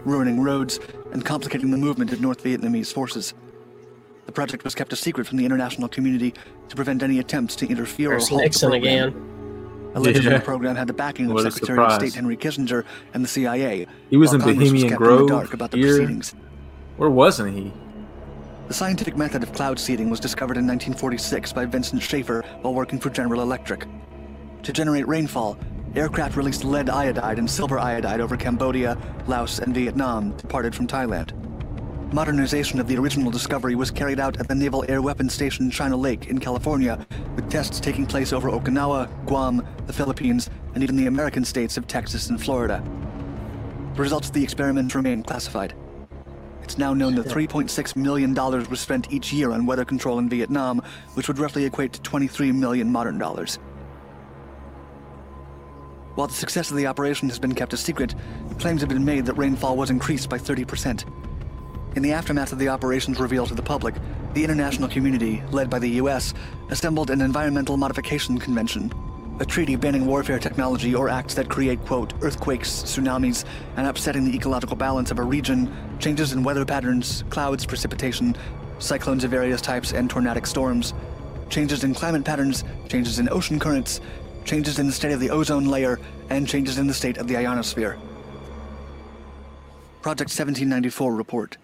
ruining 0.05 0.39
roads 0.41 0.79
and 1.11 1.23
complicating 1.25 1.69
the 1.69 1.77
movement 1.77 2.13
of 2.13 2.21
North 2.21 2.43
Vietnamese 2.43 2.93
forces. 2.93 3.33
The 4.29 4.33
project 4.33 4.63
was 4.63 4.75
kept 4.75 4.93
a 4.93 4.95
secret 4.95 5.25
from 5.25 5.37
the 5.37 5.45
international 5.45 5.87
community 5.89 6.35
to 6.67 6.75
prevent 6.75 7.01
any 7.01 7.17
attempts 7.17 7.55
to 7.55 7.67
interfere 7.67 8.09
There's 8.09 8.27
or 8.27 8.29
halt 8.29 8.41
Nixon 8.43 8.69
the 8.69 8.77
program. 8.79 9.07
again. 9.09 9.91
Allegedly, 9.95 10.29
Yeah. 10.31 10.37
the 10.37 10.43
program 10.51 10.75
had 10.75 10.85
the 10.85 10.93
backing 10.93 11.25
of 11.25 11.31
What 11.33 11.47
a 11.47 11.51
Secretary 11.51 11.79
of. 11.83 11.93
State 11.93 12.13
Henry 12.13 12.37
Kissinger 12.37 12.83
and 13.15 13.23
the 13.23 13.27
CIA. 13.27 13.87
He 14.11 14.17
was 14.17 14.31
in 14.31 14.39
Congress 14.39 14.59
was 14.59 14.69
Bohemian 14.69 14.89
kept 14.89 15.01
in 15.01 15.07
the 15.07 15.15
Grove. 15.15 15.29
dark 15.29 15.53
about 15.55 15.71
the 15.71 15.77
here. 15.77 15.95
proceedings. 15.97 16.35
Where 16.97 17.09
wasn't 17.09 17.55
he? 17.57 17.73
The 18.67 18.73
scientific 18.75 19.17
method 19.17 19.41
of 19.41 19.51
cloud 19.53 19.79
seeding 19.79 20.11
was 20.11 20.19
discovered 20.19 20.57
in 20.57 20.67
1946 20.67 21.51
by 21.53 21.65
Vincent 21.65 22.03
Schaefer 22.03 22.43
while 22.61 22.75
working 22.75 22.99
for 22.99 23.09
General 23.09 23.41
Electric. 23.41 23.87
To 24.61 24.71
generate 24.71 25.07
rainfall, 25.07 25.57
aircraft 25.95 26.35
released 26.37 26.63
lead 26.63 26.87
iodide 26.87 27.39
and 27.39 27.49
silver 27.49 27.79
iodide 27.79 28.21
over 28.21 28.37
Cambodia, 28.37 28.95
Laos, 29.25 29.57
and 29.57 29.73
Vietnam, 29.73 30.37
departed 30.37 30.75
from 30.75 30.85
Thailand. 30.85 31.31
Modernization 32.11 32.79
of 32.79 32.87
the 32.87 32.97
original 32.97 33.29
discovery 33.29 33.75
was 33.75 33.91
carried 33.91 34.19
out 34.19 34.39
at 34.39 34.47
the 34.47 34.55
Naval 34.55 34.83
Air 34.89 34.99
Weapons 34.99 35.31
Station 35.31 35.69
China 35.69 35.95
Lake 35.95 36.25
in 36.25 36.39
California, 36.39 37.05
with 37.35 37.51
tests 37.51 37.79
taking 37.79 38.07
place 38.07 38.33
over 38.33 38.49
Okinawa, 38.49 39.07
Guam, 39.27 39.63
the 39.85 39.93
Philippines, 39.93 40.49
and 40.73 40.81
even 40.81 40.95
the 40.95 41.05
American 41.05 41.45
states 41.45 41.77
of 41.77 41.85
Texas 41.85 42.31
and 42.31 42.41
Florida. 42.41 42.83
The 43.93 44.01
results 44.01 44.27
of 44.27 44.33
the 44.33 44.43
experiment 44.43 44.95
remain 44.95 45.21
classified. 45.21 45.75
It's 46.63 46.79
now 46.79 46.95
known 46.95 47.13
that 47.13 47.27
$3.6 47.27 47.95
million 47.95 48.33
was 48.33 48.79
spent 48.79 49.13
each 49.13 49.31
year 49.31 49.51
on 49.51 49.67
weather 49.67 49.85
control 49.85 50.17
in 50.17 50.29
Vietnam, 50.29 50.81
which 51.13 51.27
would 51.27 51.37
roughly 51.37 51.65
equate 51.65 51.93
to 51.93 52.01
23 52.01 52.51
million 52.53 52.91
modern 52.91 53.19
dollars. 53.19 53.57
While 56.15 56.27
the 56.27 56.33
success 56.33 56.71
of 56.71 56.77
the 56.77 56.87
operation 56.87 57.29
has 57.29 57.37
been 57.37 57.53
kept 57.53 57.73
a 57.73 57.77
secret, 57.77 58.15
claims 58.57 58.81
have 58.81 58.89
been 58.89 59.05
made 59.05 59.27
that 59.27 59.35
rainfall 59.35 59.77
was 59.77 59.91
increased 59.91 60.27
by 60.27 60.39
30%. 60.39 61.05
In 61.95 62.03
the 62.03 62.13
aftermath 62.13 62.51
of 62.51 62.59
the 62.59 62.67
operation's 62.67 63.19
reveal 63.19 63.47
to 63.47 63.55
the 63.55 63.63
public, 63.63 63.95
the 64.35 64.43
international 64.43 64.87
community, 64.87 65.41
led 65.49 65.71
by 65.71 65.79
the 65.79 65.89
US, 66.01 66.35
assembled 66.69 67.09
an 67.09 67.19
Environmental 67.19 67.77
Modification 67.77 68.37
Convention, 68.37 68.93
a 69.39 69.45
treaty 69.45 69.75
banning 69.75 70.05
warfare 70.05 70.37
technology 70.37 70.93
or 70.93 71.09
acts 71.09 71.33
that 71.33 71.49
create, 71.49 71.83
quote, 71.85 72.13
earthquakes, 72.21 72.69
tsunamis, 72.83 73.43
and 73.75 73.87
upsetting 73.87 74.23
the 74.23 74.35
ecological 74.35 74.75
balance 74.75 75.09
of 75.09 75.17
a 75.17 75.23
region, 75.23 75.75
changes 75.97 76.31
in 76.31 76.43
weather 76.43 76.63
patterns, 76.63 77.23
clouds, 77.31 77.65
precipitation, 77.65 78.37
cyclones 78.77 79.23
of 79.23 79.31
various 79.31 79.59
types, 79.59 79.91
and 79.91 80.11
tornadic 80.11 80.45
storms, 80.45 80.93
changes 81.49 81.83
in 81.83 81.95
climate 81.95 82.23
patterns, 82.23 82.63
changes 82.87 83.17
in 83.17 83.27
ocean 83.29 83.57
currents, 83.59 83.99
changes 84.45 84.77
in 84.77 84.85
the 84.85 84.93
state 84.93 85.11
of 85.11 85.19
the 85.19 85.31
ozone 85.31 85.65
layer, 85.65 85.99
and 86.29 86.47
changes 86.47 86.77
in 86.77 86.85
the 86.85 86.93
state 86.93 87.17
of 87.17 87.27
the 87.27 87.35
ionosphere. 87.35 87.97
Project 90.03 90.29
1794 90.29 91.15
report. 91.15 91.57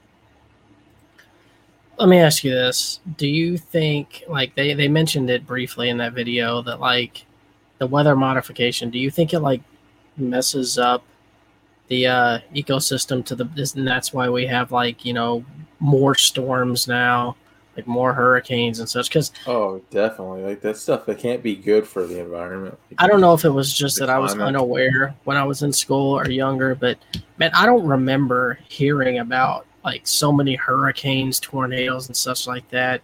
Let 1.97 2.09
me 2.09 2.19
ask 2.19 2.43
you 2.43 2.51
this: 2.51 2.99
Do 3.17 3.27
you 3.27 3.57
think, 3.57 4.23
like 4.27 4.55
they 4.55 4.73
they 4.73 4.87
mentioned 4.87 5.29
it 5.29 5.47
briefly 5.47 5.89
in 5.89 5.97
that 5.97 6.13
video, 6.13 6.61
that 6.63 6.79
like 6.79 7.25
the 7.77 7.87
weather 7.87 8.15
modification? 8.15 8.89
Do 8.89 8.99
you 8.99 9.09
think 9.09 9.33
it 9.33 9.39
like 9.39 9.61
messes 10.17 10.77
up 10.77 11.03
the 11.87 12.07
uh, 12.07 12.39
ecosystem 12.53 13.23
to 13.25 13.35
the 13.35 13.45
this, 13.45 13.75
and 13.75 13.87
that's 13.87 14.13
why 14.13 14.29
we 14.29 14.45
have 14.45 14.71
like 14.71 15.05
you 15.05 15.13
know 15.13 15.45
more 15.79 16.15
storms 16.15 16.87
now, 16.87 17.35
like 17.77 17.87
more 17.87 18.13
hurricanes 18.13 18.79
and 18.79 18.89
such? 18.89 19.09
Because 19.09 19.31
Oh, 19.47 19.81
definitely. 19.89 20.43
Like 20.43 20.61
that 20.61 20.77
stuff 20.77 21.05
that 21.05 21.17
can't 21.19 21.41
be 21.41 21.55
good 21.55 21.87
for 21.87 22.05
the 22.05 22.19
environment. 22.19 22.77
I 22.97 23.07
don't 23.07 23.21
know 23.21 23.33
if 23.33 23.45
it 23.45 23.49
was 23.49 23.73
just 23.73 23.99
that 23.99 24.09
I 24.09 24.19
was 24.19 24.35
unaware 24.35 25.15
when 25.23 25.37
I 25.37 25.43
was 25.43 25.63
in 25.63 25.71
school 25.71 26.17
or 26.17 26.29
younger, 26.29 26.75
but 26.75 26.97
man, 27.37 27.51
I 27.55 27.65
don't 27.65 27.85
remember 27.85 28.59
hearing 28.67 29.19
about 29.19 29.65
like 29.85 30.07
so 30.07 30.31
many 30.31 30.55
hurricanes, 30.55 31.39
tornadoes, 31.39 32.07
and 32.07 32.17
such 32.17 32.47
like 32.47 32.67
that. 32.69 33.01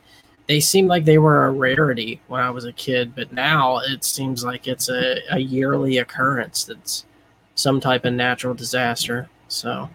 They 0.47 0.59
seemed 0.59 0.89
like 0.89 1.05
they 1.05 1.19
were 1.19 1.45
a 1.45 1.51
rarity 1.51 2.19
when 2.27 2.41
I 2.41 2.49
was 2.49 2.65
a 2.65 2.73
kid, 2.73 3.15
but 3.15 3.31
now 3.31 3.77
it 3.79 4.03
seems 4.03 4.43
like 4.43 4.67
it's 4.67 4.89
a, 4.89 5.19
a 5.29 5.39
yearly 5.39 5.99
occurrence 5.99 6.65
that's 6.65 7.05
some 7.55 7.79
type 7.79 8.03
of 8.05 8.13
natural 8.13 8.53
disaster. 8.53 9.29
So, 9.47 9.89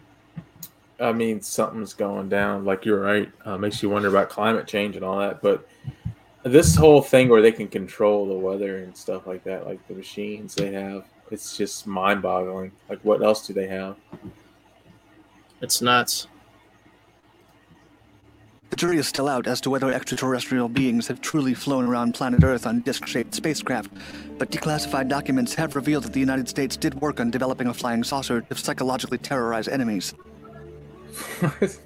I 1.00 1.12
mean, 1.12 1.42
something's 1.42 1.92
going 1.92 2.28
down. 2.28 2.64
Like 2.64 2.84
you're 2.84 3.00
right. 3.00 3.30
Uh, 3.44 3.58
makes 3.58 3.82
you 3.82 3.90
wonder 3.90 4.08
about 4.08 4.30
climate 4.30 4.66
change 4.66 4.96
and 4.96 5.04
all 5.04 5.18
that. 5.18 5.42
But 5.42 5.68
this 6.44 6.76
whole 6.76 7.02
thing 7.02 7.28
where 7.28 7.42
they 7.42 7.52
can 7.52 7.66
control 7.66 8.26
the 8.26 8.34
weather 8.34 8.78
and 8.78 8.96
stuff 8.96 9.26
like 9.26 9.42
that, 9.44 9.66
like 9.66 9.84
the 9.88 9.94
machines 9.94 10.54
they 10.54 10.72
have, 10.72 11.04
it's 11.32 11.56
just 11.56 11.88
mind-boggling. 11.88 12.70
Like, 12.88 13.00
what 13.02 13.22
else 13.22 13.46
do 13.46 13.52
they 13.52 13.66
have? 13.66 13.96
it's 15.60 15.80
nuts. 15.82 16.28
The 18.76 18.80
jury 18.80 18.98
is 18.98 19.08
still 19.08 19.26
out 19.26 19.46
as 19.46 19.58
to 19.62 19.70
whether 19.70 19.90
extraterrestrial 19.90 20.68
beings 20.68 21.06
have 21.08 21.22
truly 21.22 21.54
flown 21.54 21.86
around 21.86 22.12
planet 22.12 22.44
Earth 22.44 22.66
on 22.66 22.80
disc 22.80 23.06
shaped 23.06 23.34
spacecraft, 23.34 23.90
but 24.36 24.50
declassified 24.50 25.08
documents 25.08 25.54
have 25.54 25.74
revealed 25.74 26.04
that 26.04 26.12
the 26.12 26.20
United 26.20 26.46
States 26.46 26.76
did 26.76 26.92
work 27.00 27.18
on 27.18 27.30
developing 27.30 27.68
a 27.68 27.72
flying 27.72 28.04
saucer 28.04 28.42
to 28.42 28.54
psychologically 28.54 29.16
terrorize 29.16 29.66
enemies. 29.66 30.12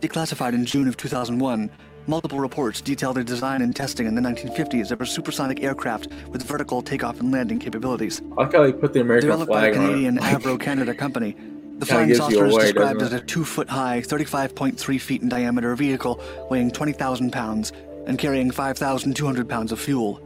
Declassified 0.03 0.53
in 0.53 0.67
June 0.67 0.89
of 0.89 0.97
2001, 0.97 1.71
multiple 2.09 2.41
reports 2.41 2.81
detail 2.81 3.13
the 3.13 3.23
design 3.23 3.63
and 3.63 3.77
testing 3.77 4.09
in 4.09 4.17
the 4.17 4.21
1950s 4.21 4.91
of 4.91 5.01
a 5.01 5.07
supersonic 5.07 5.63
aircraft 5.63 6.09
with 6.31 6.43
vertical 6.43 6.83
takeoff 6.83 7.21
and 7.21 7.31
landing 7.31 7.61
capabilities. 7.61 8.21
I 8.37 8.43
like 8.43 8.53
how 8.53 8.65
they 8.65 8.73
put 8.73 8.95
the 8.95 9.01
American 9.01 9.29
Developed 9.29 9.53
by 9.53 9.71
flag 9.71 9.75
the 9.75 9.79
on 9.79 9.87
Canadian. 9.87 10.19
Avro 10.19 10.61
Canada 10.61 10.93
company, 10.93 11.37
the 11.81 11.87
flying 11.87 12.15
saucer 12.15 12.47
is 12.47 12.55
away, 12.55 12.65
described 12.65 13.03
as 13.03 13.13
a 13.15 13.21
two 13.21 13.45
foot 13.45 13.69
high, 13.69 14.01
35.3 14.01 15.01
feet 15.01 15.23
in 15.23 15.29
diameter 15.29 15.75
vehicle 15.75 16.23
weighing 16.51 16.71
20,000 16.71 17.33
pounds 17.33 17.73
and 18.07 18.19
carrying 18.19 18.51
5,200 18.51 19.49
pounds 19.49 19.73
of 19.73 19.81
fuel. 19.81 20.21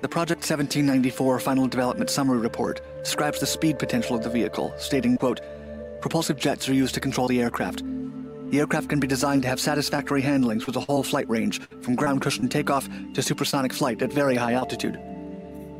The 0.00 0.08
Project 0.08 0.40
1794 0.40 1.38
Final 1.40 1.66
Development 1.66 2.10
Summary 2.10 2.38
Report 2.38 2.80
describes 3.02 3.40
the 3.40 3.46
speed 3.46 3.78
potential 3.78 4.16
of 4.16 4.22
the 4.22 4.30
vehicle, 4.30 4.74
stating, 4.76 5.16
quote, 5.16 5.40
Propulsive 6.00 6.36
jets 6.36 6.68
are 6.68 6.74
used 6.74 6.94
to 6.94 7.00
control 7.00 7.28
the 7.28 7.40
aircraft. 7.40 7.82
The 8.50 8.58
aircraft 8.58 8.88
can 8.88 9.00
be 9.00 9.06
designed 9.06 9.42
to 9.42 9.48
have 9.48 9.60
satisfactory 9.60 10.20
handlings 10.20 10.66
with 10.66 10.76
a 10.76 10.80
whole 10.80 11.02
flight 11.02 11.28
range, 11.30 11.62
from 11.80 11.94
ground 11.94 12.20
cushion 12.20 12.48
takeoff 12.48 12.88
to 13.14 13.22
supersonic 13.22 13.72
flight 13.72 14.02
at 14.02 14.12
very 14.12 14.36
high 14.36 14.52
altitude. 14.52 15.00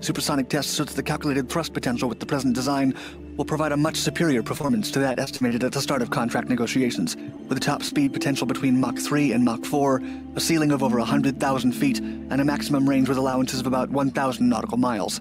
Supersonic 0.00 0.48
tests 0.48 0.74
show 0.74 0.84
that 0.84 0.96
the 0.96 1.02
calculated 1.02 1.48
thrust 1.48 1.72
potential 1.72 2.08
with 2.08 2.20
the 2.20 2.26
present 2.26 2.54
design 2.54 2.94
will 3.36 3.44
provide 3.44 3.72
a 3.72 3.76
much 3.76 3.96
superior 3.96 4.42
performance 4.42 4.90
to 4.92 4.98
that 5.00 5.18
estimated 5.18 5.64
at 5.64 5.72
the 5.72 5.80
start 5.80 6.02
of 6.02 6.10
contract 6.10 6.48
negotiations, 6.48 7.16
with 7.48 7.58
a 7.58 7.60
top 7.60 7.82
speed 7.82 8.12
potential 8.12 8.46
between 8.46 8.78
Mach 8.78 8.96
3 8.98 9.32
and 9.32 9.44
Mach 9.44 9.64
4, 9.64 10.02
a 10.36 10.40
ceiling 10.40 10.70
of 10.70 10.82
over 10.82 10.98
100,000 10.98 11.72
feet, 11.72 11.98
and 11.98 12.40
a 12.40 12.44
maximum 12.44 12.88
range 12.88 13.08
with 13.08 13.18
allowances 13.18 13.60
of 13.60 13.66
about 13.66 13.90
1,000 13.90 14.48
nautical 14.48 14.78
miles. 14.78 15.20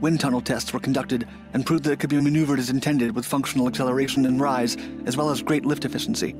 Wind 0.00 0.18
tunnel 0.18 0.40
tests 0.40 0.72
were 0.72 0.80
conducted 0.80 1.28
and 1.54 1.64
proved 1.64 1.84
that 1.84 1.92
it 1.92 2.00
could 2.00 2.10
be 2.10 2.20
maneuvered 2.20 2.58
as 2.58 2.70
intended 2.70 3.14
with 3.14 3.24
functional 3.24 3.68
acceleration 3.68 4.26
and 4.26 4.40
rise, 4.40 4.76
as 5.06 5.16
well 5.16 5.30
as 5.30 5.42
great 5.42 5.64
lift 5.64 5.84
efficiency. 5.84 6.34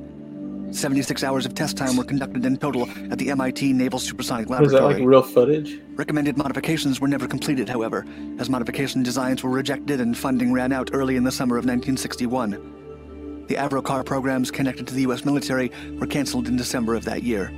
76 0.75 1.23
hours 1.23 1.45
of 1.45 1.53
test 1.55 1.77
time 1.77 1.97
were 1.97 2.03
conducted 2.03 2.45
in 2.45 2.57
total 2.57 2.89
at 3.11 3.17
the 3.17 3.29
MIT 3.29 3.73
Naval 3.73 3.99
Supersonic 3.99 4.49
Laboratory. 4.49 4.81
Was 4.81 4.95
that 4.95 4.99
like 4.99 5.07
real 5.07 5.21
footage? 5.21 5.79
Recommended 5.95 6.37
modifications 6.37 6.99
were 6.99 7.07
never 7.07 7.27
completed, 7.27 7.69
however, 7.69 8.05
as 8.39 8.49
modification 8.49 9.03
designs 9.03 9.43
were 9.43 9.49
rejected 9.49 10.01
and 10.01 10.17
funding 10.17 10.51
ran 10.51 10.71
out 10.71 10.89
early 10.93 11.15
in 11.15 11.23
the 11.23 11.31
summer 11.31 11.57
of 11.57 11.65
1961. 11.65 13.45
The 13.47 13.55
Avrocar 13.55 14.05
programs 14.05 14.51
connected 14.51 14.87
to 14.87 14.93
the 14.93 15.01
U.S. 15.01 15.25
military 15.25 15.71
were 15.99 16.07
canceled 16.07 16.47
in 16.47 16.55
December 16.55 16.95
of 16.95 17.05
that 17.05 17.23
year. 17.23 17.51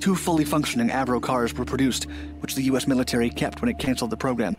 Two 0.00 0.16
fully 0.16 0.44
functioning 0.44 0.88
Avro 0.88 1.22
cars 1.22 1.54
were 1.54 1.64
produced, 1.64 2.08
which 2.40 2.56
the 2.56 2.62
U.S. 2.62 2.88
military 2.88 3.30
kept 3.30 3.60
when 3.60 3.70
it 3.70 3.78
canceled 3.78 4.10
the 4.10 4.16
program. 4.16 4.56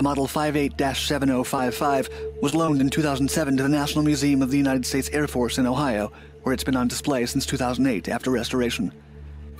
Model 0.00 0.28
58-7055 0.28 2.40
was 2.40 2.54
loaned 2.54 2.80
in 2.80 2.88
2007 2.88 3.56
to 3.56 3.64
the 3.64 3.68
National 3.68 4.04
Museum 4.04 4.42
of 4.42 4.50
the 4.50 4.56
United 4.56 4.86
States 4.86 5.10
Air 5.12 5.26
Force 5.26 5.58
in 5.58 5.66
Ohio, 5.66 6.12
where 6.42 6.52
it's 6.52 6.62
been 6.62 6.76
on 6.76 6.86
display 6.86 7.26
since 7.26 7.44
2008 7.44 8.08
after 8.08 8.30
restoration. 8.30 8.92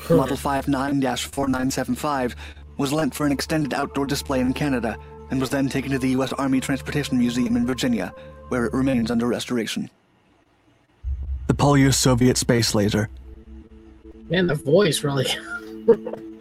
Model 0.09 0.37
59-4975 0.37 2.37
was 2.77 2.93
lent 2.93 3.13
for 3.15 3.27
an 3.27 3.33
extended 3.33 3.75
outdoor 3.75 4.07
display 4.07 4.39
in 4.41 4.55
Canada 4.55 4.97
and 5.31 5.41
was 5.41 5.51
then 5.51 5.69
taken 5.69 5.91
to 5.91 5.99
the 5.99 6.11
U.S. 6.11 6.33
Army 6.35 6.61
Transportation 6.61 7.19
Museum 7.19 7.57
in 7.57 7.67
Virginia, 7.67 8.15
where 8.49 8.67
it 8.67 8.73
remains 8.73 9.11
under 9.11 9.27
restoration. 9.27 9.91
The 11.49 11.55
Polyus 11.55 11.99
Soviet 11.99 12.37
Space 12.37 12.77
Laser. 12.77 13.11
Man, 14.31 14.47
the 14.47 14.55
voice 14.55 15.03
really. 15.03 15.27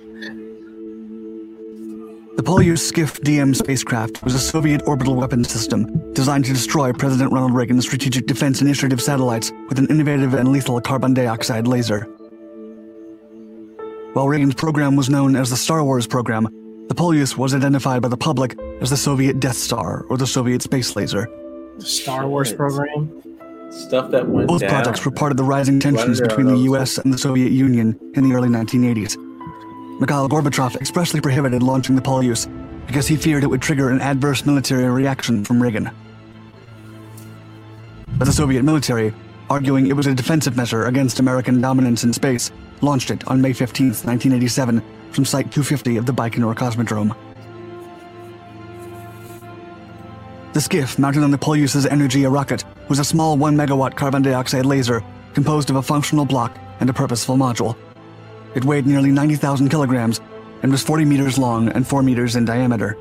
The 2.47 2.53
Polyus 2.53 2.89
Skif 2.89 3.19
DM 3.23 3.53
spacecraft 3.53 4.23
was 4.23 4.33
a 4.33 4.39
Soviet 4.39 4.81
orbital 4.87 5.15
weapons 5.15 5.49
system 5.49 6.13
designed 6.13 6.45
to 6.45 6.53
destroy 6.53 6.93
President 6.93 7.33
Ronald 7.33 7.53
Reagan's 7.53 7.83
Strategic 7.83 8.25
Defense 8.25 8.61
Initiative 8.61 9.01
satellites 9.01 9.51
with 9.67 9.79
an 9.79 9.87
innovative 9.87 10.33
and 10.33 10.47
lethal 10.47 10.79
carbon 10.79 11.13
dioxide 11.13 11.67
laser. 11.67 12.05
While 14.13 14.29
Reagan's 14.29 14.53
program 14.53 14.95
was 14.95 15.09
known 15.09 15.35
as 15.35 15.49
the 15.49 15.57
Star 15.57 15.83
Wars 15.83 16.07
program, 16.07 16.43
the 16.87 16.95
Polyus 16.95 17.35
was 17.35 17.53
identified 17.53 18.01
by 18.01 18.07
the 18.07 18.15
public 18.15 18.57
as 18.79 18.91
the 18.91 18.95
Soviet 18.95 19.41
Death 19.41 19.57
Star 19.57 20.05
or 20.05 20.15
the 20.15 20.25
Soviet 20.25 20.61
space 20.61 20.95
laser. 20.95 21.27
The 21.79 21.85
Star 21.85 22.29
Wars 22.29 22.53
program. 22.53 23.11
Stuff 23.71 24.11
that 24.11 24.25
went 24.25 24.47
Both 24.47 24.61
down. 24.61 24.69
projects 24.69 25.03
were 25.03 25.11
part 25.11 25.33
of 25.33 25.37
the 25.37 25.43
rising 25.43 25.81
tensions 25.81 26.21
between 26.21 26.47
the 26.47 26.59
US 26.71 26.97
and 26.97 27.13
the 27.13 27.17
Soviet 27.17 27.51
Union 27.51 27.99
in 28.15 28.23
the 28.23 28.33
early 28.33 28.47
1980s. 28.47 29.26
Mikhail 29.99 30.29
Gorbachev 30.29 30.75
expressly 30.75 31.19
prohibited 31.19 31.63
launching 31.63 31.95
the 31.95 32.01
Polyus 32.01 32.47
because 32.85 33.07
he 33.07 33.15
feared 33.15 33.43
it 33.43 33.47
would 33.47 33.63
trigger 33.63 33.89
an 33.89 33.99
adverse 33.99 34.45
military 34.45 34.85
reaction 34.85 35.43
from 35.43 35.61
Reagan. 35.61 35.89
But 38.19 38.25
the 38.25 38.31
Soviet 38.31 38.61
military, 38.61 39.11
arguing 39.49 39.87
it 39.87 39.95
was 39.95 40.05
a 40.05 40.13
defensive 40.13 40.55
measure 40.55 40.85
against 40.85 41.19
American 41.19 41.61
dominance 41.61 42.03
in 42.03 42.13
space, 42.13 42.51
launched 42.81 43.09
it 43.09 43.27
on 43.27 43.41
May 43.41 43.53
15, 43.53 43.87
1987, 43.87 44.83
from 45.11 45.25
Site 45.25 45.51
250 45.51 45.97
of 45.97 46.05
the 46.05 46.13
Baikonur 46.13 46.53
Cosmodrome. 46.53 47.15
The 50.53 50.61
skiff, 50.61 50.99
mounted 50.99 51.23
on 51.23 51.31
the 51.31 51.37
Polyus's 51.39 51.87
Energia 51.87 52.31
rocket, 52.31 52.63
was 52.87 52.99
a 52.99 53.03
small 53.03 53.35
1 53.35 53.57
megawatt 53.57 53.95
carbon 53.95 54.21
dioxide 54.21 54.65
laser 54.65 55.03
composed 55.33 55.71
of 55.71 55.75
a 55.75 55.81
functional 55.81 56.25
block 56.25 56.55
and 56.79 56.89
a 56.89 56.93
purposeful 56.93 57.35
module. 57.35 57.75
It 58.55 58.65
weighed 58.65 58.87
nearly 58.87 59.11
90,000 59.11 59.69
kilograms 59.69 60.21
and 60.63 60.71
was 60.71 60.83
40 60.83 61.05
meters 61.05 61.37
long 61.37 61.69
and 61.69 61.87
4 61.87 62.01
meters 62.03 62.35
in 62.35 62.45
diameter. 62.45 62.97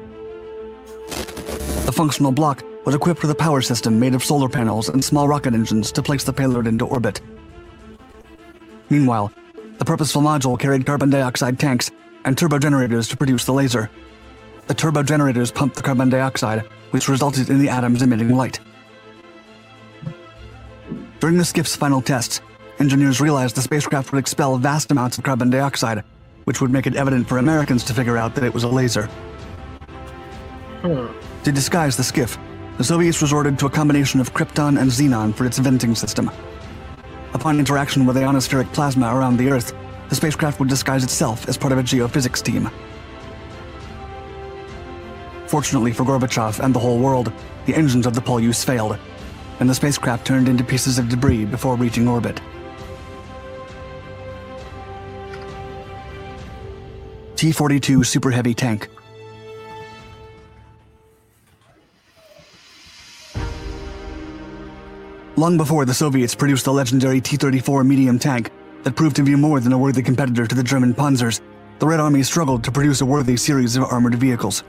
The 1.87 1.93
functional 1.93 2.33
block 2.33 2.63
was 2.85 2.95
equipped 2.95 3.23
with 3.23 3.31
a 3.31 3.35
power 3.35 3.63
system 3.63 3.99
made 3.99 4.15
of 4.15 4.25
solar 4.25 4.49
panels 4.49 4.89
and 4.89 5.05
small 5.05 5.29
rocket 5.29 5.55
engines 5.55 5.91
to 5.93 6.03
place 6.03 6.25
the 6.25 6.33
payload 6.33 6.67
into 6.67 6.87
orbit. 6.87 7.21
Meanwhile, 8.91 9.33
the 9.79 9.85
purposeful 9.85 10.23
module 10.23 10.59
carried 10.59 10.87
carbon 10.87 11.11
dioxide 11.11 11.59
tanks 11.59 11.91
and 12.25 12.37
turbo 12.37 12.59
generators 12.59 13.09
to 13.09 13.17
produce 13.17 13.45
the 13.45 13.53
laser. 13.53 13.91
The 14.67 14.75
turbo 14.75 15.03
generators 15.03 15.51
pumped 15.51 15.77
the 15.77 15.83
carbon 15.83 16.09
dioxide, 16.09 16.61
which 16.91 17.09
resulted 17.09 17.51
in 17.51 17.59
the 17.59 17.69
atoms 17.69 18.03
emitting 18.03 18.37
light. 18.37 18.61
During 21.21 21.39
the 21.39 21.45
skiff's 21.45 21.75
final 21.75 22.03
tests, 22.03 22.41
engineers 22.79 23.21
realized 23.21 23.57
the 23.57 23.63
spacecraft 23.63 24.13
would 24.13 24.19
expel 24.19 24.57
vast 24.59 24.91
amounts 24.91 25.19
of 25.19 25.25
carbon 25.25 25.51
dioxide, 25.51 26.05
which 26.45 26.61
would 26.61 26.71
make 26.71 26.87
it 26.87 26.97
evident 26.97 27.29
for 27.29 27.39
Americans 27.39 27.85
to 27.85 27.95
figure 27.95 28.17
out 28.17 28.35
that 28.35 28.45
it 28.45 28.53
was 28.53 28.65
a 28.65 28.69
laser. 28.69 29.07
Hmm. 30.83 31.07
To 31.45 31.53
disguise 31.53 31.97
the 31.97 32.05
skiff, 32.05 32.39
the 32.79 32.85
Soviets 32.85 33.23
resorted 33.23 33.59
to 33.59 33.67
a 33.67 33.71
combination 33.71 34.21
of 34.21 34.35
krypton 34.35 34.81
and 34.81 34.91
xenon 34.91 35.35
for 35.35 35.47
its 35.47 35.59
venting 35.59 35.95
system. 35.95 36.31
Upon 37.33 37.59
interaction 37.59 38.07
with 38.07 38.17
ionospheric 38.17 38.73
plasma 38.73 39.15
around 39.15 39.37
the 39.37 39.51
Earth, 39.51 39.75
the 40.09 40.15
spacecraft 40.15 40.61
would 40.61 40.69
disguise 40.69 41.03
itself 41.03 41.49
as 41.49 41.57
part 41.57 41.73
of 41.73 41.79
a 41.79 41.83
geophysics 41.83 42.43
team. 42.43 42.71
Fortunately 45.47 45.93
for 45.93 46.05
Gorbachev 46.05 46.61
and 46.61 46.75
the 46.75 46.79
whole 46.79 46.99
world, 46.99 47.33
the 47.67 47.75
engines 47.75 48.07
of 48.07 48.15
the 48.15 48.21
Polyus 48.21 48.65
failed, 48.65 48.99
and 49.61 49.69
the 49.69 49.75
spacecraft 49.75 50.27
turned 50.27 50.49
into 50.49 50.65
pieces 50.65 50.99
of 50.99 51.09
debris 51.09 51.45
before 51.45 51.77
reaching 51.77 52.07
orbit. 52.07 52.41
T 57.37 57.53
42 57.53 58.03
Super 58.03 58.31
Heavy 58.31 58.55
Tank. 58.55 58.89
Long 65.37 65.59
before 65.59 65.85
the 65.85 65.93
Soviets 65.93 66.35
produced 66.35 66.65
the 66.65 66.73
legendary 66.73 67.21
T 67.21 67.37
34 67.37 67.85
medium 67.85 68.19
tank 68.19 68.51
that 68.85 68.97
proved 68.97 69.17
to 69.17 69.23
be 69.23 69.35
more 69.35 69.61
than 69.61 69.75
a 69.75 69.79
worthy 69.79 70.03
competitor 70.03 70.47
to 70.47 70.55
the 70.55 70.63
German 70.63 70.95
Panzers, 70.95 71.43
the 71.79 71.87
Red 71.87 72.01
Army 72.01 72.23
struggled 72.23 72.65
to 72.65 72.73
produce 72.73 73.03
a 73.03 73.07
worthy 73.07 73.37
series 73.37 73.77
of 73.77 73.85
armored 73.85 74.15
vehicles. 74.15 74.61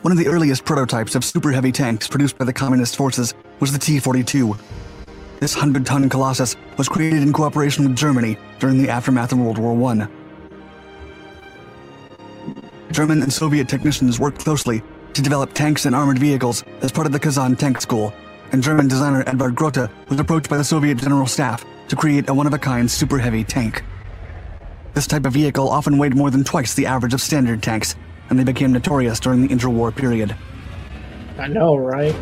One 0.00 0.10
of 0.10 0.18
the 0.18 0.26
earliest 0.26 0.64
prototypes 0.64 1.14
of 1.14 1.24
super 1.24 1.52
heavy 1.52 1.70
tanks 1.70 2.08
produced 2.08 2.36
by 2.36 2.46
the 2.46 2.52
Communist 2.52 2.96
forces 2.96 3.32
was 3.60 3.72
the 3.72 3.78
T 3.78 4.00
42. 4.00 4.56
This 5.38 5.54
100 5.54 5.86
ton 5.86 6.08
colossus 6.08 6.56
was 6.76 6.88
created 6.88 7.22
in 7.22 7.32
cooperation 7.32 7.86
with 7.86 7.96
Germany 7.96 8.36
during 8.58 8.82
the 8.82 8.90
aftermath 8.90 9.30
of 9.30 9.38
World 9.38 9.58
War 9.58 9.92
I. 9.92 10.08
German 12.92 13.22
and 13.22 13.32
Soviet 13.32 13.68
technicians 13.68 14.20
worked 14.20 14.40
closely 14.40 14.82
to 15.14 15.22
develop 15.22 15.54
tanks 15.54 15.86
and 15.86 15.96
armored 15.96 16.18
vehicles 16.18 16.62
as 16.82 16.92
part 16.92 17.06
of 17.06 17.12
the 17.12 17.18
Kazan 17.18 17.56
Tank 17.56 17.80
School, 17.80 18.12
and 18.52 18.62
German 18.62 18.86
designer 18.86 19.24
Edvard 19.26 19.54
Grote 19.54 19.88
was 20.08 20.20
approached 20.20 20.50
by 20.50 20.58
the 20.58 20.64
Soviet 20.64 20.98
General 20.98 21.26
Staff 21.26 21.64
to 21.88 21.96
create 21.96 22.28
a 22.28 22.34
one 22.34 22.46
of 22.46 22.52
a 22.52 22.58
kind 22.58 22.90
super 22.90 23.18
heavy 23.18 23.44
tank. 23.44 23.82
This 24.92 25.06
type 25.06 25.24
of 25.24 25.32
vehicle 25.32 25.70
often 25.70 25.96
weighed 25.96 26.14
more 26.14 26.30
than 26.30 26.44
twice 26.44 26.74
the 26.74 26.84
average 26.84 27.14
of 27.14 27.22
standard 27.22 27.62
tanks, 27.62 27.96
and 28.28 28.38
they 28.38 28.44
became 28.44 28.72
notorious 28.72 29.18
during 29.18 29.40
the 29.40 29.48
interwar 29.48 29.94
period. 29.94 30.36
I 31.38 31.48
know, 31.48 31.76
right? 31.76 32.14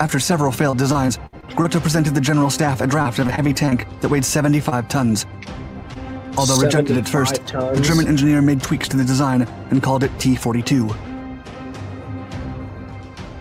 After 0.00 0.18
several 0.18 0.52
failed 0.52 0.78
designs, 0.78 1.18
Grote 1.54 1.80
presented 1.82 2.14
the 2.14 2.20
General 2.20 2.48
Staff 2.48 2.80
a 2.80 2.86
draft 2.86 3.18
of 3.18 3.28
a 3.28 3.32
heavy 3.32 3.52
tank 3.52 3.86
that 4.00 4.08
weighed 4.08 4.24
75 4.24 4.88
tons. 4.88 5.26
Although 6.36 6.56
rejected 6.60 6.96
at 6.96 7.08
first, 7.08 7.46
tons. 7.46 7.78
the 7.78 7.84
German 7.84 8.08
engineer 8.08 8.42
made 8.42 8.60
tweaks 8.62 8.88
to 8.88 8.96
the 8.96 9.04
design 9.04 9.42
and 9.70 9.82
called 9.82 10.02
it 10.02 10.10
T 10.18 10.34
42. 10.34 10.90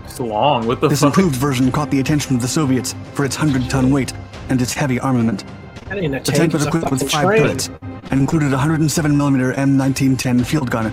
It's 0.05 0.19
long. 0.19 0.67
What 0.67 0.79
the 0.79 0.87
This 0.89 0.99
fuck? 0.99 1.07
improved 1.07 1.35
version 1.35 1.71
caught 1.71 1.89
the 1.89 1.99
attention 1.99 2.35
of 2.35 2.41
the 2.41 2.47
Soviets 2.47 2.93
for 3.13 3.25
its 3.25 3.37
100 3.37 3.67
ton 3.69 3.89
weight 3.91 4.13
and 4.49 4.61
its 4.61 4.73
heavy 4.73 4.99
armament. 4.99 5.43
That 5.89 5.97
The 5.97 6.09
tank, 6.09 6.25
tank 6.25 6.53
was 6.53 6.65
equipped 6.67 6.91
with 6.91 7.09
five 7.11 7.25
train. 7.25 7.41
turrets 7.43 7.69
and 8.11 8.19
included 8.21 8.53
a 8.53 8.57
107mm 8.57 9.55
M1910 9.55 10.45
field 10.45 10.69
gun, 10.69 10.91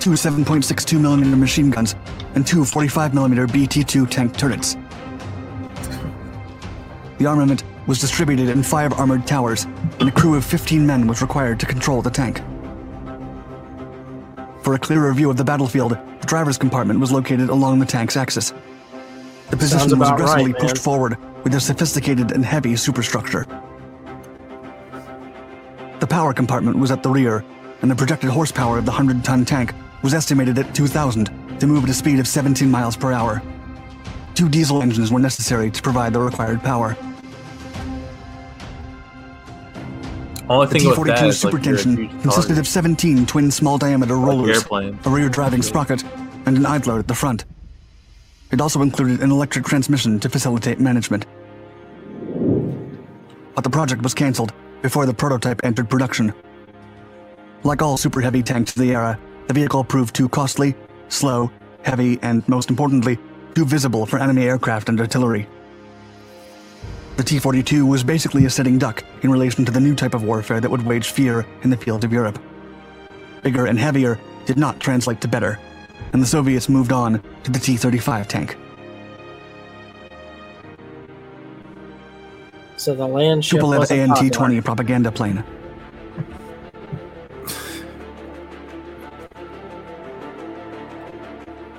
two 0.00 0.10
7.62mm 0.10 1.38
machine 1.38 1.70
guns, 1.70 1.94
and 2.34 2.46
two 2.46 2.60
45mm 2.60 3.50
BT 3.52 3.84
2 3.84 4.06
tank 4.06 4.36
turrets. 4.36 4.76
The 7.18 7.26
armament 7.26 7.64
was 7.88 7.98
distributed 7.98 8.50
in 8.50 8.62
five 8.62 8.92
armored 8.92 9.26
towers, 9.26 9.64
and 9.98 10.08
a 10.08 10.12
crew 10.12 10.36
of 10.36 10.44
15 10.44 10.86
men 10.86 11.06
was 11.06 11.22
required 11.22 11.58
to 11.58 11.66
control 11.66 12.02
the 12.02 12.10
tank. 12.10 12.42
For 14.62 14.74
a 14.74 14.78
clearer 14.78 15.12
view 15.14 15.30
of 15.30 15.38
the 15.38 15.44
battlefield, 15.44 15.92
the 15.92 16.26
driver's 16.26 16.58
compartment 16.58 17.00
was 17.00 17.10
located 17.10 17.48
along 17.48 17.78
the 17.78 17.86
tank's 17.86 18.16
axis. 18.16 18.52
The 19.48 19.56
position 19.56 19.84
was 19.84 19.92
about 19.94 20.20
right, 20.20 20.20
aggressively 20.20 20.52
pushed 20.52 20.76
forward 20.76 21.16
with 21.42 21.54
a 21.54 21.60
sophisticated 21.60 22.32
and 22.32 22.44
heavy 22.44 22.76
superstructure. 22.76 23.46
The 26.00 26.06
power 26.06 26.34
compartment 26.34 26.76
was 26.78 26.90
at 26.90 27.02
the 27.02 27.08
rear, 27.08 27.42
and 27.80 27.90
the 27.90 27.96
projected 27.96 28.28
horsepower 28.28 28.76
of 28.76 28.84
the 28.84 28.90
100 28.90 29.24
ton 29.24 29.46
tank 29.46 29.72
was 30.02 30.12
estimated 30.12 30.58
at 30.58 30.74
2,000 30.74 31.58
to 31.58 31.66
move 31.66 31.84
at 31.84 31.90
a 31.90 31.94
speed 31.94 32.18
of 32.18 32.28
17 32.28 32.70
miles 32.70 32.98
per 32.98 33.12
hour. 33.12 33.42
Two 34.34 34.50
diesel 34.50 34.82
engines 34.82 35.10
were 35.10 35.18
necessary 35.18 35.70
to 35.70 35.80
provide 35.80 36.12
the 36.12 36.20
required 36.20 36.62
power. 36.62 36.94
The 40.48 40.66
thing 40.66 40.88
with 40.88 41.06
that 41.06 41.18
T-42 41.18 41.28
is 41.28 41.44
like 41.44 41.52
you're 41.52 41.74
a 41.74 42.08
consisted 42.22 42.32
target. 42.32 42.58
of 42.58 42.66
17 42.66 43.26
twin 43.26 43.50
small 43.50 43.76
diameter 43.76 44.16
rollers, 44.16 44.64
a 44.70 45.10
rear 45.10 45.28
driving 45.28 45.60
sprocket, 45.60 46.02
and 46.46 46.56
an 46.56 46.64
idler 46.64 46.98
at 46.98 47.06
the 47.06 47.14
front. 47.14 47.44
It 48.50 48.60
also 48.60 48.80
included 48.80 49.20
an 49.20 49.30
electric 49.30 49.66
transmission 49.66 50.18
to 50.20 50.28
facilitate 50.30 50.80
management. 50.80 51.26
But 53.54 53.64
the 53.64 53.70
project 53.70 54.02
was 54.02 54.14
cancelled 54.14 54.54
before 54.80 55.04
the 55.04 55.12
prototype 55.12 55.60
entered 55.64 55.90
production. 55.90 56.32
Like 57.62 57.82
all 57.82 57.98
super 57.98 58.22
heavy 58.22 58.42
tanks 58.42 58.74
of 58.74 58.80
the 58.80 58.92
era, 58.92 59.18
the 59.48 59.54
vehicle 59.54 59.84
proved 59.84 60.14
too 60.14 60.30
costly, 60.30 60.74
slow, 61.08 61.50
heavy, 61.82 62.18
and 62.22 62.48
most 62.48 62.70
importantly, 62.70 63.18
too 63.54 63.66
visible 63.66 64.06
for 64.06 64.18
enemy 64.18 64.44
aircraft 64.44 64.88
and 64.88 64.98
artillery. 64.98 65.46
The 67.18 67.24
T 67.24 67.40
42 67.40 67.84
was 67.84 68.04
basically 68.04 68.44
a 68.44 68.50
sitting 68.50 68.78
duck 68.78 69.02
in 69.22 69.30
relation 69.32 69.64
to 69.64 69.72
the 69.72 69.80
new 69.80 69.96
type 69.96 70.14
of 70.14 70.22
warfare 70.22 70.60
that 70.60 70.70
would 70.70 70.86
wage 70.86 71.10
fear 71.10 71.44
in 71.62 71.70
the 71.70 71.76
field 71.76 72.04
of 72.04 72.12
Europe. 72.12 72.40
Bigger 73.42 73.66
and 73.66 73.76
heavier 73.76 74.20
did 74.46 74.56
not 74.56 74.78
translate 74.78 75.20
to 75.22 75.26
better, 75.26 75.58
and 76.12 76.22
the 76.22 76.26
Soviets 76.26 76.68
moved 76.68 76.92
on 76.92 77.20
to 77.42 77.50
the 77.50 77.58
T 77.58 77.76
35 77.76 78.28
tank. 78.28 78.56
So 82.76 82.94
the 82.94 83.04
land 83.04 83.44
ship 83.44 83.58
Tupolev 83.58 83.90
ANT 83.90 84.10
popular. 84.10 84.30
20 84.30 84.60
propaganda 84.60 85.10
plane. 85.10 85.42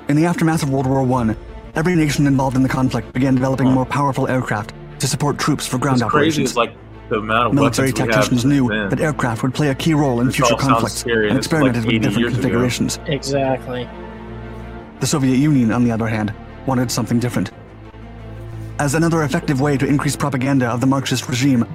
In 0.09 0.17
the 0.17 0.25
aftermath 0.25 0.63
of 0.63 0.69
World 0.69 0.85
War 0.85 1.21
I, 1.21 1.37
every 1.75 1.95
nation 1.95 2.27
involved 2.27 2.57
in 2.57 2.61
the 2.61 2.67
conflict 2.67 3.13
began 3.13 3.35
developing 3.35 3.71
more 3.71 3.85
powerful 3.85 4.27
aircraft 4.27 4.73
to 4.99 5.07
support 5.07 5.37
troops 5.37 5.65
for 5.67 5.77
ground 5.77 6.01
What's 6.01 6.11
crazy 6.11 6.41
operations. 6.43 6.51
is 6.51 6.57
like 6.57 6.73
the 7.09 7.17
amount 7.17 7.47
of 7.47 7.53
Military 7.55 7.87
weapons 7.89 7.99
we 8.07 8.13
have 8.13 8.23
tacticians 8.23 8.45
knew 8.45 8.67
then. 8.69 8.89
that 8.89 8.99
aircraft 8.99 9.41
would 9.43 9.53
play 9.53 9.69
a 9.69 9.75
key 9.75 9.93
role 9.93 10.19
in 10.21 10.27
This 10.27 10.35
future 10.35 10.55
conflicts 10.55 11.03
and 11.03 11.11
and 11.11 11.23
it's 11.23 11.31
like 11.33 11.37
experimented 11.37 11.85
with 11.85 12.01
different 12.01 12.19
years 12.19 12.33
ago. 12.33 12.41
configurations. 12.41 12.99
Exactly. 13.07 13.89
The 14.99 15.07
Soviet 15.07 15.35
Union, 15.37 15.71
on 15.71 15.83
the 15.83 15.91
other 15.91 16.07
hand, 16.07 16.33
wanted 16.65 16.91
something 16.91 17.19
different. 17.19 17.51
As 18.79 18.95
another 18.95 19.23
effective 19.23 19.59
way 19.59 19.77
to 19.77 19.85
increase 19.87 20.15
propaganda 20.15 20.67
of 20.67 20.81
the 20.81 20.87
Marxist 20.87 21.27
regime, 21.27 21.65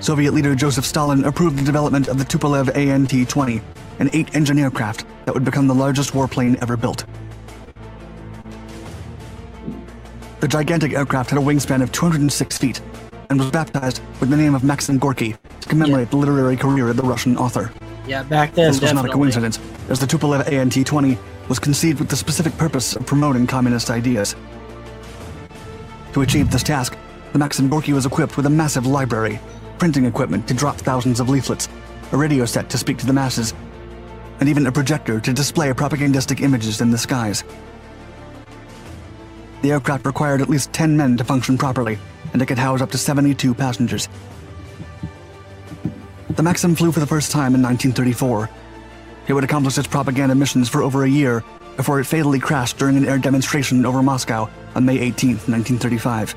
Soviet 0.00 0.32
leader 0.34 0.54
Joseph 0.54 0.84
Stalin 0.84 1.24
approved 1.24 1.58
the 1.58 1.62
development 1.64 2.08
of 2.08 2.18
the 2.18 2.24
Tupolev 2.24 2.74
ANT 2.76 3.28
20, 3.28 3.60
an 4.00 4.10
eight 4.12 4.34
engine 4.34 4.58
aircraft 4.58 5.04
that 5.26 5.34
would 5.34 5.44
become 5.44 5.66
the 5.68 5.74
largest 5.74 6.10
warplane 6.12 6.60
ever 6.60 6.76
built. 6.76 7.04
The 10.42 10.48
gigantic 10.48 10.92
aircraft 10.92 11.30
had 11.30 11.38
a 11.38 11.42
wingspan 11.42 11.84
of 11.84 11.92
206 11.92 12.58
feet 12.58 12.80
and 13.30 13.38
was 13.38 13.52
baptized 13.52 14.00
with 14.18 14.28
the 14.28 14.36
name 14.36 14.56
of 14.56 14.64
Maxim 14.64 14.98
Gorky 14.98 15.36
to 15.60 15.68
commemorate 15.68 16.10
the 16.10 16.16
literary 16.16 16.56
career 16.56 16.88
of 16.88 16.96
the 16.96 17.04
Russian 17.04 17.36
author. 17.36 17.72
Yeah, 18.08 18.24
back 18.24 18.52
then 18.52 18.72
This 18.72 18.80
was 18.80 18.92
not 18.92 19.04
a 19.04 19.08
coincidence, 19.08 19.60
as 19.88 20.00
the 20.00 20.06
Tupolev 20.06 20.50
ANT 20.50 20.84
20 20.84 21.16
was 21.48 21.60
conceived 21.60 22.00
with 22.00 22.08
the 22.08 22.16
specific 22.16 22.56
purpose 22.56 22.96
of 22.96 23.06
promoting 23.06 23.46
communist 23.46 23.88
ideas. 23.88 24.34
To 26.14 26.22
achieve 26.22 26.50
this 26.50 26.64
task, 26.64 26.98
the 27.32 27.38
Maxim 27.38 27.68
Gorky 27.68 27.92
was 27.92 28.04
equipped 28.04 28.36
with 28.36 28.46
a 28.46 28.50
massive 28.50 28.84
library, 28.84 29.38
printing 29.78 30.06
equipment 30.06 30.48
to 30.48 30.54
drop 30.54 30.76
thousands 30.76 31.20
of 31.20 31.28
leaflets, 31.28 31.68
a 32.10 32.16
radio 32.16 32.46
set 32.46 32.68
to 32.70 32.78
speak 32.78 32.98
to 32.98 33.06
the 33.06 33.12
masses, 33.12 33.54
and 34.40 34.48
even 34.48 34.66
a 34.66 34.72
projector 34.72 35.20
to 35.20 35.32
display 35.32 35.72
propagandistic 35.72 36.40
images 36.40 36.80
in 36.80 36.90
the 36.90 36.98
skies. 36.98 37.44
The 39.62 39.70
aircraft 39.70 40.04
required 40.04 40.42
at 40.42 40.48
least 40.48 40.72
10 40.72 40.96
men 40.96 41.16
to 41.16 41.24
function 41.24 41.56
properly, 41.56 41.98
and 42.32 42.42
it 42.42 42.46
could 42.46 42.58
house 42.58 42.80
up 42.80 42.90
to 42.90 42.98
72 42.98 43.54
passengers. 43.54 44.08
The 46.30 46.42
Maxim 46.42 46.74
flew 46.74 46.90
for 46.90 47.00
the 47.00 47.06
first 47.06 47.30
time 47.30 47.54
in 47.54 47.62
1934. 47.62 48.50
It 49.28 49.32
would 49.32 49.44
accomplish 49.44 49.78
its 49.78 49.86
propaganda 49.86 50.34
missions 50.34 50.68
for 50.68 50.82
over 50.82 51.04
a 51.04 51.08
year 51.08 51.44
before 51.76 52.00
it 52.00 52.04
fatally 52.04 52.40
crashed 52.40 52.76
during 52.76 52.96
an 52.96 53.06
air 53.06 53.18
demonstration 53.18 53.86
over 53.86 54.02
Moscow 54.02 54.50
on 54.74 54.84
May 54.84 54.98
18, 54.98 55.30
1935. 55.30 56.34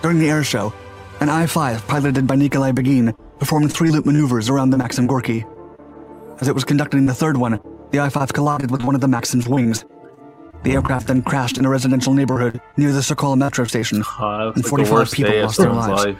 During 0.00 0.18
the 0.18 0.30
air 0.30 0.44
show, 0.44 0.72
an 1.20 1.28
I 1.28 1.46
5 1.46 1.88
piloted 1.88 2.26
by 2.26 2.36
Nikolai 2.36 2.70
Blagin 2.70 3.16
performed 3.38 3.72
three 3.72 3.90
loop 3.90 4.06
maneuvers 4.06 4.48
around 4.48 4.70
the 4.70 4.78
Maxim 4.78 5.06
Gorky. 5.06 5.44
As 6.40 6.48
it 6.48 6.54
was 6.54 6.64
conducting 6.64 7.06
the 7.06 7.14
third 7.14 7.36
one, 7.36 7.60
the 7.90 8.00
I 8.00 8.08
5 8.10 8.32
collided 8.32 8.70
with 8.70 8.84
one 8.84 8.94
of 8.94 9.00
the 9.00 9.08
Maxim's 9.08 9.48
wings. 9.48 9.84
The 10.64 10.72
aircraft 10.72 11.06
then 11.08 11.22
crashed 11.22 11.58
in 11.58 11.64
a 11.66 11.68
residential 11.68 12.14
neighborhood 12.14 12.60
near 12.76 12.90
the 12.92 13.02
Sokol 13.02 13.36
metro 13.36 13.64
station, 13.64 14.02
Uh, 14.18 14.52
and 14.54 14.54
that's 14.56 14.72
like 14.72 14.86
45 14.86 15.10
the 15.10 15.16
people 15.16 15.42
lost 15.42 15.58
their 15.58 15.70
lives. 15.72 16.04
life. 16.06 16.16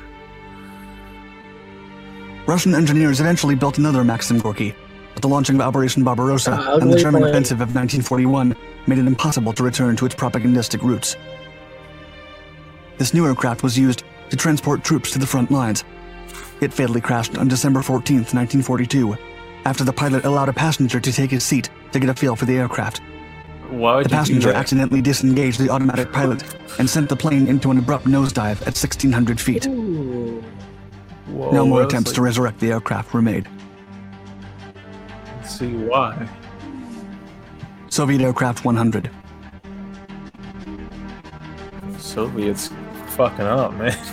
Russian 2.46 2.74
engineers 2.74 3.20
eventually 3.20 3.54
built 3.54 3.78
another 3.78 4.04
Maxim 4.04 4.38
Gorky, 4.38 4.74
but 5.14 5.22
the 5.22 5.28
launching 5.28 5.54
of 5.56 5.62
Operation 5.62 6.04
Barbarossa 6.04 6.58
Ah, 6.60 6.74
and 6.76 6.92
the 6.92 6.98
German 6.98 7.22
plane. 7.22 7.30
offensive 7.30 7.62
of 7.62 7.74
1941 7.74 8.54
made 8.86 8.98
it 8.98 9.06
impossible 9.06 9.54
to 9.54 9.62
return 9.62 9.96
to 9.96 10.04
its 10.04 10.14
propagandistic 10.14 10.82
roots. 10.82 11.16
This 12.98 13.14
new 13.14 13.26
aircraft 13.26 13.62
was 13.62 13.78
used 13.78 14.04
to 14.28 14.36
transport 14.36 14.84
troops 14.84 15.10
to 15.12 15.18
the 15.18 15.26
front 15.26 15.50
lines. 15.50 15.84
It 16.60 16.72
fatally 16.72 17.00
crashed 17.00 17.38
on 17.38 17.48
December 17.48 17.80
14, 17.80 18.18
1942, 18.18 19.16
after 19.64 19.84
the 19.84 19.92
pilot 19.92 20.26
allowed 20.26 20.50
a 20.50 20.52
passenger 20.52 21.00
to 21.00 21.12
take 21.12 21.30
his 21.30 21.44
seat 21.44 21.70
to 21.92 21.98
get 21.98 22.10
a 22.10 22.14
feel 22.14 22.36
for 22.36 22.44
the 22.44 22.58
aircraft. 22.58 23.00
Why 23.70 23.96
would 23.96 24.06
The 24.06 24.10
passenger 24.10 24.52
accidentally 24.52 25.00
disengaged 25.00 25.58
the 25.58 25.70
automatic 25.70 26.12
pilot 26.12 26.42
and 26.78 26.88
sent 26.88 27.08
the 27.08 27.16
plane 27.16 27.46
into 27.46 27.70
an 27.70 27.78
abrupt 27.78 28.04
nosedive 28.06 28.60
at 28.62 28.76
1,600 28.76 29.40
feet. 29.40 29.66
Whoa, 29.66 31.50
no 31.50 31.66
more 31.66 31.82
attempts 31.82 32.12
to 32.12 32.22
resurrect 32.22 32.60
the 32.60 32.72
aircraft 32.72 33.12
were 33.14 33.22
made. 33.22 33.48
See 35.44 35.72
why? 35.72 36.28
Soviet 37.88 38.20
Aircraft 38.20 38.64
100. 38.64 39.10
Soviets 41.98 42.70
fucking 43.08 43.46
up, 43.46 43.74
man. 43.74 43.96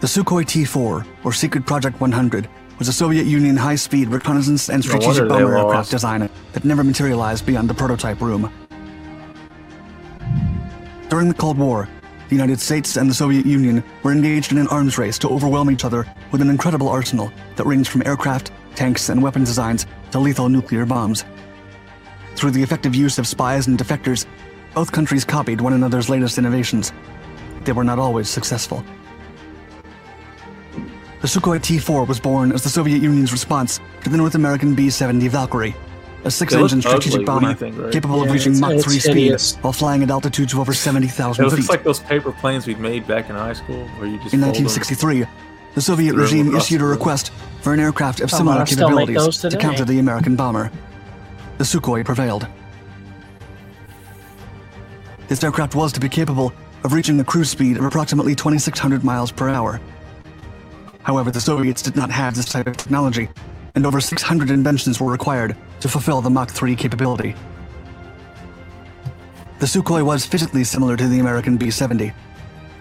The 0.00 0.08
Sukhoi 0.08 0.44
T-4, 0.44 1.06
or 1.22 1.32
Secret 1.32 1.64
Project 1.64 2.00
100, 2.00 2.48
was 2.78 2.88
a 2.88 2.92
Soviet 2.92 3.26
Union 3.26 3.56
high-speed 3.56 4.08
reconnaissance 4.08 4.68
and 4.68 4.82
strategic 4.82 5.22
they 5.24 5.28
bomber 5.28 5.56
aircraft 5.56 5.74
lost. 5.74 5.90
design 5.90 6.28
that 6.52 6.64
never 6.64 6.82
materialized 6.82 7.46
beyond 7.46 7.70
the 7.70 7.74
prototype 7.74 8.20
room. 8.20 8.52
During 11.08 11.28
the 11.28 11.34
Cold 11.34 11.58
War, 11.58 11.88
the 12.28 12.34
United 12.34 12.60
States 12.60 12.96
and 12.96 13.10
the 13.10 13.14
Soviet 13.14 13.44
Union 13.44 13.84
were 14.02 14.12
engaged 14.12 14.52
in 14.52 14.58
an 14.58 14.68
arms 14.68 14.96
race 14.96 15.18
to 15.18 15.28
overwhelm 15.28 15.70
each 15.70 15.84
other 15.84 16.06
with 16.30 16.40
an 16.40 16.48
incredible 16.48 16.88
arsenal 16.88 17.30
that 17.56 17.66
ranged 17.66 17.90
from 17.90 18.02
aircraft, 18.06 18.50
tanks, 18.74 19.10
and 19.10 19.22
weapon 19.22 19.44
designs 19.44 19.86
to 20.10 20.18
lethal 20.18 20.48
nuclear 20.48 20.86
bombs. 20.86 21.24
Through 22.34 22.52
the 22.52 22.62
effective 22.62 22.94
use 22.94 23.18
of 23.18 23.26
spies 23.26 23.66
and 23.66 23.78
defectors, 23.78 24.24
both 24.74 24.90
countries 24.90 25.24
copied 25.24 25.60
one 25.60 25.74
another's 25.74 26.08
latest 26.08 26.38
innovations. 26.38 26.92
They 27.64 27.72
were 27.72 27.84
not 27.84 27.98
always 27.98 28.30
successful. 28.30 28.82
The 31.22 31.28
Sukhoi 31.28 31.62
T-4 31.62 32.08
was 32.08 32.18
born 32.18 32.50
as 32.50 32.64
the 32.64 32.68
Soviet 32.68 33.00
Union's 33.00 33.30
response 33.30 33.78
to 34.02 34.10
the 34.10 34.16
North 34.16 34.34
American 34.34 34.74
B-70 34.74 35.28
Valkyrie, 35.28 35.74
a 36.24 36.30
six-engine 36.32 36.82
strategic 36.82 37.20
ugly. 37.20 37.24
Bomber 37.24 37.54
think, 37.54 37.78
Ray? 37.78 37.92
capable 37.92 38.24
of 38.24 38.30
reaching 38.32 38.58
Mach 38.58 38.72
it's 38.72 38.84
3 38.84 38.98
speed 38.98 39.14
hideous. 39.14 39.54
while 39.58 39.72
flying 39.72 40.02
at 40.02 40.10
altitudes 40.10 40.52
of 40.52 40.58
over 40.58 40.72
70,000 40.74 41.44
feet. 41.44 41.46
It 41.46 41.50
feet. 41.50 41.56
looks 41.58 41.68
like 41.68 41.84
those 41.84 42.00
paper 42.00 42.32
planes 42.32 42.66
we 42.66 42.74
made 42.74 43.06
back 43.06 43.30
in 43.30 43.36
high 43.36 43.52
school, 43.52 43.86
where 43.98 44.08
you 44.08 44.18
just 44.18 44.34
In 44.34 44.40
fold 44.40 44.56
them. 44.56 44.64
1963, 44.64 45.24
the 45.76 45.80
Soviet 45.80 46.14
regime 46.14 46.56
issued 46.56 46.80
a 46.80 46.84
request 46.84 47.30
for 47.60 47.72
an 47.72 47.78
aircraft 47.78 48.20
of 48.20 48.34
Oh, 48.34 48.36
similar 48.36 48.58
I 48.60 48.64
still 48.64 48.90
make 48.90 49.06
capabilities 49.06 49.38
to 49.42 49.56
counter 49.56 49.84
the 49.84 50.00
American 50.00 50.34
bomber. 50.34 50.72
The 51.58 51.64
Sukhoi 51.64 52.04
prevailed. 52.04 52.48
This 55.28 55.44
aircraft 55.44 55.76
was 55.76 55.92
to 55.92 56.00
be 56.00 56.08
capable 56.08 56.52
of 56.82 56.92
reaching 56.92 57.20
a 57.20 57.24
cruise 57.24 57.48
speed 57.48 57.76
of 57.76 57.84
approximately 57.84 58.34
2,600 58.34 59.04
miles 59.04 59.30
per 59.30 59.48
hour. 59.48 59.80
However, 61.02 61.30
the 61.30 61.40
Soviets 61.40 61.82
did 61.82 61.96
not 61.96 62.10
have 62.10 62.34
this 62.34 62.46
type 62.46 62.66
of 62.66 62.76
technology, 62.76 63.28
and 63.74 63.86
over 63.86 64.00
600 64.00 64.50
inventions 64.50 65.00
were 65.00 65.10
required 65.10 65.56
to 65.80 65.88
fulfill 65.88 66.20
the 66.20 66.30
Mach 66.30 66.50
3 66.50 66.76
capability. 66.76 67.34
The 69.58 69.66
Sukhoi 69.66 70.04
was 70.04 70.26
physically 70.26 70.64
similar 70.64 70.96
to 70.96 71.06
the 71.08 71.20
American 71.20 71.56
B-70. 71.56 72.12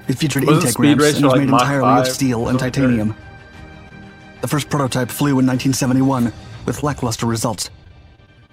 It 0.08 0.18
featured 0.18 0.46
Was 0.46 0.64
intake 0.64 0.80
ramps 0.80 1.16
and 1.16 1.26
was 1.26 1.34
like 1.34 1.42
made 1.42 1.50
Mach 1.50 1.62
entirely 1.62 1.82
5 1.84 2.08
of 2.08 2.14
steel 2.14 2.48
and 2.48 2.60
titanium. 2.60 3.16
The 4.42 4.48
first 4.48 4.70
prototype 4.70 5.10
flew 5.10 5.40
in 5.40 5.46
1971 5.46 6.34
with 6.66 6.84
lackluster 6.84 7.28
results. 7.28 7.70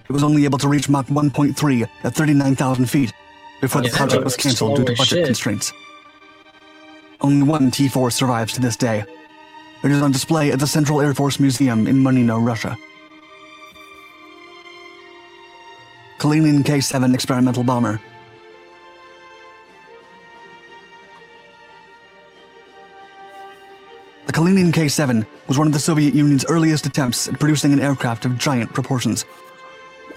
It 0.09 0.13
was 0.13 0.23
only 0.23 0.45
able 0.45 0.59
to 0.59 0.69
reach 0.69 0.89
Mach 0.89 1.07
1.3 1.07 1.89
at 2.05 2.15
39,000 2.15 2.87
feet 2.87 3.13
before 3.61 3.83
the 3.83 3.91
project 3.91 4.25
was 4.25 4.37
cancelled 4.37 4.77
due 4.77 4.85
to 4.85 4.95
budget 4.95 5.27
constraints. 5.27 5.73
Only 7.21 7.43
one 7.43 7.71
T-4 7.71 8.13
survives 8.13 8.53
to 8.55 8.61
this 8.61 8.77
day. 8.77 9.05
It 9.85 9.93
is 9.93 10.03
on 10.03 10.11
display 10.11 10.51
at 10.51 10.59
the 10.59 10.67
Central 10.67 11.01
Air 11.01 11.15
Force 11.15 11.39
Museum 11.39 11.87
in 11.87 11.97
Monino, 12.03 12.45
Russia. 12.45 12.77
Kalinin 16.19 16.65
K-7 16.65 17.15
experimental 17.15 17.63
bomber. 17.63 18.01
The 24.27 24.33
Kalinin 24.33 24.75
K-7 24.75 25.25
was 25.47 25.59
one 25.59 25.69
of 25.69 25.73
the 25.73 25.79
Soviet 25.79 26.13
Union's 26.13 26.45
earliest 26.47 26.85
attempts 26.85 27.29
at 27.29 27.39
producing 27.39 27.73
an 27.73 27.79
aircraft 27.79 28.25
of 28.25 28.37
giant 28.37 28.75
proportions. 28.75 29.25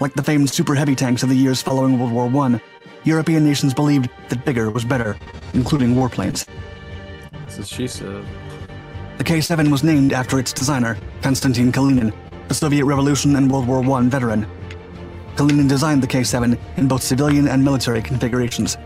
Like 0.00 0.14
the 0.14 0.24
famed 0.24 0.50
super 0.50 0.74
heavy 0.74 0.96
tanks 0.96 1.22
of 1.22 1.28
the 1.28 1.36
years 1.36 1.62
following 1.62 2.00
World 2.00 2.32
War 2.32 2.44
I, 2.46 2.60
European 3.04 3.44
nations 3.44 3.72
believed 3.72 4.10
that 4.28 4.44
bigger 4.44 4.70
was 4.70 4.84
better, 4.84 5.16
including 5.54 5.94
warplanes. 5.94 6.46
That's 7.32 7.58
what 7.58 7.68
she 7.68 7.86
said. 7.86 8.24
The 9.18 9.24
K-7 9.24 9.70
was 9.70 9.84
named 9.84 10.12
after 10.12 10.38
its 10.38 10.52
designer, 10.52 10.96
Konstantin 11.20 11.70
Kalinin, 11.70 12.12
a 12.48 12.54
Soviet 12.54 12.84
Revolution 12.84 13.36
and 13.36 13.50
World 13.50 13.66
War 13.66 13.84
I 13.84 14.02
veteran. 14.08 14.46
Kalinin 15.36 15.68
designed 15.68 16.02
the 16.02 16.06
K-7 16.06 16.58
in 16.76 16.88
both 16.88 17.02
civilian 17.02 17.46
and 17.46 17.62
military 17.62 18.02
configurations. 18.02 18.76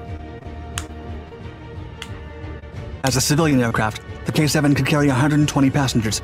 As 3.04 3.16
a 3.16 3.20
civilian 3.20 3.60
aircraft, 3.60 4.02
the 4.26 4.32
K-7 4.32 4.76
could 4.76 4.86
carry 4.86 5.06
120 5.06 5.70
passengers. 5.70 6.20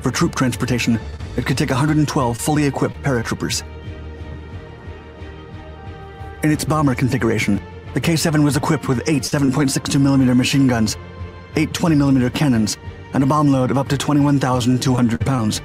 For 0.00 0.10
troop 0.10 0.34
transportation, 0.34 0.98
it 1.36 1.46
could 1.46 1.56
take 1.56 1.70
112 1.70 2.36
fully 2.36 2.64
equipped 2.64 3.00
paratroopers. 3.02 3.62
In 6.42 6.50
its 6.50 6.64
bomber 6.64 6.94
configuration, 6.94 7.60
the 7.94 8.00
K-7 8.00 8.44
was 8.44 8.56
equipped 8.56 8.88
with 8.88 9.08
eight 9.08 9.22
7.62mm 9.22 10.36
machine 10.36 10.66
guns, 10.66 10.96
eight 11.56 11.70
20mm 11.72 12.34
cannons, 12.34 12.76
and 13.14 13.22
a 13.22 13.26
bomb 13.26 13.48
load 13.48 13.70
of 13.70 13.78
up 13.78 13.88
to 13.88 13.96
21,200 13.96 15.20
pounds. 15.20 15.60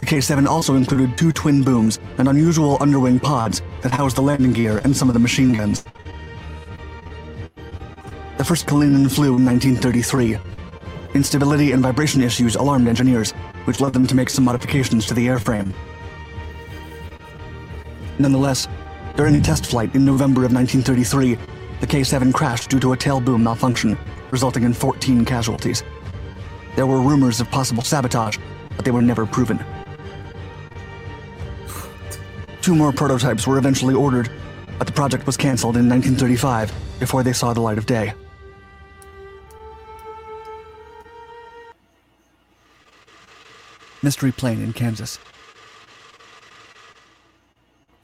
The 0.00 0.06
K-7 0.06 0.46
also 0.46 0.76
included 0.76 1.18
two 1.18 1.32
twin 1.32 1.62
booms 1.62 1.98
and 2.18 2.28
unusual 2.28 2.78
underwing 2.80 3.18
pods 3.18 3.62
that 3.82 3.92
housed 3.92 4.16
the 4.16 4.22
landing 4.22 4.52
gear 4.52 4.78
and 4.84 4.96
some 4.96 5.08
of 5.08 5.14
the 5.14 5.20
machine 5.20 5.52
guns. 5.52 5.84
The 8.38 8.44
first 8.44 8.66
Kalinin 8.66 9.10
flew 9.10 9.36
in 9.36 9.44
1933. 9.44 10.38
Instability 11.14 11.72
and 11.72 11.82
vibration 11.82 12.22
issues 12.22 12.54
alarmed 12.54 12.86
engineers, 12.86 13.32
which 13.64 13.80
led 13.80 13.94
them 13.94 14.06
to 14.06 14.14
make 14.14 14.30
some 14.30 14.44
modifications 14.44 15.06
to 15.06 15.14
the 15.14 15.26
airframe. 15.26 15.72
Nonetheless, 18.18 18.68
during 19.16 19.34
a 19.34 19.40
test 19.40 19.66
flight 19.66 19.94
in 19.94 20.04
November 20.04 20.44
of 20.44 20.52
1933, 20.52 21.38
the 21.80 21.86
K 21.86 22.04
7 22.04 22.32
crashed 22.32 22.70
due 22.70 22.78
to 22.80 22.92
a 22.92 22.96
tail 22.96 23.20
boom 23.20 23.42
malfunction, 23.42 23.98
resulting 24.36 24.64
in 24.64 24.74
14 24.74 25.24
casualties. 25.24 25.82
There 26.74 26.86
were 26.86 27.00
rumors 27.00 27.40
of 27.40 27.50
possible 27.50 27.82
sabotage, 27.82 28.36
but 28.76 28.84
they 28.84 28.90
were 28.90 29.00
never 29.00 29.24
proven. 29.24 29.58
Two 32.60 32.74
more 32.74 32.92
prototypes 32.92 33.46
were 33.46 33.56
eventually 33.56 33.94
ordered, 33.94 34.30
but 34.76 34.86
the 34.86 34.92
project 34.92 35.24
was 35.24 35.38
cancelled 35.38 35.78
in 35.78 35.88
1935 35.88 36.70
before 37.00 37.22
they 37.22 37.32
saw 37.32 37.54
the 37.54 37.62
light 37.62 37.78
of 37.78 37.86
day. 37.86 38.12
Mystery 44.02 44.32
Plane 44.32 44.60
in 44.60 44.74
Kansas. 44.74 45.18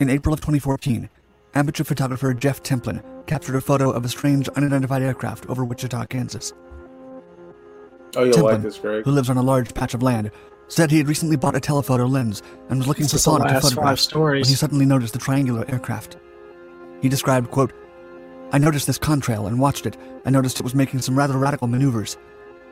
In 0.00 0.08
April 0.08 0.32
of 0.32 0.40
2014, 0.40 1.10
amateur 1.54 1.84
photographer 1.84 2.32
Jeff 2.32 2.62
Templin 2.62 3.11
captured 3.26 3.56
a 3.56 3.60
photo 3.60 3.90
of 3.90 4.04
a 4.04 4.08
strange 4.08 4.48
unidentified 4.50 5.02
aircraft 5.02 5.46
over 5.48 5.64
Wichita, 5.64 6.06
Kansas. 6.06 6.52
Oh, 8.14 8.24
you'll 8.24 8.44
like 8.44 8.62
this, 8.62 8.78
Greg. 8.78 9.04
who 9.04 9.10
lives 9.10 9.30
on 9.30 9.38
a 9.38 9.42
large 9.42 9.72
patch 9.72 9.94
of 9.94 10.02
land, 10.02 10.30
said 10.68 10.90
he 10.90 10.98
had 10.98 11.08
recently 11.08 11.36
bought 11.36 11.56
a 11.56 11.60
telephoto 11.60 12.06
lens 12.06 12.42
and 12.68 12.78
was 12.78 12.86
looking 12.86 13.04
This 13.04 13.12
for 13.12 13.16
is 13.16 13.24
the 13.24 13.30
fauna 13.30 13.44
to 13.48 13.54
last 13.54 13.74
five 13.74 14.00
photograph 14.00 14.32
when 14.40 14.44
he 14.44 14.54
suddenly 14.54 14.84
noticed 14.84 15.12
the 15.12 15.18
triangular 15.18 15.64
aircraft. 15.68 16.16
He 17.00 17.08
described, 17.08 17.50
quote, 17.50 17.72
I 18.52 18.58
noticed 18.58 18.86
this 18.86 18.98
contrail 18.98 19.46
and 19.46 19.58
watched 19.58 19.86
it. 19.86 19.96
I 20.26 20.30
noticed 20.30 20.60
it 20.60 20.64
was 20.64 20.74
making 20.74 21.00
some 21.00 21.16
rather 21.16 21.38
radical 21.38 21.68
maneuvers. 21.68 22.18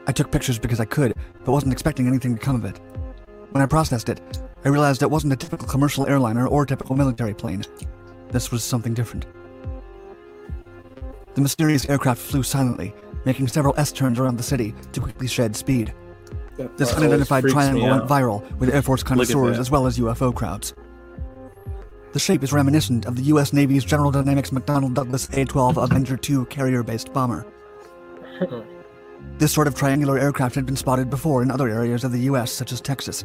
I 0.06 0.12
took 0.12 0.30
pictures 0.30 0.58
because 0.58 0.78
I 0.78 0.84
could, 0.84 1.14
but 1.44 1.52
wasn't 1.52 1.72
expecting 1.72 2.06
anything 2.06 2.34
to 2.36 2.40
come 2.40 2.56
of 2.56 2.64
it. 2.66 2.78
When 3.52 3.62
I 3.62 3.66
processed 3.66 4.08
it, 4.10 4.20
I 4.64 4.68
realized 4.68 5.02
it 5.02 5.10
wasn't 5.10 5.32
a 5.32 5.36
typical 5.36 5.66
commercial 5.66 6.06
airliner 6.06 6.46
or 6.46 6.64
a 6.64 6.66
typical 6.66 6.96
military 6.96 7.32
plane. 7.32 7.64
This 8.30 8.52
was 8.52 8.62
something 8.62 8.92
different. 8.92 9.26
The 11.34 11.40
mysterious 11.40 11.88
aircraft 11.88 12.20
flew 12.20 12.42
silently, 12.42 12.94
making 13.24 13.48
several 13.48 13.74
S 13.76 13.92
turns 13.92 14.18
around 14.18 14.36
the 14.36 14.42
city 14.42 14.74
to 14.92 15.00
quickly 15.00 15.26
shed 15.26 15.54
speed. 15.54 15.94
That 16.56 16.76
This 16.76 16.92
unidentified 16.92 17.44
triangle 17.44 17.88
went 17.88 18.08
viral 18.08 18.50
with 18.58 18.74
Air 18.74 18.82
Force 18.82 19.02
connoisseurs 19.02 19.58
as 19.58 19.70
well 19.70 19.86
as 19.86 19.98
UFO 19.98 20.34
crowds. 20.34 20.74
The 22.12 22.18
shape 22.18 22.42
is 22.42 22.52
reminiscent 22.52 23.06
of 23.06 23.14
the 23.14 23.22
U.S. 23.22 23.52
Navy's 23.52 23.84
General 23.84 24.10
Dynamics 24.10 24.50
McDonnell 24.50 24.92
Douglas 24.92 25.28
A 25.32 25.44
12 25.44 25.78
Avenger 25.78 26.18
II 26.28 26.44
carrier 26.46 26.82
based 26.82 27.12
bomber. 27.12 27.46
This 29.38 29.52
sort 29.52 29.68
of 29.68 29.74
triangular 29.74 30.18
aircraft 30.18 30.56
had 30.56 30.66
been 30.66 30.76
spotted 30.76 31.08
before 31.08 31.42
in 31.42 31.50
other 31.50 31.68
areas 31.68 32.04
of 32.04 32.12
the 32.12 32.20
U.S., 32.20 32.50
such 32.50 32.72
as 32.72 32.80
Texas. 32.80 33.24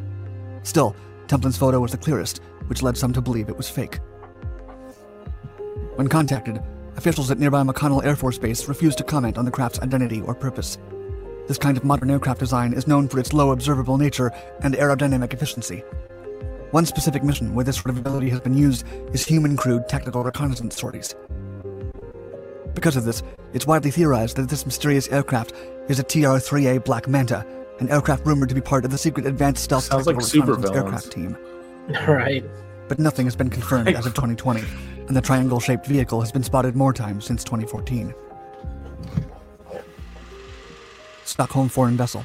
Still, 0.62 0.94
Templin's 1.26 1.58
photo 1.58 1.80
was 1.80 1.90
the 1.90 1.98
clearest, 1.98 2.40
which 2.68 2.82
led 2.82 2.96
some 2.96 3.12
to 3.12 3.20
believe 3.20 3.48
it 3.48 3.56
was 3.56 3.68
fake. 3.68 3.98
When 5.96 6.08
contacted, 6.08 6.62
officials 6.96 7.30
at 7.30 7.38
nearby 7.38 7.62
McConnell 7.62 8.04
Air 8.04 8.16
Force 8.16 8.38
Base 8.38 8.68
refused 8.68 8.98
to 8.98 9.04
comment 9.04 9.38
on 9.38 9.44
the 9.44 9.50
craft's 9.50 9.80
identity 9.80 10.20
or 10.22 10.34
purpose. 10.34 10.78
This 11.46 11.58
kind 11.58 11.76
of 11.76 11.84
modern 11.84 12.10
aircraft 12.10 12.40
design 12.40 12.72
is 12.72 12.86
known 12.86 13.08
for 13.08 13.20
its 13.20 13.32
low 13.32 13.52
observable 13.52 13.98
nature 13.98 14.32
and 14.62 14.74
aerodynamic 14.74 15.32
efficiency. 15.32 15.84
One 16.72 16.86
specific 16.86 17.22
mission 17.22 17.54
where 17.54 17.64
this 17.64 17.76
sort 17.76 17.90
of 17.90 17.98
ability 17.98 18.28
has 18.30 18.40
been 18.40 18.56
used 18.56 18.84
is 19.12 19.24
human 19.24 19.56
crewed 19.56 19.88
tactical 19.88 20.24
reconnaissance 20.24 20.76
sorties. 20.76 21.14
Because 22.74 22.96
of 22.96 23.04
this, 23.04 23.22
it's 23.52 23.66
widely 23.66 23.90
theorized 23.90 24.36
that 24.36 24.48
this 24.48 24.66
mysterious 24.66 25.08
aircraft 25.08 25.52
is 25.88 25.98
a 25.98 26.02
TR 26.02 26.36
3A 26.36 26.84
Black 26.84 27.08
Manta, 27.08 27.46
an 27.78 27.88
aircraft 27.90 28.26
rumored 28.26 28.48
to 28.48 28.54
be 28.54 28.60
part 28.60 28.84
of 28.84 28.90
the 28.90 28.98
secret 28.98 29.26
advanced 29.26 29.62
stealth 29.62 29.84
Sounds 29.84 30.06
like 30.06 30.16
reconnaissance 30.16 30.70
aircraft 30.70 31.12
team. 31.12 31.36
right. 32.08 32.44
But 32.88 32.98
nothing 32.98 33.26
has 33.26 33.36
been 33.36 33.50
confirmed 33.50 33.88
as 33.88 34.06
of 34.06 34.14
2020, 34.14 34.64
and 35.06 35.16
the 35.16 35.20
triangle 35.20 35.60
shaped 35.60 35.86
vehicle 35.86 36.20
has 36.20 36.32
been 36.32 36.42
spotted 36.42 36.74
more 36.74 36.92
times 36.92 37.24
since 37.24 37.44
2014. 37.44 38.14
Stockholm 41.24 41.68
Foreign 41.68 41.96
Vessel. 41.96 42.24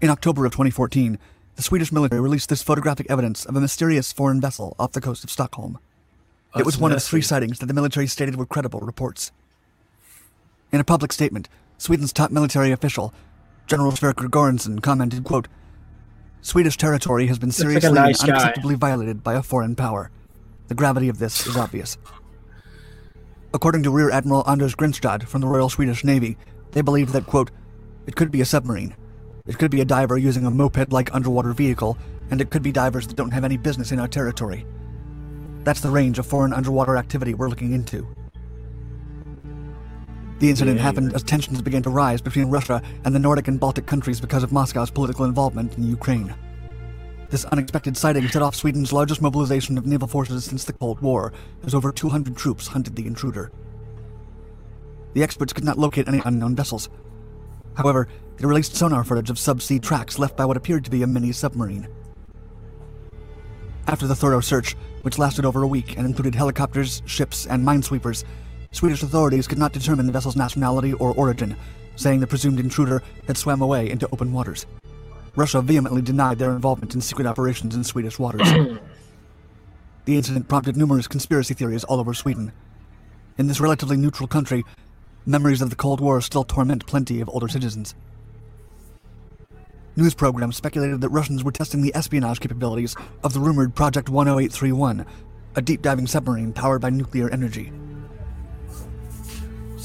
In 0.00 0.10
October 0.10 0.46
of 0.46 0.52
2014, 0.52 1.18
the 1.56 1.62
Swedish 1.62 1.90
military 1.90 2.20
released 2.20 2.48
this 2.48 2.62
photographic 2.62 3.06
evidence 3.10 3.44
of 3.44 3.56
a 3.56 3.60
mysterious 3.60 4.12
foreign 4.12 4.40
vessel 4.40 4.76
off 4.78 4.92
the 4.92 5.00
coast 5.00 5.24
of 5.24 5.30
Stockholm. 5.30 5.78
it 6.56 6.64
was 6.64 6.74
That's 6.74 6.80
one 6.80 6.92
of 6.92 7.02
three 7.02 7.22
sightings 7.22 7.58
that 7.58 7.66
the 7.66 7.74
military 7.74 8.06
stated 8.06 8.36
were 8.36 8.46
credible 8.46 8.80
reports. 8.80 9.32
In 10.70 10.80
a 10.80 10.84
public 10.84 11.12
statement, 11.12 11.48
Sweden's 11.78 12.12
top 12.12 12.30
military 12.30 12.70
official, 12.70 13.12
General 13.66 13.92
Sverker 13.92 14.28
Göransson, 14.28 14.82
commented, 14.82 15.24
quote, 15.24 15.48
Swedish 16.40 16.76
territory 16.76 17.26
has 17.26 17.38
been 17.38 17.50
like 17.50 17.56
seriously 17.56 17.92
nice 17.92 18.22
and 18.22 18.32
guy. 18.32 18.52
unacceptably 18.52 18.76
violated 18.76 19.22
by 19.22 19.34
a 19.34 19.42
foreign 19.42 19.74
power. 19.74 20.10
The 20.68 20.74
gravity 20.74 21.08
of 21.08 21.18
this 21.18 21.46
is 21.46 21.56
obvious. 21.56 21.98
According 23.52 23.82
to 23.84 23.90
Rear 23.90 24.10
Admiral 24.10 24.48
Anders 24.48 24.74
Grenstad 24.74 25.24
from 25.24 25.40
the 25.40 25.46
Royal 25.46 25.68
Swedish 25.68 26.04
Navy, 26.04 26.36
they 26.72 26.82
believed 26.82 27.12
that, 27.12 27.26
quote, 27.26 27.50
it 28.06 28.14
could 28.14 28.30
be 28.30 28.40
a 28.40 28.44
submarine. 28.44 28.94
It 29.46 29.58
could 29.58 29.70
be 29.70 29.80
a 29.80 29.86
diver 29.86 30.18
using 30.18 30.44
a 30.44 30.50
moped 30.50 30.92
like 30.92 31.14
underwater 31.14 31.52
vehicle, 31.52 31.96
and 32.30 32.40
it 32.40 32.50
could 32.50 32.62
be 32.62 32.72
divers 32.72 33.06
that 33.06 33.16
don't 33.16 33.30
have 33.30 33.44
any 33.44 33.56
business 33.56 33.92
in 33.92 33.98
our 33.98 34.08
territory. 34.08 34.66
That's 35.64 35.80
the 35.80 35.90
range 35.90 36.18
of 36.18 36.26
foreign 36.26 36.52
underwater 36.52 36.96
activity 36.96 37.34
we're 37.34 37.48
looking 37.48 37.72
into. 37.72 38.06
The 40.38 40.48
incident 40.48 40.78
happened 40.78 41.14
as 41.14 41.24
tensions 41.24 41.60
began 41.62 41.82
to 41.82 41.90
rise 41.90 42.20
between 42.20 42.48
Russia 42.48 42.80
and 43.04 43.12
the 43.12 43.18
Nordic 43.18 43.48
and 43.48 43.58
Baltic 43.58 43.86
countries 43.86 44.20
because 44.20 44.44
of 44.44 44.52
Moscow's 44.52 44.90
political 44.90 45.24
involvement 45.24 45.76
in 45.76 45.88
Ukraine. 45.88 46.32
This 47.28 47.44
unexpected 47.46 47.96
sighting 47.96 48.28
set 48.28 48.40
off 48.40 48.54
Sweden's 48.54 48.92
largest 48.92 49.20
mobilization 49.20 49.76
of 49.76 49.86
naval 49.86 50.06
forces 50.06 50.44
since 50.44 50.64
the 50.64 50.72
Cold 50.72 51.00
War, 51.00 51.32
as 51.64 51.74
over 51.74 51.90
200 51.90 52.36
troops 52.36 52.68
hunted 52.68 52.94
the 52.94 53.06
intruder. 53.06 53.50
The 55.14 55.24
experts 55.24 55.52
could 55.52 55.64
not 55.64 55.78
locate 55.78 56.06
any 56.06 56.22
unknown 56.24 56.54
vessels. 56.54 56.88
However, 57.74 58.06
they 58.36 58.46
released 58.46 58.76
sonar 58.76 59.02
footage 59.02 59.30
of 59.30 59.36
subsea 59.36 59.82
tracks 59.82 60.20
left 60.20 60.36
by 60.36 60.44
what 60.44 60.56
appeared 60.56 60.84
to 60.84 60.90
be 60.90 61.02
a 61.02 61.06
mini 61.06 61.32
submarine. 61.32 61.88
After 63.88 64.06
the 64.06 64.14
thorough 64.14 64.40
search, 64.40 64.76
which 65.02 65.18
lasted 65.18 65.44
over 65.44 65.62
a 65.62 65.66
week 65.66 65.96
and 65.96 66.06
included 66.06 66.34
helicopters, 66.34 67.02
ships, 67.06 67.46
and 67.46 67.66
minesweepers, 67.66 68.24
Swedish 68.70 69.02
authorities 69.02 69.46
could 69.46 69.58
not 69.58 69.72
determine 69.72 70.06
the 70.06 70.12
vessel's 70.12 70.36
nationality 70.36 70.92
or 70.94 71.12
origin, 71.14 71.56
saying 71.96 72.20
the 72.20 72.26
presumed 72.26 72.60
intruder 72.60 73.02
had 73.26 73.36
swam 73.36 73.62
away 73.62 73.90
into 73.90 74.08
open 74.12 74.32
waters. 74.32 74.66
Russia 75.36 75.62
vehemently 75.62 76.02
denied 76.02 76.38
their 76.38 76.52
involvement 76.52 76.94
in 76.94 77.00
secret 77.00 77.26
operations 77.26 77.74
in 77.74 77.84
Swedish 77.84 78.18
waters. 78.18 78.48
the 80.04 80.16
incident 80.16 80.48
prompted 80.48 80.76
numerous 80.76 81.08
conspiracy 81.08 81.54
theories 81.54 81.84
all 81.84 82.00
over 82.00 82.12
Sweden. 82.12 82.52
In 83.38 83.46
this 83.46 83.60
relatively 83.60 83.96
neutral 83.96 84.26
country, 84.26 84.64
memories 85.24 85.62
of 85.62 85.70
the 85.70 85.76
Cold 85.76 86.00
War 86.00 86.20
still 86.20 86.44
torment 86.44 86.86
plenty 86.86 87.20
of 87.20 87.28
older 87.28 87.48
citizens. 87.48 87.94
News 89.96 90.14
programs 90.14 90.56
speculated 90.56 91.00
that 91.00 91.08
Russians 91.08 91.42
were 91.42 91.52
testing 91.52 91.82
the 91.82 91.94
espionage 91.94 92.40
capabilities 92.40 92.94
of 93.24 93.32
the 93.32 93.40
rumored 93.40 93.74
Project 93.74 94.08
10831, 94.08 95.04
a 95.56 95.62
deep 95.62 95.82
diving 95.82 96.06
submarine 96.06 96.52
powered 96.52 96.80
by 96.80 96.90
nuclear 96.90 97.28
energy. 97.30 97.72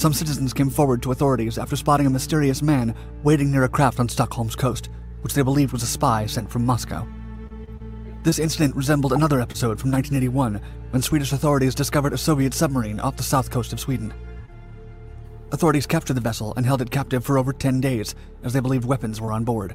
Some 0.04 0.12
citizens 0.12 0.52
came 0.52 0.70
forward 0.70 1.02
to 1.04 1.14
authorities 1.14 1.58
after 1.58 1.78
spotting 1.78 2.06
a 2.06 2.10
mysterious 2.10 2.62
man 2.62 2.94
waiting 3.24 3.50
near 3.50 3.64
a 3.64 3.70
craft 3.70 4.02
on 4.02 4.10
Stockholm's 4.10 4.54
coast, 4.54 4.90
which 5.22 5.34
they 5.34 5.44
believed 5.44 5.72
was 5.72 5.82
a 5.82 5.86
spy 5.86 6.26
sent 6.26 6.52
from 6.52 6.66
Moscow. 6.66 7.08
This 8.22 8.38
incident 8.38 8.76
resembled 8.76 9.14
another 9.14 9.40
episode 9.40 9.80
from 9.80 9.92
1981 9.92 10.60
when 10.90 11.02
Swedish 11.02 11.32
authorities 11.32 11.74
discovered 11.74 12.12
a 12.12 12.18
Soviet 12.18 12.54
submarine 12.54 13.00
off 13.00 13.16
the 13.16 13.24
south 13.24 13.50
coast 13.50 13.72
of 13.72 13.80
Sweden. 13.80 14.14
Authorities 15.54 15.88
captured 15.88 16.16
the 16.16 16.20
vessel 16.20 16.54
and 16.58 16.66
held 16.66 16.82
it 16.82 16.92
captive 16.92 17.24
for 17.24 17.38
over 17.38 17.54
10 17.54 17.80
days 17.80 18.14
as 18.44 18.52
they 18.52 18.60
believed 18.60 18.84
weapons 18.84 19.22
were 19.22 19.32
on 19.32 19.46
board. 19.46 19.74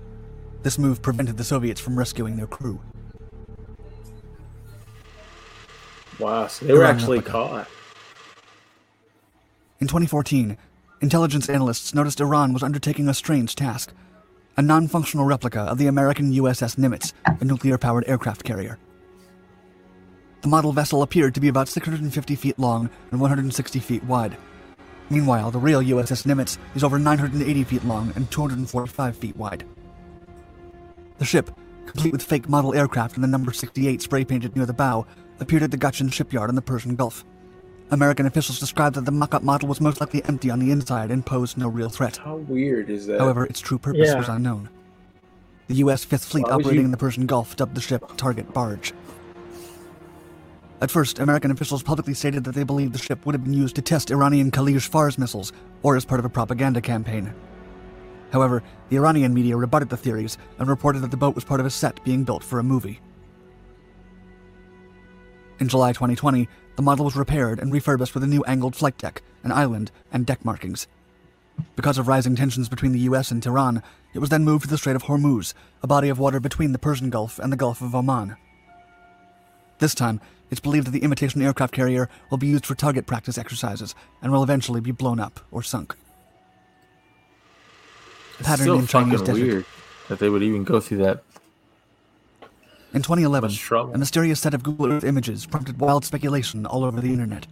This 0.62 0.76
move 0.76 1.00
prevented 1.00 1.38
the 1.38 1.42
Soviets 1.42 1.80
from 1.80 1.98
rescuing 1.98 2.36
their 2.36 2.46
crew. 2.46 2.82
Wow, 6.18 6.48
so 6.48 6.66
they 6.66 6.74
were 6.74 6.84
actually 6.84 7.22
caught. 7.22 7.66
In 9.80 9.86
2014, 9.86 10.56
intelligence 11.00 11.48
analysts 11.48 11.94
noticed 11.94 12.20
Iran 12.20 12.52
was 12.52 12.62
undertaking 12.62 13.08
a 13.08 13.14
strange 13.14 13.54
task 13.54 13.92
a 14.58 14.62
non 14.62 14.88
functional 14.88 15.24
replica 15.24 15.60
of 15.60 15.78
the 15.78 15.86
American 15.86 16.32
USS 16.32 16.76
Nimitz, 16.76 17.12
a 17.24 17.44
nuclear 17.44 17.78
powered 17.78 18.02
aircraft 18.08 18.42
carrier. 18.42 18.76
The 20.40 20.48
model 20.48 20.72
vessel 20.72 21.02
appeared 21.02 21.32
to 21.34 21.40
be 21.40 21.46
about 21.46 21.68
650 21.68 22.34
feet 22.34 22.58
long 22.58 22.90
and 23.12 23.20
160 23.20 23.78
feet 23.78 24.02
wide. 24.02 24.36
Meanwhile, 25.10 25.52
the 25.52 25.60
real 25.60 25.80
USS 25.80 26.26
Nimitz 26.26 26.58
is 26.74 26.82
over 26.82 26.98
980 26.98 27.62
feet 27.62 27.84
long 27.84 28.12
and 28.16 28.28
245 28.32 29.16
feet 29.16 29.36
wide. 29.36 29.64
The 31.18 31.24
ship, 31.24 31.52
complete 31.86 32.12
with 32.12 32.22
fake 32.24 32.48
model 32.48 32.74
aircraft 32.74 33.14
and 33.14 33.22
the 33.22 33.28
number 33.28 33.52
68 33.52 34.02
spray 34.02 34.24
painted 34.24 34.56
near 34.56 34.66
the 34.66 34.72
bow, 34.72 35.06
appeared 35.38 35.62
at 35.62 35.70
the 35.70 35.78
Gachin 35.78 36.12
shipyard 36.12 36.50
in 36.50 36.56
the 36.56 36.62
Persian 36.62 36.96
Gulf. 36.96 37.24
American 37.90 38.26
officials 38.26 38.60
described 38.60 38.96
that 38.96 39.04
the 39.06 39.12
mock 39.12 39.34
up 39.34 39.42
model 39.42 39.68
was 39.68 39.80
most 39.80 40.00
likely 40.00 40.22
empty 40.26 40.50
on 40.50 40.58
the 40.58 40.70
inside 40.70 41.10
and 41.10 41.24
posed 41.24 41.56
no 41.56 41.68
real 41.68 41.88
threat. 41.88 42.18
How 42.18 42.36
weird 42.36 42.90
is 42.90 43.06
that? 43.06 43.20
However, 43.20 43.46
its 43.46 43.60
true 43.60 43.78
purpose 43.78 44.08
Yeah. 44.08 44.18
was 44.18 44.28
unknown. 44.28 44.68
The 45.68 45.76
U.S. 45.76 46.04
Fifth 46.04 46.24
Fleet 46.24 46.44
Why 46.46 46.52
operating 46.52 46.80
you- 46.80 46.84
in 46.86 46.90
the 46.90 46.96
Persian 46.96 47.26
Gulf 47.26 47.56
dubbed 47.56 47.74
the 47.74 47.80
ship 47.80 48.04
Target 48.16 48.52
Barge. 48.52 48.92
At 50.80 50.90
first, 50.90 51.18
American 51.18 51.50
officials 51.50 51.82
publicly 51.82 52.14
stated 52.14 52.44
that 52.44 52.54
they 52.54 52.62
believed 52.62 52.92
the 52.94 52.98
ship 52.98 53.24
would 53.26 53.34
have 53.34 53.42
been 53.42 53.52
used 53.54 53.74
to 53.76 53.82
test 53.82 54.10
Iranian 54.10 54.50
Khalij 54.50 54.86
Fars 54.86 55.18
missiles 55.18 55.52
or 55.82 55.96
as 55.96 56.04
part 56.04 56.18
of 56.20 56.24
a 56.24 56.28
propaganda 56.30 56.80
campaign. 56.80 57.32
However, 58.32 58.62
the 58.90 58.96
Iranian 58.96 59.32
media 59.34 59.56
rebutted 59.56 59.88
the 59.88 59.96
theories 59.96 60.36
and 60.58 60.68
reported 60.68 61.00
that 61.00 61.10
the 61.10 61.16
boat 61.16 61.34
was 61.34 61.44
part 61.44 61.58
of 61.60 61.66
a 61.66 61.70
set 61.70 62.02
being 62.04 62.22
built 62.22 62.44
for 62.44 62.58
a 62.58 62.62
movie. 62.62 63.00
In 65.58 65.66
July 65.68 65.92
2020, 65.92 66.48
the 66.78 66.82
model 66.82 67.04
was 67.06 67.16
repaired 67.16 67.58
and 67.58 67.72
refurbished 67.72 68.14
with 68.14 68.22
a 68.22 68.28
new 68.28 68.44
angled 68.44 68.76
flight 68.76 68.96
deck, 68.98 69.20
an 69.42 69.50
island, 69.50 69.90
and 70.12 70.24
deck 70.24 70.44
markings. 70.44 70.86
Because 71.74 71.98
of 71.98 72.06
rising 72.06 72.36
tensions 72.36 72.68
between 72.68 72.92
the 72.92 73.00
US 73.00 73.32
and 73.32 73.42
Tehran, 73.42 73.82
it 74.14 74.20
was 74.20 74.30
then 74.30 74.44
moved 74.44 74.62
to 74.62 74.70
the 74.70 74.78
Strait 74.78 74.94
of 74.94 75.02
Hormuz, 75.02 75.54
a 75.82 75.88
body 75.88 76.08
of 76.08 76.20
water 76.20 76.38
between 76.38 76.70
the 76.70 76.78
Persian 76.78 77.10
Gulf 77.10 77.40
and 77.40 77.52
the 77.52 77.56
Gulf 77.56 77.82
of 77.82 77.96
Oman. 77.96 78.36
This 79.80 79.92
time, 79.92 80.20
it's 80.52 80.60
believed 80.60 80.86
that 80.86 80.92
the 80.92 81.02
imitation 81.02 81.42
aircraft 81.42 81.74
carrier 81.74 82.08
will 82.30 82.38
be 82.38 82.46
used 82.46 82.64
for 82.64 82.76
target 82.76 83.08
practice 83.08 83.38
exercises 83.38 83.96
and 84.22 84.30
will 84.30 84.44
eventually 84.44 84.80
be 84.80 84.92
blown 84.92 85.18
up 85.18 85.40
or 85.50 85.64
sunk. 85.64 85.96
It's 88.38 88.46
pattern 88.46 88.64
still 88.64 88.78
in 88.78 88.86
Chinese 88.86 89.18
fucking 89.18 89.34
desert. 89.34 89.42
weird 89.42 89.64
that 90.08 90.20
they 90.20 90.28
would 90.28 90.44
even 90.44 90.62
go 90.62 90.78
through 90.78 90.98
that. 90.98 91.24
In 92.94 93.02
2011, 93.02 93.50
a 93.92 93.98
mysterious 93.98 94.40
set 94.40 94.54
of 94.54 94.62
Google 94.62 94.90
Earth 94.90 95.04
images 95.04 95.44
prompted 95.44 95.78
wild 95.78 96.06
speculation 96.06 96.64
all 96.64 96.84
over 96.84 97.02
the 97.02 97.12
internet. 97.12 97.46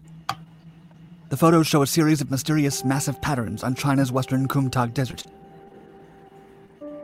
The 1.29 1.37
photos 1.37 1.67
show 1.67 1.83
a 1.83 1.87
series 1.87 2.23
of 2.23 2.31
mysterious, 2.31 2.87
massive 2.87 3.21
patterns 3.21 3.63
on 3.63 3.75
China's 3.75 4.11
western 4.11 4.49
Kumtag 4.49 4.95
Desert. 4.95 5.25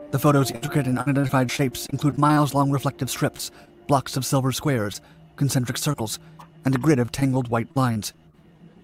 The 0.09 0.17
photos' 0.17 0.49
intricate 0.49 0.87
and 0.87 0.97
unidentified 0.97 1.51
shapes 1.51 1.85
include 1.87 2.17
miles 2.17 2.55
long 2.55 2.71
reflective 2.71 3.11
strips, 3.11 3.51
blocks 3.85 4.17
of 4.17 4.25
silver 4.25 4.51
squares, 4.51 4.99
concentric 5.35 5.77
circles, 5.77 6.17
and 6.65 6.73
a 6.73 6.79
grid 6.79 6.97
of 6.97 7.11
tangled 7.11 7.49
white 7.49 7.69
lines. 7.75 8.13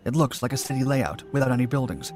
It 0.06 0.16
looks 0.16 0.44
like 0.44 0.54
a 0.54 0.58
city 0.58 0.84
layout 0.84 1.24
without 1.34 1.52
any 1.52 1.66
buildings. 1.66 2.14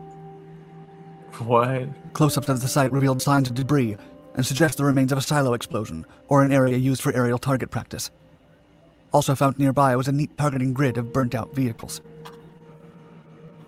What? 1.40 1.90
Close 2.14 2.38
ups 2.38 2.50
of 2.50 2.62
the 2.62 2.68
site 2.68 2.92
revealed 2.92 3.24
signs 3.24 3.50
of 3.50 3.56
debris 3.56 3.98
and 4.36 4.46
suggests 4.46 4.78
the 4.78 4.86
remains 4.86 5.12
of 5.12 5.18
a 5.18 5.22
silo 5.22 5.54
explosion 5.54 6.06
or 6.28 6.44
an 6.44 6.52
area 6.52 6.78
used 6.78 7.02
for 7.02 7.14
aerial 7.14 7.38
target 7.38 7.70
practice. 7.70 8.12
Also 9.12 9.36
found 9.36 9.60
nearby 9.60 9.96
was 9.96 10.08
a 10.08 10.12
neat 10.12 10.36
targeting 10.38 10.74
grid 10.74 10.98
of 10.98 11.14
burnt 11.14 11.36
out 11.36 11.54
vehicles. 11.54 12.02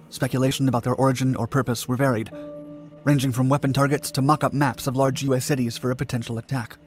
Speculation 0.09 0.67
about 0.67 0.83
their 0.83 0.95
origin 0.95 1.35
or 1.35 1.45
purpose 1.45 1.87
were 1.87 1.95
varied, 1.95 2.31
ranging 3.03 3.31
from 3.31 3.49
weapon 3.49 3.73
targets 3.73 4.09
to 4.11 4.21
mock 4.21 4.43
up 4.43 4.53
maps 4.53 4.87
of 4.87 4.95
large 4.95 5.23
US 5.23 5.45
cities 5.45 5.77
for 5.77 5.91
a 5.91 5.95
potential 5.95 6.37
attack. 6.37 6.77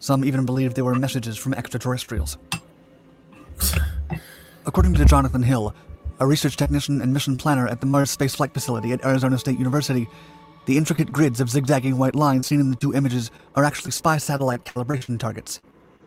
Some 0.00 0.24
even 0.24 0.44
believed 0.44 0.74
they 0.74 0.82
were 0.82 0.96
messages 0.96 1.36
from 1.36 1.54
extraterrestrials. 1.54 2.36
According 4.66 4.94
to 4.94 5.04
Jonathan 5.04 5.44
Hill, 5.44 5.74
a 6.18 6.26
research 6.26 6.56
technician 6.56 7.00
and 7.00 7.12
mission 7.12 7.36
planner 7.36 7.68
at 7.68 7.80
the 7.80 7.86
Mars 7.86 8.10
Space 8.10 8.34
Flight 8.34 8.52
Facility 8.52 8.92
at 8.92 9.04
Arizona 9.04 9.38
State 9.38 9.58
University, 9.58 10.08
the 10.64 10.76
intricate 10.76 11.12
grids 11.12 11.40
of 11.40 11.50
zigzagging 11.50 11.98
white 11.98 12.14
lines 12.14 12.46
seen 12.46 12.60
in 12.60 12.70
the 12.70 12.76
two 12.76 12.94
images 12.94 13.30
are 13.54 13.64
actually 13.64 13.90
spy 13.90 14.18
satellite 14.18 14.64
calibration 14.64 15.18
targets. 15.18 15.60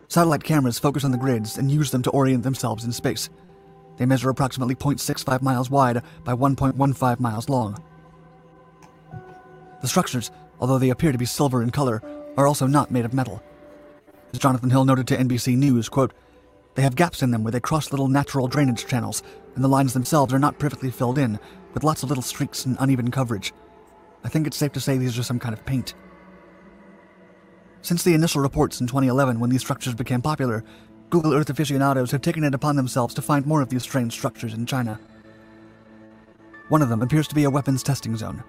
Satellite 0.08 0.44
cameras 0.44 0.78
focus 0.78 1.04
on 1.04 1.10
the 1.10 1.18
grids 1.18 1.58
and 1.58 1.70
use 1.70 1.90
them 1.90 2.02
to 2.02 2.10
orient 2.10 2.42
themselves 2.42 2.84
in 2.84 2.92
space. 2.92 3.28
They 3.98 4.06
measure 4.06 4.30
approximately 4.30 4.74
0.65 4.74 5.42
miles 5.42 5.70
wide 5.70 6.02
by 6.24 6.34
1.15 6.34 7.20
miles 7.20 7.48
long. 7.48 7.82
The 9.82 9.88
structures, 9.88 10.30
although 10.60 10.78
they 10.78 10.90
appear 10.90 11.12
to 11.12 11.18
be 11.18 11.26
silver 11.26 11.62
in 11.62 11.70
color, 11.70 12.02
are 12.36 12.46
also 12.46 12.66
not 12.66 12.90
made 12.90 13.04
of 13.04 13.14
metal. 13.14 13.42
As 14.32 14.38
Jonathan 14.38 14.70
Hill 14.70 14.84
noted 14.84 15.06
to 15.08 15.16
NBC 15.16 15.56
News, 15.56 15.88
quote, 15.88 16.12
they 16.74 16.82
have 16.82 16.94
gaps 16.94 17.22
in 17.22 17.30
them 17.30 17.42
where 17.42 17.52
they 17.52 17.60
cross 17.60 17.90
little 17.90 18.08
natural 18.08 18.48
drainage 18.48 18.86
channels, 18.86 19.22
and 19.54 19.64
the 19.64 19.68
lines 19.68 19.94
themselves 19.94 20.32
are 20.34 20.38
not 20.38 20.58
perfectly 20.58 20.90
filled 20.90 21.18
in, 21.18 21.38
with 21.72 21.84
lots 21.84 22.02
of 22.02 22.10
little 22.10 22.22
streaks 22.22 22.66
and 22.66 22.76
uneven 22.78 23.10
coverage. 23.10 23.52
I 24.26 24.28
think 24.28 24.48
it's 24.48 24.56
safe 24.56 24.72
to 24.72 24.80
say 24.80 24.98
these 24.98 25.16
are 25.20 25.22
some 25.22 25.38
kind 25.38 25.52
of 25.52 25.64
paint. 25.64 25.94
Since 27.80 28.02
the 28.02 28.12
initial 28.12 28.40
reports 28.40 28.80
in 28.80 28.88
2011 28.88 29.38
when 29.38 29.50
these 29.50 29.60
structures 29.60 29.94
became 29.94 30.20
popular, 30.20 30.64
Google 31.10 31.32
Earth 31.32 31.48
aficionados 31.48 32.10
have 32.10 32.22
taken 32.22 32.42
it 32.42 32.52
upon 32.52 32.74
themselves 32.74 33.14
to 33.14 33.22
find 33.22 33.46
more 33.46 33.62
of 33.62 33.68
these 33.68 33.84
strange 33.84 34.12
structures 34.12 34.52
in 34.52 34.66
China. 34.66 34.98
One 36.70 36.82
of 36.82 36.88
them 36.88 37.02
appears 37.02 37.28
to 37.28 37.36
be 37.36 37.44
a 37.44 37.50
weapons 37.50 37.84
testing 37.84 38.16
zone. 38.16 38.42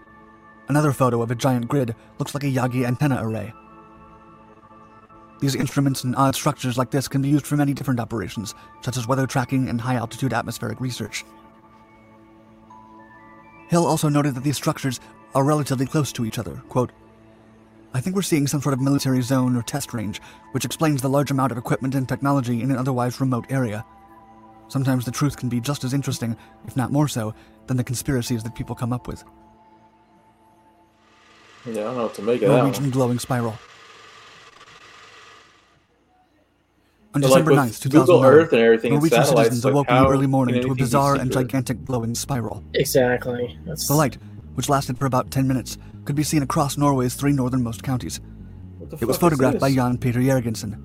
Another 0.67 0.91
photo 0.91 1.21
of 1.21 1.29
a 1.29 1.35
giant 1.35 1.67
grid 1.67 1.93
looks 2.17 2.33
like 2.33 2.43
a 2.43 2.47
Yagi 2.47 2.83
antenna 2.83 3.19
array. 3.21 3.53
These 5.41 5.53
instruments 5.53 6.03
and 6.03 6.15
odd 6.15 6.33
structures 6.33 6.79
like 6.79 6.89
this 6.89 7.07
can 7.07 7.21
be 7.21 7.29
used 7.29 7.45
for 7.45 7.55
many 7.55 7.75
different 7.75 7.99
operations, 7.99 8.55
such 8.81 8.97
as 8.97 9.07
weather 9.07 9.27
tracking 9.27 9.69
and 9.69 9.79
high 9.79 9.97
altitude 9.97 10.33
atmospheric 10.33 10.81
research. 10.81 11.23
Hill 13.69 13.85
also 13.85 14.09
noted 14.09 14.33
that 14.33 14.43
these 14.43 14.55
structures 14.55 14.99
are 15.35 15.43
relatively 15.43 15.85
close 15.85 16.11
to 16.13 16.25
each 16.25 16.39
other. 16.39 16.61
Quote, 16.69 16.91
I 17.93 18.01
think 18.01 18.15
we're 18.15 18.21
seeing 18.21 18.47
some 18.47 18.61
sort 18.61 18.73
of 18.73 18.81
military 18.81 19.21
zone 19.21 19.55
or 19.55 19.61
test 19.61 19.93
range, 19.93 20.21
which 20.51 20.65
explains 20.65 21.01
the 21.01 21.09
large 21.09 21.31
amount 21.31 21.51
of 21.51 21.57
equipment 21.57 21.95
and 21.95 22.07
technology 22.07 22.61
in 22.61 22.71
an 22.71 22.77
otherwise 22.77 23.19
remote 23.19 23.45
area. 23.49 23.85
Sometimes 24.67 25.05
the 25.05 25.11
truth 25.11 25.37
can 25.37 25.49
be 25.49 25.61
just 25.61 25.83
as 25.83 25.93
interesting, 25.93 26.35
if 26.67 26.75
not 26.75 26.91
more 26.91 27.07
so, 27.07 27.33
than 27.67 27.77
the 27.77 27.83
conspiracies 27.83 28.43
that 28.43 28.55
people 28.55 28.75
come 28.75 28.91
up 28.91 29.07
with. 29.07 29.23
Yeah, 31.65 31.71
I 31.71 31.75
don't 31.85 31.95
know 31.97 32.03
what 32.03 32.13
to 32.15 32.21
make 32.21 32.41
of 32.41 32.49
that 32.49 32.57
Norwegian 32.57 32.83
one. 32.83 32.91
glowing 32.91 33.19
spiral. 33.19 33.57
On 37.15 37.21
So, 37.21 37.29
like, 37.29 37.45
December 37.45 37.51
with 37.51 37.59
9th, 37.59 37.83
Google 37.83 38.05
2009, 38.19 38.33
Earth 38.33 38.53
and 38.53 38.61
everything, 38.61 38.93
and 38.93 39.01
Norwegian 39.01 39.25
citizens 39.25 39.65
like, 39.65 39.71
awoke 39.73 39.89
in 39.89 39.95
the 39.95 40.09
early 40.09 40.27
morning 40.27 40.61
to 40.61 40.71
a 40.71 40.75
bizarre 40.75 41.15
and 41.15 41.31
gigantic 41.31 41.83
glowing 41.85 42.13
spiral. 42.13 42.63
Exactly. 42.73 43.57
That's 43.65 43.87
The 43.87 43.95
light, 43.95 44.17
which 44.57 44.69
lasted 44.69 44.97
for 44.97 45.05
about 45.05 45.29
10 45.29 45.47
minutes, 45.47 45.77
could 46.03 46.15
be 46.15 46.23
seen 46.23 46.41
across 46.41 46.77
Norway's 46.77 47.13
three 47.13 47.31
northernmost 47.31 47.83
counties. 47.83 48.19
It 48.99 49.05
was 49.05 49.15
photographed 49.15 49.59
by? 49.59 49.71
Jan 49.71 49.99
Peter 49.99 50.19
Jørgensen. 50.19 50.81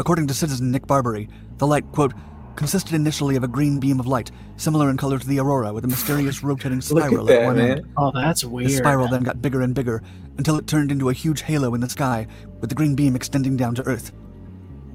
According 0.00 0.26
to 0.26 0.34
citizen 0.34 0.72
Nick 0.72 0.88
Banbury, 0.88 1.28
the 1.58 1.66
light, 1.68 1.84
quote, 1.92 2.14
consisted 2.56 2.94
initially 2.94 3.36
of 3.36 3.44
a 3.44 3.48
green 3.48 3.78
beam 3.78 4.00
of 4.00 4.08
light, 4.08 4.32
similar 4.56 4.90
in 4.90 4.96
color 4.96 5.20
to 5.20 5.26
the 5.26 5.38
aurora, 5.38 5.72
with 5.72 5.84
a 5.84 5.88
mysterious 5.88 6.42
rotating 6.42 6.80
spiral 6.80 7.30
at 7.30 7.36
at 7.36 7.40
that, 7.40 7.46
one 7.46 7.56
man. 7.56 7.70
end. 7.78 7.92
oh, 7.96 8.10
that's 8.12 8.42
weird. 8.42 8.68
The 8.68 8.74
spiral 8.74 9.06
then 9.06 9.22
got 9.22 9.40
bigger 9.40 9.60
and 9.62 9.72
bigger 9.72 10.02
until 10.38 10.56
it 10.58 10.66
turned 10.66 10.90
into 10.90 11.10
a 11.10 11.12
huge 11.12 11.42
halo 11.42 11.74
in 11.74 11.80
the 11.80 11.88
sky, 11.88 12.26
with 12.60 12.70
the 12.70 12.74
green 12.74 12.96
beam 12.96 13.14
extending 13.14 13.56
down 13.56 13.76
to 13.76 13.82
Earth. 13.84 14.10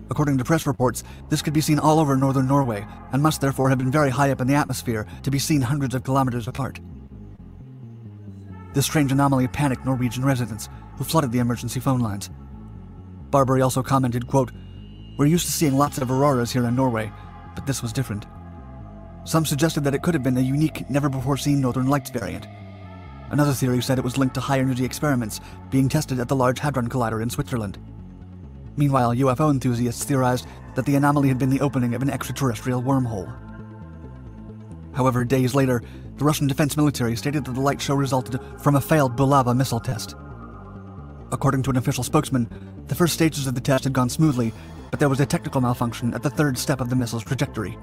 According 0.10 0.38
to 0.38 0.44
press 0.44 0.66
reports, 0.66 1.04
this 1.30 1.42
could 1.42 1.54
be 1.54 1.62
seen 1.62 1.80
all 1.80 2.00
over 2.00 2.16
northern 2.16 2.48
Norway, 2.48 2.86
and 3.12 3.22
must 3.22 3.42
therefore 3.42 3.70
have 3.70 3.78
been 3.78 3.92
very 3.92 4.10
high 4.10 4.32
up 4.32 4.42
in 4.42 4.48
the 4.48 4.56
atmosphere 4.56 5.06
to 5.24 5.32
be 5.32 5.40
seen 5.40 5.62
hundreds 5.62 5.96
of 5.96 6.04
kilometers 6.04 6.48
apart. 6.48 6.80
This 8.74 8.86
strange 8.86 9.12
anomaly 9.12 9.48
panicked 9.48 9.86
Norwegian 9.86 10.24
residents, 10.24 10.70
who 10.98 11.04
flooded 11.04 11.32
the 11.32 11.40
emergency 11.40 11.80
phone 11.80 12.00
lines. 12.00 12.30
Banbury 13.32 13.62
also 13.62 13.84
commented, 13.84 14.28
quote, 14.28 14.52
We're 15.18 15.26
used 15.26 15.46
to 15.46 15.52
seeing 15.52 15.78
lots 15.78 15.98
of 15.98 16.10
auroras 16.10 16.52
here 16.52 16.66
in 16.66 16.76
Norway, 16.76 17.12
but 17.56 17.66
this 17.66 17.82
was 17.82 17.94
different. 17.94 18.26
Some 19.26 19.46
suggested 19.46 19.84
that 19.84 19.94
it 19.94 20.04
could 20.04 20.14
have 20.14 20.24
been 20.24 20.38
a 20.38 20.42
unique, 20.42 20.90
never 20.90 21.10
before 21.10 21.38
seen 21.38 21.60
Northern 21.60 21.88
Lights 21.88 22.10
variant. 22.10 22.48
Another 23.30 23.52
theory 23.52 23.82
said 23.82 23.98
it 23.98 24.06
was 24.06 24.18
linked 24.18 24.36
to 24.36 24.42
high 24.42 24.60
energy 24.60 24.86
experiments 24.86 25.42
being 25.70 25.90
tested 25.90 26.20
at 26.20 26.30
the 26.30 26.36
Large 26.36 26.60
Hadron 26.60 26.88
Collider 26.88 27.22
in 27.22 27.30
Switzerland. 27.30 27.78
Meanwhile, 28.78 29.16
UFO 29.16 29.52
enthusiasts 29.52 30.06
theorized 30.06 30.48
that 30.76 30.86
the 30.86 30.96
anomaly 30.96 31.28
had 31.28 31.40
been 31.40 31.50
the 31.50 31.62
opening 31.62 31.96
of 31.96 32.04
an 32.04 32.10
extraterrestrial 32.12 32.84
wormhole. 32.84 33.36
However, 34.94 35.26
days 35.26 35.56
later, 35.56 35.82
the 36.18 36.26
Russian 36.26 36.48
Defense 36.48 36.78
Military 36.78 37.16
stated 37.16 37.46
that 37.46 37.54
the 37.54 37.62
light 37.62 37.82
show 37.82 37.96
resulted 37.96 38.40
from 38.60 38.76
a 38.76 38.82
failed 38.82 39.16
Bulava 39.16 39.56
missile 39.56 39.80
test. 39.80 40.16
According 41.32 41.64
to 41.64 41.72
an 41.72 41.78
official 41.78 42.04
spokesman, 42.04 42.50
the 42.88 42.96
first 42.96 43.16
stages 43.16 43.48
of 43.48 43.56
the 43.56 43.62
test 43.62 43.84
had 43.84 43.94
gone 43.94 44.10
smoothly, 44.10 44.54
but 44.92 45.00
there 45.00 45.10
was 45.10 45.20
a 45.20 45.26
technical 45.26 45.60
malfunction 45.60 46.14
at 46.14 46.24
the 46.24 46.30
third 46.30 46.58
step 46.58 46.80
of 46.80 46.90
the 46.90 46.96
missile's 46.96 47.24
trajectory. 47.24 47.78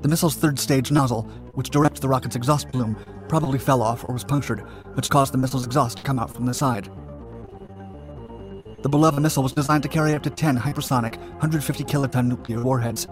The 0.00 0.08
missile's 0.08 0.34
third 0.34 0.58
stage 0.58 0.90
nozzle, 0.90 1.22
which 1.52 1.70
directs 1.70 2.00
the 2.00 2.08
rocket's 2.08 2.36
exhaust 2.36 2.72
plume, 2.72 2.96
probably 3.28 3.58
fell 3.58 3.82
off 3.82 4.04
or 4.08 4.14
was 4.14 4.24
punctured, 4.24 4.60
which 4.94 5.10
caused 5.10 5.32
the 5.32 5.38
missile's 5.38 5.64
exhaust 5.64 5.98
to 5.98 6.02
come 6.02 6.18
out 6.18 6.34
from 6.34 6.46
the 6.46 6.54
side. 6.54 6.90
The 8.82 8.90
Bulava 8.90 9.20
missile 9.20 9.44
was 9.44 9.52
designed 9.52 9.84
to 9.84 9.88
carry 9.88 10.12
up 10.12 10.24
to 10.24 10.30
10 10.30 10.58
hypersonic, 10.58 11.16
150 11.16 11.84
kiloton 11.84 12.26
nuclear 12.26 12.60
warheads. 12.60 13.06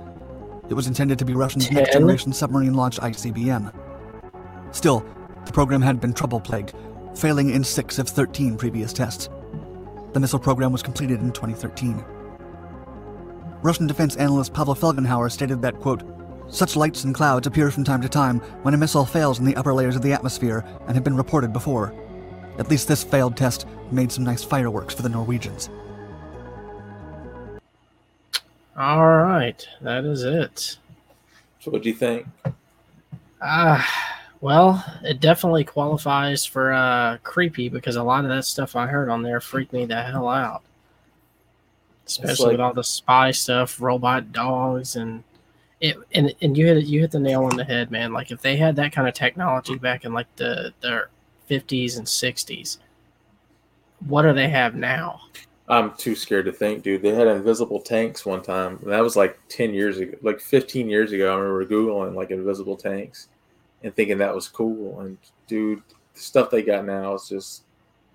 It 0.69 0.75
was 0.75 0.89
intended 0.89 1.17
to 1.21 1.25
be 1.25 1.35
Russia's 1.35 1.69
10? 1.69 1.75
next 1.77 1.93
generation 1.93 2.33
submarine 2.33 2.75
launched 2.75 3.01
ICBM. 3.01 3.73
Still, 4.73 5.07
the 5.47 5.53
program 5.53 5.81
had 5.81 6.01
been 6.01 6.13
trouble 6.13 6.41
plagued, 6.41 6.75
failing 7.15 7.51
in 7.51 7.63
six 7.63 8.01
of 8.01 8.09
13 8.09 8.57
previous 8.57 8.93
tests. 8.93 9.29
The 10.13 10.19
missile 10.19 10.41
program 10.41 10.73
was 10.73 10.83
completed 10.83 11.21
in 11.21 11.31
2013. 11.31 12.05
Russian 13.63 13.87
defense 13.87 14.17
analyst 14.17 14.53
Pavel 14.53 14.75
Felgenhauer 14.75 15.31
stated 15.31 15.63
that, 15.63 15.79
quote, 15.79 16.03
such 16.49 16.75
lights 16.75 17.05
and 17.05 17.15
clouds 17.15 17.47
appear 17.47 17.71
from 17.71 17.85
time 17.85 18.03
to 18.03 18.09
time 18.09 18.41
when 18.63 18.75
a 18.75 18.77
missile 18.77 19.07
fails 19.07 19.39
in 19.39 19.45
the 19.45 19.55
upper 19.55 19.73
layers 19.73 19.95
of 19.95 20.03
the 20.03 20.13
atmosphere 20.13 20.65
and 20.89 20.97
have 20.97 21.05
been 21.05 21.17
reported 21.17 21.53
before. 21.53 21.95
At 22.59 22.69
least 22.69 22.89
this 22.89 23.03
failed 23.03 23.37
test 23.37 23.67
made 23.91 24.13
some 24.13 24.25
nice 24.25 24.45
fireworks 24.45 24.95
for 24.95 25.03
the 25.03 25.09
Norwegians. 25.09 25.71
All 28.77 29.07
right, 29.07 29.67
that 29.83 30.05
is 30.05 30.23
it. 30.23 30.79
So 31.61 31.71
what 31.71 31.83
do 31.83 31.89
you 31.89 31.95
think? 31.95 32.27
Ah, 33.43 34.19
well, 34.41 34.83
it 35.03 35.21
definitely 35.21 35.65
qualifies 35.65 36.45
for 36.47 36.73
uh 36.73 37.19
creepy 37.23 37.69
because 37.69 37.97
a 37.97 38.03
lot 38.03 38.25
of 38.25 38.31
that 38.31 38.45
stuff 38.45 38.77
I 38.77 38.87
heard 38.87 39.09
on 39.09 39.23
there 39.23 39.41
freaked 39.41 39.73
me 39.73 39.85
the 39.85 40.03
hell 40.03 40.29
out. 40.29 40.63
Especially 42.07 42.45
like- 42.47 42.53
with 42.53 42.61
all 42.61 42.73
the 42.73 42.85
spy 42.85 43.31
stuff, 43.33 43.81
robot 43.81 44.33
dogs, 44.33 44.97
and 44.97 45.25
it 45.81 45.97
and, 46.13 46.35
and 46.41 46.57
you 46.57 46.67
hit 46.67 46.79
it, 46.79 46.87
you 46.87 47.01
hit 47.01 47.11
the 47.11 47.21
nail 47.21 47.45
on 47.45 47.57
the 47.57 47.65
head, 47.65 47.91
man. 47.91 48.13
Like 48.13 48.31
if 48.31 48.41
they 48.41 48.57
had 48.57 48.77
that 48.77 48.93
kind 48.93 49.07
of 49.09 49.15
technology 49.15 49.77
back 49.77 50.05
in 50.05 50.13
like 50.15 50.35
the 50.37 50.73
the 50.81 51.07
fifties 51.51 51.97
and 51.97 52.09
sixties, 52.09 52.79
what 54.07 54.23
do 54.23 54.33
they 54.33 54.49
have 54.49 54.77
now? 54.77 55.21
I'm 55.69 55.93
too 55.95 56.15
scared 56.15 56.47
to 56.47 56.53
think, 56.53 56.85
dude. 56.85 57.03
They 57.03 57.15
had 57.15 57.27
invisible 57.27 57.81
tanks 57.81 58.25
one 58.25 58.41
time. 58.43 58.79
and 58.83 58.93
That 58.93 59.03
was 59.03 59.17
like 59.17 59.39
10 59.49 59.75
years 59.75 59.99
ago, 59.99 60.17
like 60.23 60.41
15 60.41 60.89
years 60.89 61.13
ago. 61.13 61.33
I 61.33 61.37
remember 61.39 61.65
Googling 61.67 62.15
like 62.15 62.31
invisible 62.31 62.77
tanks 62.77 63.29
and 63.83 63.95
thinking 63.95 64.19
that 64.19 64.35
was 64.35 64.49
cool. 64.49 65.01
And 65.01 65.19
dude, 65.47 65.83
the 66.15 66.21
stuff 66.21 66.51
they 66.51 66.63
got 66.63 66.85
now 66.85 67.15
is 67.15 67.29
just 67.29 67.63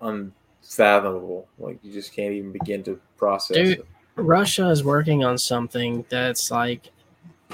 unfathomable. 0.00 1.46
Like 1.58 1.78
you 1.82 1.92
just 1.92 2.12
can't 2.14 2.32
even 2.32 2.52
begin 2.52 2.82
to 2.84 3.00
process 3.16 3.56
Dude. 3.56 3.78
it. 3.78 3.86
Russia 4.16 4.68
is 4.70 4.82
working 4.82 5.24
on 5.24 5.36
something 5.36 6.04
that's 6.08 6.50
like 6.50 6.90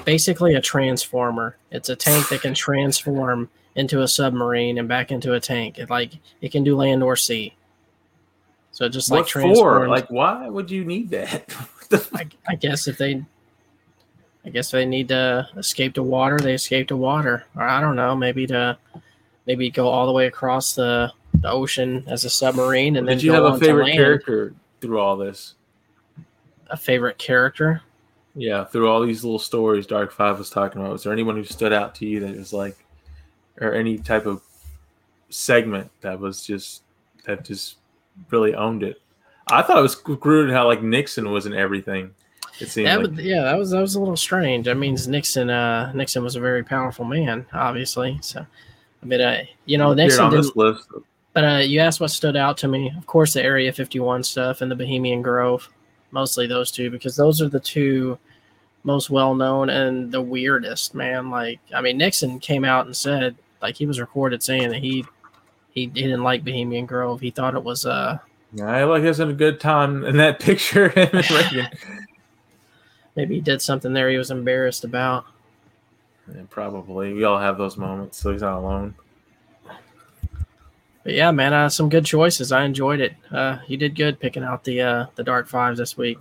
basically 0.05 0.55
a 0.55 0.61
transformer. 0.61 1.57
It's 1.71 1.89
a 1.89 1.95
tank 1.95 2.29
that 2.29 2.41
can 2.41 2.53
transform 2.53 3.49
into 3.75 4.01
a 4.01 4.07
submarine 4.07 4.77
and 4.77 4.87
back 4.87 5.11
into 5.11 5.33
a 5.33 5.39
tank. 5.39 5.79
It 5.79 5.89
like 5.89 6.13
it 6.41 6.51
can 6.51 6.63
do 6.63 6.75
land 6.75 7.03
or 7.03 7.15
sea. 7.15 7.55
So 8.71 8.85
it 8.85 8.89
just 8.89 9.11
like 9.11 9.21
what 9.35 9.55
for? 9.55 9.87
Like, 9.87 10.09
why 10.09 10.49
would 10.49 10.69
you 10.71 10.83
need 10.83 11.09
that? 11.11 11.51
What 11.51 11.89
the 11.89 11.97
fuck? 11.99 12.27
I, 12.47 12.53
I 12.53 12.55
guess 12.55 12.87
if 12.87 12.97
they, 12.97 13.23
I 14.45 14.49
guess 14.49 14.71
they 14.71 14.85
need 14.85 15.09
to 15.09 15.47
escape 15.57 15.93
to 15.95 16.03
water, 16.03 16.39
they 16.39 16.53
escape 16.53 16.87
to 16.87 16.97
water. 16.97 17.45
Or 17.55 17.63
I 17.63 17.81
don't 17.81 17.95
know, 17.95 18.15
maybe 18.15 18.47
to 18.47 18.77
maybe 19.45 19.69
go 19.69 19.87
all 19.87 20.05
the 20.07 20.11
way 20.11 20.27
across 20.27 20.73
the, 20.73 21.11
the 21.35 21.49
ocean 21.49 22.03
as 22.07 22.23
a 22.23 22.29
submarine 22.29 22.95
and 22.95 23.07
then 23.07 23.17
Did 23.17 23.23
you 23.23 23.31
go 23.33 23.45
have 23.45 23.55
a 23.55 23.59
favorite 23.59 23.91
character 23.91 24.53
through 24.81 24.99
all 24.99 25.17
this? 25.17 25.55
A 26.67 26.77
favorite 26.77 27.17
character? 27.17 27.81
Yeah, 28.35 28.63
through 28.63 28.89
all 28.89 29.05
these 29.05 29.23
little 29.23 29.39
stories 29.39 29.85
Dark 29.85 30.11
Five 30.11 30.39
was 30.39 30.49
talking 30.49 30.81
about, 30.81 30.93
was 30.93 31.03
there 31.03 31.13
anyone 31.13 31.35
who 31.35 31.43
stood 31.43 31.73
out 31.73 31.93
to 31.95 32.05
you 32.05 32.21
that 32.21 32.35
was 32.35 32.53
like, 32.53 32.77
or 33.59 33.73
any 33.73 33.97
type 33.97 34.25
of 34.25 34.41
segment 35.29 35.89
that 36.01 36.19
was 36.19 36.45
just 36.45 36.83
that 37.25 37.43
just 37.45 37.77
really 38.29 38.55
owned 38.55 38.83
it? 38.83 39.01
I 39.51 39.61
thought 39.61 39.77
it 39.77 39.81
was 39.81 39.95
great 39.95 40.51
how 40.51 40.67
like 40.67 40.81
Nixon 40.81 41.31
was 41.31 41.45
in 41.45 41.53
everything. 41.53 42.13
It 42.59 42.69
seemed 42.69 42.87
That 42.87 43.03
like 43.03 43.25
yeah, 43.25 43.43
that 43.43 43.57
was 43.57 43.71
that 43.71 43.81
was 43.81 43.95
a 43.95 43.99
little 43.99 44.17
strange. 44.17 44.67
I 44.67 44.73
mean, 44.73 44.95
Nixon, 45.07 45.49
uh, 45.49 45.91
Nixon 45.93 46.23
was 46.23 46.35
a 46.35 46.39
very 46.39 46.63
powerful 46.63 47.03
man, 47.03 47.45
obviously. 47.51 48.19
So, 48.21 48.45
I 49.01 49.05
mean, 49.05 49.21
uh, 49.21 49.43
you 49.65 49.77
know, 49.77 49.93
Nixon 49.93 50.29
didn't. 50.29 50.55
list. 50.55 50.87
But 51.33 51.43
uh, 51.43 51.57
you 51.57 51.79
asked 51.79 51.99
what 51.99 52.11
stood 52.11 52.35
out 52.35 52.57
to 52.57 52.67
me. 52.67 52.93
Of 52.95 53.07
course, 53.07 53.33
the 53.33 53.43
Area 53.43 53.73
51 53.73 54.23
stuff 54.23 54.61
and 54.61 54.69
the 54.69 54.75
Bohemian 54.75 55.23
Grove, 55.23 55.67
mostly 56.11 56.45
those 56.45 56.69
two, 56.69 56.91
because 56.91 57.15
those 57.15 57.41
are 57.41 57.49
the 57.49 57.59
two 57.59 58.19
most 58.83 59.09
well 59.09 59.33
known 59.33 59.69
and 59.69 60.11
the 60.11 60.21
weirdest. 60.21 60.93
Man, 60.93 61.31
like 61.31 61.59
I 61.73 61.81
mean, 61.81 61.97
Nixon 61.97 62.39
came 62.39 62.63
out 62.63 62.85
and 62.85 62.95
said, 62.95 63.35
like 63.63 63.77
he 63.77 63.87
was 63.87 63.99
recorded 63.99 64.43
saying 64.43 64.69
that 64.69 64.81
he 64.81 65.05
he, 65.71 65.81
he 65.81 65.87
didn't 65.87 66.21
like 66.21 66.43
Bohemian 66.43 66.85
Grove. 66.85 67.21
He 67.21 67.31
thought 67.31 67.55
it 67.55 67.63
was 67.63 67.85
uh 67.85 68.19
I 68.61 68.83
like 68.83 69.01
having 69.01 69.29
a 69.31 69.33
good 69.33 69.59
time 69.59 70.05
in 70.05 70.17
that 70.17 70.39
picture. 70.41 70.87
and 70.95 71.69
maybe 73.15 73.35
he 73.35 73.41
did 73.41 73.61
something 73.61 73.93
there 73.93 74.09
he 74.09 74.17
was 74.17 74.29
embarrassed 74.29 74.83
about. 74.83 75.25
Yeah, 76.27 76.41
probably 76.49 77.13
we 77.13 77.23
all 77.23 77.39
have 77.39 77.57
those 77.57 77.77
moments, 77.77 78.19
so 78.19 78.31
he's 78.31 78.41
not 78.41 78.59
alone. 78.59 78.95
But 81.03 81.13
yeah, 81.13 81.31
man, 81.31 81.53
uh, 81.53 81.69
some 81.69 81.89
good 81.89 82.05
choices. 82.05 82.51
I 82.51 82.63
enjoyed 82.63 83.01
it. 83.01 83.13
Uh, 83.29 83.57
you 83.67 83.75
did 83.75 83.95
good 83.95 84.19
picking 84.19 84.43
out 84.43 84.63
the 84.63 84.81
uh, 84.81 85.05
the 85.15 85.23
Dark 85.23 85.47
Fives 85.47 85.79
this 85.79 85.97
week. 85.97 86.17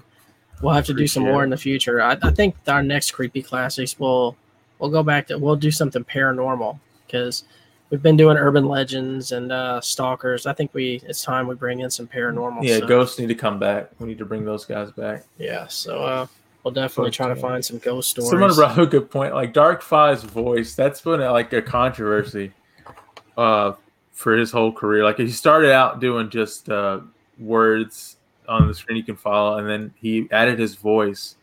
We'll 0.60 0.74
have 0.74 0.86
to 0.86 0.94
do 0.94 1.08
some 1.08 1.24
more 1.24 1.42
in 1.42 1.50
the 1.50 1.56
future. 1.56 2.00
I, 2.00 2.16
I 2.22 2.30
think 2.30 2.54
our 2.68 2.82
next 2.82 3.10
creepy 3.10 3.42
classics 3.42 3.98
will 3.98 4.36
we'll 4.78 4.90
go 4.90 5.02
back 5.02 5.26
to 5.28 5.38
we'll 5.38 5.56
do 5.56 5.70
something 5.70 6.04
paranormal 6.04 6.78
because 7.12 7.44
we've 7.90 8.02
been 8.02 8.16
doing 8.16 8.36
urban 8.36 8.64
legends 8.64 9.32
and 9.32 9.52
uh, 9.52 9.80
stalkers. 9.80 10.46
I 10.46 10.54
think 10.54 10.72
we 10.74 11.00
it's 11.06 11.22
time 11.22 11.46
we 11.46 11.54
bring 11.54 11.80
in 11.80 11.90
some 11.90 12.08
paranormal. 12.08 12.62
Yeah, 12.62 12.78
stuff. 12.78 12.88
ghosts 12.88 13.18
need 13.18 13.28
to 13.28 13.34
come 13.34 13.58
back. 13.58 13.90
We 13.98 14.08
need 14.08 14.18
to 14.18 14.24
bring 14.24 14.44
those 14.44 14.64
guys 14.64 14.90
back. 14.90 15.24
Yeah, 15.38 15.66
so 15.68 16.02
uh, 16.02 16.26
we'll 16.64 16.74
definitely 16.74 17.10
try 17.12 17.28
to 17.28 17.36
find 17.36 17.64
some 17.64 17.78
ghost 17.78 18.10
stories. 18.10 18.30
Someone 18.30 18.54
brought 18.54 18.72
up 18.72 18.78
a 18.78 18.86
good 18.86 19.10
point. 19.10 19.34
Like 19.34 19.52
Dark 19.52 19.82
Five's 19.82 20.24
voice, 20.24 20.74
that's 20.74 21.02
been 21.02 21.20
like 21.20 21.52
a 21.52 21.62
controversy 21.62 22.52
uh, 23.36 23.74
for 24.12 24.36
his 24.36 24.50
whole 24.50 24.72
career. 24.72 25.04
Like 25.04 25.18
he 25.18 25.28
started 25.28 25.70
out 25.70 26.00
doing 26.00 26.30
just 26.30 26.68
uh, 26.70 27.00
words 27.38 28.16
on 28.48 28.66
the 28.66 28.74
screen 28.74 28.96
you 28.96 29.04
can 29.04 29.16
follow, 29.16 29.58
and 29.58 29.68
then 29.68 29.92
he 29.96 30.26
added 30.30 30.58
his 30.58 30.74
voice, 30.74 31.36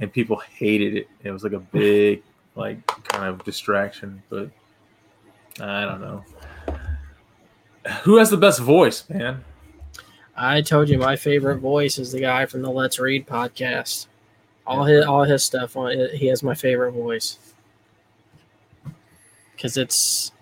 and 0.00 0.12
people 0.12 0.36
hated 0.36 0.96
it. 0.96 1.08
It 1.22 1.30
was 1.30 1.44
like 1.44 1.52
a 1.52 1.60
big, 1.60 2.24
like 2.56 2.84
kind 3.04 3.28
of 3.28 3.44
distraction. 3.44 4.20
But 4.28 4.50
I 5.60 5.84
don't 5.84 6.00
know. 6.00 6.24
Who 8.02 8.16
has 8.18 8.30
the 8.30 8.36
best 8.36 8.60
voice, 8.60 9.08
man? 9.08 9.44
I 10.36 10.62
told 10.62 10.88
you 10.88 10.98
my 10.98 11.16
favorite 11.16 11.58
voice 11.58 11.98
is 11.98 12.12
the 12.12 12.20
guy 12.20 12.46
from 12.46 12.62
the 12.62 12.70
Let's 12.70 12.98
Read 12.98 13.26
podcast. 13.26 14.06
All 14.66 14.84
his 14.84 15.04
all 15.04 15.24
his 15.24 15.42
stuff 15.44 15.76
on 15.76 15.90
it, 15.92 16.14
he 16.14 16.26
has 16.28 16.42
my 16.42 16.54
favorite 16.54 16.92
voice 16.92 17.38
because 19.56 19.76
it's 19.76 20.32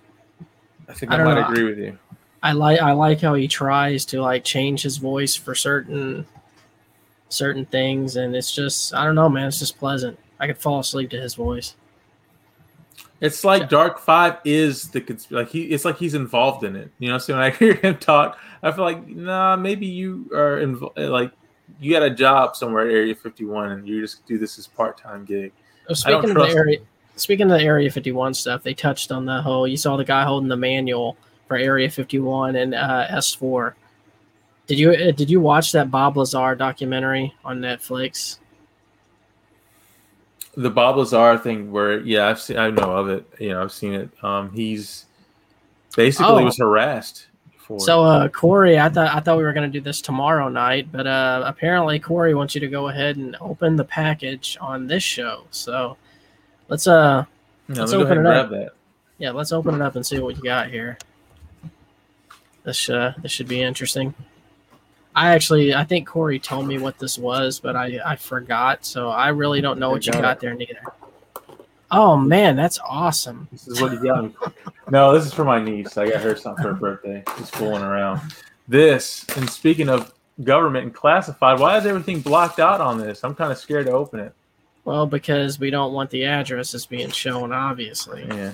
I 0.89 0.93
think 0.93 1.11
I 1.11 1.15
I, 1.15 1.19
don't 1.19 1.27
might 1.27 1.41
know. 1.41 1.49
agree 1.49 1.65
with 1.65 1.79
you. 1.79 1.99
I 2.43 2.53
like 2.53 2.81
I 2.81 2.93
like 2.93 3.21
how 3.21 3.35
he 3.35 3.49
tries 3.49 4.05
to 4.07 4.21
like 4.21 4.45
change 4.45 4.83
his 4.83 4.99
voice 4.99 5.35
for 5.35 5.55
certain 5.55 6.27
certain 7.31 7.65
things, 7.65 8.17
and 8.17 8.37
it's 8.37 8.53
just 8.55 8.95
I 8.95 9.05
don't 9.05 9.15
know, 9.15 9.29
man. 9.29 9.49
It's 9.49 9.59
just 9.59 9.79
pleasant. 9.79 10.19
I 10.39 10.47
could 10.47 10.59
fall 10.59 10.81
asleep 10.81 11.11
to 11.11 11.21
his 11.21 11.35
voice. 11.35 11.75
It's 13.21 13.45
like 13.45 13.69
Dark 13.69 13.99
Five 13.99 14.39
is 14.45 14.89
the 14.89 15.01
cons- 15.01 15.31
like 15.31 15.51
he. 15.51 15.65
It's 15.65 15.85
like 15.85 15.99
he's 15.99 16.15
involved 16.15 16.65
in 16.65 16.75
it. 16.75 16.91
You 16.99 17.11
know, 17.11 17.19
so 17.19 17.35
when 17.35 17.43
I 17.43 17.51
hear 17.57 17.75
him 17.75 17.99
talk, 17.99 18.39
I 18.63 18.73
feel 18.73 18.85
like 18.85 19.07
nah, 19.07 19.57
maybe 19.57 19.87
you 19.87 20.31
are 20.33 20.59
involved. 20.59 20.99
Like 20.99 21.33
you 21.79 21.93
got 21.93 22.03
a 22.03 22.11
job 22.11 22.57
somewhere 22.57 22.89
at 22.89 22.93
Area 22.93 23.15
Fifty 23.15 23.45
One, 23.45 23.73
and 23.73 23.87
you 23.87 24.01
just 24.01 24.27
do 24.27 24.39
this 24.39 24.59
as 24.59 24.67
part 24.67 24.97
time 24.97 25.25
gig. 25.27 25.53
Oh, 25.89 25.95
speaking 25.95 26.31
of 26.31 26.37
the 26.37 26.49
area, 26.49 26.79
speaking 27.17 27.51
of 27.51 27.59
the 27.59 27.65
Area 27.65 27.91
Fifty 27.91 28.13
One 28.13 28.33
stuff, 28.33 28.63
they 28.63 28.75
touched 28.75 29.13
on 29.13 29.27
the 29.27 29.43
whole. 29.43 29.69
You 29.69 29.77
saw 29.77 29.97
the 29.97 30.05
guy 30.05 30.25
holding 30.25 30.49
the 30.49 30.57
manual 30.57 31.19
for 31.47 31.57
Area 31.57 31.91
Fifty 31.91 32.19
One 32.19 32.57
and 32.57 32.75
uh, 32.75 33.07
S 33.11 33.35
four. 33.35 33.77
Did 34.67 34.79
you 34.79 34.93
uh, 34.93 35.11
did 35.11 35.29
you 35.29 35.41
watch 35.41 35.73
that 35.73 35.91
Bob 35.91 36.17
Lazar 36.17 36.55
documentary 36.55 37.35
on 37.45 37.61
Netflix? 37.61 38.39
The 40.57 40.71
Bob 40.71 40.97
Lazar 40.97 41.39
thing, 41.39 41.71
where 41.71 42.01
yeah, 42.01 42.29
I've 42.29 42.41
seen, 42.41 42.59
I 42.59 42.71
know 42.71 42.91
of 42.97 43.09
it. 43.09 43.25
You 43.39 43.51
know, 43.51 43.63
I've 43.63 43.73
seen 43.73 43.93
it. 43.95 44.11
Um, 44.25 44.51
he's 44.53 45.07
basically 45.97 46.43
Oh. 46.43 46.45
was 46.45 46.59
harassed. 46.59 47.27
For 47.57 47.79
So 47.79 48.03
uh, 48.05 48.29
Corey, 48.29 48.79
I 48.79 48.89
thought 48.89 49.15
I 49.15 49.21
thought 49.21 49.37
we 49.39 49.45
were 49.45 49.53
going 49.53 49.71
to 49.71 49.79
do 49.79 49.83
this 49.83 50.01
tomorrow 50.01 50.49
night, 50.49 50.89
but 50.91 51.07
uh, 51.07 51.45
apparently 51.47 52.01
Corey 52.01 52.35
wants 52.35 52.55
you 52.57 52.61
to 52.63 52.69
go 52.69 52.89
ahead 52.89 53.17
and 53.17 53.37
open 53.41 53.77
the 53.77 53.85
package 53.85 54.59
on 54.61 54.89
this 54.89 55.05
show. 55.05 55.45
So 55.53 55.97
let's 56.69 56.89
uh 56.89 57.25
No, 57.69 57.75
let's 57.83 57.93
let 57.93 57.99
me 57.99 58.05
go 58.05 58.11
ahead 58.11 58.19
open 58.19 58.27
it 58.27 58.37
up. 58.37 58.51
that. 58.51 58.71
yeah 59.19 59.31
let's 59.31 59.53
open 59.53 59.75
it 59.77 59.81
up 59.83 59.95
and 59.95 60.05
see 60.05 60.19
what 60.19 60.37
you 60.37 60.43
got 60.43 60.69
here. 60.69 60.99
This 62.65 62.91
uh 62.91 63.15
this 63.23 63.31
should 63.31 63.49
be 63.49 63.63
interesting. 63.63 64.15
I 65.15 65.33
actually 65.33 65.75
I 65.75 65.85
think 65.85 66.07
Corey 66.07 66.39
told 66.39 66.67
me 66.67 66.79
what 66.79 66.99
this 66.99 67.19
was, 67.19 67.59
but 67.59 67.77
I 67.77 67.99
I 68.05 68.17
forgot, 68.17 68.85
so 68.85 69.09
I 69.11 69.29
really 69.29 69.61
don't 69.61 69.79
know 69.79 69.91
I 69.91 69.93
what 69.93 70.07
you 70.07 70.13
got 70.13 70.23
got 70.23 70.41
there 70.41 70.55
neither. 70.55 70.81
Oh 71.91 72.17
man, 72.17 72.55
that's 72.55 72.79
awesome. 72.87 73.49
This 73.51 73.67
is 73.67 73.81
what 73.83 73.93
he 73.93 73.99
got 73.99 74.25
me. 74.25 74.35
No, 74.91 75.13
this 75.13 75.27
is 75.27 75.33
for 75.33 75.45
my 75.45 75.61
niece. 75.61 75.97
I 75.97 76.09
got 76.09 76.21
her 76.21 76.37
something 76.37 76.63
for 76.63 76.75
her 76.75 76.79
birthday. 76.79 77.25
She's 77.39 77.51
fooling 77.51 77.83
around. 77.83 78.21
This, 78.69 79.27
and 79.37 79.51
speaking 79.51 79.89
of 79.89 80.13
government 80.45 80.85
and 80.85 80.95
classified, 80.95 81.59
why 81.59 81.77
is 81.77 81.87
everything 81.87 82.21
blocked 82.21 82.61
out 82.61 82.81
on 82.81 82.99
this? 82.99 83.25
I'm 83.25 83.35
kind 83.35 83.51
of 83.51 83.59
scared 83.59 83.87
to 83.87 83.93
open 83.93 84.21
it. 84.21 84.33
Well, 84.85 85.07
because 85.07 85.59
we 85.59 85.71
don't 85.71 85.93
want 85.93 86.11
the 86.11 86.25
addresses 86.25 86.87
being 86.87 87.11
shown, 87.11 87.53
obviously. 87.53 88.25
Yeah. 88.29 88.53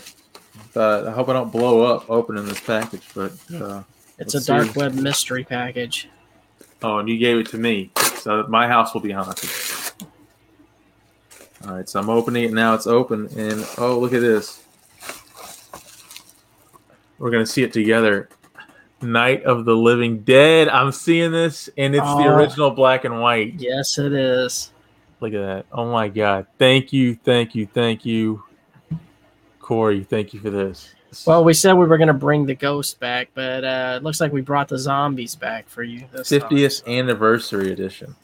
But 0.73 1.07
I 1.07 1.13
hope 1.13 1.29
I 1.29 1.35
don't 1.35 1.53
blow 1.53 1.83
up 1.83 2.09
opening 2.11 2.47
this 2.47 2.61
package. 2.61 3.07
But 3.15 3.33
uh, 3.55 3.83
It's 4.19 4.35
a 4.35 4.45
dark 4.45 4.69
see. 4.69 4.79
web 4.81 4.95
mystery 4.95 5.45
package. 5.45 6.09
Oh, 6.87 6.99
and 6.99 7.09
you 7.09 7.19
gave 7.19 7.39
it 7.39 7.47
to 7.49 7.59
me, 7.59 7.91
so 8.19 8.47
my 8.49 8.69
house 8.69 8.95
will 8.95 9.01
be 9.01 9.11
haunted. 9.11 9.51
All 11.67 11.75
right, 11.75 11.89
so 11.89 11.99
I'm 11.99 12.09
opening 12.09 12.45
it 12.45 12.53
now. 12.53 12.75
It's 12.75 12.87
open, 12.87 13.27
and 13.37 13.67
oh, 13.79 13.99
look 13.99 14.13
at 14.13 14.21
this. 14.21 14.63
We're 17.19 17.31
gonna 17.31 17.47
see 17.47 17.63
it 17.63 17.73
together. 17.73 18.29
Night 19.03 19.43
of 19.45 19.65
the 19.65 19.75
Living 19.77 20.21
Dead. 20.21 20.69
I'm 20.69 20.93
seeing 20.93 21.33
this, 21.33 21.69
and 21.77 21.95
it's 21.95 22.07
the 22.07 22.25
Oh. 22.29 22.37
original 22.37 22.71
black 22.71 23.05
and 23.05 23.21
white. 23.21 23.55
Yes, 23.59 23.99
it 23.99 24.13
is. 24.13 24.71
Look 25.21 25.33
at 25.35 25.41
that. 25.41 25.67
Oh 25.73 25.91
my 25.91 26.09
god. 26.09 26.47
Thank 26.59 26.93
you, 26.93 27.15
thank 27.17 27.55
you, 27.55 27.67
thank 27.67 28.05
you, 28.07 28.45
Corey. 29.61 30.05
Thank 30.05 30.35
you 30.35 30.41
for 30.41 30.51
this. 30.51 30.95
Well, 31.25 31.45
we 31.45 31.55
said 31.55 31.75
we 31.75 31.87
were 31.87 31.99
going 31.99 32.09
to 32.09 32.15
bring 32.15 32.47
the 32.47 32.55
ghost 32.55 32.99
back, 33.01 33.29
but 33.35 33.65
uh, 33.65 33.95
it 33.97 34.03
looks 34.03 34.21
like 34.21 34.33
we 34.33 34.41
brought 34.41 34.69
the 34.69 34.79
zombies 34.79 35.35
back 35.35 35.69
for 35.69 35.83
you. 35.83 36.05
50th 36.13 36.87
anniversary 36.87 37.73
edition. 37.73 38.17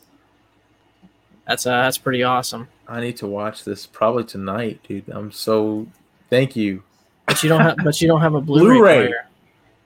That's 1.46 1.66
uh, 1.66 1.82
that's 1.82 1.98
pretty 1.98 2.22
awesome. 2.22 2.68
I 2.86 3.00
need 3.00 3.16
to 3.18 3.26
watch 3.26 3.64
this 3.64 3.86
probably 3.86 4.24
tonight, 4.24 4.80
dude. 4.86 5.08
I'm 5.08 5.32
so 5.32 5.86
thank 6.30 6.54
you. 6.56 6.82
But 7.26 7.42
you 7.42 7.48
don't 7.48 7.60
have, 7.60 7.76
but 7.82 8.00
you 8.00 8.08
don't 8.08 8.20
have 8.20 8.34
a 8.34 8.40
Blu-ray, 8.42 8.74
Blu-ray. 8.76 9.06
player. 9.06 9.26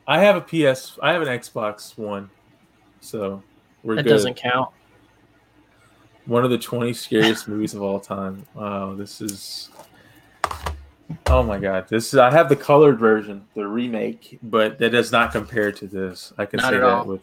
I 0.06 0.20
have 0.20 0.36
a 0.36 0.40
PS. 0.40 0.98
I 1.02 1.12
have 1.12 1.22
an 1.22 1.28
Xbox 1.28 1.96
One, 1.98 2.30
so 3.00 3.42
we're 3.82 3.96
That 3.96 4.02
good. 4.04 4.10
doesn't 4.10 4.34
count. 4.34 4.70
One 6.26 6.44
of 6.44 6.50
the 6.50 6.58
20 6.58 6.92
scariest 6.92 7.46
movies 7.48 7.74
of 7.74 7.82
all 7.82 8.00
time. 8.00 8.46
Wow, 8.54 8.94
this 8.94 9.20
is. 9.20 9.70
Oh 11.28 11.42
my 11.42 11.58
god, 11.58 11.88
this 11.88 12.12
is. 12.12 12.18
I 12.18 12.30
have 12.30 12.48
the 12.48 12.56
colored 12.56 12.98
version, 12.98 13.46
the 13.54 13.66
remake, 13.66 14.38
but 14.42 14.78
that 14.78 14.90
does 14.90 15.12
not 15.12 15.32
compare 15.32 15.70
to 15.72 15.86
this. 15.86 16.32
I 16.36 16.46
can 16.46 16.58
Not 16.58 16.70
say 16.72 16.78
that 16.78 16.84
all. 16.84 17.04
with 17.04 17.22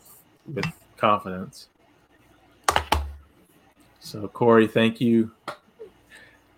with 0.53 0.65
confidence. 0.97 1.67
So 3.99 4.27
Corey, 4.27 4.67
thank 4.67 5.01
you. 5.01 5.31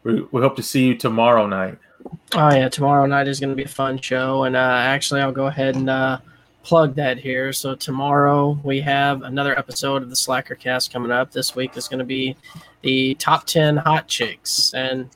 We, 0.03 0.21
we 0.31 0.41
hope 0.41 0.55
to 0.57 0.63
see 0.63 0.85
you 0.87 0.95
tomorrow 0.95 1.47
night. 1.47 1.77
Oh 2.33 2.53
yeah, 2.53 2.69
tomorrow 2.69 3.05
night 3.07 3.27
is 3.27 3.39
going 3.39 3.49
to 3.51 3.55
be 3.55 3.63
a 3.63 3.67
fun 3.67 3.99
show, 3.99 4.43
and 4.43 4.55
uh, 4.55 4.59
actually, 4.59 5.21
I'll 5.21 5.31
go 5.31 5.47
ahead 5.47 5.75
and 5.75 5.89
uh, 5.89 6.19
plug 6.61 6.95
that 6.95 7.17
here. 7.17 7.53
So 7.53 7.73
tomorrow 7.73 8.59
we 8.63 8.81
have 8.81 9.23
another 9.23 9.57
episode 9.57 10.03
of 10.03 10.09
the 10.09 10.15
Slacker 10.15 10.55
Cast 10.55 10.93
coming 10.93 11.11
up. 11.11 11.31
This 11.31 11.55
week 11.55 11.75
is 11.77 11.87
going 11.87 11.99
to 11.99 12.05
be 12.05 12.35
the 12.81 13.15
top 13.15 13.45
ten 13.45 13.77
hot 13.77 14.07
chicks, 14.07 14.73
and 14.75 15.09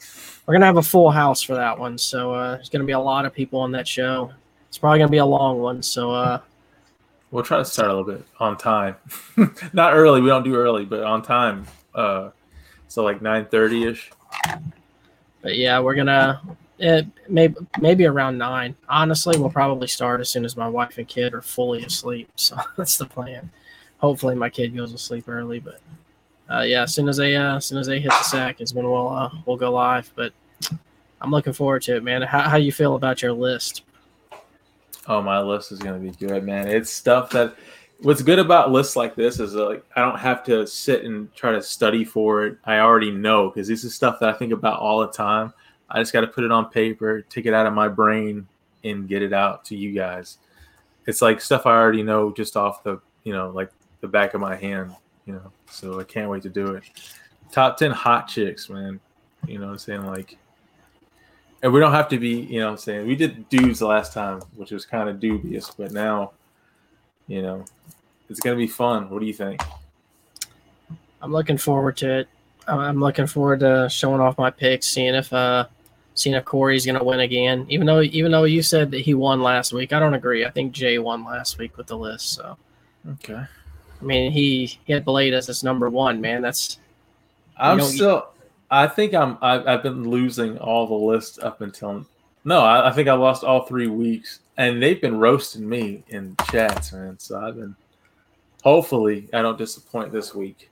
we're 0.50 0.54
going 0.54 0.62
to 0.62 0.66
have 0.66 0.78
a 0.78 0.82
full 0.82 1.12
house 1.12 1.44
for 1.44 1.54
that 1.54 1.78
one. 1.78 1.96
So 1.96 2.34
uh, 2.34 2.56
there's 2.56 2.70
going 2.70 2.80
to 2.80 2.86
be 2.88 2.94
a 2.94 3.00
lot 3.00 3.24
of 3.24 3.36
people 3.36 3.60
on 3.60 3.72
that 3.74 3.88
show. 3.88 4.34
It's 4.68 4.80
probably 4.80 4.98
going 4.98 5.10
to 5.10 5.12
be 5.12 5.20
a 5.20 5.26
long 5.26 5.60
one. 5.60 5.84
So 5.84 6.10
uh, 6.10 6.40
We'll 7.30 7.44
try 7.44 7.60
to 7.60 7.66
start 7.66 7.92
a 7.92 7.96
little 7.96 8.12
bit 8.12 8.26
on 8.40 8.58
time. 8.58 8.96
Not 9.74 9.94
early. 9.94 10.22
We 10.22 10.30
don't 10.30 10.42
do 10.42 10.56
early, 10.56 10.86
but 10.86 11.04
on 11.04 11.22
time. 11.22 11.68
Uh, 11.94 12.32
so 12.88 13.04
like 13.04 13.22
nine 13.22 13.46
thirty 13.46 13.86
ish. 13.86 14.10
But 15.44 15.56
yeah, 15.56 15.80
we're 15.82 15.94
gonna 15.94 16.42
it 16.80 17.06
maybe 17.28 17.56
maybe 17.80 18.06
around 18.08 18.40
nine. 18.40 18.76
Honestly, 18.88 19.38
we'll 19.38 19.52
probably 19.52 19.88
start 19.88 20.20
as 20.20 20.30
soon 20.30 20.46
as 20.46 20.58
my 20.58 20.68
wife 20.68 20.98
and 20.98 21.08
kid 21.08 21.36
are 21.36 21.44
fully 21.44 21.84
asleep. 21.84 22.32
So 22.36 22.58
that's 22.76 22.98
the 22.98 23.06
plan. 23.06 23.52
Hopefully, 24.00 24.34
my 24.34 24.50
kid 24.50 24.76
goes 24.76 24.92
to 24.94 24.98
sleep 24.98 25.26
early. 25.30 25.60
But 25.60 25.82
uh, 26.52 26.62
yeah, 26.62 26.84
as 26.84 26.94
soon 26.94 27.08
as 27.08 27.18
they 27.18 27.36
uh, 27.36 27.58
as 27.58 27.66
soon 27.66 27.78
as 27.78 27.88
they 27.88 28.00
hit 28.00 28.10
the 28.10 28.24
sack 28.24 28.60
is 28.60 28.74
when 28.74 28.90
we'll 28.90 29.10
uh, 29.10 29.30
we'll 29.46 29.58
go 29.58 29.72
live. 29.72 30.12
But 30.16 30.34
I'm 31.22 31.32
looking 31.32 31.54
forward 31.54 31.84
to 31.84 31.96
it, 31.96 32.04
man. 32.04 32.22
How 32.24 32.42
how 32.42 32.58
you 32.58 32.72
feel 32.72 32.96
about 32.96 33.22
your 33.22 33.34
list? 33.34 33.84
Oh, 35.08 35.22
my 35.22 35.40
list 35.42 35.72
is 35.72 35.80
gonna 35.80 36.00
be 36.00 36.12
good, 36.12 36.44
man. 36.44 36.68
It's 36.68 36.90
stuff 36.90 37.30
that. 37.32 37.56
What's 38.02 38.22
good 38.22 38.40
about 38.40 38.72
lists 38.72 38.96
like 38.96 39.14
this 39.16 39.42
is 39.42 39.58
uh, 39.58 39.66
like 39.66 39.84
I 39.96 40.02
don't 40.02 40.18
have 40.18 40.44
to 40.46 40.66
sit 40.66 41.04
and 41.04 41.34
try 41.36 41.52
to 41.52 41.62
study 41.62 42.06
for 42.06 42.46
it. 42.46 42.58
I 42.64 42.80
already 42.80 43.12
know 43.12 43.50
because 43.50 43.68
this 43.68 43.84
is 43.84 43.94
stuff 43.94 44.22
that 44.22 44.30
I 44.30 44.34
think 44.34 44.54
about 44.54 44.80
all 44.80 45.02
the 45.02 45.12
time. 45.12 45.54
I 45.90 46.00
just 46.00 46.14
got 46.14 46.22
to 46.22 46.28
put 46.28 46.46
it 46.46 46.52
on 46.52 46.70
paper, 46.70 47.22
take 47.24 47.46
it 47.46 47.54
out 47.54 47.66
of 47.66 47.74
my 47.74 47.90
brain, 47.90 48.48
and 48.86 49.08
get 49.08 49.22
it 49.22 49.34
out 49.34 49.66
to 49.66 49.76
you 49.76 49.92
guys. 49.92 50.38
It's 51.08 51.22
like 51.22 51.42
stuff 51.42 51.66
I 51.66 51.72
already 51.72 52.04
know 52.04 52.32
just 52.32 52.56
off 52.56 52.84
the 52.84 53.02
you 53.24 53.34
know 53.34 53.50
like 53.50 53.70
the 54.00 54.08
back 54.08 54.34
of 54.34 54.40
my 54.42 54.56
hand. 54.56 54.96
You 55.30 55.36
know, 55.36 55.52
so 55.70 56.00
I 56.00 56.06
can't 56.06 56.28
wait 56.28 56.42
to 56.42 56.50
do 56.50 56.72
it. 56.74 56.84
Top 57.52 57.78
ten 57.78 57.92
hot 57.92 58.28
chicks, 58.28 58.68
man. 58.68 59.00
You 59.48 59.60
know 59.60 59.68
what 59.68 59.74
I'm 59.74 59.78
saying? 59.78 60.08
Like 60.08 60.40
and 61.62 61.72
we 61.72 61.80
don't 61.80 61.92
have 61.92 62.08
to 62.10 62.18
be, 62.18 62.30
you 62.40 62.60
know 62.62 62.66
what 62.68 62.72
I'm 62.72 62.78
saying? 62.78 63.08
We 63.08 63.16
did 63.16 63.48
dudes 63.50 63.84
last 63.84 64.12
time, 64.12 64.42
which 64.56 64.72
was 64.72 64.88
kind 64.88 65.08
of 65.08 65.20
dubious, 65.20 65.70
but 65.70 65.92
now, 65.92 66.32
you 67.28 67.44
know, 67.44 67.64
it's 68.28 68.40
to 68.40 68.56
be 68.56 68.66
fun. 68.66 69.08
What 69.12 69.20
do 69.20 69.28
you 69.28 69.34
think? 69.34 69.62
I'm 71.22 71.32
looking 71.32 71.58
forward 71.58 71.96
to 71.98 72.20
it. 72.20 72.28
I'm- 72.68 72.80
I'm 72.80 73.00
looking 73.00 73.28
forward 73.28 73.60
to 73.60 73.88
showing 73.88 74.20
off 74.20 74.38
my 74.40 74.50
picks, 74.50 74.88
seeing 74.88 75.14
if 75.14 75.32
uh 75.32 75.68
seeing 76.16 76.36
if 76.36 76.44
Corey's 76.44 76.88
gonna 76.88 77.04
win 77.04 77.20
again. 77.20 77.68
Even 77.70 77.86
though 77.86 78.02
even 78.02 78.32
though 78.32 78.46
you 78.46 78.64
said 78.64 78.90
that 78.92 79.02
he 79.02 79.14
won 79.14 79.44
last 79.44 79.74
week, 79.74 79.94
I 79.94 80.00
don't 80.00 80.16
agree. 80.16 80.44
I 80.44 80.50
think 80.50 80.72
Jay 80.72 80.98
won 80.98 81.24
last 81.24 81.60
week 81.60 81.78
with 81.78 81.86
the 81.86 81.98
list. 81.98 82.34
So 82.34 82.58
Okay. 83.12 83.44
I 84.02 84.06
mean 84.06 84.32
he 84.32 84.80
he 84.86 84.94
had 84.94 85.06
Blade 85.06 85.34
as 85.34 85.48
his 85.48 85.64
number 85.64 85.90
one, 85.90 86.22
man. 86.22 86.42
That's 86.42 86.80
I'm 87.58 87.82
still, 87.82 88.30
I 88.72 88.88
think 88.88 89.14
I'm, 89.14 89.38
I've, 89.42 89.68
I've 89.68 89.84
been 89.84 90.10
losing 90.10 90.58
all 90.60 90.88
the 90.88 90.94
lists 90.94 91.40
up 91.40 91.60
until, 91.60 92.06
no, 92.46 92.62
I, 92.62 92.90
I 92.90 92.94
think 92.94 93.10
I 93.10 93.14
lost 93.14 93.44
all 93.44 93.66
three 93.66 93.88
weeks 93.88 94.40
and 94.56 94.82
they've 94.82 95.02
been 95.02 95.18
roasting 95.20 95.68
me 95.68 96.04
in 96.08 96.38
chats, 96.50 96.94
man. 96.94 97.20
So 97.20 97.38
I've 97.38 97.58
been, 97.58 97.76
hopefully, 98.64 99.28
I 99.34 99.42
don't 99.42 99.58
disappoint 99.58 100.14
this 100.14 100.34
week. 100.34 100.70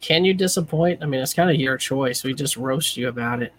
can 0.00 0.24
you 0.24 0.34
disappoint? 0.34 1.02
I 1.02 1.06
mean 1.06 1.20
it's 1.20 1.34
kind 1.34 1.50
of 1.50 1.56
your 1.56 1.76
choice. 1.76 2.24
We 2.24 2.34
just 2.34 2.56
roast 2.56 2.96
you 2.96 3.08
about 3.08 3.42
it. 3.42 3.52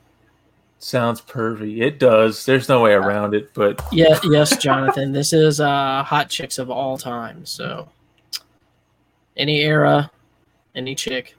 Sounds 0.79 1.21
pervy. 1.21 1.81
It 1.81 1.97
does. 1.99 2.45
There's 2.45 2.69
no 2.69 2.81
way 2.81 2.93
around 2.93 3.33
it, 3.33 3.51
but 3.53 3.81
Yeah, 3.91 4.19
yes, 4.23 4.57
Jonathan. 4.57 5.11
this 5.11 5.33
is 5.33 5.59
uh 5.59 6.03
hot 6.03 6.29
chicks 6.29 6.59
of 6.59 6.69
all 6.69 6.97
time. 6.97 7.45
So 7.45 7.89
any 9.35 9.61
era, 9.61 10.11
any 10.75 10.93
chick. 10.93 11.35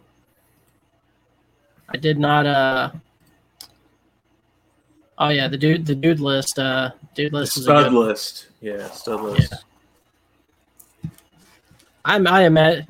I 1.89 1.97
did 1.97 2.19
not 2.19 2.47
uh 2.47 2.91
Oh 5.19 5.29
yeah, 5.29 5.49
the 5.49 5.57
dude 5.57 5.87
the 5.87 5.95
dude 5.95 6.21
list 6.21 6.59
uh 6.59 6.91
dude 7.15 7.33
list 7.33 7.57
is 7.59 7.65
a 7.67 7.71
stud 7.71 7.93
list. 7.93 8.49
Yeah, 8.61 8.89
stud 8.91 9.21
list. 9.23 9.55
I'm 12.05 12.27
I 12.27 12.43
am 12.43 12.57
at 12.57 12.87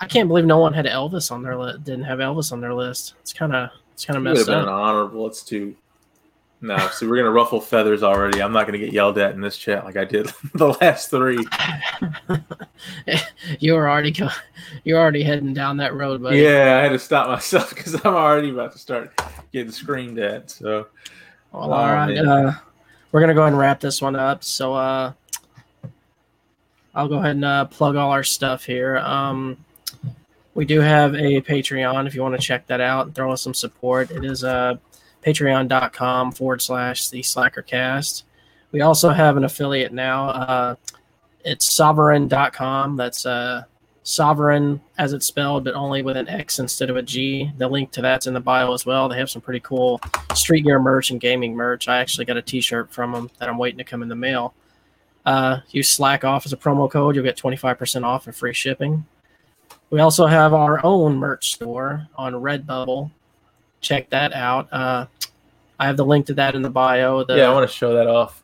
I 0.00 0.06
can't 0.06 0.28
believe 0.28 0.44
no 0.44 0.58
one 0.58 0.72
had 0.72 0.86
Elvis 0.86 1.32
on 1.32 1.42
their 1.42 1.56
list 1.56 1.82
didn't 1.84 2.04
have 2.04 2.20
Elvis 2.20 2.52
on 2.52 2.60
their 2.60 2.74
list. 2.74 3.14
It's 3.20 3.32
kinda 3.32 3.72
it's 3.92 4.04
kinda 4.04 4.20
It 4.20 4.22
would 4.22 4.28
have 4.28 4.36
messed 4.38 4.46
been 4.46 4.58
an 4.60 4.64
up. 4.68 4.74
honorable. 4.74 5.26
It's 5.26 5.42
too. 5.42 5.74
No, 6.60 6.76
so 6.88 7.08
we're 7.08 7.16
gonna 7.16 7.30
ruffle 7.30 7.60
feathers 7.60 8.02
already. 8.02 8.42
I'm 8.42 8.52
not 8.52 8.66
gonna 8.66 8.78
get 8.78 8.92
yelled 8.92 9.16
at 9.18 9.32
in 9.32 9.40
this 9.40 9.56
chat 9.56 9.84
like 9.84 9.96
I 9.96 10.04
did 10.04 10.32
the 10.54 10.68
last 10.80 11.08
three. 11.08 11.46
you 13.60 13.74
were 13.74 13.88
already 13.88 14.10
go, 14.10 14.28
you're 14.82 14.98
already 14.98 15.22
heading 15.22 15.54
down 15.54 15.76
that 15.76 15.94
road, 15.94 16.20
buddy. 16.20 16.40
Yeah, 16.40 16.78
I 16.78 16.82
had 16.82 16.90
to 16.90 16.98
stop 16.98 17.28
myself 17.28 17.70
because 17.74 17.94
I'm 17.94 18.14
already 18.14 18.50
about 18.50 18.72
to 18.72 18.78
start 18.78 19.12
getting 19.52 19.70
screamed 19.70 20.18
at. 20.18 20.50
So 20.50 20.88
Well, 21.52 21.72
all 21.72 21.92
right. 21.92 22.16
Uh, 22.16 22.52
we're 23.12 23.20
gonna 23.20 23.34
go 23.34 23.42
ahead 23.42 23.52
and 23.52 23.60
wrap 23.60 23.78
this 23.78 24.02
one 24.02 24.16
up. 24.16 24.42
So 24.42 24.74
uh, 24.74 25.12
I'll 26.92 27.08
go 27.08 27.18
ahead 27.18 27.36
and 27.36 27.44
uh, 27.44 27.64
plug 27.66 27.94
all 27.94 28.10
our 28.10 28.24
stuff 28.24 28.64
here. 28.64 28.98
Um, 28.98 29.64
we 30.54 30.64
do 30.64 30.80
have 30.80 31.14
a 31.14 31.40
Patreon 31.40 32.08
if 32.08 32.16
you 32.16 32.22
want 32.22 32.34
to 32.34 32.44
check 32.44 32.66
that 32.66 32.80
out 32.80 33.06
and 33.06 33.14
throw 33.14 33.30
us 33.30 33.42
some 33.42 33.54
support. 33.54 34.10
It 34.10 34.24
is 34.24 34.42
uh, 34.42 34.74
patreon.com 35.24 36.32
forward 36.32 36.62
slash 36.62 37.08
the 37.08 37.20
slackercast. 37.20 38.24
We 38.72 38.80
also 38.80 39.10
have 39.10 39.36
an 39.36 39.44
affiliate 39.44 39.92
now. 39.92 40.28
Uh, 40.28 40.74
it's 41.44 41.74
sovereixn.com. 41.74 42.96
That's 42.96 43.24
uh, 43.24 43.64
sovereign 44.02 44.80
as 44.96 45.12
it's 45.12 45.26
spelled, 45.26 45.64
but 45.64 45.74
only 45.74 46.02
with 46.02 46.16
an 46.16 46.28
X 46.28 46.58
instead 46.58 46.90
of 46.90 46.96
a 46.96 47.02
G. 47.02 47.50
The 47.58 47.68
link 47.68 47.90
to 47.92 48.02
that's 48.02 48.26
in 48.26 48.34
the 48.34 48.40
bio 48.40 48.72
as 48.72 48.84
well. 48.86 49.08
They 49.08 49.18
have 49.18 49.30
some 49.30 49.42
pretty 49.42 49.60
cool 49.60 50.00
street 50.34 50.64
gear 50.64 50.78
merch 50.78 51.10
and 51.10 51.20
gaming 51.20 51.54
merch. 51.54 51.88
I 51.88 51.98
actually 51.98 52.24
got 52.24 52.36
a 52.36 52.42
T-shirt 52.42 52.90
from 52.90 53.12
them 53.12 53.30
that 53.38 53.48
I'm 53.48 53.58
waiting 53.58 53.78
to 53.78 53.84
come 53.84 54.02
in 54.02 54.08
the 54.08 54.14
mail. 54.14 54.54
Uh, 55.26 55.60
use 55.70 55.90
Slack 55.90 56.24
off 56.24 56.46
as 56.46 56.52
a 56.52 56.56
promo 56.56 56.90
code. 56.90 57.14
You'll 57.14 57.24
get 57.24 57.36
25% 57.36 58.02
off 58.02 58.26
and 58.26 58.34
free 58.34 58.54
shipping. 58.54 59.04
We 59.90 60.00
also 60.00 60.26
have 60.26 60.54
our 60.54 60.84
own 60.84 61.16
merch 61.16 61.52
store 61.54 62.06
on 62.16 62.34
Redbubble. 62.34 63.10
Check 63.80 64.10
that 64.10 64.32
out. 64.32 64.72
Uh, 64.72 65.06
I 65.78 65.86
have 65.86 65.96
the 65.96 66.04
link 66.04 66.26
to 66.26 66.34
that 66.34 66.54
in 66.54 66.62
the 66.62 66.70
bio. 66.70 67.24
The, 67.24 67.36
yeah, 67.36 67.48
I 67.50 67.52
want 67.52 67.68
to 67.68 67.74
show 67.74 67.94
that 67.94 68.06
off. 68.08 68.42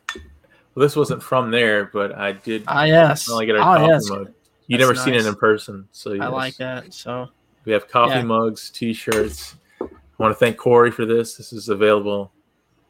Well, 0.73 0.83
this 0.85 0.95
wasn't 0.95 1.21
from 1.23 1.51
there, 1.51 1.85
but 1.85 2.15
I 2.15 2.33
did 2.33 2.63
ah, 2.67 2.83
yes. 2.83 3.25
finally 3.25 3.45
get 3.45 3.55
our 3.55 3.61
Ah, 3.61 3.77
coffee 3.77 3.91
yes. 3.91 4.09
mug. 4.09 4.33
You 4.67 4.77
never 4.77 4.95
seen 4.95 5.13
it 5.13 5.25
in 5.25 5.35
person, 5.35 5.87
so 5.91 6.19
I 6.19 6.27
like 6.27 6.57
that. 6.57 6.93
So 6.93 7.29
We 7.65 7.71
have 7.71 7.87
coffee 7.87 8.15
Yeah. 8.15 8.23
mugs, 8.23 8.69
T-shirts. 8.71 9.55
I 9.81 9.85
want 10.17 10.31
to 10.31 10.35
thank 10.35 10.57
Corey 10.57 10.91
for 10.91 11.05
this. 11.05 11.35
This 11.35 11.51
is 11.53 11.69
available 11.69 12.31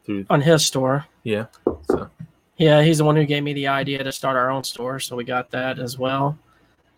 through 0.04 0.26
on 0.30 0.40
his 0.40 0.64
store. 0.64 1.06
yeah. 1.22 1.46
So 1.90 2.08
Yeah, 2.56 2.82
he's 2.82 2.98
the 2.98 3.04
one 3.04 3.16
who 3.16 3.24
gave 3.26 3.42
me 3.42 3.52
the 3.52 3.66
idea 3.68 4.02
to 4.02 4.10
start 4.12 4.36
our 4.36 4.50
own 4.50 4.64
store, 4.64 4.98
so 5.00 5.16
we 5.16 5.24
got 5.24 5.50
that 5.50 5.78
as 5.78 5.98
well. 5.98 6.38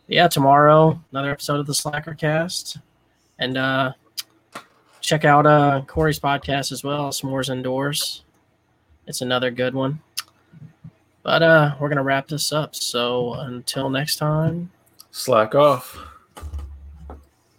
Yeah, 0.07 0.29
tomorrow 0.29 0.99
another 1.12 1.31
episode 1.33 1.61
of 1.61 1.66
the 1.66 1.75
Slacker 1.75 2.15
Cast, 2.15 2.79
and 3.39 3.59
uh, 3.59 3.93
check 5.09 5.25
out 5.25 5.47
uh, 5.47 5.81
Corey's 5.87 6.21
podcast 6.21 6.71
as 6.71 6.85
well, 6.85 7.09
S'mores 7.09 7.49
Indoors. 7.49 8.25
It's 9.07 9.23
another 9.23 9.51
good 9.51 9.75
one. 9.75 10.01
But 11.23 11.43
uh, 11.43 11.77
we're 11.81 11.89
gonna 11.89 12.03
wrap 12.03 12.29
this 12.29 12.53
up. 12.53 12.75
So 12.75 13.33
until 13.33 13.89
next 13.89 14.17
time, 14.17 14.71
Slack 15.11 15.55
off. 15.55 15.99